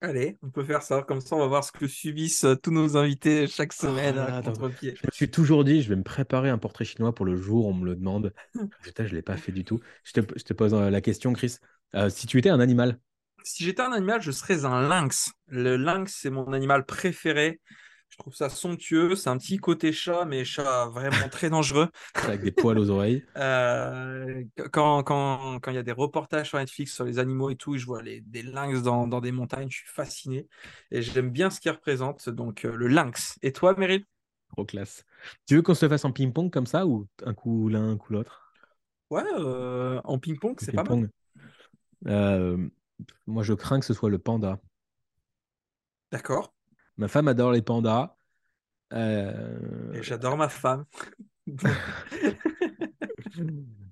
Allez, 0.00 0.38
on 0.42 0.50
peut 0.50 0.64
faire 0.64 0.82
ça. 0.82 1.02
Comme 1.02 1.20
ça, 1.20 1.34
on 1.34 1.40
va 1.40 1.46
voir 1.48 1.64
ce 1.64 1.72
que 1.72 1.88
subissent 1.88 2.44
euh, 2.44 2.54
tous 2.54 2.70
nos 2.70 2.96
invités 2.96 3.48
chaque 3.48 3.72
ah, 3.78 3.82
semaine 3.82 4.18
à 4.18 4.42
contre-pied. 4.42 4.94
Je 4.96 5.06
me 5.06 5.10
suis 5.12 5.28
toujours 5.28 5.64
dit, 5.64 5.82
je 5.82 5.88
vais 5.88 5.96
me 5.96 6.04
préparer 6.04 6.50
un 6.50 6.58
portrait 6.58 6.84
chinois 6.84 7.12
pour 7.12 7.26
le 7.26 7.36
jour 7.36 7.66
où 7.66 7.70
on 7.70 7.74
me 7.74 7.84
le 7.84 7.96
demande. 7.96 8.32
Putain, 8.82 9.06
je 9.06 9.10
ne 9.10 9.16
l'ai 9.16 9.22
pas 9.22 9.36
fait 9.36 9.50
du 9.50 9.64
tout. 9.64 9.80
Je 10.04 10.12
te, 10.12 10.52
pose 10.52 10.72
euh, 10.74 10.90
la 10.90 11.00
question, 11.00 11.32
Chris. 11.32 11.56
Euh, 11.94 12.10
si 12.10 12.28
tu 12.28 12.38
étais 12.38 12.50
un 12.50 12.60
animal? 12.60 13.00
Si 13.42 13.64
j'étais 13.64 13.82
un 13.82 13.92
animal, 13.92 14.22
je 14.22 14.30
serais 14.30 14.64
un 14.64 14.86
lynx. 14.86 15.32
Le 15.48 15.76
lynx, 15.76 16.16
c'est 16.20 16.30
mon 16.30 16.52
animal 16.52 16.84
préféré. 16.86 17.60
Je 18.10 18.16
trouve 18.16 18.34
ça 18.34 18.48
somptueux. 18.48 19.14
C'est 19.14 19.30
un 19.30 19.38
petit 19.38 19.58
côté 19.58 19.92
chat, 19.92 20.24
mais 20.24 20.44
chat 20.44 20.86
vraiment 20.86 21.28
très 21.30 21.50
dangereux. 21.50 21.88
Avec 22.14 22.42
des 22.42 22.52
poils 22.52 22.78
aux 22.78 22.90
oreilles. 22.90 23.24
Euh, 23.36 24.42
quand 24.72 25.02
quand 25.04 25.60
quand 25.60 25.70
il 25.70 25.74
y 25.74 25.78
a 25.78 25.82
des 25.82 25.92
reportages 25.92 26.48
sur 26.48 26.58
Netflix 26.58 26.94
sur 26.94 27.04
les 27.04 27.18
animaux 27.18 27.50
et 27.50 27.56
tout, 27.56 27.76
je 27.76 27.86
vois 27.86 28.02
les, 28.02 28.20
des 28.22 28.42
lynx 28.42 28.82
dans, 28.82 29.06
dans 29.06 29.20
des 29.20 29.30
montagnes, 29.30 29.70
je 29.70 29.78
suis 29.78 29.88
fasciné 29.88 30.48
et 30.90 31.02
j'aime 31.02 31.30
bien 31.30 31.50
ce 31.50 31.60
qu'ils 31.60 31.70
représentent. 31.70 32.28
Donc 32.28 32.64
euh, 32.64 32.74
le 32.74 32.88
lynx. 32.88 33.38
Et 33.42 33.52
toi, 33.52 33.74
Meryl? 33.76 34.04
Trop 34.50 34.64
classe. 34.64 35.04
Tu 35.46 35.56
veux 35.56 35.62
qu'on 35.62 35.74
se 35.74 35.84
le 35.84 35.90
fasse 35.90 36.04
en 36.04 36.12
ping-pong 36.12 36.50
comme 36.50 36.66
ça 36.66 36.86
ou 36.86 37.06
un 37.24 37.34
coup 37.34 37.68
l'un, 37.68 37.90
un 37.90 37.96
coup 37.96 38.12
l'autre? 38.12 38.52
Ouais, 39.10 39.22
euh, 39.38 40.00
en 40.04 40.18
ping-pong, 40.18 40.56
c'est 40.58 40.72
pas 40.72 40.84
mal. 40.84 41.10
Euh, 42.06 42.68
moi, 43.26 43.42
je 43.42 43.54
crains 43.54 43.80
que 43.80 43.86
ce 43.86 43.94
soit 43.94 44.10
le 44.10 44.18
panda. 44.18 44.60
D'accord. 46.12 46.50
Ma 46.98 47.08
femme 47.08 47.28
adore 47.28 47.52
les 47.52 47.62
pandas. 47.62 48.16
Euh, 48.92 49.92
Et 49.94 50.02
j'adore 50.02 50.36
ma 50.36 50.48
femme. 50.48 50.84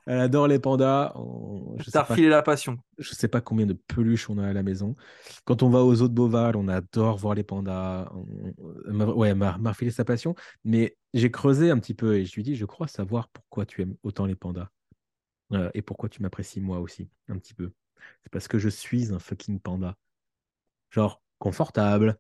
Elle 0.09 0.21
adore 0.21 0.47
les 0.47 0.59
pandas. 0.61 1.13
On- 1.17 1.77
Je 1.79 1.91
pas, 1.91 2.03
refilé 2.05 2.29
la 2.29 2.43
passion. 2.43 2.79
je 2.99 3.13
sais 3.13 3.27
pas 3.29 3.41
combien 3.41 3.67
de 3.67 3.73
peluches 3.73 4.31
on 4.31 4.39
a 4.39 4.47
à 4.49 4.53
la 4.53 4.63
maison. 4.63 4.95
Quand 5.45 5.63
on 5.65 5.69
va 5.71 5.83
aux 5.83 6.01
eaux 6.01 6.09
de 6.09 6.15
Beauval, 6.15 6.57
on 6.57 6.69
adore 6.69 7.17
voir 7.17 7.35
les 7.35 7.43
pandas. 7.43 8.11
On- 8.15 8.53
Ouais, 9.15 9.31
elle 9.31 9.35
m'a 9.35 9.59
m'a 9.59 9.71
refilé 9.73 9.91
sa 9.91 10.05
passion. 10.05 10.35
Mais 10.65 10.97
j'ai 11.13 11.31
creusé 11.31 11.71
un 11.71 11.79
petit 11.79 11.95
peu 11.95 12.17
et 12.17 12.25
je 12.25 12.35
lui 12.35 12.43
ai 12.43 12.45
dit, 12.45 12.55
je 12.57 12.65
crois 12.67 12.87
savoir 12.89 13.29
pourquoi 13.29 13.67
tu 13.67 13.83
aimes 13.83 13.97
autant 14.05 14.27
les 14.27 14.37
pandas. 14.37 14.69
Euh, 15.53 15.71
et 15.75 15.83
pourquoi 15.83 16.09
tu 16.09 16.23
m'apprécies 16.23 16.61
moi 16.61 16.79
aussi, 16.81 17.09
un 17.29 17.39
petit 17.39 17.55
peu. 17.55 17.73
C'est 18.23 18.31
parce 18.31 18.47
que 18.49 18.59
je 18.59 18.69
suis 18.69 19.13
un 19.13 19.19
fucking 19.19 19.59
panda. 19.61 19.97
Genre, 20.91 21.21
confortable, 21.39 22.17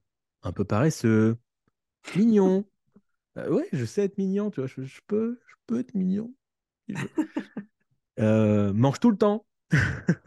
un 0.46 0.52
peu 0.52 0.64
paresseux, 0.64 1.36
mignon. 2.16 2.66
Euh, 3.38 3.50
ouais, 3.50 3.68
je 3.72 3.84
sais 3.84 4.04
être 4.04 4.18
mignon, 4.18 4.50
tu 4.50 4.60
vois, 4.60 4.68
je, 4.68 4.82
je 4.82 5.00
peux, 5.06 5.40
je 5.48 5.54
peux 5.66 5.78
être 5.80 5.94
mignon. 5.94 6.32
Euh, 8.18 8.72
mange 8.72 9.00
tout 9.00 9.10
le 9.10 9.16
temps. 9.18 9.46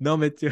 Non, 0.00 0.16
mais 0.16 0.32
tu... 0.34 0.50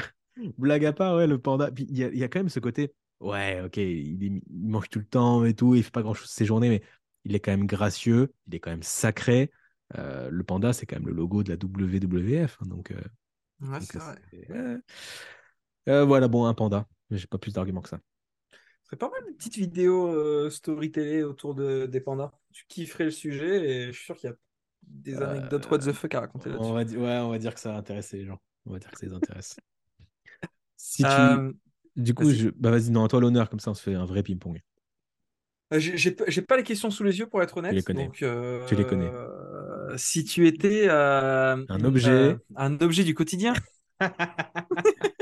blague 0.58 0.84
à 0.84 0.92
part, 0.92 1.16
ouais, 1.16 1.26
le 1.26 1.38
panda. 1.40 1.70
Puis 1.70 1.86
il 1.88 1.96
y, 1.98 2.04
a- 2.04 2.08
il 2.08 2.18
y 2.18 2.24
a 2.24 2.28
quand 2.28 2.40
même 2.40 2.48
ce 2.48 2.60
côté, 2.60 2.92
ouais, 3.20 3.60
ok, 3.64 3.76
il, 3.78 4.24
est- 4.24 4.42
il 4.50 4.68
mange 4.68 4.88
tout 4.88 4.98
le 4.98 5.04
temps 5.06 5.44
et 5.44 5.54
tout, 5.54 5.74
il 5.74 5.82
fait 5.82 5.90
pas 5.90 6.02
grand-chose 6.02 6.30
ses 6.30 6.44
journées, 6.44 6.68
mais 6.68 6.82
il 7.24 7.34
est 7.34 7.40
quand 7.40 7.50
même 7.52 7.66
gracieux, 7.66 8.32
il 8.46 8.54
est 8.54 8.60
quand 8.60 8.70
même 8.70 8.82
sacré. 8.82 9.50
Euh, 9.96 10.28
le 10.30 10.44
panda, 10.44 10.72
c'est 10.72 10.86
quand 10.86 10.96
même 10.96 11.06
le 11.08 11.14
logo 11.14 11.42
de 11.42 11.50
la 11.50 11.56
WWF. 11.56 12.58
hein, 12.62 12.66
donc, 12.66 12.90
euh, 12.90 13.00
Ouais, 13.60 13.80
donc, 13.80 13.92
c'est 13.92 13.98
vrai. 13.98 14.16
Euh, 15.88 16.04
voilà, 16.04 16.28
bon, 16.28 16.44
un 16.46 16.54
panda. 16.54 16.86
Mais 17.10 17.16
j'ai 17.18 17.26
pas 17.26 17.38
plus 17.38 17.52
d'arguments 17.54 17.80
que 17.82 17.88
ça. 17.88 17.98
Ce 18.52 18.90
serait 18.90 18.96
pas 18.98 19.10
mal 19.10 19.20
une 19.28 19.36
petite 19.36 19.56
vidéo 19.56 20.08
euh, 20.14 20.50
story 20.50 20.90
télé 20.90 21.22
autour 21.22 21.54
de, 21.54 21.86
des 21.86 22.00
pandas. 22.00 22.32
Tu 22.52 22.64
kifferais 22.68 23.04
le 23.04 23.10
sujet 23.10 23.68
et 23.70 23.86
je 23.86 23.92
suis 23.92 24.04
sûr 24.06 24.16
qu'il 24.16 24.30
y 24.30 24.32
a 24.32 24.36
des 24.82 25.14
Euh, 25.16 25.30
anecdotes 25.30 25.70
what 25.70 25.78
the 25.78 25.92
fuck 25.92 26.14
à 26.14 26.20
raconter 26.20 26.50
On 26.50 26.52
là-dessus. 26.52 26.72
va, 26.72 26.84
di- 26.84 26.96
ouais, 26.96 27.18
on 27.18 27.30
va 27.30 27.38
dire 27.38 27.54
que 27.54 27.60
ça 27.60 27.74
a 27.74 27.78
intéressé 27.78 28.18
les 28.18 28.24
gens. 28.24 28.40
On 28.66 28.72
va 28.72 28.78
dire 28.78 28.90
que 28.90 28.98
ça 28.98 29.06
les 29.06 29.12
intéresse. 29.12 29.56
Si 30.76 31.02
tu... 31.02 31.08
Du 31.96 32.14
coup, 32.14 32.24
vas-y. 32.24 32.36
je... 32.36 32.48
bah, 32.50 32.70
vas-y, 32.70 32.90
non, 32.90 33.04
à 33.04 33.08
toi 33.08 33.20
l'honneur, 33.20 33.50
comme 33.50 33.58
ça 33.60 33.70
on 33.72 33.74
se 33.74 33.82
fait 33.82 33.94
un 33.94 34.04
vrai 34.04 34.22
ping-pong. 34.22 34.60
J'ai 35.72 36.42
pas 36.42 36.56
les 36.56 36.62
questions 36.62 36.90
sous 36.90 37.02
les 37.04 37.18
yeux 37.18 37.26
pour 37.26 37.42
être 37.42 37.56
honnête. 37.58 37.74
les 37.74 37.82
connais. 37.82 38.06
Donc, 38.06 38.22
euh, 38.22 38.64
Tu 38.68 38.74
les 38.76 38.84
connais. 38.86 39.10
Si 39.98 40.24
tu 40.24 40.46
étais 40.46 40.86
euh, 40.88 41.56
Un 41.68 41.84
objet. 41.84 42.36
un 42.56 42.80
objet 42.80 43.04
du 43.04 43.14
quotidien, 43.14 43.52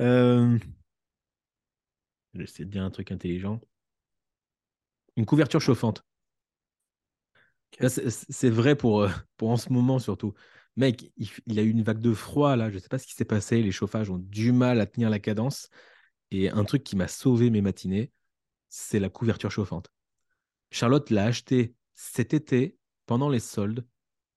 Euh... 0.00 0.58
J'essaie 2.32 2.64
de 2.64 2.70
dire 2.70 2.84
un 2.84 2.90
truc 2.90 3.12
intelligent. 3.12 3.60
Une 5.16 5.26
couverture 5.26 5.60
chauffante. 5.60 6.02
C'est- 7.88 8.50
vrai 8.50 8.76
pour, 8.76 9.02
euh, 9.02 9.08
pour 9.36 9.50
en 9.50 9.56
ce 9.56 9.72
moment 9.72 9.98
surtout. 9.98 10.34
Mec, 10.76 11.10
il, 11.16 11.28
il 11.46 11.58
a 11.58 11.62
eu 11.62 11.70
une 11.70 11.82
vague 11.82 12.00
de 12.00 12.12
froid 12.14 12.56
là, 12.56 12.70
je 12.70 12.78
sais 12.78 12.88
pas 12.88 12.98
ce 12.98 13.06
qui 13.06 13.14
s'est 13.14 13.24
passé, 13.24 13.62
les 13.62 13.72
chauffages 13.72 14.10
ont 14.10 14.18
du 14.18 14.52
mal 14.52 14.80
à 14.80 14.86
tenir 14.86 15.10
la 15.10 15.18
cadence. 15.18 15.68
Et 16.30 16.50
un 16.50 16.64
truc 16.64 16.84
qui 16.84 16.96
m'a 16.96 17.08
sauvé 17.08 17.50
mes 17.50 17.62
matinées, 17.62 18.12
c'est 18.68 19.00
la 19.00 19.10
couverture 19.10 19.50
chauffante. 19.50 19.90
Charlotte 20.70 21.10
l'a 21.10 21.26
acheté 21.26 21.74
cet 21.94 22.34
été 22.34 22.76
pendant 23.06 23.30
les 23.30 23.40
soldes, 23.40 23.86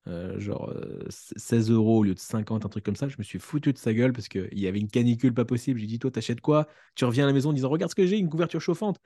euh, 0.08 0.40
genre 0.40 0.70
euh, 0.70 1.06
16 1.10 1.70
euros 1.70 2.00
au 2.00 2.04
lieu 2.04 2.14
de 2.14 2.20
50, 2.20 2.66
un 2.66 2.70
truc 2.70 2.84
comme 2.84 2.96
ça. 2.96 3.08
Je 3.08 3.18
me 3.18 3.24
suis 3.24 3.40
foutu 3.40 3.74
de 3.74 3.78
sa 3.78 3.94
gueule 3.94 4.14
parce 4.14 4.28
qu'il 4.28 4.60
y 4.60 4.68
avait 4.68 4.80
une 4.80 4.90
canicule 4.90 5.34
pas 5.34 5.46
possible. 5.46 5.80
J'ai 5.80 5.88
dit, 5.88 6.00
toi, 6.00 6.12
t'achètes 6.12 6.42
quoi? 6.42 6.68
Tu 6.96 7.06
reviens 7.06 7.26
à 7.26 7.28
la 7.28 7.34
maison 7.34 7.50
en 7.50 7.54
disant, 7.54 7.70
regarde 7.70 7.92
ce 7.92 7.96
que 7.96 8.06
j'ai, 8.06 8.18
une 8.18 8.30
couverture 8.30 8.62
chauffante. 8.62 9.00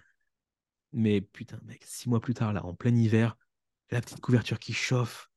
Mais 0.93 1.20
putain, 1.22 1.60
mec, 1.66 1.84
six 1.86 2.10
mois 2.10 2.22
plus 2.22 2.34
tard, 2.34 2.54
là, 2.54 2.66
en 2.66 2.74
plein 2.74 2.96
hiver, 2.96 3.38
la 3.91 4.02
petite 4.02 4.22
couverture 4.22 4.60
qui 4.60 4.74
chauffe. 4.74 5.30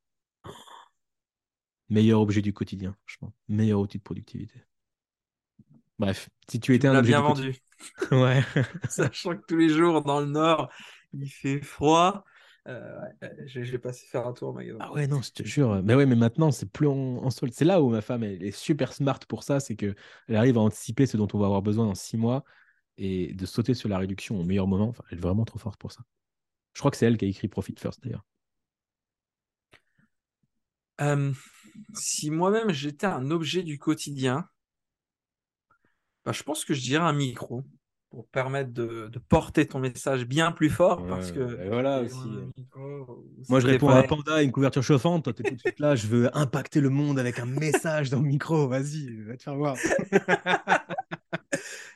Meilleur 1.89 2.21
objet 2.21 2.41
du 2.41 2.53
quotidien, 2.53 2.95
franchement. 3.05 3.33
Meilleur 3.47 3.79
outil 3.79 3.97
de 3.97 4.03
productivité. 4.03 4.63
Bref, 5.97 6.29
si 6.47 6.59
tu 6.59 6.73
étais 6.75 6.87
un 6.87 6.95
objet 6.95 7.11
bien 7.11 7.21
du 7.21 7.27
vendu. 7.27 7.55
Ouais. 8.11 8.43
Sachant 8.89 9.37
que 9.37 9.45
tous 9.47 9.55
les 9.55 9.69
jours 9.69 10.03
dans 10.03 10.19
le 10.19 10.25
nord, 10.25 10.69
il 11.13 11.29
fait 11.29 11.61
froid. 11.61 12.25
Euh, 12.67 12.99
ouais, 13.21 13.31
je, 13.47 13.63
je 13.63 13.71
vais 13.71 13.79
passer 13.79 14.05
faire 14.05 14.27
un 14.27 14.33
tour 14.33 14.49
au 14.49 14.53
magasin. 14.53 14.77
Ah 14.79 14.91
ouais, 14.93 15.07
non, 15.07 15.21
je 15.21 15.31
te 15.31 15.43
jure. 15.43 15.81
Mais 15.83 15.95
ouais, 15.95 16.05
mais 16.05 16.15
maintenant, 16.15 16.51
c'est 16.51 16.69
plus 16.71 16.87
en, 16.87 16.93
en 16.93 17.29
solde. 17.29 17.53
C'est 17.53 17.65
là 17.65 17.81
où 17.81 17.89
ma 17.89 18.01
femme, 18.01 18.23
elle 18.23 18.43
est 18.43 18.51
super 18.51 18.93
smart 18.93 19.19
pour 19.27 19.43
ça. 19.43 19.59
C'est 19.59 19.75
qu'elle 19.75 19.95
arrive 20.29 20.57
à 20.57 20.61
anticiper 20.61 21.05
ce 21.05 21.17
dont 21.17 21.27
on 21.33 21.39
va 21.39 21.45
avoir 21.45 21.61
besoin 21.61 21.85
dans 21.85 21.95
six 21.95 22.17
mois 22.17 22.43
et 22.97 23.33
de 23.33 23.45
sauter 23.45 23.73
sur 23.73 23.89
la 23.89 23.97
réduction 23.97 24.39
au 24.39 24.43
meilleur 24.43 24.67
moment. 24.67 24.89
Enfin, 24.89 25.03
elle 25.11 25.17
est 25.17 25.21
vraiment 25.21 25.45
trop 25.45 25.59
forte 25.59 25.79
pour 25.79 25.91
ça. 25.91 26.01
Je 26.73 26.79
crois 26.81 26.91
que 26.91 26.97
c'est 26.97 27.05
elle 27.05 27.17
qui 27.17 27.25
a 27.25 27.27
écrit 27.27 27.47
Profit 27.47 27.75
First 27.77 28.03
d'ailleurs. 28.03 28.25
Euh, 31.01 31.33
si 31.95 32.31
moi-même 32.31 32.71
j'étais 32.71 33.07
un 33.07 33.31
objet 33.31 33.63
du 33.63 33.79
quotidien, 33.79 34.49
bah, 36.25 36.31
je 36.31 36.43
pense 36.43 36.65
que 36.65 36.73
je 36.73 36.81
dirais 36.81 37.03
un 37.03 37.13
micro 37.13 37.63
pour 38.09 38.27
permettre 38.29 38.71
de, 38.73 39.07
de 39.07 39.19
porter 39.19 39.67
ton 39.67 39.79
message 39.79 40.25
bien 40.25 40.51
plus 40.51 40.69
fort 40.69 41.05
parce 41.05 41.31
que 41.31 41.61
et 41.63 41.69
voilà 41.69 42.01
aussi. 42.01 42.17
micro, 42.57 43.23
Moi, 43.49 43.59
je 43.59 43.67
réponds 43.67 43.89
à 43.89 44.01
panda 44.03 44.41
et 44.41 44.45
une 44.45 44.51
couverture 44.51 44.81
chauffante. 44.83 45.25
Toi, 45.25 45.33
t'es 45.33 45.43
tout 45.43 45.53
de 45.55 45.59
suite 45.59 45.79
là. 45.79 45.95
Je 45.95 46.07
veux 46.07 46.35
impacter 46.35 46.81
le 46.81 46.89
monde 46.89 47.19
avec 47.19 47.37
un 47.39 47.45
message 47.45 48.09
dans 48.09 48.19
le 48.19 48.27
micro. 48.27 48.67
Vas-y, 48.67 49.15
va 49.23 49.37
te 49.37 49.43
faire 49.43 49.55
voir. 49.55 49.75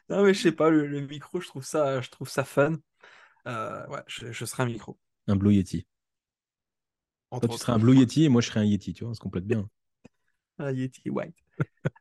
Non 0.09 0.23
mais 0.23 0.33
je 0.33 0.41
sais 0.41 0.51
pas, 0.51 0.69
le, 0.69 0.85
le 0.87 1.01
micro, 1.01 1.39
je 1.39 1.47
trouve 1.47 1.63
ça, 1.63 2.01
je 2.01 2.09
trouve 2.09 2.29
ça 2.29 2.43
fun. 2.43 2.77
Euh, 3.47 3.85
ouais, 3.87 4.01
je, 4.07 4.31
je 4.31 4.45
serais 4.45 4.63
un 4.63 4.67
micro. 4.67 4.97
Un 5.27 5.35
Blue 5.35 5.53
Yeti. 5.53 5.87
entre 7.31 7.47
Toi, 7.47 7.49
tu 7.49 7.53
autres. 7.55 7.61
serais 7.63 7.73
un 7.73 7.79
Blue 7.79 7.95
Yeti 7.97 8.23
et 8.25 8.29
moi, 8.29 8.41
je 8.41 8.47
serais 8.47 8.59
un 8.59 8.65
Yeti. 8.65 8.93
Tu 8.93 9.03
vois, 9.03 9.11
on 9.11 9.13
se 9.13 9.19
complète 9.19 9.45
bien. 9.45 9.69
Un 10.59 10.71
Yeti 10.71 11.09
White. 11.09 11.35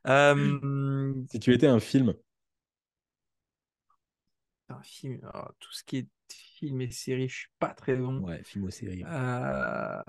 Euh, 0.07 1.13
Si 1.31 1.39
tu 1.39 1.53
étais 1.53 1.67
un 1.67 1.79
film, 1.79 2.13
film, 4.81 5.19
tout 5.59 5.71
ce 5.71 5.83
qui 5.83 5.97
est 5.97 6.07
film 6.29 6.81
et 6.81 6.91
série, 6.91 7.29
je 7.29 7.35
suis 7.35 7.49
pas 7.59 7.69
très 7.73 7.95
bon. 7.95 8.19
ouais, 8.21 8.43
film 8.43 8.65
ou 8.65 8.71
série. 8.71 9.03
Euh, 9.05 10.01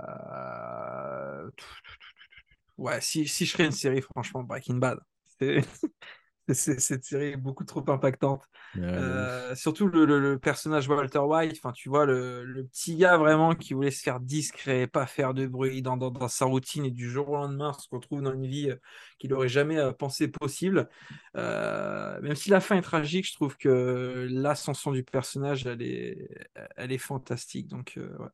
Ouais, 2.76 3.00
si, 3.00 3.26
si 3.28 3.46
je 3.46 3.52
serais 3.52 3.66
une 3.66 3.72
série, 3.72 4.00
franchement, 4.02 4.42
Breaking 4.42 4.76
Bad. 4.76 4.98
Cette 6.52 7.04
série 7.04 7.28
est 7.32 7.36
beaucoup 7.36 7.64
trop 7.64 7.82
impactante. 7.88 8.44
Euh, 8.92 9.54
surtout 9.54 9.86
le, 9.88 10.04
le- 10.04 10.20
le 10.20 10.38
personnage 10.38 10.88
Walter 10.88 11.20
White, 11.20 11.52
enfin, 11.56 11.72
tu 11.72 11.88
vois, 11.88 12.04
le, 12.04 12.44
le 12.44 12.64
petit 12.66 12.96
gars 12.96 13.16
vraiment 13.16 13.54
qui 13.54 13.72
voulait 13.72 13.90
se 13.90 14.02
faire 14.02 14.20
discret, 14.20 14.86
pas 14.86 15.06
faire 15.06 15.32
de 15.32 15.46
bruit 15.46 15.80
dans, 15.80 15.96
dans, 15.96 16.10
dans 16.10 16.28
sa 16.28 16.44
routine 16.44 16.84
et 16.84 16.90
du 16.90 17.08
jour 17.10 17.30
au 17.30 17.36
lendemain 17.36 17.72
se 17.72 17.88
retrouve 17.90 18.20
dans 18.20 18.34
une 18.34 18.46
vie 18.46 18.70
euh, 18.70 18.76
qu'il 19.18 19.30
n'aurait 19.30 19.48
jamais 19.48 19.78
euh, 19.78 19.92
pensé 19.92 20.28
possible. 20.28 20.88
Euh, 21.36 22.20
même 22.20 22.34
si 22.34 22.50
la 22.50 22.60
fin 22.60 22.76
est 22.76 22.82
tragique, 22.82 23.26
je 23.26 23.34
trouve 23.34 23.56
que 23.56 24.28
l'ascension 24.30 24.92
du 24.92 25.02
personnage, 25.02 25.66
elle 25.66 25.82
est, 25.82 26.28
elle 26.76 26.92
est 26.92 26.98
fantastique. 26.98 27.68
Donc, 27.68 27.94
euh, 27.96 28.14
ouais. 28.18 28.28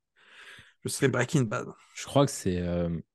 je 0.84 0.88
serais 0.88 1.08
Breaking 1.08 1.42
Bad. 1.42 1.68
Je 1.94 2.04
crois 2.04 2.26
que 2.26 2.32
c'est, 2.32 2.54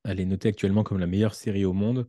elle 0.03 0.19
est 0.19 0.25
notée 0.25 0.49
actuellement 0.49 0.83
comme 0.83 0.99
la 0.99 1.07
meilleure 1.07 1.35
série 1.35 1.65
au 1.65 1.73
monde. 1.73 2.07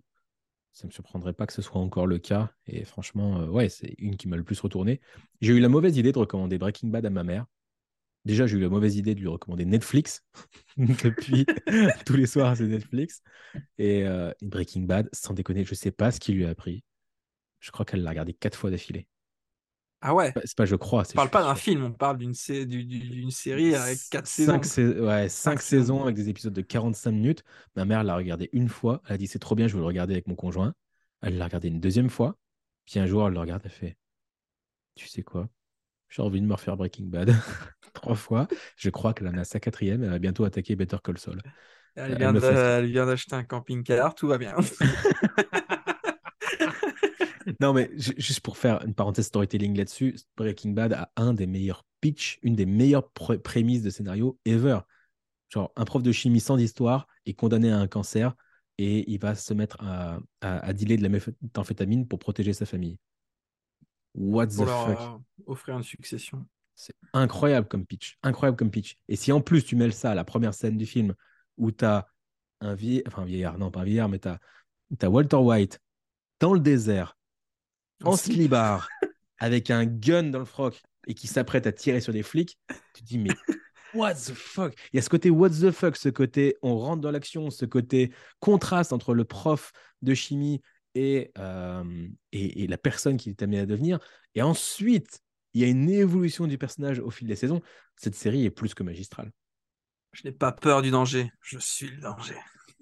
Ça 0.77 0.85
ne 0.85 0.89
me 0.89 0.93
surprendrait 0.93 1.33
pas 1.33 1.47
que 1.47 1.55
ce 1.55 1.63
soit 1.63 1.81
encore 1.81 2.07
le 2.07 2.19
cas. 2.19 2.53
Et 2.67 2.85
franchement, 2.85 3.41
euh, 3.41 3.47
ouais, 3.47 3.71
c'est 3.71 3.95
une 3.97 4.19
qui 4.19 4.29
m'a 4.29 4.37
le 4.37 4.45
plus 4.45 4.61
retourné. 4.61 5.01
J'ai 5.41 5.55
eu 5.55 5.59
la 5.59 5.71
mauvaise 5.71 5.97
idée 5.97 6.13
de 6.13 6.19
recommander 6.19 6.59
Breaking 6.59 6.89
Bad 6.89 7.07
à 7.07 7.09
ma 7.09 7.25
mère. 7.25 7.47
Déjà, 8.27 8.47
j'ai 8.47 8.59
eu 8.59 8.61
la 8.61 8.69
mauvaise 8.69 8.95
idée 8.97 9.15
de 9.15 9.21
lui 9.21 9.29
recommander 9.29 9.65
Netflix. 9.65 10.23
Depuis, 10.77 11.47
tous 12.05 12.17
les 12.17 12.27
soirs, 12.27 12.59
c'est 12.59 12.67
Netflix. 12.67 13.23
Et 13.79 14.07
euh, 14.07 14.31
Breaking 14.43 14.83
Bad, 14.83 15.09
sans 15.15 15.33
déconner, 15.33 15.65
je 15.65 15.75
sais 15.75 15.93
pas 15.93 16.11
ce 16.11 16.21
qu'il 16.21 16.35
lui 16.35 16.45
a 16.45 16.51
appris. 16.51 16.85
Je 17.61 17.71
crois 17.71 17.87
qu'elle 17.87 18.03
l'a 18.03 18.11
regardé 18.11 18.35
quatre 18.35 18.59
fois 18.59 18.71
d'affilée. 18.71 19.09
Ah 20.03 20.15
ouais. 20.15 20.33
C'est 20.45 20.57
pas 20.57 20.67
je 20.67 20.77
crois. 20.77 21.03
On 21.11 21.15
parle 21.15 21.31
pas 21.31 21.43
d'un 21.43 21.55
film, 21.55 21.85
on 21.85 21.93
parle 21.93 22.19
d'une 22.19 22.35
sé- 22.35 22.67
du- 22.67 22.85
du- 22.85 22.99
d'une 23.01 23.31
série 23.31 23.75
avec 23.75 23.99
quatre 24.11 24.27
saisons. 24.27 24.53
Cinq, 24.53 24.65
sais- 24.65 25.01
ouais, 25.01 25.29
cinq 25.29 25.53
Cinq 25.53 25.63
saisons 25.63 25.85
saisons. 25.85 26.03
avec 26.05 26.17
des 26.17 26.29
épisodes 26.29 26.53
de 26.53 26.61
45 26.61 27.13
minutes. 27.13 27.43
Ma 27.75 27.85
mère 27.85 28.05
l'a 28.05 28.17
regardé 28.17 28.49
une 28.53 28.69
fois. 28.69 29.01
Elle 29.07 29.15
a 29.15 29.19
dit 29.19 29.27
c'est 29.27 29.39
trop 29.39 29.55
bien, 29.55 29.67
je 29.69 29.75
veux 29.75 29.81
le 29.81 29.87
regarder 29.87 30.15
avec 30.15 30.27
mon 30.29 30.35
conjoint. 30.35 30.75
Elle 31.23 31.39
l'a 31.39 31.45
regardé 31.47 31.69
une 31.69 31.81
deuxième 31.81 32.11
fois. 32.11 32.37
Puis 32.85 32.99
un 33.01 33.07
jour, 33.07 33.27
elle 33.27 33.35
le 33.35 33.41
regarde, 33.41 33.63
elle 33.65 33.71
fait 33.71 33.97
Tu 34.95 35.09
sais 35.09 35.23
quoi? 35.23 35.49
J'ai 36.09 36.23
envie 36.23 36.41
de 36.41 36.47
me 36.47 36.55
refaire 36.55 36.77
Breaking 36.77 37.07
Bad 37.07 37.33
trois 37.95 38.15
fois. 38.15 38.49
Je 38.77 38.91
crois 38.91 39.15
qu'elle 39.15 39.29
en 39.29 39.39
a 39.39 39.45
sa 39.45 39.61
quatrième. 39.61 40.05
Elle 40.05 40.11
va 40.11 40.19
bientôt 40.19 40.45
attaquer 40.45 40.77
Better 40.77 40.99
Call 41.03 41.19
Saul. 41.19 41.43
Elle 41.97 42.17
vient 42.17 42.33
d'acheter 43.07 43.35
un 43.35 43.45
camping-car, 43.45 44.15
tout 44.15 44.29
va 44.29 44.39
bien. 44.39 44.55
Non, 47.61 47.73
mais 47.73 47.91
ju- 47.97 48.15
juste 48.19 48.41
pour 48.41 48.59
faire 48.59 48.85
une 48.85 48.95
parenthèse 48.95 49.27
storytelling 49.27 49.77
là-dessus, 49.77 50.17
Breaking 50.37 50.73
Bad 50.73 50.93
a 50.93 51.11
un 51.17 51.33
des 51.33 51.47
meilleurs 51.47 51.85
pitchs, 52.01 52.39
une 52.43 52.55
des 52.55 52.67
meilleures 52.67 53.11
pr- 53.15 53.39
prémices 53.39 53.83
de 53.83 53.91
scénario 53.91 54.39
ever. 54.45 54.81
Genre, 55.49 55.73
un 55.77 55.85
prof 55.85 56.03
de 56.03 56.13
chimie 56.13 56.41
sans 56.41 56.59
histoire 56.59 57.07
est 57.25 57.35
condamné 57.35 57.71
à 57.71 57.79
un 57.79 57.87
cancer 57.87 58.35
et 58.79 59.11
il 59.11 59.19
va 59.19 59.35
se 59.35 59.55
mettre 59.55 59.79
à, 59.81 60.19
à, 60.41 60.59
à 60.59 60.73
dealer 60.73 60.99
de 60.99 61.03
la 61.03 61.09
méthamphétamine 61.09 62.07
pour 62.07 62.19
protéger 62.19 62.53
sa 62.53 62.67
famille. 62.67 62.99
What 64.15 64.49
the 64.49 64.67
leur 64.67 64.85
fuck? 64.85 64.99
euh, 64.99 65.19
offrir 65.47 65.77
une 65.77 65.83
succession. 65.83 66.47
C'est 66.75 66.95
incroyable 67.13 67.69
comme 67.69 67.87
pitch. 67.87 68.19
Incroyable 68.23 68.57
comme 68.57 68.71
pitch. 68.71 68.97
Et 69.09 69.17
si 69.17 69.33
en 69.33 69.41
plus 69.41 69.65
tu 69.65 69.77
mêles 69.77 69.95
ça 69.95 70.11
à 70.11 70.15
la 70.15 70.25
première 70.25 70.53
scène 70.53 70.77
du 70.77 70.85
film 70.85 71.15
où 71.57 71.71
tu 71.71 71.85
as 71.85 72.07
un 72.61 72.75
vieillard, 72.75 73.05
enfin 73.07 73.23
un 73.23 73.27
vieillard, 73.27 73.59
non 73.59 73.71
pas 73.71 73.81
un 73.81 73.85
vieillard, 73.85 74.09
mais 74.09 74.19
tu 74.19 74.29
as, 74.29 75.11
Walter 75.11 75.37
White 75.37 75.81
dans 76.41 76.53
le 76.53 76.61
désert, 76.61 77.17
en 78.05 78.17
slibard, 78.17 78.89
avec 79.39 79.71
un 79.71 79.85
gun 79.87 80.25
dans 80.25 80.39
le 80.39 80.45
froc 80.45 80.81
et 81.07 81.15
qui 81.15 81.27
s'apprête 81.27 81.67
à 81.67 81.73
tirer 81.73 82.01
sur 82.01 82.13
des 82.13 82.23
flics, 82.23 82.59
tu 82.95 83.03
te 83.03 83.07
dis 83.07 83.19
mais 83.19 83.31
what 83.95 84.15
the 84.15 84.33
fuck? 84.35 84.75
Il 84.93 84.97
y 84.97 84.99
a 84.99 85.03
ce 85.03 85.09
côté 85.09 85.31
what 85.31 85.51
the 85.51 85.71
fuck, 85.71 85.97
ce 85.97 86.09
côté 86.09 86.57
on 86.63 86.79
rentre 86.79 87.01
dans 87.01 87.11
l'action, 87.11 87.51
ce 87.51 87.65
côté 87.65 88.13
contraste 88.41 88.93
entre 88.93 89.15
le 89.15 89.25
prof 89.25 89.73
de 90.03 90.15
chimie 90.15 90.61
et, 90.95 91.31
euh, 91.39 92.09
et, 92.33 92.65
et 92.65 92.67
la 92.67 92.79
personne 92.79 93.17
qui 93.17 93.31
est 93.31 93.43
amenée 93.43 93.61
à 93.61 93.67
devenir. 93.67 93.99
Et 94.35 94.43
ensuite, 94.43 95.21
il 95.55 95.61
y 95.63 95.65
a 95.65 95.69
une 95.69 95.89
évolution 95.89 96.47
du 96.47 96.59
personnage 96.59 96.99
au 96.99 97.11
fil 97.11 97.27
des 97.29 97.37
saisons. 97.37 97.63
Cette 97.97 98.15
série 98.15 98.45
est 98.45 98.51
plus 98.51 98.75
que 98.75 98.83
magistrale, 98.83 99.31
Je 100.13 100.23
n'ai 100.25 100.33
pas 100.33 100.53
peur 100.53 100.83
du 100.83 100.91
danger, 100.91 101.31
je 101.41 101.59
suis 101.59 101.89
le 101.89 102.01
danger. 102.01 102.37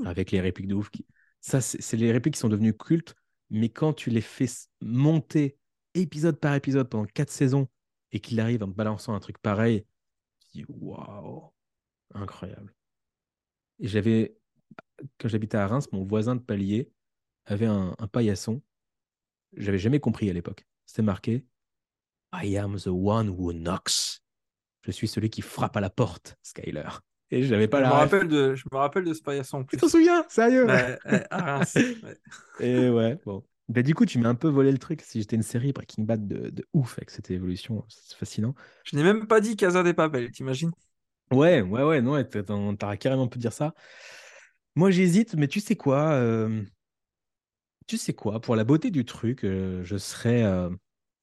avec 0.05 0.31
les 0.33 0.41
répliques 0.41 0.67
de 0.67 0.75
ouf. 0.75 0.91
Qui... 0.91 1.07
Ça, 1.41 1.61
c'est 1.61 1.97
les 1.97 2.11
répliques 2.11 2.35
qui 2.35 2.41
sont 2.41 2.49
devenues 2.49 2.77
cultes, 2.77 3.15
mais 3.55 3.69
quand 3.69 3.93
tu 3.93 4.11
les 4.11 4.21
fais 4.21 4.49
monter 4.81 5.57
épisode 5.95 6.41
par 6.41 6.55
épisode 6.57 6.89
pendant 6.89 7.07
quatre 7.07 7.31
saisons 7.31 7.69
et 8.11 8.19
qu'il 8.19 8.41
arrive 8.41 8.65
en 8.65 8.69
balançant 8.69 9.15
un 9.15 9.21
truc 9.21 9.39
pareil, 9.39 9.87
tu 10.41 10.59
dis 10.59 10.65
waouh, 10.69 11.53
incroyable. 12.15 12.75
Et 13.79 13.87
j'avais, 13.87 14.37
quand 15.19 15.29
j'habitais 15.29 15.57
à 15.57 15.69
Reims, 15.69 15.87
mon 15.93 16.05
voisin 16.05 16.35
de 16.35 16.41
palier 16.41 16.91
avait 17.45 17.67
un, 17.67 17.95
un 17.97 18.09
paillasson. 18.09 18.61
J'avais 19.57 19.79
jamais 19.79 20.01
compris 20.01 20.29
à 20.29 20.33
l'époque. 20.33 20.67
C'était 20.85 21.03
marqué 21.03 21.47
I 22.33 22.57
am 22.57 22.77
the 22.77 22.89
one 22.89 23.29
who 23.29 23.53
knocks. 23.53 24.21
Je 24.83 24.91
suis 24.91 25.07
celui 25.07 25.31
qui 25.31 25.43
frappe 25.43 25.77
à 25.77 25.81
la 25.81 25.91
porte, 25.91 26.37
Skyler. 26.43 26.89
Et 27.35 27.43
je 27.43 27.51
n'avais 27.53 27.69
pas 27.69 27.81
Je 27.81 27.83
me, 27.83 27.89
la 27.89 27.93
ref. 27.93 28.13
rappelle 28.13 28.29
de, 28.29 28.55
je 28.55 28.65
me 28.73 28.79
rappelle 28.79 29.05
de 29.05 29.15
ce 29.15 29.23
paillasson 29.23 29.59
en 29.59 29.65
Tu 29.71 29.77
t'en 29.77 29.89
souviens? 29.89 30.25
Sérieux? 30.29 30.69
Ouais, 30.69 31.01
ouais, 31.05 31.27
à 31.31 31.43
Reims, 31.57 31.81
ouais. 32.03 32.19
Et 32.59 32.89
ouais, 32.89 33.19
bon. 33.25 33.45
Bah, 33.69 33.83
du 33.83 33.95
coup, 33.95 34.07
tu 34.07 34.19
m'as 34.19 34.29
un 34.29 34.35
peu 34.35 34.49
volé 34.49 34.71
le 34.73 34.79
truc. 34.79 35.01
Si 35.03 35.21
j'étais 35.21 35.37
une 35.37 35.43
série 35.43 35.73
Breaking 35.73 36.05
Bad 36.05 36.27
de, 36.29 36.51
de 36.51 36.67
ouf 36.75 36.99
avec 36.99 37.11
cette 37.11 37.31
évolution, 37.31 37.85
c'est 37.89 38.17
fascinant. 38.17 38.55
Je 38.85 38.97
n'ai 38.97 39.03
même 39.03 39.27
pas 39.27 39.41
dit 39.43 39.57
Casa 39.57 39.83
des 39.83 39.93
Papel, 39.95 40.31
t'imagines? 40.31 40.73
Ouais, 41.31 41.63
ouais, 41.63 41.83
ouais, 41.83 42.01
non, 42.03 42.13
ouais, 42.13 42.25
t'as- 42.29 42.97
carrément 42.97 43.29
pu 43.29 43.39
dire 43.39 43.53
ça. 43.53 43.75
Moi, 44.77 44.91
j'hésite, 44.91 45.35
mais 45.35 45.49
tu 45.49 45.61
sais 45.61 45.77
quoi 45.77 46.13
euh, 46.15 46.65
Tu 47.87 47.99
sais 47.99 48.15
quoi 48.15 48.41
Pour 48.41 48.57
la 48.57 48.65
beauté 48.65 48.91
du 48.91 49.05
truc, 49.05 49.45
euh, 49.45 49.83
je 49.85 49.97
serais. 49.99 50.43
euh, 50.45 50.71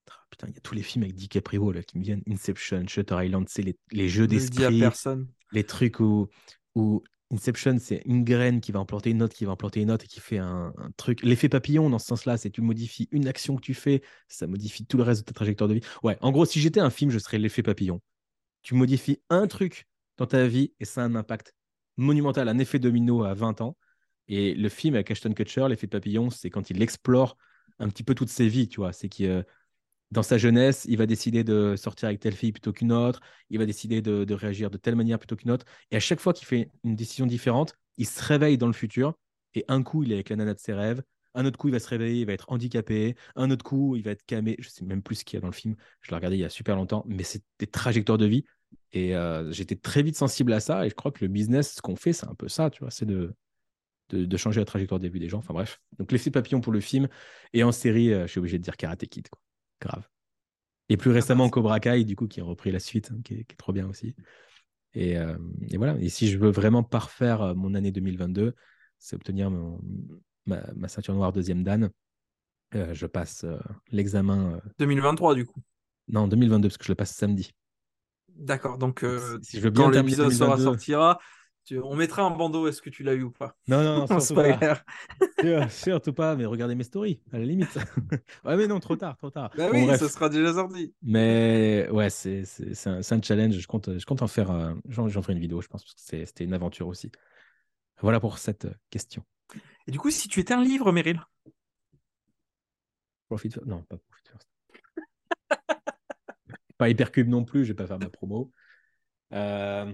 ah, 0.09 0.13
putain, 0.29 0.47
il 0.49 0.53
y 0.55 0.57
a 0.57 0.61
tous 0.61 0.75
les 0.75 0.83
films 0.83 1.03
avec 1.03 1.15
DiCaprio 1.15 1.71
là, 1.71 1.83
qui 1.83 1.97
me 1.99 2.03
viennent. 2.03 2.23
Inception, 2.29 2.85
Shutter 2.87 3.17
Island, 3.25 3.47
c'est 3.49 3.63
les, 3.63 3.77
les 3.91 4.09
jeux 4.09 4.27
Ne 4.29 4.39
le 4.39 4.47
dis 4.49 4.65
à 4.65 4.71
d'esprit, 4.71 4.71
personne. 4.71 5.27
Les 5.51 5.63
trucs 5.63 5.99
où, 5.99 6.29
Inception, 7.31 7.77
c'est 7.79 8.01
une 8.05 8.23
graine 8.25 8.59
qui 8.59 8.73
va 8.73 8.79
en 8.79 8.85
planter 8.85 9.09
une 9.11 9.23
autre, 9.23 9.33
qui 9.33 9.45
va 9.45 9.53
en 9.53 9.55
planter 9.55 9.81
une 9.81 9.91
autre 9.91 10.03
et 10.03 10.07
qui 10.07 10.19
fait 10.19 10.37
un, 10.37 10.73
truc. 10.97 11.21
L'effet 11.23 11.47
papillon, 11.47 11.89
dans 11.89 11.99
ce 11.99 12.07
sens-là, 12.07 12.37
c'est 12.37 12.49
tu 12.49 12.61
modifies 12.61 13.07
une 13.11 13.27
action 13.27 13.55
que 13.55 13.61
tu 13.61 13.73
fais, 13.73 14.01
ça 14.27 14.47
modifie 14.47 14.85
tout 14.85 14.97
le 14.97 15.03
reste 15.03 15.21
de 15.21 15.25
ta 15.25 15.33
trajectoire 15.33 15.69
de 15.69 15.75
vie. 15.75 15.81
Ouais, 16.03 16.17
en 16.21 16.31
gros, 16.31 16.45
si 16.45 16.59
j'étais 16.59 16.81
un 16.81 16.89
film, 16.89 17.09
je 17.09 17.19
serais 17.19 17.37
l'effet 17.37 17.63
papillon. 17.63 18.01
Tu 18.63 18.75
modifies 18.75 19.21
un 19.29 19.47
truc 19.47 19.87
dans 20.17 20.27
ta 20.27 20.45
vie 20.45 20.73
et 20.79 20.85
ça 20.85 21.01
a 21.03 21.05
un 21.05 21.15
impact 21.15 21.53
monumental, 21.97 22.49
un 22.49 22.59
effet 22.59 22.79
domino 22.79 23.23
à 23.23 23.33
20 23.33 23.61
ans. 23.61 23.77
Et 24.27 24.53
le 24.53 24.69
film 24.69 24.95
avec 24.95 25.09
Ashton 25.11 25.33
Kutcher, 25.33 25.67
l'effet 25.69 25.87
papillon, 25.87 26.29
c'est 26.29 26.49
quand 26.49 26.69
il 26.69 26.81
explore 26.81 27.37
un 27.79 27.87
petit 27.89 28.03
peu 28.03 28.13
toutes 28.13 28.29
ses 28.29 28.47
vies, 28.47 28.67
tu 28.67 28.81
vois. 28.81 28.93
C'est 28.93 29.09
que 29.09 29.23
euh, 29.23 29.43
dans 30.11 30.23
sa 30.23 30.37
jeunesse, 30.37 30.85
il 30.89 30.97
va 30.97 31.05
décider 31.05 31.43
de 31.43 31.75
sortir 31.77 32.09
avec 32.09 32.19
telle 32.19 32.35
fille 32.35 32.51
plutôt 32.51 32.73
qu'une 32.73 32.91
autre, 32.91 33.21
il 33.49 33.57
va 33.57 33.65
décider 33.65 34.01
de, 34.01 34.33
réagir 34.33 34.69
de 34.69 34.77
telle 34.77 34.95
manière 34.95 35.17
plutôt 35.17 35.37
qu'une 35.37 35.51
autre. 35.51 35.65
Et 35.89 35.95
à 35.95 35.99
chaque 35.99 36.19
fois 36.19 36.33
qu'il 36.33 36.45
fait 36.45 36.69
une 36.83 36.95
décision 36.95 37.25
différente, 37.25 37.75
il 37.97 38.05
se 38.05 38.21
réveille 38.23 38.57
dans 38.57 38.67
le 38.67 38.73
futur. 38.73 39.13
Et 39.53 39.63
un 39.67 39.83
coup, 39.83 40.03
il 40.03 40.11
est 40.11 40.15
avec 40.15 40.29
la 40.29 40.35
nana 40.35 40.53
de 40.53 40.59
ses 40.59 40.73
rêves. 40.73 41.01
Un 41.33 41.45
autre 41.45 41.57
coup, 41.57 41.69
il 41.69 41.71
va 41.71 41.79
se 41.79 41.87
réveiller, 41.87 42.21
il 42.21 42.25
va 42.25 42.33
être 42.33 42.51
handicapé. 42.51 43.15
Un 43.35 43.51
autre 43.51 43.63
coup, 43.63 43.95
il 43.95 44.03
va 44.03 44.11
être 44.11 44.25
camé. 44.25 44.57
Je 44.59 44.67
sais 44.69 44.83
même 44.83 45.01
plus 45.01 45.15
ce 45.15 45.25
qu'il 45.25 45.37
y 45.37 45.39
a 45.39 45.41
dans 45.41 45.47
le 45.47 45.53
film. 45.53 45.75
Je 46.01 46.09
l'ai 46.09 46.15
regardé 46.15 46.35
il 46.35 46.41
y 46.41 46.45
a 46.45 46.49
super 46.49 46.75
longtemps, 46.75 47.05
mais 47.07 47.23
c'est 47.23 47.41
des 47.59 47.67
trajectoires 47.67 48.17
de 48.17 48.25
vie. 48.25 48.43
Et 48.91 49.15
euh, 49.15 49.49
j'étais 49.51 49.75
très 49.75 50.03
vite 50.03 50.17
sensible 50.17 50.51
à 50.51 50.59
ça. 50.59 50.85
Et 50.85 50.89
je 50.89 50.95
crois 50.95 51.11
que 51.11 51.23
le 51.23 51.29
business, 51.29 51.75
ce 51.75 51.81
qu'on 51.81 51.95
fait, 51.95 52.11
c'est 52.11 52.27
un 52.27 52.35
peu 52.35 52.49
ça, 52.49 52.69
tu 52.69 52.81
vois, 52.81 52.91
c'est 52.91 53.05
de, 53.05 53.33
changer 54.35 54.59
la 54.59 54.65
trajectoire 54.65 54.99
de 54.99 55.07
vie 55.07 55.19
des 55.19 55.29
gens. 55.29 55.37
Enfin 55.37 55.53
bref. 55.53 55.79
Donc 55.97 56.11
l'effet 56.11 56.31
papillon 56.31 56.59
pour 56.59 56.73
le 56.73 56.81
film. 56.81 57.07
Et 57.53 57.63
en 57.63 57.71
série, 57.71 58.13
euh, 58.13 58.23
je 58.23 58.31
suis 58.31 58.39
obligé 58.39 58.57
de 58.57 58.63
dire 58.63 58.75
Karate 58.75 59.05
Kid. 59.05 59.29
Grave. 59.81 60.07
Et 60.89 60.97
plus 60.97 61.11
récemment, 61.11 61.49
Cobra 61.49 61.79
Kai, 61.79 62.03
du 62.03 62.15
coup, 62.15 62.27
qui 62.27 62.41
a 62.41 62.43
repris 62.43 62.71
la 62.71 62.79
suite, 62.79 63.11
hein, 63.11 63.19
qui, 63.23 63.33
est, 63.35 63.43
qui 63.45 63.53
est 63.53 63.57
trop 63.57 63.73
bien 63.73 63.87
aussi. 63.87 64.15
Et, 64.93 65.17
euh, 65.17 65.37
et 65.69 65.77
voilà. 65.77 65.95
Et 65.99 66.09
si 66.09 66.27
je 66.29 66.37
veux 66.37 66.51
vraiment 66.51 66.83
parfaire 66.83 67.41
euh, 67.41 67.53
mon 67.53 67.73
année 67.75 67.91
2022, 67.91 68.53
c'est 68.99 69.15
obtenir 69.15 69.49
mon- 69.49 69.79
ma, 70.45 70.61
ma 70.75 70.87
ceinture 70.87 71.13
noire 71.13 71.31
deuxième 71.31 71.63
dan. 71.63 71.89
Euh, 72.75 72.93
je 72.93 73.05
passe 73.05 73.43
euh, 73.45 73.57
l'examen. 73.91 74.55
euh, 74.55 74.69
2023 74.79 75.35
du 75.35 75.45
coup. 75.45 75.61
non, 76.09 76.27
2022, 76.27 76.67
parce 76.67 76.77
que 76.77 76.85
je 76.85 76.91
le 76.91 76.95
passe 76.95 77.15
samedi. 77.15 77.51
D'accord, 78.29 78.77
donc 78.77 79.05
Si 79.41 79.57
je 79.57 79.61
veux 79.61 79.69
bien 79.69 79.83
quand 79.85 79.89
l'épisode 79.91 80.31
sera 80.31 80.55
2022. 80.55 80.63
sortira, 80.63 81.19
on 81.71 81.95
mettra 81.95 82.23
un 82.23 82.31
bandeau, 82.31 82.67
est-ce 82.67 82.81
que 82.81 82.89
tu 82.89 83.03
l'as 83.03 83.13
eu 83.13 83.23
ou 83.23 83.31
pas? 83.31 83.55
Non, 83.67 83.83
non, 83.83 83.99
non, 83.99 84.07
surtout 84.19 84.35
pas. 84.35 84.83
Surtout 85.69 86.13
pas, 86.13 86.35
mais 86.35 86.45
regardez 86.45 86.75
mes 86.75 86.83
stories, 86.83 87.19
à 87.31 87.39
la 87.39 87.45
limite. 87.45 87.75
ouais, 88.45 88.55
mais 88.55 88.67
non, 88.67 88.79
trop 88.79 88.95
tard, 88.95 89.17
trop 89.17 89.29
tard. 89.29 89.51
Bah 89.57 89.71
Bon, 89.71 89.87
oui, 89.87 89.97
ça 89.97 90.07
sera 90.07 90.29
déjà 90.29 90.53
sorti. 90.53 90.93
Mais 91.01 91.87
ouais, 91.91 92.09
c'est 92.09 92.43
un, 92.85 93.21
challenge. 93.21 93.57
Je 93.57 93.67
compte, 93.67 93.97
je 93.97 94.05
compte 94.05 94.21
en 94.21 94.27
faire. 94.27 94.51
euh, 94.51 94.73
J'en 94.89 95.09
ferai 95.21 95.33
une 95.33 95.39
vidéo, 95.39 95.61
je 95.61 95.67
pense, 95.67 95.83
parce 95.83 95.95
que 95.95 96.25
c'était 96.25 96.43
une 96.43 96.53
aventure 96.53 96.87
aussi. 96.87 97.11
Voilà 98.01 98.19
pour 98.19 98.37
cette 98.37 98.65
euh, 98.65 98.73
question. 98.89 99.23
Et 99.87 99.91
du 99.91 99.99
coup, 99.99 100.11
si 100.11 100.27
tu 100.27 100.39
étais 100.39 100.53
un 100.53 100.63
livre, 100.63 100.91
Meryl, 100.91 101.21
Profit 103.27 103.49
first- 103.49 103.65
Non, 103.65 103.81
pas 103.83 103.97
Profit 103.97 104.23
First. 104.29 104.49
pas 106.77 106.89
Hypercube 106.89 107.29
non 107.29 107.45
plus, 107.45 107.63
je 107.63 107.69
vais 107.69 107.75
pas 107.75 107.87
faire 107.87 107.99
ma 107.99 108.09
promo. 108.09 108.51
Euh, 109.33 109.93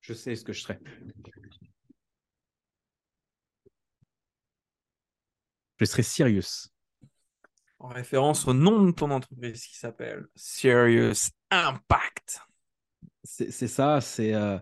Je 0.00 0.12
sais 0.14 0.34
ce 0.36 0.44
que 0.44 0.52
je 0.52 0.62
serais. 0.62 0.78
Je 5.78 5.84
serais 5.84 6.02
Sirius. 6.02 6.68
en 7.78 7.88
référence 7.88 8.46
au 8.46 8.52
nom 8.52 8.84
de 8.84 8.90
ton 8.92 9.10
entreprise 9.10 9.64
qui 9.64 9.76
s'appelle 9.76 10.26
Serious 10.36 11.30
Impact. 11.50 12.40
C'est 13.24 13.50
ça, 13.68 14.00
c'est. 14.00 14.34
euh, 14.34 14.58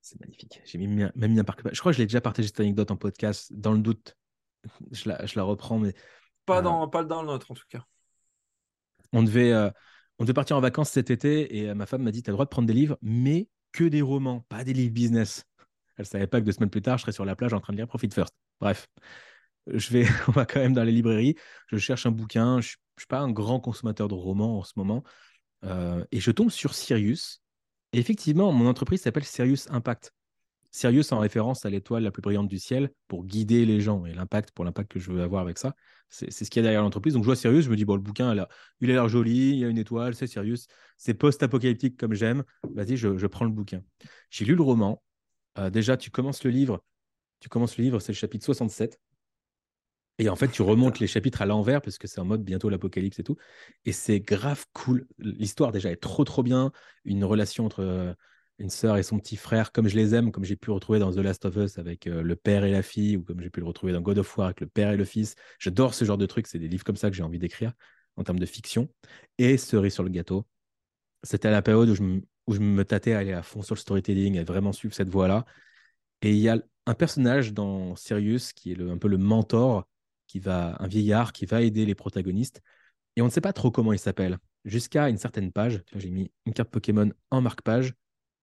C'est 0.00 0.18
magnifique. 0.20 0.60
J'ai 0.64 0.78
même 0.78 1.12
mis 1.14 1.38
un 1.38 1.44
parc. 1.44 1.60
Je 1.72 1.78
crois 1.78 1.92
que 1.92 1.96
je 1.96 2.02
l'ai 2.02 2.06
déjà 2.06 2.20
partagé 2.20 2.48
cette 2.48 2.58
anecdote 2.60 2.90
en 2.90 2.96
podcast. 2.96 3.52
Dans 3.52 3.72
le 3.72 3.78
doute, 3.78 4.16
je 4.90 5.08
la, 5.08 5.24
je 5.24 5.36
la 5.36 5.44
reprends. 5.44 5.78
Mais 5.78 5.94
Pas, 6.46 6.58
Ah. 6.58 6.62
dans, 6.62 6.88
pas 6.88 7.04
dans 7.04 7.22
le 7.22 7.28
nôtre, 7.28 7.50
en 7.52 7.54
tout 7.54 7.66
cas. 7.68 7.84
on 9.12 9.22
devait, 9.22 9.52
euh, 9.52 9.70
on 10.20 10.24
devait 10.24 10.34
partir 10.34 10.56
en 10.56 10.60
vacances 10.60 10.90
cet 10.90 11.10
été 11.10 11.56
et 11.56 11.70
euh, 11.70 11.74
ma 11.74 11.86
femme 11.86 12.02
m'a 12.02 12.12
dit 12.12 12.22
Tu 12.22 12.28
as 12.28 12.32
le 12.32 12.34
droit 12.34 12.44
de 12.44 12.50
prendre 12.50 12.68
des 12.68 12.74
livres, 12.74 12.98
mais 13.00 13.48
que 13.72 13.84
des 13.84 14.02
romans, 14.02 14.44
pas 14.50 14.64
des 14.64 14.74
livres 14.74 14.92
business. 14.92 15.44
Elle 15.96 16.04
savait 16.04 16.26
pas 16.26 16.40
que 16.40 16.44
deux 16.44 16.52
semaines 16.52 16.70
plus 16.70 16.82
tard, 16.82 16.98
je 16.98 17.02
serais 17.02 17.12
sur 17.12 17.24
la 17.24 17.34
plage 17.34 17.54
en 17.54 17.60
train 17.60 17.72
de 17.72 17.78
lire 17.78 17.88
Profit 17.88 18.10
First. 18.10 18.34
Bref, 18.60 18.86
je 19.66 19.90
vais, 19.90 20.04
on 20.28 20.32
va 20.32 20.44
quand 20.44 20.60
même 20.60 20.74
dans 20.74 20.84
les 20.84 20.92
librairies. 20.92 21.36
Je 21.68 21.78
cherche 21.78 22.04
un 22.04 22.10
bouquin. 22.10 22.60
Je 22.60 22.68
ne 22.68 23.00
suis 23.00 23.06
pas 23.08 23.20
un 23.20 23.30
grand 23.30 23.60
consommateur 23.60 24.08
de 24.08 24.14
romans 24.14 24.58
en 24.58 24.62
ce 24.62 24.74
moment. 24.76 25.04
Euh, 25.64 26.04
et 26.12 26.20
je 26.20 26.30
tombe 26.30 26.50
sur 26.50 26.74
Sirius. 26.74 27.42
Effectivement, 27.94 28.52
mon 28.52 28.68
entreprise 28.68 29.00
s'appelle 29.00 29.24
Sirius 29.24 29.70
Impact. 29.70 30.12
Sirius 30.72 31.12
en 31.12 31.18
référence 31.18 31.66
à 31.66 31.70
l'étoile 31.70 32.02
la 32.04 32.10
plus 32.10 32.22
brillante 32.22 32.48
du 32.48 32.58
ciel 32.58 32.90
pour 33.08 33.24
guider 33.24 33.66
les 33.66 33.80
gens 33.80 34.04
et 34.06 34.14
l'impact 34.14 34.52
pour 34.52 34.64
l'impact 34.64 34.90
que 34.92 35.00
je 35.00 35.10
veux 35.10 35.22
avoir 35.22 35.42
avec 35.42 35.58
ça. 35.58 35.74
C'est 36.08 36.30
ce 36.30 36.50
qu'il 36.50 36.60
y 36.60 36.60
a 36.60 36.62
derrière 36.64 36.82
l'entreprise. 36.82 37.14
Donc 37.14 37.22
je 37.22 37.26
vois 37.26 37.36
Sirius, 37.36 37.64
je 37.64 37.70
me 37.70 37.76
dis, 37.76 37.84
bon, 37.84 37.94
le 37.94 38.00
bouquin, 38.02 38.34
il 38.34 38.40
a 38.40 38.48
l'air 38.80 39.08
joli, 39.08 39.50
il 39.50 39.58
y 39.58 39.64
a 39.64 39.68
une 39.68 39.78
étoile, 39.78 40.14
c'est 40.14 40.26
Sirius, 40.26 40.66
c'est 40.96 41.14
post-apocalyptique 41.14 41.96
comme 41.96 42.14
j'aime. 42.14 42.42
Vas-y, 42.74 42.96
je, 42.96 43.16
je 43.16 43.26
prends 43.26 43.44
le 43.44 43.50
bouquin. 43.52 43.82
J'ai 44.30 44.44
lu 44.44 44.54
le 44.56 44.62
roman 44.62 45.02
Euh, 45.58 45.70
déjà, 45.70 45.96
tu 45.96 46.10
commences 46.10 46.44
le 46.44 46.50
livre. 46.50 46.84
Tu 47.40 47.48
commences 47.48 47.78
le 47.78 47.84
livre, 47.84 48.00
c'est 48.00 48.12
le 48.12 48.16
chapitre 48.18 48.44
67. 48.46 49.00
Et 50.18 50.28
en 50.28 50.36
fait, 50.36 50.48
tu 50.48 50.62
remontes 50.62 50.98
les 51.00 51.06
chapitres 51.06 51.40
à 51.42 51.46
l'envers 51.46 51.80
parce 51.80 51.96
que 51.98 52.06
c'est 52.06 52.20
en 52.20 52.26
mode 52.26 52.44
bientôt 52.44 52.68
l'apocalypse 52.68 53.18
et 53.18 53.24
tout. 53.24 53.36
Et 53.86 53.92
c'est 53.92 54.20
grave 54.20 54.66
cool. 54.74 55.06
L'histoire 55.18 55.72
déjà 55.72 55.90
est 55.90 55.96
trop 55.96 56.24
trop 56.24 56.42
bien. 56.42 56.72
Une 57.04 57.24
relation 57.24 57.64
entre 57.64 57.80
euh, 57.80 58.12
une 58.60 58.70
sœur 58.70 58.98
et 58.98 59.02
son 59.02 59.18
petit 59.18 59.36
frère, 59.36 59.72
comme 59.72 59.88
je 59.88 59.96
les 59.96 60.14
aime, 60.14 60.30
comme 60.30 60.44
j'ai 60.44 60.54
pu 60.54 60.70
retrouver 60.70 60.98
dans 60.98 61.10
The 61.10 61.16
Last 61.16 61.46
of 61.46 61.56
Us 61.56 61.78
avec 61.78 62.06
euh, 62.06 62.22
le 62.22 62.36
père 62.36 62.64
et 62.64 62.70
la 62.70 62.82
fille, 62.82 63.16
ou 63.16 63.22
comme 63.22 63.40
j'ai 63.40 63.48
pu 63.48 63.60
le 63.60 63.66
retrouver 63.66 63.92
dans 63.92 64.02
God 64.02 64.18
of 64.18 64.36
War 64.36 64.48
avec 64.48 64.60
le 64.60 64.66
père 64.66 64.90
et 64.90 64.96
le 64.96 65.04
fils. 65.04 65.34
J'adore 65.58 65.94
ce 65.94 66.04
genre 66.04 66.18
de 66.18 66.26
trucs. 66.26 66.46
C'est 66.46 66.58
des 66.58 66.68
livres 66.68 66.84
comme 66.84 66.96
ça 66.96 67.10
que 67.10 67.16
j'ai 67.16 67.22
envie 67.22 67.38
d'écrire 67.38 67.72
en 68.16 68.22
termes 68.22 68.38
de 68.38 68.46
fiction. 68.46 68.88
Et 69.38 69.56
cerise 69.56 69.94
sur 69.94 70.02
le 70.02 70.10
gâteau. 70.10 70.46
C'était 71.22 71.48
à 71.48 71.50
la 71.50 71.62
période 71.62 71.88
où 71.88 71.94
je, 71.94 72.02
me, 72.02 72.22
où 72.46 72.52
je 72.52 72.60
me 72.60 72.84
tâtais 72.84 73.14
à 73.14 73.18
aller 73.18 73.32
à 73.32 73.42
fond 73.42 73.62
sur 73.62 73.74
le 73.74 73.80
storytelling, 73.80 74.38
à 74.38 74.44
vraiment 74.44 74.72
suivre 74.72 74.94
cette 74.94 75.08
voie-là. 75.08 75.46
Et 76.22 76.32
il 76.32 76.38
y 76.38 76.50
a 76.50 76.58
un 76.86 76.94
personnage 76.94 77.54
dans 77.54 77.96
Sirius 77.96 78.52
qui 78.52 78.72
est 78.72 78.80
un 78.80 78.98
peu 78.98 79.08
le 79.08 79.18
mentor 79.18 79.88
qui 80.26 80.38
va, 80.38 80.76
un 80.80 80.86
vieillard 80.86 81.32
qui 81.32 81.46
va 81.46 81.62
aider 81.62 81.86
les 81.86 81.94
protagonistes. 81.94 82.60
Et 83.16 83.22
on 83.22 83.26
ne 83.26 83.30
sait 83.30 83.40
pas 83.40 83.54
trop 83.54 83.70
comment 83.70 83.94
il 83.94 83.98
s'appelle. 83.98 84.38
Jusqu'à 84.66 85.08
une 85.08 85.16
certaine 85.16 85.50
page, 85.50 85.82
j'ai 85.96 86.10
mis 86.10 86.30
une 86.44 86.52
carte 86.52 86.70
Pokémon 86.70 87.10
en 87.30 87.40
marque-page 87.40 87.94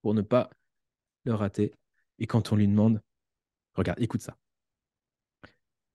pour 0.01 0.13
ne 0.13 0.21
pas 0.21 0.49
le 1.25 1.33
rater. 1.33 1.73
Et 2.19 2.27
quand 2.27 2.51
on 2.51 2.55
lui 2.55 2.67
demande, 2.67 3.01
regarde, 3.75 3.99
écoute 4.01 4.21
ça. 4.21 4.37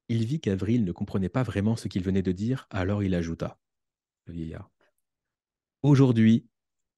Il 0.09 0.25
vit 0.25 0.41
qu'Avril 0.41 0.85
ne 0.85 0.93
comprenait 0.93 1.29
pas 1.29 1.43
vraiment 1.43 1.77
ce 1.77 1.89
qu'il 1.89 2.03
venait 2.03 2.23
de 2.23 2.33
dire, 2.33 2.67
alors 2.71 3.03
il 3.03 3.15
ajouta, 3.15 3.59
le 4.27 4.35
vieillard. 4.35 4.71
Aujourd'hui, 5.83 6.47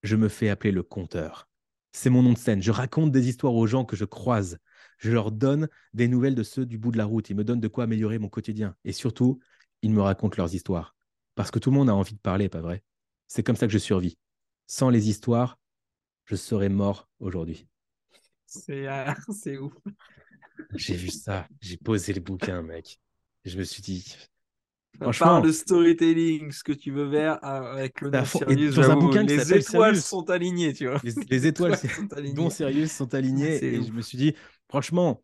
je 0.03 0.17
me 0.17 0.29
fais 0.29 0.49
appeler 0.49 0.73
le 0.73 0.83
conteur. 0.83 1.49
C'est 1.93 2.11
mon 2.11 2.23
nom 2.23 2.33
de 2.33 2.39
scène. 2.39 2.61
Je 2.61 2.73
raconte 2.73 3.13
des 3.13 3.29
histoires 3.29 3.55
aux 3.55 3.67
gens 3.67 3.85
que 3.85 3.95
je 3.97 4.05
croise. 4.05 4.59
Je 4.99 5.13
leur 5.13 5.31
donne 5.31 5.69
des 5.93 6.09
nouvelles 6.09 6.35
de 6.35 6.43
ceux 6.43 6.67
du 6.67 6.77
bout 6.77 6.91
de 6.91 6.99
la 6.99 7.05
route. 7.05 7.31
Ils 7.31 7.37
me 7.37 7.45
donnent 7.45 7.61
de 7.61 7.69
quoi 7.69 7.85
améliorer 7.85 8.19
mon 8.19 8.29
quotidien. 8.29 8.75
Et 8.85 8.93
surtout, 8.93 9.39
ils 9.83 9.93
me 9.93 10.03
racontent 10.03 10.37
leurs 10.37 10.55
histoires. 10.55 10.97
Parce 11.37 11.51
que 11.51 11.59
tout 11.59 11.71
le 11.71 11.77
monde 11.77 11.89
a 11.89 11.95
envie 11.95 12.15
de 12.15 12.21
parler, 12.21 12.49
pas 12.49 12.61
vrai? 12.61 12.83
C'est 13.29 13.43
comme 13.43 13.57
ça 13.57 13.67
que 13.67 13.73
je 13.73 13.79
survis. 13.79 14.19
Sans 14.67 14.91
les 14.91 15.09
histoires, 15.09 15.59
je 16.25 16.37
serais 16.37 16.69
mort 16.69 17.09
aujourd'hui. 17.21 17.67
C'est 18.47 18.87
euh, 18.87 19.13
ouf. 19.61 19.73
J'ai 20.75 20.95
vu 20.95 21.09
ça. 21.09 21.49
J'ai 21.61 21.77
posé 21.77 22.13
le 22.13 22.21
bouquin, 22.21 22.63
mec. 22.63 23.01
Je 23.45 23.59
me 23.59 23.65
suis 23.65 23.83
dit, 23.83 24.17
Franchement, 25.01 25.41
de 25.41 25.51
storytelling, 25.51 26.53
ce 26.53 26.63
que 26.63 26.73
tu 26.73 26.93
veux 26.93 27.11
faire 27.11 27.45
euh, 27.45 27.75
avec 27.75 28.01
le 28.01 28.11
nom 28.11 28.21
dans 28.21 28.91
un 28.91 28.97
bouquin 28.97 29.23
les 29.25 29.53
étoiles 29.53 29.97
sont 29.97 30.31
alignées, 30.31 30.73
tu 30.73 30.87
vois. 30.87 31.01
Les, 31.03 31.47
étoiles, 31.47 31.77
sont 31.77 32.13
alignées. 32.13 32.35
dont 32.35 32.51
Sirius 32.51 32.93
sont 32.93 33.13
alignées. 33.15 33.63
et 33.65 33.83
je 33.83 33.93
me 33.93 34.03
suis 34.03 34.17
dit, 34.17 34.35
franchement, 34.69 35.23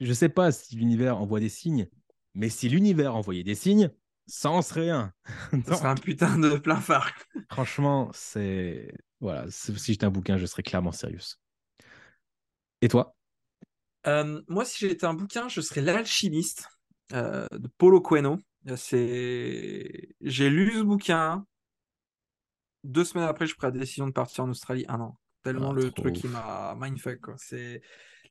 je 0.00 0.12
sais 0.12 0.30
pas 0.30 0.50
si 0.50 0.76
l'univers 0.76 1.20
envoie 1.20 1.40
des 1.40 1.48
signes, 1.48 1.88
mais 2.34 2.48
si 2.48 2.68
l'univers 2.68 3.14
envoyait 3.14 3.44
des 3.44 3.54
signes, 3.54 3.90
ça 4.30 4.50
en 4.50 4.62
serait 4.62 4.90
un. 4.90 5.12
Ça 5.66 5.76
serait 5.76 5.88
un 5.88 5.94
putain 5.96 6.38
de 6.38 6.56
plein 6.56 6.80
phare. 6.80 7.12
Franchement, 7.50 8.10
c'est. 8.14 8.94
Voilà, 9.20 9.46
si 9.50 9.74
j'étais 9.74 10.06
un 10.06 10.10
bouquin, 10.10 10.38
je 10.38 10.46
serais 10.46 10.62
clairement 10.62 10.92
Sirius. 10.92 11.40
Et 12.80 12.88
toi? 12.88 13.16
Euh, 14.06 14.40
Moi, 14.48 14.64
si 14.64 14.88
j'étais 14.88 15.04
un 15.04 15.14
bouquin, 15.14 15.48
je 15.48 15.60
serais 15.60 15.82
L'Alchimiste 15.82 16.68
euh, 17.12 17.46
de 17.52 17.68
Paulo 17.76 18.00
Coelho. 18.00 18.38
C'est... 18.76 20.08
J'ai 20.20 20.48
lu 20.48 20.72
ce 20.74 20.82
bouquin. 20.82 21.44
Deux 22.84 23.04
semaines 23.04 23.26
après, 23.26 23.46
je 23.46 23.54
prends 23.56 23.66
la 23.66 23.72
décision 23.72 24.06
de 24.06 24.12
partir 24.12 24.44
en 24.44 24.50
Australie. 24.50 24.86
Un 24.88 25.00
an. 25.00 25.18
Tellement 25.42 25.70
ah, 25.70 25.74
le 25.74 25.90
truc 25.90 26.14
qui 26.14 26.28
m'a 26.28 26.74
mindfuck. 26.78 27.20
Quoi. 27.20 27.34
C'est 27.36 27.82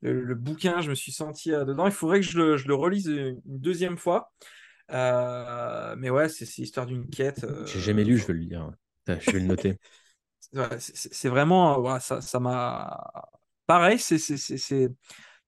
le, 0.01 0.33
bouquin, 0.33 0.81
je 0.81 0.89
me 0.89 0.95
suis 0.95 1.11
senti 1.11 1.51
euh, 1.51 1.65
dedans. 1.65 1.85
Il 1.85 1.91
faudrait 1.91 2.21
que 2.21 2.25
je 2.25 2.37
le, 2.39 2.57
je 2.57 2.67
le 2.67 2.73
relise 2.73 3.07
une 3.07 3.41
deuxième 3.45 3.97
fois. 3.97 4.31
Euh, 4.91 5.95
mais 5.97 6.09
ouais, 6.09 6.29
c'est 6.29 6.45
l'histoire 6.57 6.85
d'une 6.85 7.09
quête. 7.09 7.45
J'ai 7.65 7.79
jamais 7.79 8.03
lu, 8.03 8.17
je 8.17 8.27
vais 8.27 8.33
le 8.33 8.39
lire. 8.39 8.71
Je 9.07 9.31
vais 9.31 9.39
le 9.39 9.45
noter. 9.45 9.77
c'est 10.79 11.29
vraiment. 11.29 11.99
ça 11.99 12.39
m'a. 12.39 13.11
Pareil, 13.65 13.99
c'est 13.99 14.17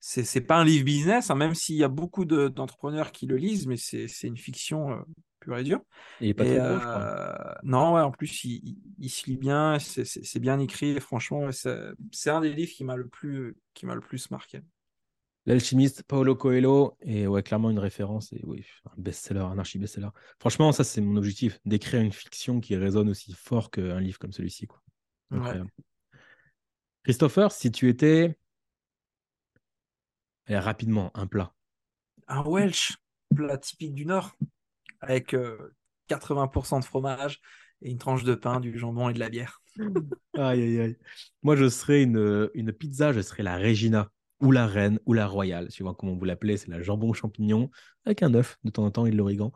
c'est 0.01 0.41
pas 0.41 0.57
un 0.57 0.65
livre 0.65 0.83
business, 0.83 1.29
hein, 1.29 1.35
même 1.35 1.53
s'il 1.53 1.75
y 1.75 1.83
a 1.83 1.87
beaucoup 1.87 2.25
d'entrepreneurs 2.25 3.11
qui 3.11 3.27
le 3.27 3.37
lisent, 3.37 3.67
mais 3.67 3.77
c'est 3.77 4.07
une 4.23 4.37
fiction 4.37 4.91
euh, 4.91 5.01
pure 5.39 5.57
et 5.57 5.63
dure. 5.63 5.81
Il 6.19 6.29
est 6.29 6.33
pas 6.33 6.43
trop 6.43 6.53
je 6.53 6.79
crois. 6.79 7.01
Euh, 7.01 7.53
non, 7.63 7.93
ouais, 7.93 8.01
en 8.01 8.11
plus, 8.11 8.43
il, 8.45 8.77
il, 8.97 9.09
se 9.09 9.27
lit 9.27 9.37
bien, 9.37 9.77
c'est 9.79 10.39
bien 10.39 10.59
écrit, 10.59 10.89
et 10.89 10.99
franchement, 10.99 11.49
c'est 11.51 12.29
un 12.29 12.41
des 12.41 12.51
livres 12.51 12.71
qui 12.71 12.83
m'a 12.83 12.95
le, 12.95 13.07
plus, 13.07 13.55
qui 13.75 13.85
le 13.85 13.99
plus 13.99 14.31
marqué. 14.31 14.61
L'alchimiste, 15.47 16.03
Paolo 16.03 16.35
Coelho, 16.35 16.95
et 17.01 17.25
ouais, 17.25 17.41
clairement 17.41 17.71
une 17.71 17.79
référence, 17.79 18.31
et 18.31 18.41
oui, 18.43 18.63
un 18.85 19.01
best-seller, 19.01 19.39
un 19.39 19.57
archi-best-seller. 19.57 20.09
Franchement, 20.39 20.71
ça, 20.71 20.83
c'est 20.83 21.01
mon 21.01 21.17
objectif, 21.17 21.59
d'écrire 21.65 22.01
une 22.01 22.11
fiction 22.11 22.59
qui 22.59 22.75
résonne 22.75 23.09
aussi 23.09 23.33
fort 23.33 23.71
qu'un 23.71 23.99
livre 23.99 24.19
comme 24.19 24.31
celui-ci. 24.31 24.67
Christopher, 27.03 27.51
si 27.51 27.71
tu 27.71 27.89
étais 27.89 28.37
rapidement, 30.47 31.11
un 31.15 31.25
plat. 31.25 31.53
Un 32.27 32.43
Welsh, 32.43 32.97
plat 33.35 33.57
typique 33.57 33.95
du 33.95 34.05
Nord, 34.05 34.35
avec 34.99 35.33
80% 36.09 36.75
euh, 36.75 36.79
de 36.79 36.85
fromage 36.85 37.41
et 37.81 37.89
une 37.89 37.97
tranche 37.97 38.23
de 38.23 38.35
pain, 38.35 38.59
du 38.59 38.77
jambon 38.77 39.09
et 39.09 39.13
de 39.13 39.19
la 39.19 39.29
bière. 39.29 39.61
aïe, 40.35 40.61
aïe, 40.61 40.79
aïe. 40.79 40.97
Moi, 41.41 41.55
je 41.55 41.67
serais 41.67 42.03
une, 42.03 42.49
une 42.53 42.71
pizza, 42.71 43.11
je 43.11 43.21
serais 43.21 43.41
la 43.41 43.57
Regina, 43.57 44.11
ou 44.41 44.51
la 44.51 44.67
Reine, 44.67 44.99
ou 45.05 45.13
la 45.13 45.27
Royale, 45.27 45.71
suivant 45.71 45.93
comment 45.93 46.15
vous 46.15 46.25
l'appelez. 46.25 46.57
C'est 46.57 46.69
la 46.69 46.81
jambon 46.81 47.13
champignon, 47.13 47.69
avec 48.05 48.23
un 48.23 48.33
œuf, 48.33 48.57
de 48.63 48.71
temps 48.71 48.85
en 48.85 48.91
temps, 48.91 49.05
et 49.05 49.11
de 49.11 49.17
l'origan. 49.17 49.51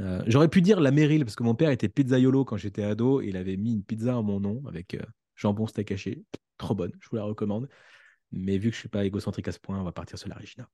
Euh, 0.00 0.22
j'aurais 0.26 0.48
pu 0.48 0.62
dire 0.62 0.80
la 0.80 0.90
Meryl, 0.90 1.24
parce 1.24 1.36
que 1.36 1.42
mon 1.42 1.54
père 1.54 1.70
était 1.70 1.88
pizzaiolo 1.88 2.44
quand 2.44 2.56
j'étais 2.56 2.82
ado, 2.82 3.20
et 3.20 3.26
il 3.26 3.36
avait 3.36 3.56
mis 3.56 3.74
une 3.74 3.84
pizza 3.84 4.16
en 4.16 4.22
mon 4.22 4.40
nom, 4.40 4.62
avec 4.66 4.94
euh, 4.94 5.02
jambon 5.36 5.66
steak 5.66 5.92
haché. 5.92 6.24
Trop 6.56 6.74
bonne, 6.74 6.92
je 7.00 7.08
vous 7.10 7.16
la 7.16 7.24
recommande. 7.24 7.68
Mais 8.30 8.58
vu 8.58 8.70
que 8.70 8.74
je 8.74 8.80
suis 8.80 8.88
pas 8.88 9.04
égocentrique 9.04 9.48
à 9.48 9.52
ce 9.52 9.58
point, 9.58 9.78
on 9.78 9.84
va 9.84 9.92
partir 9.92 10.18
sur 10.18 10.28
la 10.28 10.36
Regina. 10.36 10.68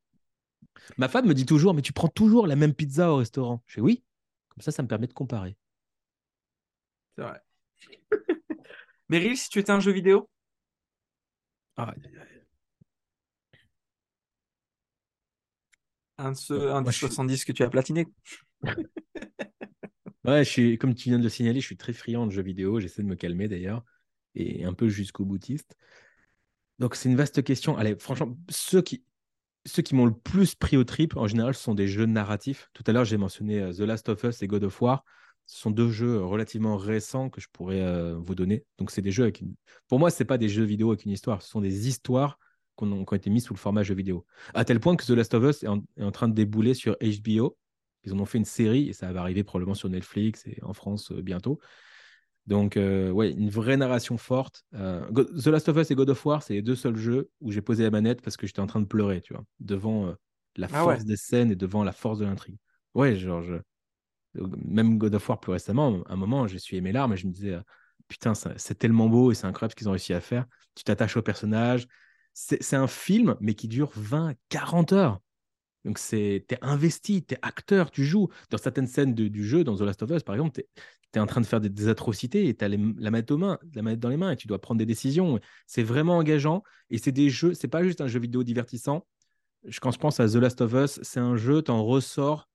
Ma 0.96 1.08
femme 1.08 1.26
me 1.26 1.34
dit 1.34 1.46
toujours, 1.46 1.74
mais 1.74 1.82
tu 1.82 1.92
prends 1.92 2.08
toujours 2.08 2.46
la 2.46 2.56
même 2.56 2.74
pizza 2.74 3.12
au 3.12 3.16
restaurant? 3.16 3.62
Je 3.66 3.74
fais 3.74 3.80
oui. 3.80 4.04
Comme 4.48 4.62
ça, 4.62 4.70
ça 4.70 4.82
me 4.82 4.88
permet 4.88 5.06
de 5.06 5.12
comparer. 5.12 5.56
C'est 7.16 7.22
vrai. 7.22 7.40
Meryl, 9.08 9.36
si 9.36 9.48
tu 9.48 9.58
étais 9.58 9.72
un 9.72 9.80
jeu 9.80 9.92
vidéo? 9.92 10.28
Ah, 11.76 11.94
Un, 16.18 16.32
un 16.50 16.82
des 16.82 16.92
70 16.92 17.44
que 17.44 17.52
tu 17.52 17.62
as 17.62 17.70
platiné 17.70 18.06
Ouais, 20.24 20.44
je 20.44 20.50
suis, 20.50 20.78
comme 20.78 20.94
tu 20.94 21.08
viens 21.08 21.18
de 21.18 21.22
le 21.22 21.28
signaler, 21.28 21.60
je 21.60 21.66
suis 21.66 21.76
très 21.76 21.92
friand 21.92 22.26
de 22.26 22.32
jeux 22.32 22.42
vidéo. 22.42 22.80
J'essaie 22.80 23.02
de 23.02 23.06
me 23.06 23.14
calmer 23.14 23.48
d'ailleurs. 23.48 23.82
Et 24.34 24.64
un 24.64 24.74
peu 24.74 24.88
jusqu'au 24.88 25.24
boutiste. 25.24 25.74
Donc, 26.78 26.96
c'est 26.96 27.08
une 27.08 27.16
vaste 27.16 27.42
question. 27.42 27.76
Allez, 27.76 27.96
franchement, 27.98 28.36
ceux 28.50 28.82
qui, 28.82 29.04
ceux 29.64 29.82
qui 29.82 29.94
m'ont 29.94 30.04
le 30.04 30.14
plus 30.14 30.54
pris 30.54 30.76
au 30.76 30.84
trip, 30.84 31.16
en 31.16 31.26
général, 31.26 31.54
ce 31.54 31.62
sont 31.62 31.74
des 31.74 31.88
jeux 31.88 32.06
narratifs. 32.06 32.68
Tout 32.74 32.84
à 32.86 32.92
l'heure, 32.92 33.04
j'ai 33.04 33.16
mentionné 33.16 33.60
euh, 33.60 33.72
The 33.72 33.80
Last 33.80 34.08
of 34.08 34.22
Us 34.24 34.42
et 34.42 34.48
God 34.48 34.64
of 34.64 34.80
War. 34.82 35.04
Ce 35.46 35.60
sont 35.60 35.70
deux 35.70 35.90
jeux 35.90 36.22
relativement 36.22 36.76
récents 36.76 37.30
que 37.30 37.40
je 37.40 37.48
pourrais 37.50 37.80
euh, 37.80 38.18
vous 38.18 38.34
donner. 38.34 38.66
Donc, 38.76 38.90
c'est 38.90 39.02
des 39.02 39.12
jeux 39.12 39.22
avec 39.22 39.40
une... 39.40 39.54
Pour 39.88 39.98
moi, 39.98 40.10
ce 40.10 40.22
pas 40.24 40.36
des 40.36 40.50
jeux 40.50 40.64
vidéo 40.64 40.90
avec 40.90 41.04
une 41.04 41.12
histoire. 41.12 41.40
Ce 41.40 41.48
sont 41.48 41.62
des 41.62 41.88
histoires 41.88 42.38
qui 42.78 42.84
ont, 42.84 43.04
été 43.04 43.30
mises 43.30 43.44
sous 43.44 43.54
le 43.54 43.58
format 43.58 43.82
jeu 43.82 43.94
vidéo. 43.94 44.24
À 44.54 44.64
tel 44.64 44.80
point 44.80 44.96
que 44.96 45.04
The 45.04 45.10
Last 45.10 45.34
of 45.34 45.44
Us 45.44 45.62
est 45.62 45.68
en, 45.68 46.10
train 46.12 46.28
de 46.28 46.34
débouler 46.34 46.74
sur 46.74 46.96
HBO. 47.00 47.56
Ils 48.04 48.14
en 48.14 48.20
ont 48.20 48.24
fait 48.24 48.38
une 48.38 48.44
série 48.44 48.88
et 48.88 48.92
ça 48.92 49.12
va 49.12 49.20
arriver 49.20 49.42
probablement 49.42 49.74
sur 49.74 49.88
Netflix 49.88 50.46
et 50.46 50.58
en 50.62 50.72
France 50.72 51.10
euh, 51.12 51.20
bientôt. 51.20 51.58
Donc, 52.46 52.76
euh, 52.76 53.10
ouais, 53.10 53.32
une 53.32 53.50
vraie 53.50 53.76
narration 53.76 54.16
forte. 54.16 54.64
Euh, 54.74 55.06
The 55.12 55.48
Last 55.48 55.68
of 55.68 55.76
Us 55.76 55.90
et 55.90 55.94
God 55.94 56.08
of 56.08 56.24
War, 56.24 56.42
c'est 56.42 56.54
les 56.54 56.62
deux 56.62 56.76
seuls 56.76 56.96
jeux 56.96 57.30
où 57.40 57.50
j'ai 57.50 57.60
posé 57.60 57.82
la 57.82 57.90
manette 57.90 58.22
parce 58.22 58.36
que 58.36 58.46
j'étais 58.46 58.60
en 58.60 58.66
train 58.66 58.80
de 58.80 58.86
pleurer, 58.86 59.20
tu 59.20 59.34
vois, 59.34 59.44
devant 59.60 60.14
la 60.56 60.68
ah 60.72 60.84
force 60.84 61.04
des 61.04 61.16
scènes 61.16 61.50
et 61.50 61.56
devant 61.56 61.84
la 61.84 61.92
force 61.92 62.18
de 62.18 62.24
l'intrigue. 62.24 62.56
Ouais, 62.94 63.16
genre, 63.16 63.44
même 64.34 64.96
God 64.96 65.14
of 65.14 65.28
War 65.28 65.40
plus 65.40 65.52
récemment, 65.52 66.02
à 66.06 66.14
un 66.14 66.16
moment, 66.16 66.46
j'ai 66.46 66.58
suivi 66.58 66.80
mes 66.80 66.92
larmes 66.92 67.12
et 67.12 67.16
je 67.18 67.26
me 67.26 67.32
disais, 67.32 67.58
putain, 68.08 68.32
c'est 68.34 68.78
tellement 68.78 69.08
beau 69.08 69.30
et 69.30 69.34
c'est 69.34 69.46
incroyable 69.46 69.72
ce 69.72 69.76
qu'ils 69.76 69.88
ont 69.88 69.92
réussi 69.92 70.14
à 70.14 70.20
faire. 70.20 70.46
Tu 70.74 70.84
t'attaches 70.84 71.16
au 71.16 71.22
personnage. 71.22 71.86
C'est 72.40 72.76
un 72.76 72.86
film, 72.86 73.36
mais 73.40 73.54
qui 73.54 73.66
dure 73.66 73.90
20, 73.96 74.34
40 74.48 74.92
heures. 74.92 75.20
Donc, 75.84 75.98
tu 75.98 76.16
es 76.16 76.44
investi, 76.62 77.24
tu 77.24 77.34
es 77.34 77.38
acteur, 77.42 77.90
tu 77.90 78.04
joues. 78.04 78.28
Dans 78.50 78.58
certaines 78.58 78.86
scènes 78.86 79.12
du 79.12 79.44
jeu, 79.44 79.64
dans 79.64 79.76
The 79.76 79.80
Last 79.80 80.02
of 80.04 80.10
Us, 80.10 80.22
par 80.22 80.36
exemple, 80.36 80.52
tu 80.52 80.62
es, 81.14 81.18
en 81.18 81.26
train 81.26 81.40
de 81.40 81.46
faire 81.46 81.60
des, 81.60 81.88
atrocités 81.88 82.46
et 82.46 82.54
tu 82.54 82.64
as 82.64 82.68
la 82.68 82.76
manette 82.76 83.30
la 83.30 83.82
manette 83.82 83.98
dans 83.98 84.08
les 84.08 84.16
mains 84.16 84.30
et 84.30 84.36
tu 84.36 84.46
dois 84.46 84.60
prendre 84.60 84.78
des 84.78 84.86
décisions. 84.86 85.40
C'est 85.66 85.82
vraiment 85.82 86.16
engageant. 86.16 86.62
Et 86.90 86.98
c'est 86.98 87.10
des 87.10 87.28
jeux, 87.28 87.54
c'est 87.54 87.68
pas 87.68 87.82
juste 87.82 88.00
un 88.00 88.06
jeu 88.06 88.20
vidéo 88.20 88.44
divertissant. 88.44 89.04
Quand 89.82 89.90
je 89.90 89.98
pense 89.98 90.20
à 90.20 90.28
The 90.28 90.36
Last 90.36 90.60
of 90.60 90.72
Us, 90.74 91.00
c'est 91.02 91.20
un 91.20 91.36
jeu, 91.36 91.62
tu 91.62 91.72
en 91.72 91.84
ressors 91.84 92.48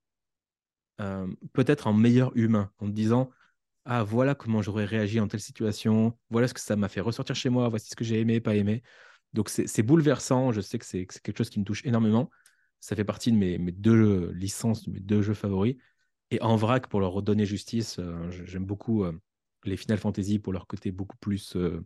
euh, 1.00 1.26
peut-être 1.52 1.88
en 1.88 1.92
meilleur 1.92 2.32
humain, 2.36 2.70
en 2.78 2.86
te 2.86 2.92
disant 2.92 3.30
Ah, 3.84 4.02
voilà 4.02 4.34
comment 4.34 4.62
j'aurais 4.62 4.86
réagi 4.86 5.20
en 5.20 5.28
telle 5.28 5.40
situation, 5.40 6.16
voilà 6.30 6.48
ce 6.48 6.54
que 6.54 6.60
ça 6.60 6.76
m'a 6.76 6.88
fait 6.88 7.00
ressortir 7.00 7.36
chez 7.36 7.50
moi, 7.50 7.68
voici 7.68 7.90
ce 7.90 7.96
que 7.96 8.04
j'ai 8.04 8.20
aimé, 8.20 8.40
pas 8.40 8.54
aimé. 8.54 8.82
Donc 9.34 9.48
c'est 9.48 9.82
bouleversant. 9.82 10.52
Je 10.52 10.60
sais 10.60 10.78
que 10.78 10.86
c'est 10.86 11.06
quelque 11.06 11.36
chose 11.36 11.50
qui 11.50 11.58
me 11.58 11.64
touche 11.64 11.84
énormément. 11.84 12.30
Ça 12.80 12.94
fait 12.94 13.04
partie 13.04 13.32
de 13.32 13.36
mes, 13.36 13.58
deux 13.72 14.30
licences, 14.30 14.84
de 14.84 14.92
mes 14.92 15.00
deux 15.00 15.22
jeux 15.22 15.34
favoris. 15.34 15.76
Et 16.30 16.40
en 16.40 16.56
vrac, 16.56 16.86
pour 16.86 17.00
leur 17.00 17.12
redonner 17.12 17.44
justice, 17.44 17.98
euh, 17.98 18.30
j'aime 18.30 18.64
beaucoup 18.64 19.04
euh, 19.04 19.12
les 19.64 19.76
Final 19.76 19.98
Fantasy 19.98 20.38
pour 20.38 20.52
leur 20.52 20.66
côté 20.66 20.92
beaucoup 20.92 21.16
plus 21.18 21.56
euh, 21.56 21.84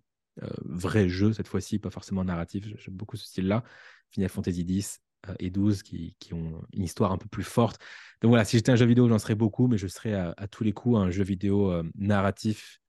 vrai 0.64 1.08
jeu 1.08 1.32
cette 1.32 1.48
fois-ci, 1.48 1.78
pas 1.78 1.90
forcément 1.90 2.22
narratif. 2.22 2.66
J'aime 2.76 2.94
beaucoup 2.94 3.16
ce 3.16 3.26
style-là. 3.26 3.64
Final 4.10 4.28
Fantasy 4.28 4.62
X 4.62 5.00
et 5.38 5.50
12 5.50 5.82
qui, 5.82 6.14
ont 6.32 6.62
une 6.72 6.84
histoire 6.84 7.12
un 7.12 7.18
peu 7.18 7.28
plus 7.28 7.42
forte. 7.42 7.80
Donc 8.22 8.28
voilà, 8.30 8.44
si 8.44 8.56
j'étais 8.56 8.70
un 8.70 8.76
jeu 8.76 8.86
vidéo, 8.86 9.08
j'en 9.08 9.18
serais 9.18 9.34
beaucoup, 9.34 9.66
mais 9.66 9.76
je 9.76 9.88
serais 9.88 10.14
à, 10.14 10.48
tous 10.48 10.64
les 10.64 10.72
coups 10.72 10.96
un 10.96 11.10
jeu 11.10 11.24
vidéo 11.24 11.82
narratif 11.96 12.80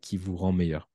qui 0.00 0.16
vous 0.16 0.36
rend 0.36 0.52
meilleur. 0.52 0.88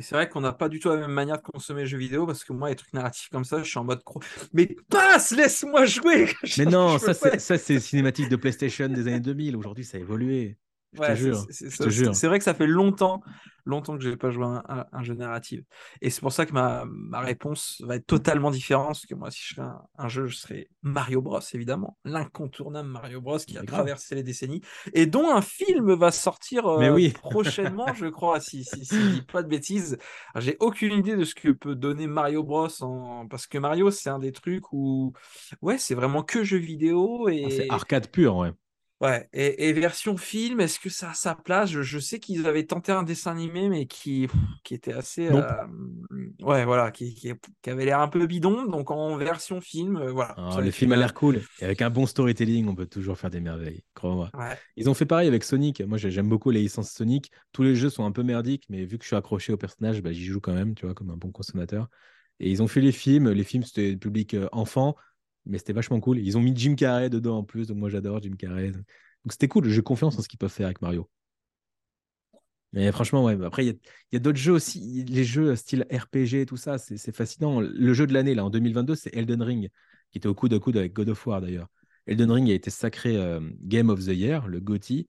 Et 0.00 0.02
c'est 0.02 0.14
vrai 0.14 0.30
qu'on 0.30 0.40
n'a 0.40 0.54
pas 0.54 0.70
du 0.70 0.80
tout 0.80 0.88
la 0.88 0.96
même 0.96 1.10
manière 1.10 1.36
de 1.36 1.42
consommer 1.42 1.82
les 1.82 1.86
jeux 1.86 1.98
vidéo 1.98 2.24
parce 2.24 2.42
que 2.42 2.54
moi, 2.54 2.70
les 2.70 2.74
trucs 2.74 2.94
narratifs 2.94 3.28
comme 3.28 3.44
ça, 3.44 3.62
je 3.62 3.68
suis 3.68 3.78
en 3.78 3.84
mode 3.84 4.02
gros. 4.02 4.18
Mais 4.54 4.74
passe, 4.88 5.30
laisse-moi 5.32 5.84
jouer 5.84 6.32
Mais 6.56 6.64
non, 6.64 6.98
ça 6.98 7.12
c'est 7.12 7.80
cinématique 7.80 8.30
de 8.30 8.36
PlayStation 8.36 8.88
des 8.88 9.08
années 9.08 9.20
2000. 9.20 9.58
Aujourd'hui, 9.58 9.84
ça 9.84 9.98
a 9.98 10.00
évolué. 10.00 10.56
C'est 10.92 12.26
vrai 12.26 12.38
que 12.38 12.44
ça 12.44 12.54
fait 12.54 12.66
longtemps, 12.66 13.22
longtemps 13.64 13.96
que 13.96 14.02
je 14.02 14.10
n'ai 14.10 14.16
pas 14.16 14.30
joué 14.30 14.44
à 14.44 14.88
un, 14.92 15.02
jeu 15.02 15.14
narratif. 15.14 15.60
Et 16.00 16.10
c'est 16.10 16.20
pour 16.20 16.32
ça 16.32 16.46
que 16.46 16.52
ma, 16.52 16.84
ma, 16.86 17.20
réponse 17.20 17.82
va 17.86 17.96
être 17.96 18.06
totalement 18.06 18.50
différente. 18.50 18.88
Parce 18.88 19.06
que 19.06 19.14
moi, 19.14 19.30
si 19.30 19.40
je 19.42 19.54
serais 19.54 19.68
un, 19.98 20.08
jeu, 20.08 20.26
je 20.26 20.36
serais 20.36 20.68
Mario 20.82 21.22
Bros, 21.22 21.40
évidemment. 21.54 21.96
L'incontournable 22.04 22.88
Mario 22.88 23.20
Bros 23.20 23.38
qui 23.38 23.56
a 23.56 23.62
traversé 23.62 24.14
les 24.14 24.22
décennies. 24.22 24.62
Et 24.92 25.06
dont 25.06 25.30
un 25.30 25.42
film 25.42 25.92
va 25.94 26.10
sortir 26.10 26.66
euh, 26.66 27.08
prochainement, 27.22 27.92
je 27.94 28.06
crois, 28.06 28.40
si, 28.40 28.64
si, 28.64 28.84
si, 28.84 28.94
je 28.94 29.08
dis 29.14 29.22
pas 29.22 29.42
de 29.42 29.48
bêtises. 29.48 29.98
J'ai 30.36 30.56
aucune 30.60 30.92
idée 30.92 31.16
de 31.16 31.24
ce 31.24 31.34
que 31.34 31.50
peut 31.50 31.76
donner 31.76 32.06
Mario 32.06 32.42
Bros. 32.42 32.68
En... 32.82 33.28
Parce 33.28 33.46
que 33.46 33.58
Mario, 33.58 33.90
c'est 33.90 34.10
un 34.10 34.18
des 34.18 34.32
trucs 34.32 34.72
où, 34.72 35.12
ouais, 35.62 35.78
c'est 35.78 35.94
vraiment 35.94 36.22
que 36.22 36.42
jeu 36.42 36.58
vidéo. 36.58 37.28
Et... 37.28 37.44
Ah, 37.44 37.50
c'est 37.50 37.70
arcade 37.70 38.08
pur, 38.08 38.36
ouais. 38.36 38.52
Ouais, 39.00 39.26
et, 39.32 39.72
version 39.72 40.18
film, 40.18 40.60
est-ce 40.60 40.78
que 40.78 40.90
ça 40.90 41.12
a 41.12 41.14
sa 41.14 41.34
place? 41.34 41.70
Je, 41.70 41.98
sais 41.98 42.20
qu'ils 42.20 42.46
avaient 42.46 42.66
tenté 42.66 42.92
un 42.92 43.02
dessin 43.02 43.30
animé, 43.30 43.70
mais 43.70 43.86
qui, 43.86 44.28
qui 44.62 44.74
était 44.74 44.92
assez. 44.92 45.28
Euh, 45.28 45.40
ouais, 46.42 46.66
voilà, 46.66 46.90
qui, 46.90 47.14
qui, 47.14 47.70
avait 47.70 47.86
l'air 47.86 48.00
un 48.00 48.08
peu 48.08 48.26
bidon. 48.26 48.66
Donc 48.66 48.90
en 48.90 49.16
version 49.16 49.62
film, 49.62 49.96
euh, 49.96 50.12
voilà. 50.12 50.34
Ah, 50.36 50.60
le 50.60 50.70
film 50.70 50.92
a 50.92 50.96
l'air 50.96 51.14
cool. 51.14 51.40
Et 51.60 51.64
avec 51.64 51.80
un 51.80 51.88
bon 51.88 52.04
storytelling, 52.04 52.68
on 52.68 52.74
peut 52.74 52.84
toujours 52.84 53.16
faire 53.16 53.30
des 53.30 53.40
merveilles, 53.40 53.82
crois-moi. 53.94 54.30
Ils 54.76 54.90
ont 54.90 54.94
fait 54.94 55.06
pareil 55.06 55.28
avec 55.28 55.44
Sonic. 55.44 55.80
Moi, 55.80 55.96
j'aime 55.96 56.28
beaucoup 56.28 56.50
les 56.50 56.60
licences 56.60 56.90
Sonic. 56.90 57.30
Tous 57.52 57.62
les 57.62 57.76
jeux 57.76 57.88
sont 57.88 58.04
un 58.04 58.12
peu 58.12 58.22
merdiques, 58.22 58.66
mais 58.68 58.84
vu 58.84 58.98
que 58.98 59.04
je 59.04 59.08
suis 59.08 59.16
accroché 59.16 59.54
au 59.54 59.56
personnage, 59.56 60.02
bah, 60.02 60.12
j'y 60.12 60.26
joue 60.26 60.40
quand 60.40 60.52
même, 60.52 60.74
tu 60.74 60.84
vois, 60.84 60.94
comme 60.94 61.08
un 61.08 61.16
bon 61.16 61.30
consommateur. 61.30 61.88
Et 62.38 62.50
ils 62.50 62.62
ont 62.62 62.68
fait 62.68 62.82
les 62.82 62.92
films. 62.92 63.30
Les 63.30 63.44
films, 63.44 63.62
c'était 63.62 63.96
public 63.96 64.34
euh, 64.34 64.48
enfant 64.52 64.94
mais 65.46 65.58
c'était 65.58 65.72
vachement 65.72 66.00
cool. 66.00 66.18
Ils 66.18 66.36
ont 66.38 66.42
mis 66.42 66.54
Jim 66.56 66.74
Carrey 66.74 67.10
dedans 67.10 67.38
en 67.38 67.44
plus, 67.44 67.68
donc 67.68 67.78
moi 67.78 67.88
j'adore 67.88 68.22
Jim 68.22 68.34
Carrey. 68.38 68.72
Donc 68.72 68.84
c'était 69.32 69.48
cool, 69.48 69.68
j'ai 69.68 69.82
confiance 69.82 70.18
en 70.18 70.22
ce 70.22 70.28
qu'ils 70.28 70.38
peuvent 70.38 70.50
faire 70.50 70.66
avec 70.66 70.82
Mario. 70.82 71.08
Mais 72.72 72.92
franchement, 72.92 73.24
ouais, 73.24 73.36
après, 73.44 73.66
il 73.66 73.78
y 74.12 74.16
a, 74.16 74.18
d'autres 74.20 74.38
jeux 74.38 74.52
aussi, 74.52 75.04
les 75.04 75.24
jeux 75.24 75.56
style 75.56 75.86
RPG 75.92 76.46
tout 76.46 76.56
ça, 76.56 76.78
c'est 76.78 77.14
fascinant. 77.14 77.60
Le 77.60 77.94
jeu 77.94 78.06
de 78.06 78.12
l'année, 78.12 78.34
là, 78.34 78.44
en 78.44 78.50
2022, 78.50 78.94
c'est 78.94 79.14
Elden 79.14 79.42
Ring, 79.42 79.68
qui 80.12 80.18
était 80.18 80.28
au 80.28 80.34
coude 80.34 80.54
à 80.54 80.58
coude 80.60 80.76
avec 80.76 80.92
God 80.92 81.08
of 81.08 81.26
War 81.26 81.40
d'ailleurs. 81.40 81.68
Elden 82.06 82.30
Ring 82.30 82.50
a 82.50 82.54
été 82.54 82.70
sacré 82.70 83.16
euh, 83.16 83.40
Game 83.62 83.90
of 83.90 84.00
the 84.04 84.08
Year, 84.12 84.46
le 84.46 84.60
GOTY, 84.60 85.08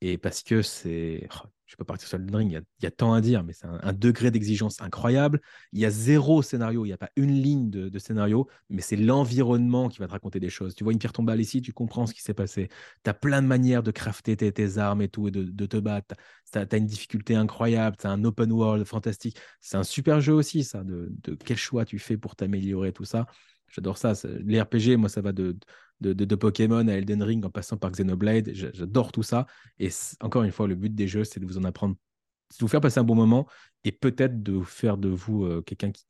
et 0.00 0.18
parce 0.18 0.42
que 0.42 0.62
c'est. 0.62 1.28
Oh, 1.34 1.48
je 1.68 1.76
peux 1.76 1.84
partir 1.84 2.08
sur 2.08 2.16
le 2.16 2.34
ring, 2.34 2.50
il 2.50 2.84
y, 2.84 2.86
a, 2.86 2.90
tant 2.90 3.12
à 3.12 3.20
dire, 3.20 3.44
mais 3.44 3.52
c'est 3.52 3.66
un, 3.66 3.92
degré 3.92 4.30
d'exigence 4.30 4.80
incroyable. 4.80 5.38
Il 5.72 5.80
y 5.80 5.84
a 5.84 5.90
zéro 5.90 6.40
scénario, 6.40 6.86
il 6.86 6.88
n'y 6.88 6.94
a 6.94 6.98
pas 6.98 7.10
une 7.14 7.30
ligne 7.30 7.68
de, 7.68 7.98
scénario, 7.98 8.48
mais 8.70 8.80
c'est 8.80 8.96
l'environnement 8.96 9.90
qui 9.90 9.98
va 9.98 10.06
te 10.06 10.12
raconter 10.12 10.40
des 10.40 10.48
choses. 10.48 10.74
Tu 10.74 10.82
vois 10.82 10.94
une 10.94 10.98
pierre 10.98 11.12
tomber 11.12 11.36
ici, 11.36 11.60
tu 11.60 11.74
comprends 11.74 12.06
ce 12.06 12.14
qui 12.14 12.22
s'est 12.22 12.32
passé. 12.32 12.68
Tu 13.04 13.10
as 13.10 13.14
plein 13.14 13.42
de 13.42 13.46
manières 13.46 13.82
de 13.82 13.90
crafter 13.90 14.34
tes, 14.34 14.78
armes 14.78 15.02
et 15.02 15.10
tout, 15.10 15.28
et 15.28 15.30
de, 15.30 15.66
te 15.66 15.76
battre. 15.76 16.14
Tu 16.50 16.58
as, 16.58 16.76
une 16.76 16.86
difficulté 16.86 17.34
incroyable, 17.34 17.98
tu 17.98 18.06
as 18.06 18.10
un 18.10 18.24
open 18.24 18.50
world 18.50 18.86
fantastique. 18.86 19.36
C'est 19.60 19.76
un 19.76 19.84
super 19.84 20.22
jeu 20.22 20.32
aussi, 20.32 20.64
ça, 20.64 20.82
de, 20.84 21.12
de 21.22 21.34
quel 21.34 21.58
choix 21.58 21.84
tu 21.84 21.98
fais 21.98 22.16
pour 22.16 22.34
t'améliorer, 22.34 22.94
tout 22.94 23.04
ça. 23.04 23.26
J'adore 23.68 23.98
ça. 23.98 24.14
Les 24.24 24.60
RPG, 24.60 24.96
moi, 24.96 25.08
ça 25.10 25.20
va 25.20 25.32
de, 25.32 25.56
de, 26.00 26.34
Pokémon 26.34 26.86
à 26.88 26.92
Elden 26.92 27.22
Ring 27.22 27.44
en 27.44 27.50
passant 27.50 27.76
par 27.76 27.90
Xenoblade. 27.90 28.50
J'adore 28.52 29.12
tout 29.12 29.22
ça. 29.22 29.46
Et 29.78 29.90
encore 30.20 30.42
une 30.42 30.52
fois, 30.52 30.66
le 30.66 30.74
but 30.74 30.94
des 30.94 31.08
jeux, 31.08 31.24
c'est 31.24 31.40
de 31.40 31.46
vous 31.46 31.58
en 31.58 31.64
apprendre, 31.64 31.94
de 31.94 32.56
vous 32.60 32.68
faire 32.68 32.80
passer 32.80 33.00
un 33.00 33.04
bon 33.04 33.14
moment 33.14 33.46
et 33.84 33.92
peut-être 33.92 34.42
de 34.42 34.60
faire 34.62 34.98
de 34.98 35.08
vous 35.08 35.44
euh, 35.44 35.62
quelqu'un 35.62 35.90
qui, 35.90 36.04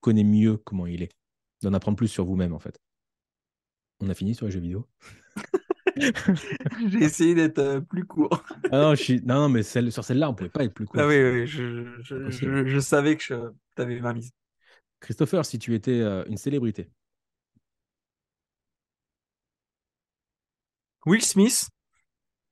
connaît 0.00 0.24
mieux 0.24 0.56
comment 0.56 0.86
il 0.86 1.04
est. 1.04 1.12
D'en 1.62 1.72
apprendre 1.72 1.96
plus 1.96 2.08
sur 2.08 2.24
vous-même, 2.24 2.52
en 2.52 2.58
fait. 2.58 2.76
On 4.00 4.08
a 4.08 4.14
fini 4.14 4.34
sur 4.34 4.46
les 4.46 4.52
jeux 4.52 4.58
vidéo? 4.58 4.88
J'ai 5.96 7.04
essayé 7.04 7.36
d'être 7.36 7.60
euh, 7.60 7.80
plus 7.80 8.04
court. 8.04 8.42
ah 8.72 8.78
non, 8.78 8.94
je 8.96 9.02
suis... 9.02 9.22
non, 9.22 9.48
mais 9.48 9.62
sur 9.62 10.02
celle-là, 10.02 10.28
on 10.28 10.32
ne 10.32 10.36
pouvait 10.36 10.50
pas 10.50 10.64
être 10.64 10.74
plus 10.74 10.86
court. 10.86 11.00
Ah 11.00 11.06
oui, 11.06 11.22
oui, 11.22 11.46
je, 11.46 12.00
je 12.00 12.80
savais 12.80 13.16
que 13.16 13.22
tu 13.22 13.82
avais 13.82 14.00
ma 14.00 14.12
mise. 14.12 14.32
Christopher, 15.00 15.44
si 15.44 15.58
tu 15.58 15.74
étais 15.74 16.00
euh, 16.00 16.24
une 16.26 16.36
célébrité. 16.36 16.90
Will 21.06 21.22
Smith. 21.22 21.68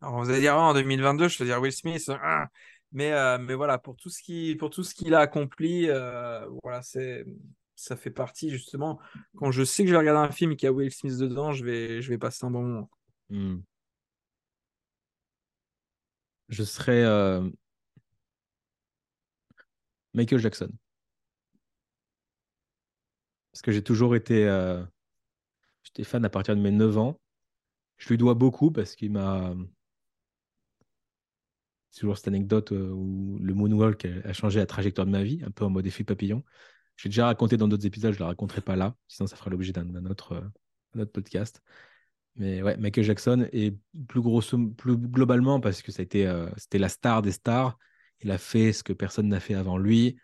Alors, 0.00 0.22
vous 0.22 0.30
allez 0.30 0.40
dire 0.40 0.56
en 0.56 0.74
2022, 0.74 1.28
je 1.28 1.38
vais 1.38 1.44
dire 1.46 1.60
Will 1.60 1.72
Smith. 1.72 2.08
Hein. 2.08 2.46
mais, 2.92 3.12
euh, 3.12 3.38
mais 3.38 3.54
voilà, 3.54 3.78
pour 3.78 3.96
tout 3.96 4.10
ce 4.10 4.22
qu'il 4.94 5.14
a 5.14 5.20
accompli, 5.20 5.88
euh, 5.88 6.46
voilà, 6.62 6.82
ça 6.82 7.96
fait 7.96 8.10
partie 8.10 8.50
justement. 8.50 9.00
Quand 9.36 9.50
je 9.50 9.64
sais 9.64 9.82
que 9.82 9.88
je 9.88 9.94
vais 9.94 9.98
regarder 9.98 10.28
un 10.28 10.32
film 10.32 10.56
qui 10.56 10.66
a 10.66 10.72
Will 10.72 10.92
Smith 10.92 11.18
dedans, 11.18 11.52
je 11.52 11.64
vais, 11.64 12.18
passer 12.18 12.46
un 12.46 12.50
bon 12.50 12.62
moment. 12.62 12.90
Hmm. 13.30 13.58
Je 16.48 16.62
serais 16.62 17.04
Michael 20.14 20.38
Jackson. 20.38 20.70
Parce 23.52 23.62
que 23.62 23.72
j'ai 23.72 23.82
toujours 23.82 24.16
été. 24.16 24.46
Euh, 24.48 24.82
j'étais 25.84 26.04
fan 26.04 26.24
à 26.24 26.30
partir 26.30 26.56
de 26.56 26.60
mes 26.60 26.70
9 26.70 26.98
ans. 26.98 27.20
Je 27.96 28.08
lui 28.08 28.18
dois 28.18 28.34
beaucoup 28.34 28.70
parce 28.70 28.94
qu'il 28.94 29.12
m'a. 29.12 29.54
C'est 31.90 32.00
toujours 32.00 32.16
cette 32.16 32.28
anecdote 32.28 32.72
euh, 32.72 32.90
où 32.90 33.38
le 33.40 33.54
moonwalk 33.54 34.06
a 34.24 34.32
changé 34.32 34.58
la 34.58 34.66
trajectoire 34.66 35.06
de 35.06 35.12
ma 35.12 35.22
vie, 35.22 35.40
un 35.46 35.50
peu 35.50 35.64
en 35.64 35.70
mode 35.70 35.86
effet 35.86 36.02
papillon. 36.02 36.42
J'ai 36.96 37.08
déjà 37.08 37.26
raconté 37.26 37.56
dans 37.56 37.68
d'autres 37.68 37.86
épisodes, 37.86 38.12
je 38.12 38.18
ne 38.18 38.24
la 38.24 38.28
raconterai 38.28 38.60
pas 38.60 38.76
là, 38.76 38.96
sinon 39.06 39.26
ça 39.26 39.36
fera 39.36 39.50
l'objet 39.50 39.72
d'un 39.72 40.06
autre, 40.06 40.42
euh, 40.96 41.06
podcast. 41.06 41.60
Mais 42.36 42.62
ouais, 42.62 42.76
Michael 42.76 43.04
Jackson, 43.04 43.48
et 43.52 43.76
plus, 44.08 44.20
grosso, 44.20 44.58
plus 44.76 44.96
globalement, 44.96 45.60
parce 45.60 45.82
que 45.82 45.90
été, 46.00 46.32
c'était 46.56 46.78
la 46.78 46.88
star 46.88 47.22
des 47.22 47.30
stars, 47.30 47.78
il 48.20 48.30
a 48.32 48.38
fait 48.38 48.72
ce 48.72 48.82
que 48.82 48.92
personne 48.92 49.28
n'a 49.28 49.38
fait 49.38 49.54
avant 49.54 49.78
lui. 49.78 50.16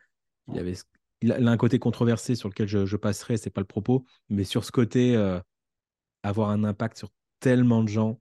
Il 0.49 0.59
avait 0.59 0.75
il 1.23 1.33
a, 1.33 1.51
un 1.51 1.57
côté 1.57 1.79
controversé 1.79 2.35
sur 2.35 2.49
lequel 2.49 2.67
je, 2.67 2.97
passerai, 2.97 3.37
c'est 3.37 3.51
pas 3.51 3.61
le 3.61 3.67
propos, 3.67 4.05
mais 4.29 4.45
sur 4.45 4.65
ce 4.65 4.73
côté, 4.73 5.17
euh, 5.17 5.39
avoir 6.23 6.51
un 6.51 6.65
impact 6.65 6.99
sur 6.99 7.11
tellement 7.41 7.83
de 7.83 7.89
gens. 7.89 8.21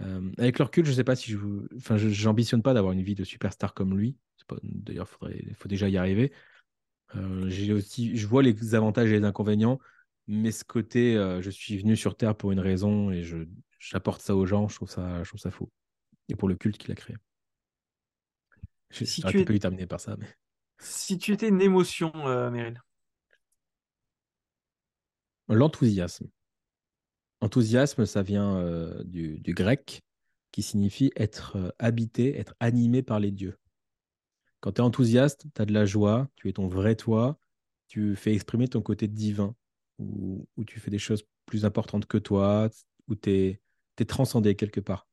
Euh, 0.00 0.30
avec 0.38 0.58
le 0.58 0.64
recul, 0.64 0.84
je 0.84 0.92
sais 0.92 1.04
pas 1.04 1.16
si 1.16 1.30
je, 1.30 1.38
enfin, 1.76 1.96
j'ambitionne 1.96 2.62
pas 2.62 2.74
d'avoir 2.74 2.92
une 2.92 3.02
vie 3.02 3.14
de 3.14 3.24
superstar 3.24 3.72
comme 3.72 3.96
lui. 3.96 4.16
D'ailleurs, 4.62 5.08
il 5.30 5.54
faut 5.54 5.68
déjà 5.68 5.88
y 5.88 5.96
arriver. 5.96 6.32
Euh, 7.14 7.48
j'ai 7.48 7.72
aussi, 7.72 8.16
je 8.16 8.26
vois 8.26 8.42
les 8.42 8.74
avantages 8.74 9.10
et 9.10 9.18
les 9.18 9.24
inconvénients, 9.24 9.78
mais 10.26 10.52
ce 10.52 10.64
côté, 10.64 11.14
je 11.40 11.50
suis 11.50 11.78
venu 11.78 11.96
sur 11.96 12.16
Terre 12.16 12.36
pour 12.36 12.52
une 12.52 12.60
raison 12.60 13.10
et 13.10 13.22
je, 13.22 13.38
j'apporte 13.78 14.20
ça 14.20 14.34
aux 14.34 14.46
gens, 14.46 14.68
je 14.68 14.76
trouve 14.76 14.90
ça, 14.90 15.22
je 15.22 15.28
trouve 15.28 15.40
ça 15.40 15.50
faux. 15.50 15.70
Et 16.28 16.36
pour 16.36 16.48
le 16.48 16.56
culte 16.56 16.78
qu'il 16.78 16.90
a 16.92 16.94
créé. 16.94 17.16
Je 18.90 19.04
si 19.04 19.22
tu 19.22 19.40
es... 19.40 19.44
pas 19.44 19.58
terminé 19.58 19.86
par 19.86 20.00
ça, 20.00 20.16
mais. 20.18 20.26
Si 20.78 21.18
tu 21.18 21.32
étais 21.32 21.48
une 21.48 21.62
émotion, 21.62 22.12
euh, 22.26 22.50
Meryl? 22.50 22.82
L'enthousiasme. 25.48 26.28
Enthousiasme, 27.40 28.06
ça 28.06 28.22
vient 28.22 28.56
euh, 28.56 29.02
du, 29.04 29.40
grec 29.54 30.02
qui 30.52 30.62
signifie 30.62 31.10
être 31.16 31.56
euh, 31.56 31.70
habité, 31.78 32.38
être 32.38 32.54
animé 32.60 33.02
par 33.02 33.20
les 33.20 33.30
dieux. 33.30 33.58
Quand 34.60 34.72
tu 34.72 34.80
es 34.80 34.84
enthousiaste, 34.84 35.46
tu 35.54 35.62
as 35.62 35.66
de 35.66 35.72
la 35.72 35.84
joie, 35.84 36.28
tu 36.36 36.48
es 36.48 36.54
ton 36.54 36.66
vrai 36.66 36.96
toi, 36.96 37.38
tu 37.88 38.16
fais 38.16 38.34
exprimer 38.34 38.68
ton 38.68 38.80
côté 38.82 39.06
divin, 39.06 39.54
ou, 39.98 40.46
tu 40.66 40.80
fais 40.80 40.90
des 40.90 40.98
choses 40.98 41.24
plus 41.44 41.64
importantes 41.64 42.06
que 42.06 42.18
toi, 42.18 42.68
ou 43.08 43.14
tu 43.14 43.30
es, 43.30 43.60
es, 43.98 44.04
transcendé 44.04 44.56
quelque 44.56 44.80
part. 44.80 45.06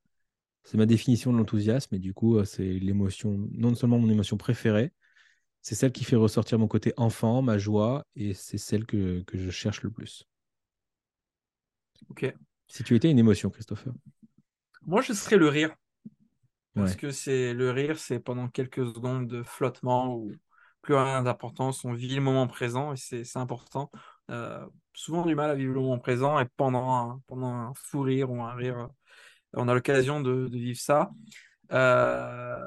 C'est 0.64 0.78
ma 0.78 0.86
définition 0.86 1.34
de 1.34 1.38
l'enthousiasme, 1.38 1.96
et 1.96 2.00
du 2.00 2.14
coup, 2.14 2.44
c'est 2.46 2.80
l'émotion, 2.80 3.48
non 3.52 3.76
seulement 3.76 4.00
mon 4.00 4.10
émotion 4.10 4.38
préférée, 4.38 4.94
c'est 5.64 5.76
celle 5.76 5.94
qui 5.94 6.04
fait 6.04 6.18
ressortir 6.18 6.60
mon 6.60 6.68
côté 6.68 6.94
enfant, 6.98 7.42
ma 7.42 7.58
joie, 7.58 8.06
et 8.16 8.34
c'est 8.34 8.58
celle 8.58 8.86
que, 8.86 9.24
je 9.34 9.50
cherche 9.50 9.82
le 9.82 9.90
plus. 9.90 10.28
Ok. 12.10 12.34
Si 12.68 12.84
tu 12.84 12.96
étais 12.96 13.10
une 13.10 13.20
émotion, 13.20 13.50
Christopher 13.50 13.94
Moi, 14.86 15.02
je 15.02 15.14
serais 15.14 15.38
le 15.38 15.48
rire. 15.48 15.76
Parce 16.76 16.96
que 16.96 17.12
c'est 17.12 17.54
le 17.54 17.70
rire, 17.70 18.00
c'est 18.00 18.20
pendant 18.20 18.48
quelques 18.48 18.84
secondes 18.88 19.28
de 19.28 19.44
flottement 19.44 20.16
où, 20.16 20.32
plus 20.84 20.96
rien 20.96 21.24
d'importance. 21.24 21.86
On 21.86 21.94
vit 21.94 22.14
le 22.14 22.22
moment 22.22 22.48
présent 22.48 22.94
et 22.94 22.98
c'est 22.98 23.38
important. 23.38 23.90
Euh, 24.30 24.64
souvent 24.94 25.26
du 25.26 25.34
mal 25.34 25.50
à 25.50 25.56
vivre 25.56 25.74
le 25.74 25.80
moment 25.80 25.98
présent 25.98 26.40
et 26.40 26.46
pendant 26.58 26.94
un, 26.94 27.22
pendant 27.28 27.52
un 27.52 27.74
fou 27.76 28.02
rire 28.02 28.32
ou 28.32 28.42
un 28.42 28.54
rire, 28.54 28.90
on 29.54 29.68
a 29.68 29.74
l'occasion 29.74 30.22
de, 30.22 30.48
vivre 30.52 30.80
ça. 30.80 31.12
Euh, 31.72 32.58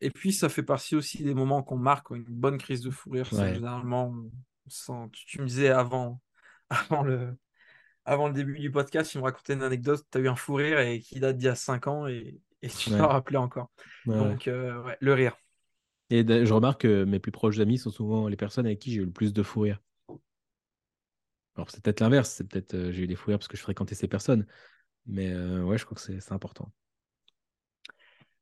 et 0.00 0.10
puis, 0.10 0.32
ça 0.32 0.48
fait 0.48 0.62
partie 0.62 0.96
aussi 0.96 1.22
des 1.22 1.34
moments 1.34 1.62
qu'on 1.62 1.76
marque, 1.76 2.10
une 2.10 2.24
bonne 2.24 2.58
crise 2.58 2.80
de 2.80 2.90
fou 2.90 3.10
rire. 3.10 3.26
Généralement, 3.26 4.14
tu, 5.12 5.40
me 5.40 5.46
disais 5.46 5.68
avant, 5.68 6.20
avant, 6.70 7.02
le, 7.02 7.36
avant 8.06 8.28
le 8.28 8.32
début 8.32 8.58
du 8.58 8.70
podcast, 8.70 9.10
tu 9.10 9.18
me 9.18 9.24
racontais 9.24 9.54
une 9.54 9.62
anecdote, 9.62 10.06
tu 10.10 10.18
as 10.18 10.20
eu 10.20 10.28
un 10.28 10.36
fou 10.36 10.54
rire 10.54 10.78
et 10.78 11.00
qui 11.00 11.18
date 11.20 11.36
d'il 11.36 11.46
y 11.46 11.48
a 11.48 11.56
5 11.56 11.88
ans 11.88 12.06
et, 12.06 12.40
tu 12.62 12.90
t'en 12.90 13.08
rappelais 13.08 13.38
encore. 13.38 13.70
Donc, 14.06 14.48
euh, 14.48 14.94
le 15.00 15.12
rire. 15.12 15.36
Et 16.10 16.24
je 16.24 16.52
remarque 16.52 16.82
que 16.82 17.04
mes 17.04 17.18
plus 17.18 17.32
proches 17.32 17.58
amis 17.58 17.78
sont 17.78 17.90
souvent 17.90 18.28
les 18.28 18.36
personnes 18.36 18.66
avec 18.66 18.78
qui 18.78 18.92
j'ai 18.92 19.00
eu 19.02 19.04
le 19.04 19.10
plus 19.10 19.32
de 19.32 19.42
fou 19.42 19.60
rire. 19.60 19.80
Alors, 21.56 21.70
c'est 21.70 21.82
peut-être 21.82 22.00
l'inverse, 22.00 22.30
c'est 22.30 22.44
peut-être 22.44 22.74
euh, 22.74 22.92
j'ai 22.92 23.02
eu 23.02 23.06
des 23.06 23.16
fous 23.16 23.30
rires 23.30 23.38
parce 23.38 23.48
que 23.48 23.56
je 23.56 23.62
fréquentais 23.62 23.94
ces 23.94 24.08
personnes. 24.08 24.46
Mais 25.06 25.30
euh, 25.32 25.62
ouais, 25.62 25.78
je 25.78 25.84
crois 25.84 25.96
que 25.96 26.00
c'est 26.00 26.32
important. 26.32 26.70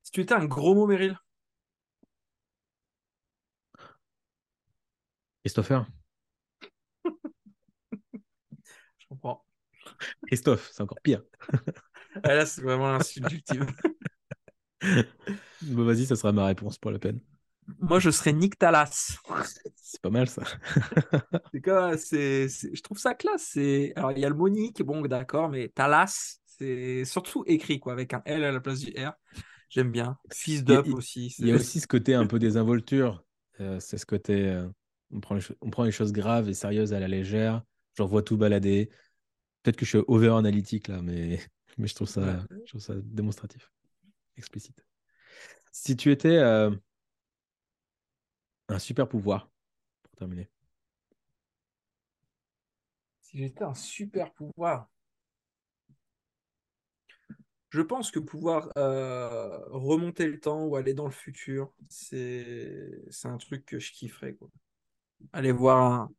Si 0.02 0.10
tu 0.10 0.20
étais 0.20 0.34
un 0.34 0.44
gros 0.44 0.74
mot, 0.74 0.86
Meryl? 0.86 1.18
Christopher 5.42 5.86
Je 8.98 9.06
comprends. 9.08 9.44
Christophe, 10.26 10.70
c'est 10.72 10.82
encore 10.82 11.00
pire. 11.02 11.22
Ah, 12.22 12.34
là, 12.34 12.46
c'est 12.46 12.62
vraiment 12.62 12.92
l'insulte 12.92 13.30
ultime. 13.32 13.66
bon, 15.62 15.84
vas-y, 15.84 16.06
ça 16.06 16.14
sera 16.14 16.30
ma 16.30 16.46
réponse 16.46 16.78
pour 16.78 16.92
la 16.92 17.00
peine. 17.00 17.18
Moi, 17.80 17.98
je 17.98 18.10
serais 18.10 18.32
Nick 18.32 18.58
Talas. 18.58 19.16
C'est 19.74 20.00
pas 20.00 20.10
mal 20.10 20.28
ça. 20.28 20.42
c'est, 21.96 22.48
je 22.48 22.82
trouve 22.82 22.98
ça 22.98 23.14
classe. 23.14 23.56
Alors, 23.96 24.12
il 24.12 24.18
y 24.18 24.24
a 24.24 24.28
le 24.28 24.34
Monique, 24.34 24.82
bon, 24.82 25.00
d'accord, 25.02 25.48
mais 25.48 25.68
Talas, 25.68 26.38
c'est 26.46 27.04
surtout 27.04 27.42
écrit, 27.46 27.80
quoi, 27.80 27.92
avec 27.92 28.12
un 28.14 28.22
L 28.26 28.44
à 28.44 28.52
la 28.52 28.60
place 28.60 28.80
du 28.80 28.92
R. 28.92 29.12
J'aime 29.70 29.90
bien. 29.90 30.18
Fils 30.32 30.62
d'up 30.62 30.86
aussi. 30.94 31.34
Il 31.38 31.48
y 31.48 31.52
a 31.52 31.56
aussi 31.56 31.80
ce 31.80 31.86
côté 31.86 32.14
un 32.14 32.26
peu 32.26 32.38
désinvolture. 32.38 33.24
Euh, 33.60 33.80
c'est 33.80 33.98
ce 33.98 34.06
côté. 34.06 34.48
Euh, 34.48 34.68
on, 35.10 35.20
prend 35.20 35.34
les 35.34 35.42
on 35.60 35.70
prend 35.70 35.84
les 35.84 35.90
choses 35.90 36.12
graves 36.12 36.48
et 36.48 36.54
sérieuses 36.54 36.92
à 36.92 37.00
la 37.00 37.08
légère. 37.08 37.62
J'en 37.96 38.06
vois 38.06 38.22
tout 38.22 38.36
balader. 38.36 38.90
Peut-être 39.64 39.76
que 39.78 39.86
je 39.86 39.96
suis 39.96 40.04
over 40.08 40.28
analytique 40.28 40.88
là, 40.88 41.00
mais, 41.00 41.40
mais 41.78 41.86
je, 41.86 41.94
trouve 41.94 42.08
ça, 42.08 42.44
je 42.50 42.68
trouve 42.68 42.82
ça 42.82 42.94
démonstratif, 43.02 43.72
explicite. 44.36 44.84
Si 45.72 45.96
tu 45.96 46.12
étais 46.12 46.36
euh, 46.36 46.70
un 48.68 48.78
super 48.78 49.08
pouvoir, 49.08 49.50
pour 50.02 50.16
terminer. 50.16 50.50
Si 53.22 53.38
j'étais 53.38 53.64
un 53.64 53.74
super 53.74 54.32
pouvoir. 54.34 54.90
Je 57.70 57.80
pense 57.80 58.10
que 58.10 58.18
pouvoir 58.18 58.70
euh, 58.76 59.58
remonter 59.70 60.26
le 60.28 60.38
temps 60.38 60.62
ou 60.62 60.76
aller 60.76 60.92
dans 60.92 61.06
le 61.06 61.10
futur, 61.10 61.74
c'est 61.88 63.02
un 63.24 63.38
truc 63.38 63.64
que 63.64 63.78
je 63.78 63.92
kifferais. 63.92 64.34
Quoi. 64.34 64.50
Aller 65.32 65.52
voir 65.52 65.92
un 65.92 66.10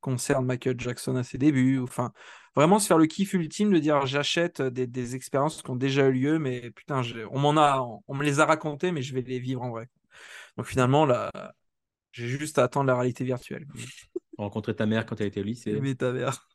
concert 0.00 0.40
de 0.40 0.46
Michael 0.46 0.78
Jackson 0.78 1.16
à 1.16 1.22
ses 1.22 1.38
débuts. 1.38 1.78
Enfin, 1.80 2.12
vraiment 2.56 2.78
se 2.78 2.86
faire 2.86 2.98
le 2.98 3.06
kiff 3.06 3.32
ultime 3.34 3.72
de 3.72 3.78
dire 3.78 4.06
j'achète 4.06 4.62
des, 4.62 5.14
expériences 5.14 5.62
qui 5.62 5.70
ont 5.70 5.76
déjà 5.76 6.08
eu 6.08 6.12
lieu, 6.12 6.38
mais 6.38 6.70
putain, 6.70 7.02
on 7.30 7.38
m'en 7.38 7.56
a, 7.56 7.80
on 8.06 8.14
me 8.14 8.24
les 8.24 8.40
a 8.40 8.46
racontées, 8.46 8.92
mais 8.92 9.02
je 9.02 9.14
vais 9.14 9.22
les 9.22 9.38
vivre 9.38 9.62
en 9.62 9.70
vrai. 9.70 9.88
Donc 10.56 10.66
finalement, 10.66 11.06
là, 11.06 11.30
j'ai 12.12 12.26
juste 12.26 12.58
à 12.58 12.64
attendre 12.64 12.86
la 12.86 12.94
réalité 12.94 13.24
virtuelle. 13.24 13.66
Rencontrer 14.36 14.74
ta 14.74 14.86
mère 14.86 15.06
quand 15.06 15.20
elle 15.20 15.28
était 15.28 15.40
au 15.40 15.44
lycée. 15.44 15.78
Mais 15.80 15.94
ta 15.94 16.12
mère. 16.12 16.48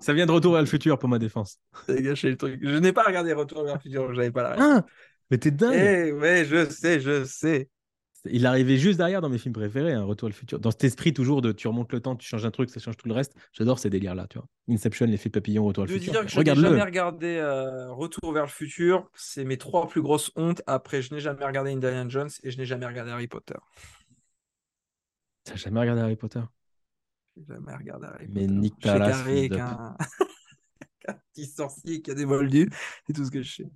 Ça 0.00 0.12
vient 0.12 0.26
de 0.26 0.32
Retour 0.32 0.52
vers 0.52 0.62
le 0.62 0.66
futur 0.66 0.98
pour 0.98 1.08
ma 1.08 1.18
défense. 1.18 1.60
gâché 1.88 2.30
le 2.30 2.36
truc. 2.36 2.60
Je 2.62 2.76
n'ai 2.76 2.92
pas 2.92 3.04
regardé 3.04 3.32
Retour 3.32 3.64
vers 3.64 3.74
le 3.74 3.80
futur, 3.80 4.12
j'avais 4.14 4.32
pas 4.32 4.42
la 4.42 4.56
ah, 4.58 4.84
Mais 5.30 5.38
t'es 5.38 5.50
dingue. 5.50 5.74
Eh, 5.74 6.12
ouais, 6.12 6.44
je 6.44 6.68
sais, 6.68 7.00
je 7.00 7.24
sais. 7.24 7.68
Il 8.26 8.44
arrivait 8.44 8.76
juste 8.76 8.98
derrière 8.98 9.22
dans 9.22 9.30
mes 9.30 9.38
films 9.38 9.54
préférés, 9.54 9.94
un 9.94 10.02
hein, 10.02 10.04
Retour 10.04 10.28
vers 10.28 10.34
le 10.34 10.38
futur. 10.38 10.58
Dans 10.58 10.70
cet 10.70 10.84
esprit 10.84 11.14
toujours 11.14 11.40
de 11.40 11.52
tu 11.52 11.68
remontes 11.68 11.92
le 11.92 12.00
temps, 12.00 12.16
tu 12.16 12.28
changes 12.28 12.44
un 12.44 12.50
truc, 12.50 12.68
ça 12.68 12.78
change 12.78 12.96
tout 12.96 13.08
le 13.08 13.14
reste. 13.14 13.34
J'adore 13.52 13.78
ces 13.78 13.88
délires-là, 13.88 14.26
tu 14.28 14.38
vois. 14.38 14.46
Inception, 14.68 15.06
l'effet 15.06 15.30
papillon, 15.30 15.64
Retour 15.64 15.86
vers 15.86 15.94
le 15.94 16.00
futur. 16.00 16.12
Dire 16.12 16.24
que 16.24 16.30
je 16.30 16.40
n'ai 16.40 16.54
jamais 16.54 16.82
regardé 16.82 17.36
euh, 17.36 17.90
Retour 17.92 18.32
vers 18.32 18.44
le 18.44 18.50
futur. 18.50 19.08
C'est 19.14 19.44
mes 19.44 19.56
trois 19.56 19.88
plus 19.88 20.02
grosses 20.02 20.32
hontes. 20.36 20.62
Après, 20.66 21.00
je 21.00 21.14
n'ai 21.14 21.20
jamais 21.20 21.44
regardé 21.44 21.72
Indiana 21.72 22.08
Jones 22.08 22.30
et 22.42 22.50
je 22.50 22.58
n'ai 22.58 22.66
jamais 22.66 22.86
regardé 22.86 23.10
Harry 23.10 23.26
Potter. 23.26 23.58
T'as 25.44 25.56
jamais 25.56 25.80
regardé 25.80 26.02
Harry 26.02 26.16
Potter? 26.16 26.42
Jamais 27.48 27.74
regardé 27.74 28.06
Harry 28.06 28.26
Mais 28.28 28.46
Nick 28.46 28.78
Talas, 28.80 29.20
avec 29.20 29.52
un... 29.52 29.96
un 31.08 31.14
petit 31.32 31.46
sorcier 31.46 32.02
qui 32.02 32.10
a 32.10 32.14
des 32.14 32.26
moldus, 32.26 32.68
c'est 33.06 33.14
tout 33.14 33.24
ce 33.24 33.30
que 33.30 33.40
je 33.40 33.54
sais. 33.54 33.70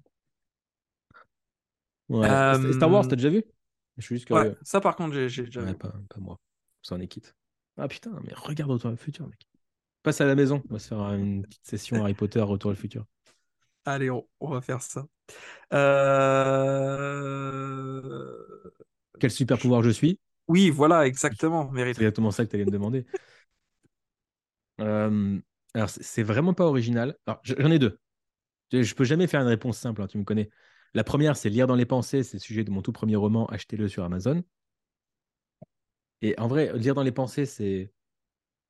Ouais. 2.11 2.29
Euh, 2.29 2.73
Star 2.75 2.91
Wars, 2.91 3.09
t'as 3.09 3.16
déjà 3.16 3.31
vu? 3.31 3.43
Je 3.99 4.03
suis 4.03 4.16
juste 4.16 4.27
curieux. 4.27 4.51
Ouais, 4.51 4.57
ça 4.62 4.81
par 4.81 4.97
contre, 4.97 5.15
j'ai 5.15 5.45
déjà 5.45 5.61
vu. 5.61 5.75
Pas, 5.75 5.93
pas, 6.09 6.21
moi. 6.21 6.39
Ça 6.83 6.95
en 6.97 7.01
est 7.01 7.07
quitte. 7.09 7.35
Ah 7.77 7.89
putain, 7.89 8.12
mais 8.25 8.33
regarde 8.35 8.71
Retour 8.71 8.91
le 8.91 8.97
futur, 8.97 9.27
mec. 9.27 9.49
Passe 10.03 10.21
à 10.21 10.27
la 10.27 10.35
maison, 10.35 10.62
on 10.69 10.75
va 10.75 10.79
se 10.79 10.89
faire 10.89 11.01
une 11.15 11.43
petite 11.43 11.66
session 11.66 12.03
Harry 12.03 12.15
Potter, 12.15 12.41
Retour 12.41 12.71
le 12.71 12.77
futur. 12.77 13.07
Allez, 13.87 14.11
on, 14.11 14.27
on 14.41 14.49
va 14.49 14.61
faire 14.61 14.83
ça. 14.83 15.07
Euh... 15.73 16.95
Quel 19.19 19.31
super 19.31 19.59
pouvoir 19.59 19.83
je 19.83 19.91
suis 19.91 20.21
Oui, 20.49 20.71
voilà, 20.71 21.07
exactement. 21.07 21.71
C'est 21.75 21.89
exactement 21.89 22.31
ça 22.31 22.45
que 22.45 22.51
tu 22.51 22.57
allais 22.57 22.65
me 22.65 22.71
demander. 22.71 23.07
Euh, 24.81 25.39
alors, 25.75 25.89
c'est 25.89 26.25
vraiment 26.25 26.53
pas 26.53 26.65
original. 26.65 27.16
J'en 27.45 27.71
ai 27.71 27.79
deux. 27.79 28.01
Je 28.73 28.93
peux 28.95 29.05
jamais 29.05 29.29
faire 29.29 29.41
une 29.41 29.47
réponse 29.47 29.79
simple, 29.79 30.03
hein, 30.03 30.09
tu 30.09 30.19
me 30.19 30.25
connais. 30.25 30.51
La 30.95 31.05
première, 31.05 31.37
c'est 31.37 31.51
lire 31.51 31.66
dans 31.66 31.75
les 31.75 31.87
pensées. 31.87 32.23
C'est 32.23 32.37
le 32.37 32.43
sujet 32.43 32.65
de 32.65 32.71
mon 32.71 32.83
tout 32.83 32.93
premier 32.93 33.16
roman. 33.16 33.47
Achetez-le 33.47 33.89
sur 33.89 34.05
Amazon. 34.05 34.43
Et 36.23 36.39
en 36.39 36.49
vrai, 36.49 36.73
lire 36.79 36.95
dans 36.95 37.03
les 37.03 37.12
pensées, 37.12 37.47
c'est 37.47 37.93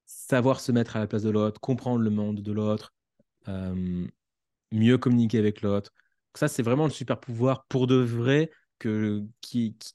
savoir 0.06 0.60
se 0.60 0.72
mettre 0.72 0.96
à 0.96 1.00
la 1.00 1.06
place 1.06 1.22
de 1.22 1.30
l'autre, 1.30 1.60
comprendre 1.60 2.00
le 2.00 2.10
monde 2.10 2.40
de 2.40 2.52
l'autre, 2.52 2.94
euh, 3.48 4.06
mieux 4.72 4.98
communiquer 4.98 5.38
avec 5.38 5.62
l'autre. 5.62 5.92
Ça, 6.34 6.48
c'est 6.48 6.62
vraiment 6.62 6.84
le 6.84 6.90
super 6.90 7.20
pouvoir 7.20 7.66
pour 7.66 7.86
de 7.86 7.96
vrai 7.96 8.50
que, 8.78 9.24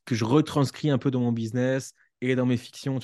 je 0.09 0.25
retranscris 0.25 0.89
un 0.89 0.97
peu 0.97 1.11
dans 1.11 1.19
mon 1.19 1.31
business 1.31 1.93
et 2.21 2.35
dans 2.35 2.45
mes 2.45 2.57
fictions. 2.57 2.99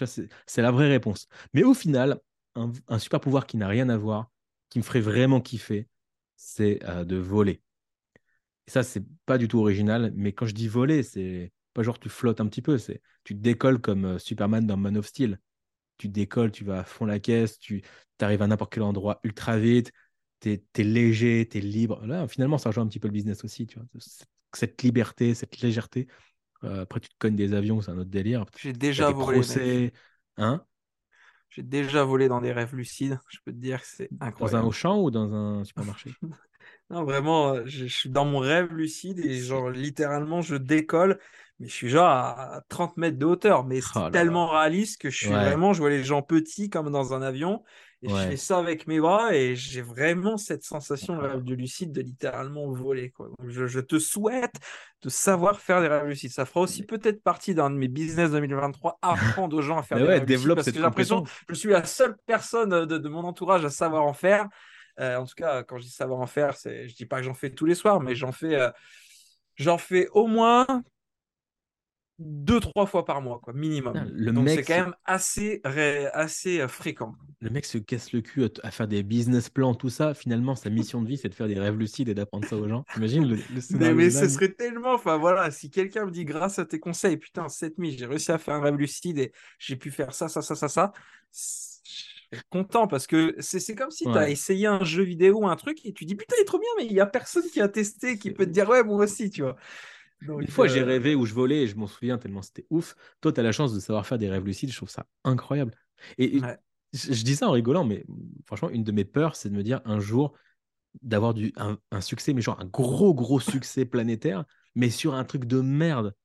C'est 0.47 0.61
la 0.61 0.71
vraie 0.71 0.87
réponse. 0.87 1.27
Mais 1.53 1.63
au 1.63 1.73
final, 1.73 2.19
un, 2.55 2.99
super 2.99 3.19
pouvoir 3.19 3.45
qui 3.45 3.57
n'a 3.57 3.67
rien 3.67 3.89
à 3.89 3.97
voir, 3.97 4.31
qui 4.69 4.79
me 4.79 4.83
ferait 4.83 5.01
vraiment 5.01 5.41
kiffer, 5.41 5.87
c'est 6.37 6.79
euh, 6.85 7.03
de 7.03 7.17
voler. 7.17 7.61
Et 8.67 8.71
ça, 8.71 8.83
c'est 8.83 9.03
pas 9.25 9.37
du 9.37 9.47
tout 9.47 9.59
original, 9.59 10.11
mais 10.15 10.33
quand 10.33 10.45
je 10.45 10.53
dis 10.53 10.67
voler, 10.67 11.03
c'est 11.03 11.51
pas 11.73 11.83
genre 11.83 11.99
tu 11.99 12.09
flottes 12.09 12.41
un 12.41 12.47
petit 12.47 12.61
peu, 12.61 12.77
c'est 12.77 13.01
tu 13.23 13.35
décolles 13.35 13.79
comme 13.79 14.05
euh, 14.05 14.19
Superman 14.19 14.65
dans 14.65 14.77
Man 14.77 14.97
of 14.97 15.05
Steel. 15.05 15.39
Tu 15.97 16.09
décolles, 16.09 16.51
tu 16.51 16.63
vas 16.63 16.79
à 16.79 16.83
fond 16.83 17.05
la 17.05 17.19
caisse, 17.19 17.59
tu 17.59 17.81
arrives 18.19 18.41
à 18.41 18.47
n'importe 18.47 18.73
quel 18.73 18.83
endroit 18.83 19.19
ultra 19.23 19.57
vite, 19.57 19.91
tu 20.41 20.51
es, 20.51 20.83
léger, 20.83 21.47
tu 21.49 21.57
es 21.57 21.61
libre. 21.61 22.05
Là, 22.05 22.27
finalement, 22.27 22.57
ça 22.57 22.69
rejoint 22.69 22.83
un 22.83 22.87
petit 22.87 22.99
peu 22.99 23.07
le 23.07 23.13
business 23.13 23.43
aussi, 23.43 23.65
tu 23.65 23.79
vois. 23.79 23.87
Cette 24.53 24.81
liberté, 24.83 25.33
cette 25.33 25.61
légèreté. 25.61 26.07
Euh, 26.63 26.81
après, 26.83 26.99
tu 26.99 27.09
te 27.09 27.15
cognes 27.17 27.35
des 27.35 27.53
avions, 27.53 27.81
c'est 27.81 27.91
un 27.91 27.97
autre 27.97 28.09
délire. 28.09 28.45
J'ai 28.57 28.73
déjà 28.73 29.11
volé. 29.11 29.93
Hein? 30.37 30.65
J'ai 31.49 31.63
déjà 31.63 32.03
volé 32.03 32.27
dans 32.27 32.41
des 32.41 32.51
rêves 32.51 32.75
lucides. 32.75 33.19
Je 33.29 33.37
peux 33.45 33.53
te 33.53 33.57
dire 33.57 33.81
que 33.81 33.87
c'est 33.87 34.09
incroyable. 34.19 34.59
Dans 34.59 34.65
un 34.65 34.67
Auchan 34.67 35.01
ou 35.01 35.11
dans 35.11 35.33
un 35.33 35.63
supermarché? 35.63 36.11
Non, 36.89 37.03
vraiment, 37.03 37.55
euh, 37.55 37.63
je, 37.65 37.85
suis 37.85 38.09
dans 38.09 38.25
mon 38.25 38.39
rêve 38.39 38.73
lucide 38.73 39.19
et 39.19 39.39
genre 39.41 39.69
littéralement 39.69 40.41
je 40.41 40.55
décolle, 40.55 41.19
mais 41.59 41.67
je 41.67 41.73
suis 41.73 41.89
genre 41.89 42.07
à 42.07 42.61
30 42.69 42.97
mètres 42.97 43.17
de 43.17 43.25
hauteur. 43.25 43.65
Mais 43.65 43.81
c'est 43.81 43.99
oh 43.99 44.09
tellement 44.09 44.47
réaliste 44.49 45.01
que 45.01 45.09
je 45.09 45.17
suis 45.17 45.29
vraiment, 45.29 45.73
je 45.73 45.79
vois 45.79 45.89
les 45.89 46.03
gens 46.03 46.21
petits 46.21 46.69
comme 46.69 46.91
dans 46.91 47.13
un 47.13 47.21
avion 47.21 47.63
et 48.05 48.09
je 48.09 48.15
fais 48.15 48.37
ça 48.37 48.57
avec 48.59 48.87
mes 48.87 48.99
bras 48.99 49.33
et 49.33 49.55
j'ai 49.55 49.81
vraiment 49.81 50.37
cette 50.37 50.63
sensation 50.63 51.15
de 51.15 51.21
rêve 51.21 51.43
de 51.43 51.55
lucide 51.55 51.91
de 51.91 52.01
littéralement 52.01 52.69
voler. 52.71 53.09
Quoi. 53.09 53.29
je, 53.47 53.79
te 53.79 53.99
souhaite 53.99 54.53
de 55.01 55.09
savoir 55.09 55.59
faire 55.59 55.81
des 55.81 55.87
rêves 55.87 56.05
lucides. 56.05 56.31
Ça 56.31 56.45
fera 56.45 56.61
aussi 56.61 56.83
peut-être 56.83 57.23
partie 57.23 57.55
d'un 57.55 57.69
de 57.69 57.75
mes 57.75 57.87
business 57.87 58.31
2023, 58.31 58.99
apprendre 59.01 59.57
aux 59.57 59.61
gens 59.61 59.77
à 59.77 59.83
faire 59.83 59.97
des 59.97 60.03
rêves 60.03 60.25
lucides. 60.27 60.53
Parce 60.55 60.67
que 60.67 60.73
j'ai 60.73 60.79
l'impression 60.79 61.23
que 61.23 61.29
je 61.49 61.55
suis 61.55 61.69
la 61.69 61.83
seule 61.83 62.15
personne 62.25 62.85
de, 62.85 63.09
mon 63.09 63.23
entourage 63.23 63.65
à 63.65 63.69
savoir 63.69 64.03
en 64.03 64.13
faire. 64.13 64.47
Euh, 64.99 65.17
en 65.17 65.25
tout 65.25 65.35
cas, 65.35 65.63
quand 65.63 65.77
je 65.77 65.83
dis 65.83 65.91
savoir 65.91 66.19
en 66.19 66.27
faire, 66.27 66.55
c'est, 66.55 66.87
je 66.87 66.95
dis 66.95 67.05
pas 67.05 67.17
que 67.17 67.23
j'en 67.23 67.33
fais 67.33 67.49
tous 67.49 67.65
les 67.65 67.75
soirs, 67.75 67.99
mais 68.01 68.15
j'en 68.15 68.31
fais, 68.31 68.55
euh, 68.55 68.71
j'en 69.55 69.77
fais 69.77 70.07
au 70.13 70.27
moins 70.27 70.65
deux, 72.17 72.59
trois 72.61 72.85
fois 72.85 73.03
par 73.03 73.21
mois, 73.21 73.39
quoi, 73.41 73.53
minimum. 73.53 74.09
Le 74.15 74.31
Donc 74.31 74.45
mec 74.45 74.59
c'est 74.59 74.73
quand 74.73 74.85
même 74.85 74.95
assez, 75.03 75.61
ré- 75.65 76.07
assez 76.07 76.61
euh, 76.61 76.67
fréquent. 76.67 77.13
Le 77.41 77.49
mec 77.49 77.65
se 77.65 77.77
casse 77.77 78.13
le 78.13 78.21
cul 78.21 78.45
à, 78.45 78.49
t- 78.49 78.61
à 78.63 78.71
faire 78.71 78.87
des 78.87 79.03
business 79.03 79.49
plans, 79.49 79.75
tout 79.75 79.89
ça. 79.89 80.13
Finalement, 80.13 80.55
sa 80.55 80.69
mission 80.69 81.01
de 81.01 81.07
vie, 81.07 81.17
c'est 81.17 81.27
de 81.29 81.35
faire 81.35 81.47
des 81.47 81.59
rêves 81.59 81.77
lucides 81.77 82.07
et 82.07 82.13
d'apprendre 82.13 82.47
ça 82.47 82.55
aux 82.55 82.67
gens. 82.67 82.83
T'imagines 82.93 83.27
le, 83.27 83.35
le 83.35 83.93
Mais, 83.93 84.09
ce 84.09 84.29
serait 84.29 84.53
tellement, 84.53 84.93
enfin 84.93 85.17
voilà, 85.17 85.51
si 85.51 85.69
quelqu'un 85.69 86.05
me 86.05 86.11
dit 86.11 86.23
grâce 86.23 86.57
à 86.57 86.65
tes 86.65 86.79
conseils, 86.79 87.17
putain, 87.17 87.49
cette 87.49 87.77
nuit, 87.77 87.97
j'ai 87.97 88.05
réussi 88.05 88.31
à 88.31 88.37
faire 88.37 88.55
un 88.55 88.61
rêve 88.61 88.75
lucide 88.77 89.19
et 89.19 89.33
j'ai 89.59 89.75
pu 89.75 89.91
faire 89.91 90.13
ça, 90.13 90.29
ça, 90.29 90.41
ça, 90.41 90.55
ça, 90.55 90.69
ça, 90.69 90.93
c'est- 91.31 92.14
content 92.49 92.87
parce 92.87 93.07
que 93.07 93.35
c'est 93.39 93.75
comme 93.75 93.91
si 93.91 94.09
tu 94.11 94.17
as 94.17 94.29
Ouais. 94.29 94.29
essayé 94.29 94.67
un 94.67 94.83
jeu 94.83 95.03
vidéo 95.03 95.45
un 95.47 95.55
truc 95.55 95.85
et 95.85 95.93
tu 95.93 96.05
dis 96.05 96.15
putain, 96.15 96.35
il 96.37 96.41
est 96.41 96.45
trop 96.45 96.59
bien, 96.59 96.69
mais 96.77 96.85
il 96.85 96.93
y 96.93 96.99
a 96.99 97.05
personne 97.05 97.43
qui 97.49 97.61
a 97.61 97.67
testé, 97.69 98.17
qui 98.17 98.31
peut 98.31 98.45
te 98.45 98.51
dire 98.51 98.69
ouais, 98.69 98.83
moi 98.83 99.03
aussi, 99.03 99.29
tu 99.29 99.41
vois. 99.41 99.55
Donc, 100.21 100.41
Une 100.41 100.47
fois, 100.47 100.67
j'ai 100.67 100.81
euh, 100.81 100.83
rêvé 100.83 101.15
où 101.15 101.25
je 101.25 101.33
volais 101.33 101.63
et 101.63 101.67
je 101.67 101.75
m'en 101.77 101.87
souviens 101.87 102.17
tellement 102.17 102.41
c'était 102.41 102.65
ouf. 102.69 102.95
Toi, 103.21 103.31
tu 103.31 103.39
as 103.39 103.43
la 103.43 103.51
chance 103.53 103.73
de 103.73 103.79
savoir 103.79 104.05
faire 104.05 104.17
des 104.17 104.29
rêves 104.29 104.45
lucides. 104.45 104.69
Je 104.71 104.75
trouve 104.77 104.89
ça 104.89 105.05
incroyable. 105.23 105.73
Et 106.17 106.41
ouais. 106.41 106.57
je, 106.93 107.13
je 107.13 107.23
dis 107.23 107.35
ça 107.37 107.47
en 107.47 107.51
rigolant, 107.51 107.85
mais 107.85 108.05
franchement, 108.45 108.69
une 108.69 108.83
de 108.83 108.91
mes 108.91 109.05
peurs, 109.05 109.35
c'est 109.35 109.49
de 109.49 109.55
me 109.55 109.63
dire 109.63 109.81
un 109.85 109.99
jour 109.99 110.33
d'avoir 111.03 111.33
du 111.35 111.53
un, 111.57 111.79
un 111.91 112.01
succès, 112.01 112.33
mais 112.33 112.41
genre 112.41 112.59
un 112.61 112.65
gros, 112.65 113.13
gros 113.15 113.39
succès 113.41 113.85
planétaire, 113.87 114.45
mais 114.75 114.89
sur 114.91 115.15
un 115.15 115.25
truc 115.25 115.45
de 115.45 115.61
merde. 115.61 116.15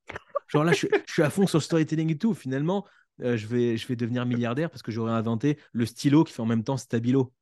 Genre 0.49 0.65
là, 0.65 0.73
je, 0.73 0.79
suis- 0.79 0.91
je 1.07 1.13
suis 1.13 1.23
à 1.23 1.31
fond 1.31 1.47
sur 1.47 1.59
le 1.59 1.63
storytelling 1.65 2.11
et 2.13 2.19
tout. 2.19 2.35
Finalement, 2.35 2.87
euh, 3.23 3.37
je, 3.37 3.47
vais, 3.47 3.77
je 3.77 3.87
vais 3.89 3.97
devenir 3.97 4.27
milliardaire 4.27 4.71
parce 4.71 4.83
que 4.83 4.93
j'aurais 4.93 5.13
inventé 5.13 5.59
le 5.73 5.87
stylo 5.87 6.25
qui 6.25 6.33
fait 6.33 6.43
en 6.43 6.47
même 6.47 6.65
temps 6.65 6.77
stabilo. 6.77 7.33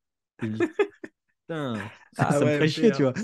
Me 0.41 0.61
Putain, 1.47 1.91
Ah 2.17 2.33
ça 2.33 2.45
me 2.45 2.45
ouais, 2.45 2.51
ferait 2.51 2.67
chier, 2.67 2.91
tu 2.91 3.01
merde. 3.01 3.03
vois. 3.03 3.15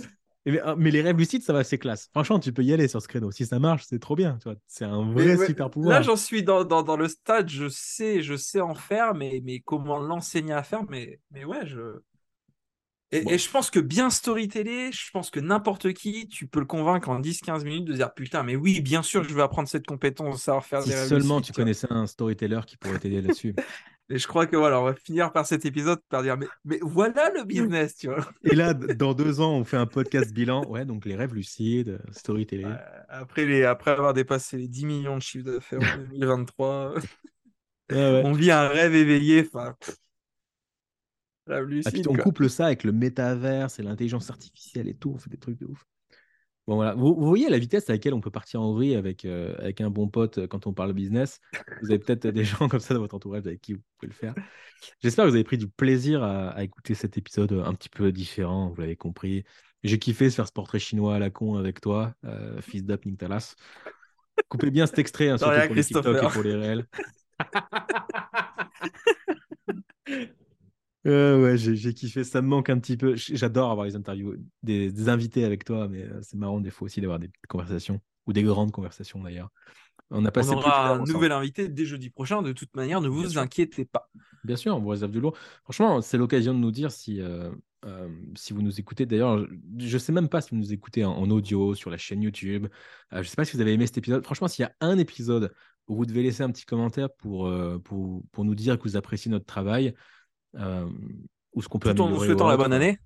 Et 0.46 0.52
Mais, 0.52 0.62
mais 0.78 0.92
les 0.92 1.02
rêves 1.02 1.18
lucides, 1.18 1.44
ça 1.44 1.54
va, 1.54 1.64
c'est 1.64 1.78
classe. 1.80 2.10
Franchement, 2.14 2.40
tu 2.40 2.54
peux 2.54 2.64
y 2.64 2.74
aller 2.74 2.88
sur 2.88 3.02
ce 3.02 3.08
créneau. 3.08 3.32
Si 3.32 3.46
ça 3.46 3.60
marche, 3.60 3.86
c'est 3.88 4.00
trop 4.00 4.16
bien. 4.16 4.38
Tu 4.40 4.50
vois. 4.50 4.58
C'est 4.68 4.86
un 4.86 5.12
vrai 5.12 5.38
super 5.38 5.70
Là, 5.82 6.02
pouvoir. 6.02 6.02
j'en 6.02 6.16
suis 6.16 6.44
dans, 6.44 6.64
dans, 6.64 6.84
dans 6.84 6.98
le 6.98 7.08
stade, 7.08 7.50
je 7.50 7.68
sais, 7.70 8.22
je 8.22 8.36
sais 8.36 8.62
en 8.62 8.74
faire, 8.76 9.14
mais, 9.14 9.42
mais 9.44 9.60
comment 9.60 10.00
l'enseigner 10.00 10.54
à 10.54 10.64
faire, 10.64 10.84
mais, 10.90 11.20
mais 11.32 11.46
ouais, 11.46 11.66
je. 11.66 12.00
Et, 13.12 13.22
Bon. 13.22 13.30
et 13.30 13.38
je 13.38 13.50
pense 13.50 13.70
que 13.70 13.80
bien 13.80 14.10
storyteller, 14.10 14.92
je 14.92 15.12
pense 15.12 15.30
que 15.30 15.40
n'importe 15.40 15.94
qui, 15.94 16.28
tu 16.28 16.48
peux 16.48 16.60
le 16.60 16.66
convaincre 16.66 17.10
en 17.10 17.20
10-15 17.20 17.64
minutes 17.64 17.86
de 17.86 17.94
dire 17.94 18.14
putain, 18.14 18.44
mais 18.44 18.56
oui, 18.56 18.82
bien 18.82 19.04
sûr, 19.04 19.24
je 19.24 19.34
vais 19.34 19.44
apprendre 19.44 19.70
cette 19.70 19.86
compétence 19.86 20.44
savoir 20.44 20.66
faire 20.66 20.82
Si 20.82 20.90
des 20.90 20.96
rêves 20.96 21.08
seulement 21.08 21.40
tu 21.40 21.54
connaissais 21.54 21.88
un 21.92 22.08
storyteller 22.08 22.62
qui 22.66 22.78
pourrait 22.78 23.00
t'aider 23.00 23.22
là-dessus. 23.22 23.56
Et 24.10 24.20
je 24.20 24.28
crois 24.28 24.46
que 24.46 24.56
voilà, 24.56 24.80
on 24.80 24.84
va 24.84 24.94
finir 24.94 25.32
par 25.32 25.48
cet 25.48 25.66
épisode 25.66 26.00
par 26.10 26.22
dire 26.22 26.38
mais, 26.38 26.46
mais 26.64 26.78
voilà 26.84 27.32
le 27.32 27.44
business, 27.44 27.96
tu 27.96 28.08
vois. 28.08 28.24
Et 28.44 28.54
là, 28.54 28.76
dans 28.76 29.16
deux 29.16 29.42
ans, 29.42 29.54
on 29.56 29.64
fait 29.64 29.78
un 29.78 29.88
podcast 29.88 30.32
bilan. 30.32 30.64
Ouais, 30.68 30.86
donc 30.86 31.06
les 31.06 31.16
rêves 31.16 31.34
lucides, 31.34 32.00
storytelling. 32.12 32.68
Euh, 32.68 32.78
Après, 33.10 33.46
les, 33.46 33.64
après 33.64 33.92
avoir 33.92 34.14
dépassé 34.14 34.58
les 34.58 34.68
10 34.68 34.86
millions 34.86 35.18
de 35.18 35.22
chiffres 35.24 35.46
d'affaires 35.46 35.80
en 35.80 35.98
2023, 36.12 36.94
Ouais, 37.92 37.96
ouais. 37.96 38.22
on 38.26 38.34
vit 38.34 38.52
un 38.52 38.68
rêve 38.68 38.94
éveillé. 38.94 39.44
Enfin, 39.48 39.76
Ah, 41.48 41.62
puis 41.92 42.08
on 42.08 42.14
couple 42.14 42.50
ça 42.50 42.68
avec 42.68 42.84
le 42.84 42.92
métaverse 42.92 43.80
et 43.80 43.84
l'intelligence 43.84 44.30
artificielle 44.30 44.88
et 44.88 44.96
tout. 44.96 45.12
On 45.14 45.18
fait 45.18 45.30
des 45.30 45.38
trucs 45.38 45.60
de 45.60 45.66
ouf. 45.66 45.86
Bon, 46.68 46.76
voilà. 46.76 46.96
Vous, 46.96 47.14
vous 47.14 47.28
voyez 47.28 47.48
la 47.50 47.60
vitesse 47.60 47.90
à 47.90 47.94
laquelle 47.94 48.16
on 48.16 48.22
peut 48.22 48.32
partir 48.32 48.60
en 48.62 48.74
vrille 48.74 48.96
avec, 48.96 49.24
euh, 49.24 49.56
avec 49.60 49.82
un 49.82 49.92
bon 49.92 50.08
pote 50.08 50.40
euh, 50.40 50.48
quand 50.48 50.66
on 50.66 50.74
parle 50.74 50.94
business? 50.94 51.40
Vous 51.82 51.92
avez 51.92 52.00
peut-être 52.00 52.26
des 52.28 52.44
gens 52.46 52.68
comme 52.68 52.80
ça 52.80 52.96
dans 52.96 53.02
votre 53.02 53.14
entourage 53.16 53.46
avec 53.46 53.62
qui 53.62 53.74
vous 53.74 53.82
pouvez 54.00 54.10
le 54.10 54.16
faire. 54.16 54.34
J'espère 55.04 55.26
que 55.26 55.30
vous 55.30 55.36
avez 55.36 55.44
pris 55.44 55.60
du 55.60 55.68
plaisir 55.68 56.24
à, 56.24 56.50
à 56.50 56.64
écouter 56.64 56.96
cet 56.96 57.18
épisode 57.18 57.52
euh, 57.52 57.64
un 57.64 57.74
petit 57.76 57.90
peu 57.90 58.12
différent, 58.12 58.70
vous 58.70 58.82
l'avez 58.82 58.96
compris. 58.96 59.44
J'ai 59.84 60.00
kiffé 60.00 60.32
se 60.32 60.36
faire 60.36 60.48
ce 60.48 60.52
portrait 60.52 60.80
chinois 60.80 61.16
à 61.16 61.20
la 61.20 61.30
con 61.30 61.58
avec 61.58 61.80
toi, 61.80 62.16
euh, 62.26 62.60
fils 62.62 62.84
d'Ap 62.84 63.06
Nicolas. 63.06 63.54
Coupez 64.50 64.72
bien 64.72 64.88
cet 64.88 64.98
extrait, 64.98 65.30
hein, 65.30 65.38
surtout 65.38 65.68
pour 65.68 65.76
les 65.76 65.84
TikTok 65.84 66.24
et 66.24 66.28
pour 66.34 66.44
les 66.44 66.56
réels. 66.56 66.88
Euh, 71.08 71.42
ouais, 71.42 71.58
j'ai 71.58 71.94
kiffé, 71.94 72.24
ça 72.24 72.42
me 72.42 72.48
manque 72.48 72.70
un 72.70 72.80
petit 72.80 72.98
peu. 72.98 73.16
J'adore 73.16 73.72
avoir 73.72 73.86
les 73.86 73.96
interviews, 73.96 74.36
des, 74.64 74.92
des 74.92 75.10
invités 75.10 75.44
avec 75.46 75.64
toi, 75.64 75.88
mais 75.88 76.04
euh, 76.04 76.20
c'est 76.22 76.38
marrant 76.38 76.60
des 76.60 76.72
fois 76.72 76.88
aussi 76.88 77.00
d'avoir 77.00 77.20
des 77.20 77.30
conversations, 77.48 78.02
ou 78.26 78.34
des 78.34 78.44
grandes 78.44 78.72
conversations 78.72 79.22
d'ailleurs. 79.22 79.50
On 80.10 80.26
a 80.26 80.30
On 80.30 80.32
passé 80.32 80.50
d'une 80.50 80.60
aura 80.60 80.90
un 80.92 81.04
nouvel 81.04 81.32
invité 81.32 81.68
dès 81.68 81.86
jeudi 81.86 82.10
prochain. 82.10 82.42
De 82.42 82.52
toute 82.54 82.76
manière, 82.76 83.02
ne 83.02 83.10
Bien 83.10 83.18
vous 83.18 83.30
sûr. 83.30 83.42
inquiétez 83.42 83.86
pas. 83.86 84.10
Bien 84.44 84.56
sûr, 84.56 84.76
on 84.76 84.80
vous 84.80 84.90
réserve 84.90 85.12
du 85.12 85.20
lourd. 85.20 85.36
Franchement, 85.64 86.02
c'est 86.02 86.18
l'occasion 86.18 86.54
de 86.54 86.60
nous 86.60 86.72
dire 86.72 86.92
si, 86.92 87.22
euh, 87.22 87.52
euh, 87.86 88.08
si 88.36 88.54
vous 88.54 88.62
nous 88.62 88.80
écoutez. 88.80 89.06
D'ailleurs, 89.08 89.46
je 89.80 89.94
ne 89.94 90.00
sais 90.00 90.12
même 90.12 90.30
pas 90.30 90.42
si 90.42 90.52
vous 90.52 90.58
nous 90.58 90.74
écoutez 90.74 91.04
en, 91.06 91.12
en 91.14 91.30
audio 91.32 91.74
sur 91.74 91.90
la 91.90 91.98
chaîne 91.98 92.22
YouTube. 92.22 92.66
Euh, 92.66 93.18
je 93.18 93.18
ne 93.20 93.24
sais 93.24 93.36
pas 93.36 93.46
si 93.46 93.56
vous 93.56 93.62
avez 93.62 93.74
aimé 93.74 93.88
cet 93.88 93.98
épisode. 93.98 94.24
Franchement, 94.24 94.48
s'il 94.48 94.64
y 94.64 94.66
a 94.68 94.74
un 94.82 94.98
épisode 95.00 95.54
où 95.88 95.96
vous 95.96 96.06
devez 96.06 96.22
laisser 96.24 96.44
un 96.44 96.52
petit 96.52 96.66
commentaire 96.66 97.10
pour, 97.18 97.48
euh, 97.48 97.80
pour, 97.80 98.24
pour 98.32 98.46
nous 98.46 98.56
dire 98.56 98.78
que 98.78 98.84
vous 98.84 98.98
appréciez 98.98 99.32
notre 99.32 99.46
travail 99.46 99.96
ou 101.54 101.62
ce 101.62 101.68
qu'on 101.68 101.80
peut 101.80 101.94
Tout 101.94 102.02
en 102.02 102.06
nous 102.10 102.16
améliorer. 102.16 102.28
souhaitant 102.28 102.48
ou 102.48 102.50
la 102.50 102.58
bonne 102.58 102.74
année. 102.74 102.98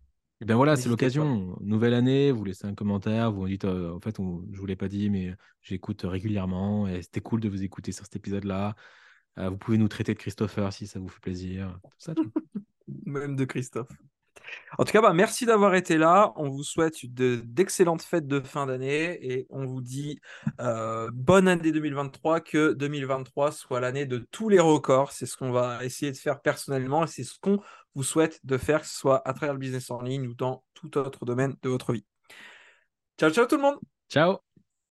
et 0.41 0.45
bien 0.45 0.55
voilà, 0.55 0.76
c'est 0.76 0.89
l'occasion. 0.89 1.57
Nouvelle 1.61 1.93
année, 1.93 2.31
vous 2.31 2.43
laissez 2.43 2.65
un 2.67 2.73
commentaire, 2.76 3.31
vous 3.31 3.47
dites, 3.47 3.65
euh, 3.65 3.91
en 3.93 3.99
fait, 3.99 4.19
on- 4.19 4.43
je 4.47 4.51
ne 4.55 4.57
vous 4.57 4.65
l'ai 4.65 4.76
pas 4.76 4.88
dit, 4.88 5.09
mais 5.09 5.35
j'écoute 5.61 6.01
régulièrement 6.03 6.88
et 6.88 7.01
c'était 7.01 7.21
cool 7.21 7.39
de 7.41 7.49
vous 7.49 7.63
écouter 7.63 7.91
sur 7.91 8.05
cet 8.05 8.15
épisode-là. 8.15 8.76
Euh, 9.38 9.49
vous 9.49 9.57
pouvez 9.57 9.77
nous 9.77 9.88
traiter 9.88 10.13
de 10.13 10.19
Christopher 10.19 10.71
si 10.73 10.88
ça 10.88 10.99
vous 10.99 11.07
fait 11.09 11.19
plaisir. 11.21 11.80
Tout 11.84 11.89
ça. 11.97 12.13
Même 13.05 13.35
de 13.35 13.45
Christophe. 13.45 13.91
En 14.77 14.85
tout 14.85 14.91
cas, 14.91 15.01
bah, 15.01 15.13
merci 15.13 15.45
d'avoir 15.45 15.76
été 15.76 15.97
là. 15.97 16.31
On 16.35 16.49
vous 16.49 16.63
souhaite 16.63 17.05
de- 17.05 17.41
d'excellentes 17.45 18.01
fêtes 18.01 18.27
de 18.27 18.39
fin 18.39 18.65
d'année 18.65 19.17
et 19.26 19.47
on 19.49 19.65
vous 19.65 19.81
dit 19.81 20.19
euh, 20.59 21.09
bonne 21.13 21.47
année 21.47 21.71
2023, 21.71 22.39
que 22.41 22.73
2023 22.73 23.51
soit 23.51 23.80
l'année 23.80 24.05
de 24.05 24.26
tous 24.31 24.49
les 24.49 24.59
records. 24.59 25.11
C'est 25.11 25.26
ce 25.26 25.35
qu'on 25.38 25.51
va 25.51 25.84
essayer 25.84 26.11
de 26.11 26.17
faire 26.17 26.41
personnellement 26.41 27.03
et 27.03 27.07
c'est 27.07 27.23
ce 27.23 27.35
qu'on 27.39 27.59
vous 27.95 28.03
souhaite 28.03 28.39
de 28.45 28.57
faire, 28.57 28.81
que 28.81 28.88
ce 28.88 28.97
soit 28.97 29.27
à 29.27 29.34
travers 29.34 29.53
le 29.53 29.59
business 29.59 29.91
en 29.91 30.01
ligne 30.01 30.27
ou 30.27 30.34
dans 30.35 30.63
tout 30.73 30.97
autre 30.97 31.26
domaine 31.26 31.55
de 31.61 31.69
votre 31.69 31.91
vie. 31.93 32.05
Ciao, 33.19 33.31
ciao 33.31 33.45
tout 33.45 33.55
le 33.57 33.61
monde! 33.63 33.80
Ciao 34.09 34.48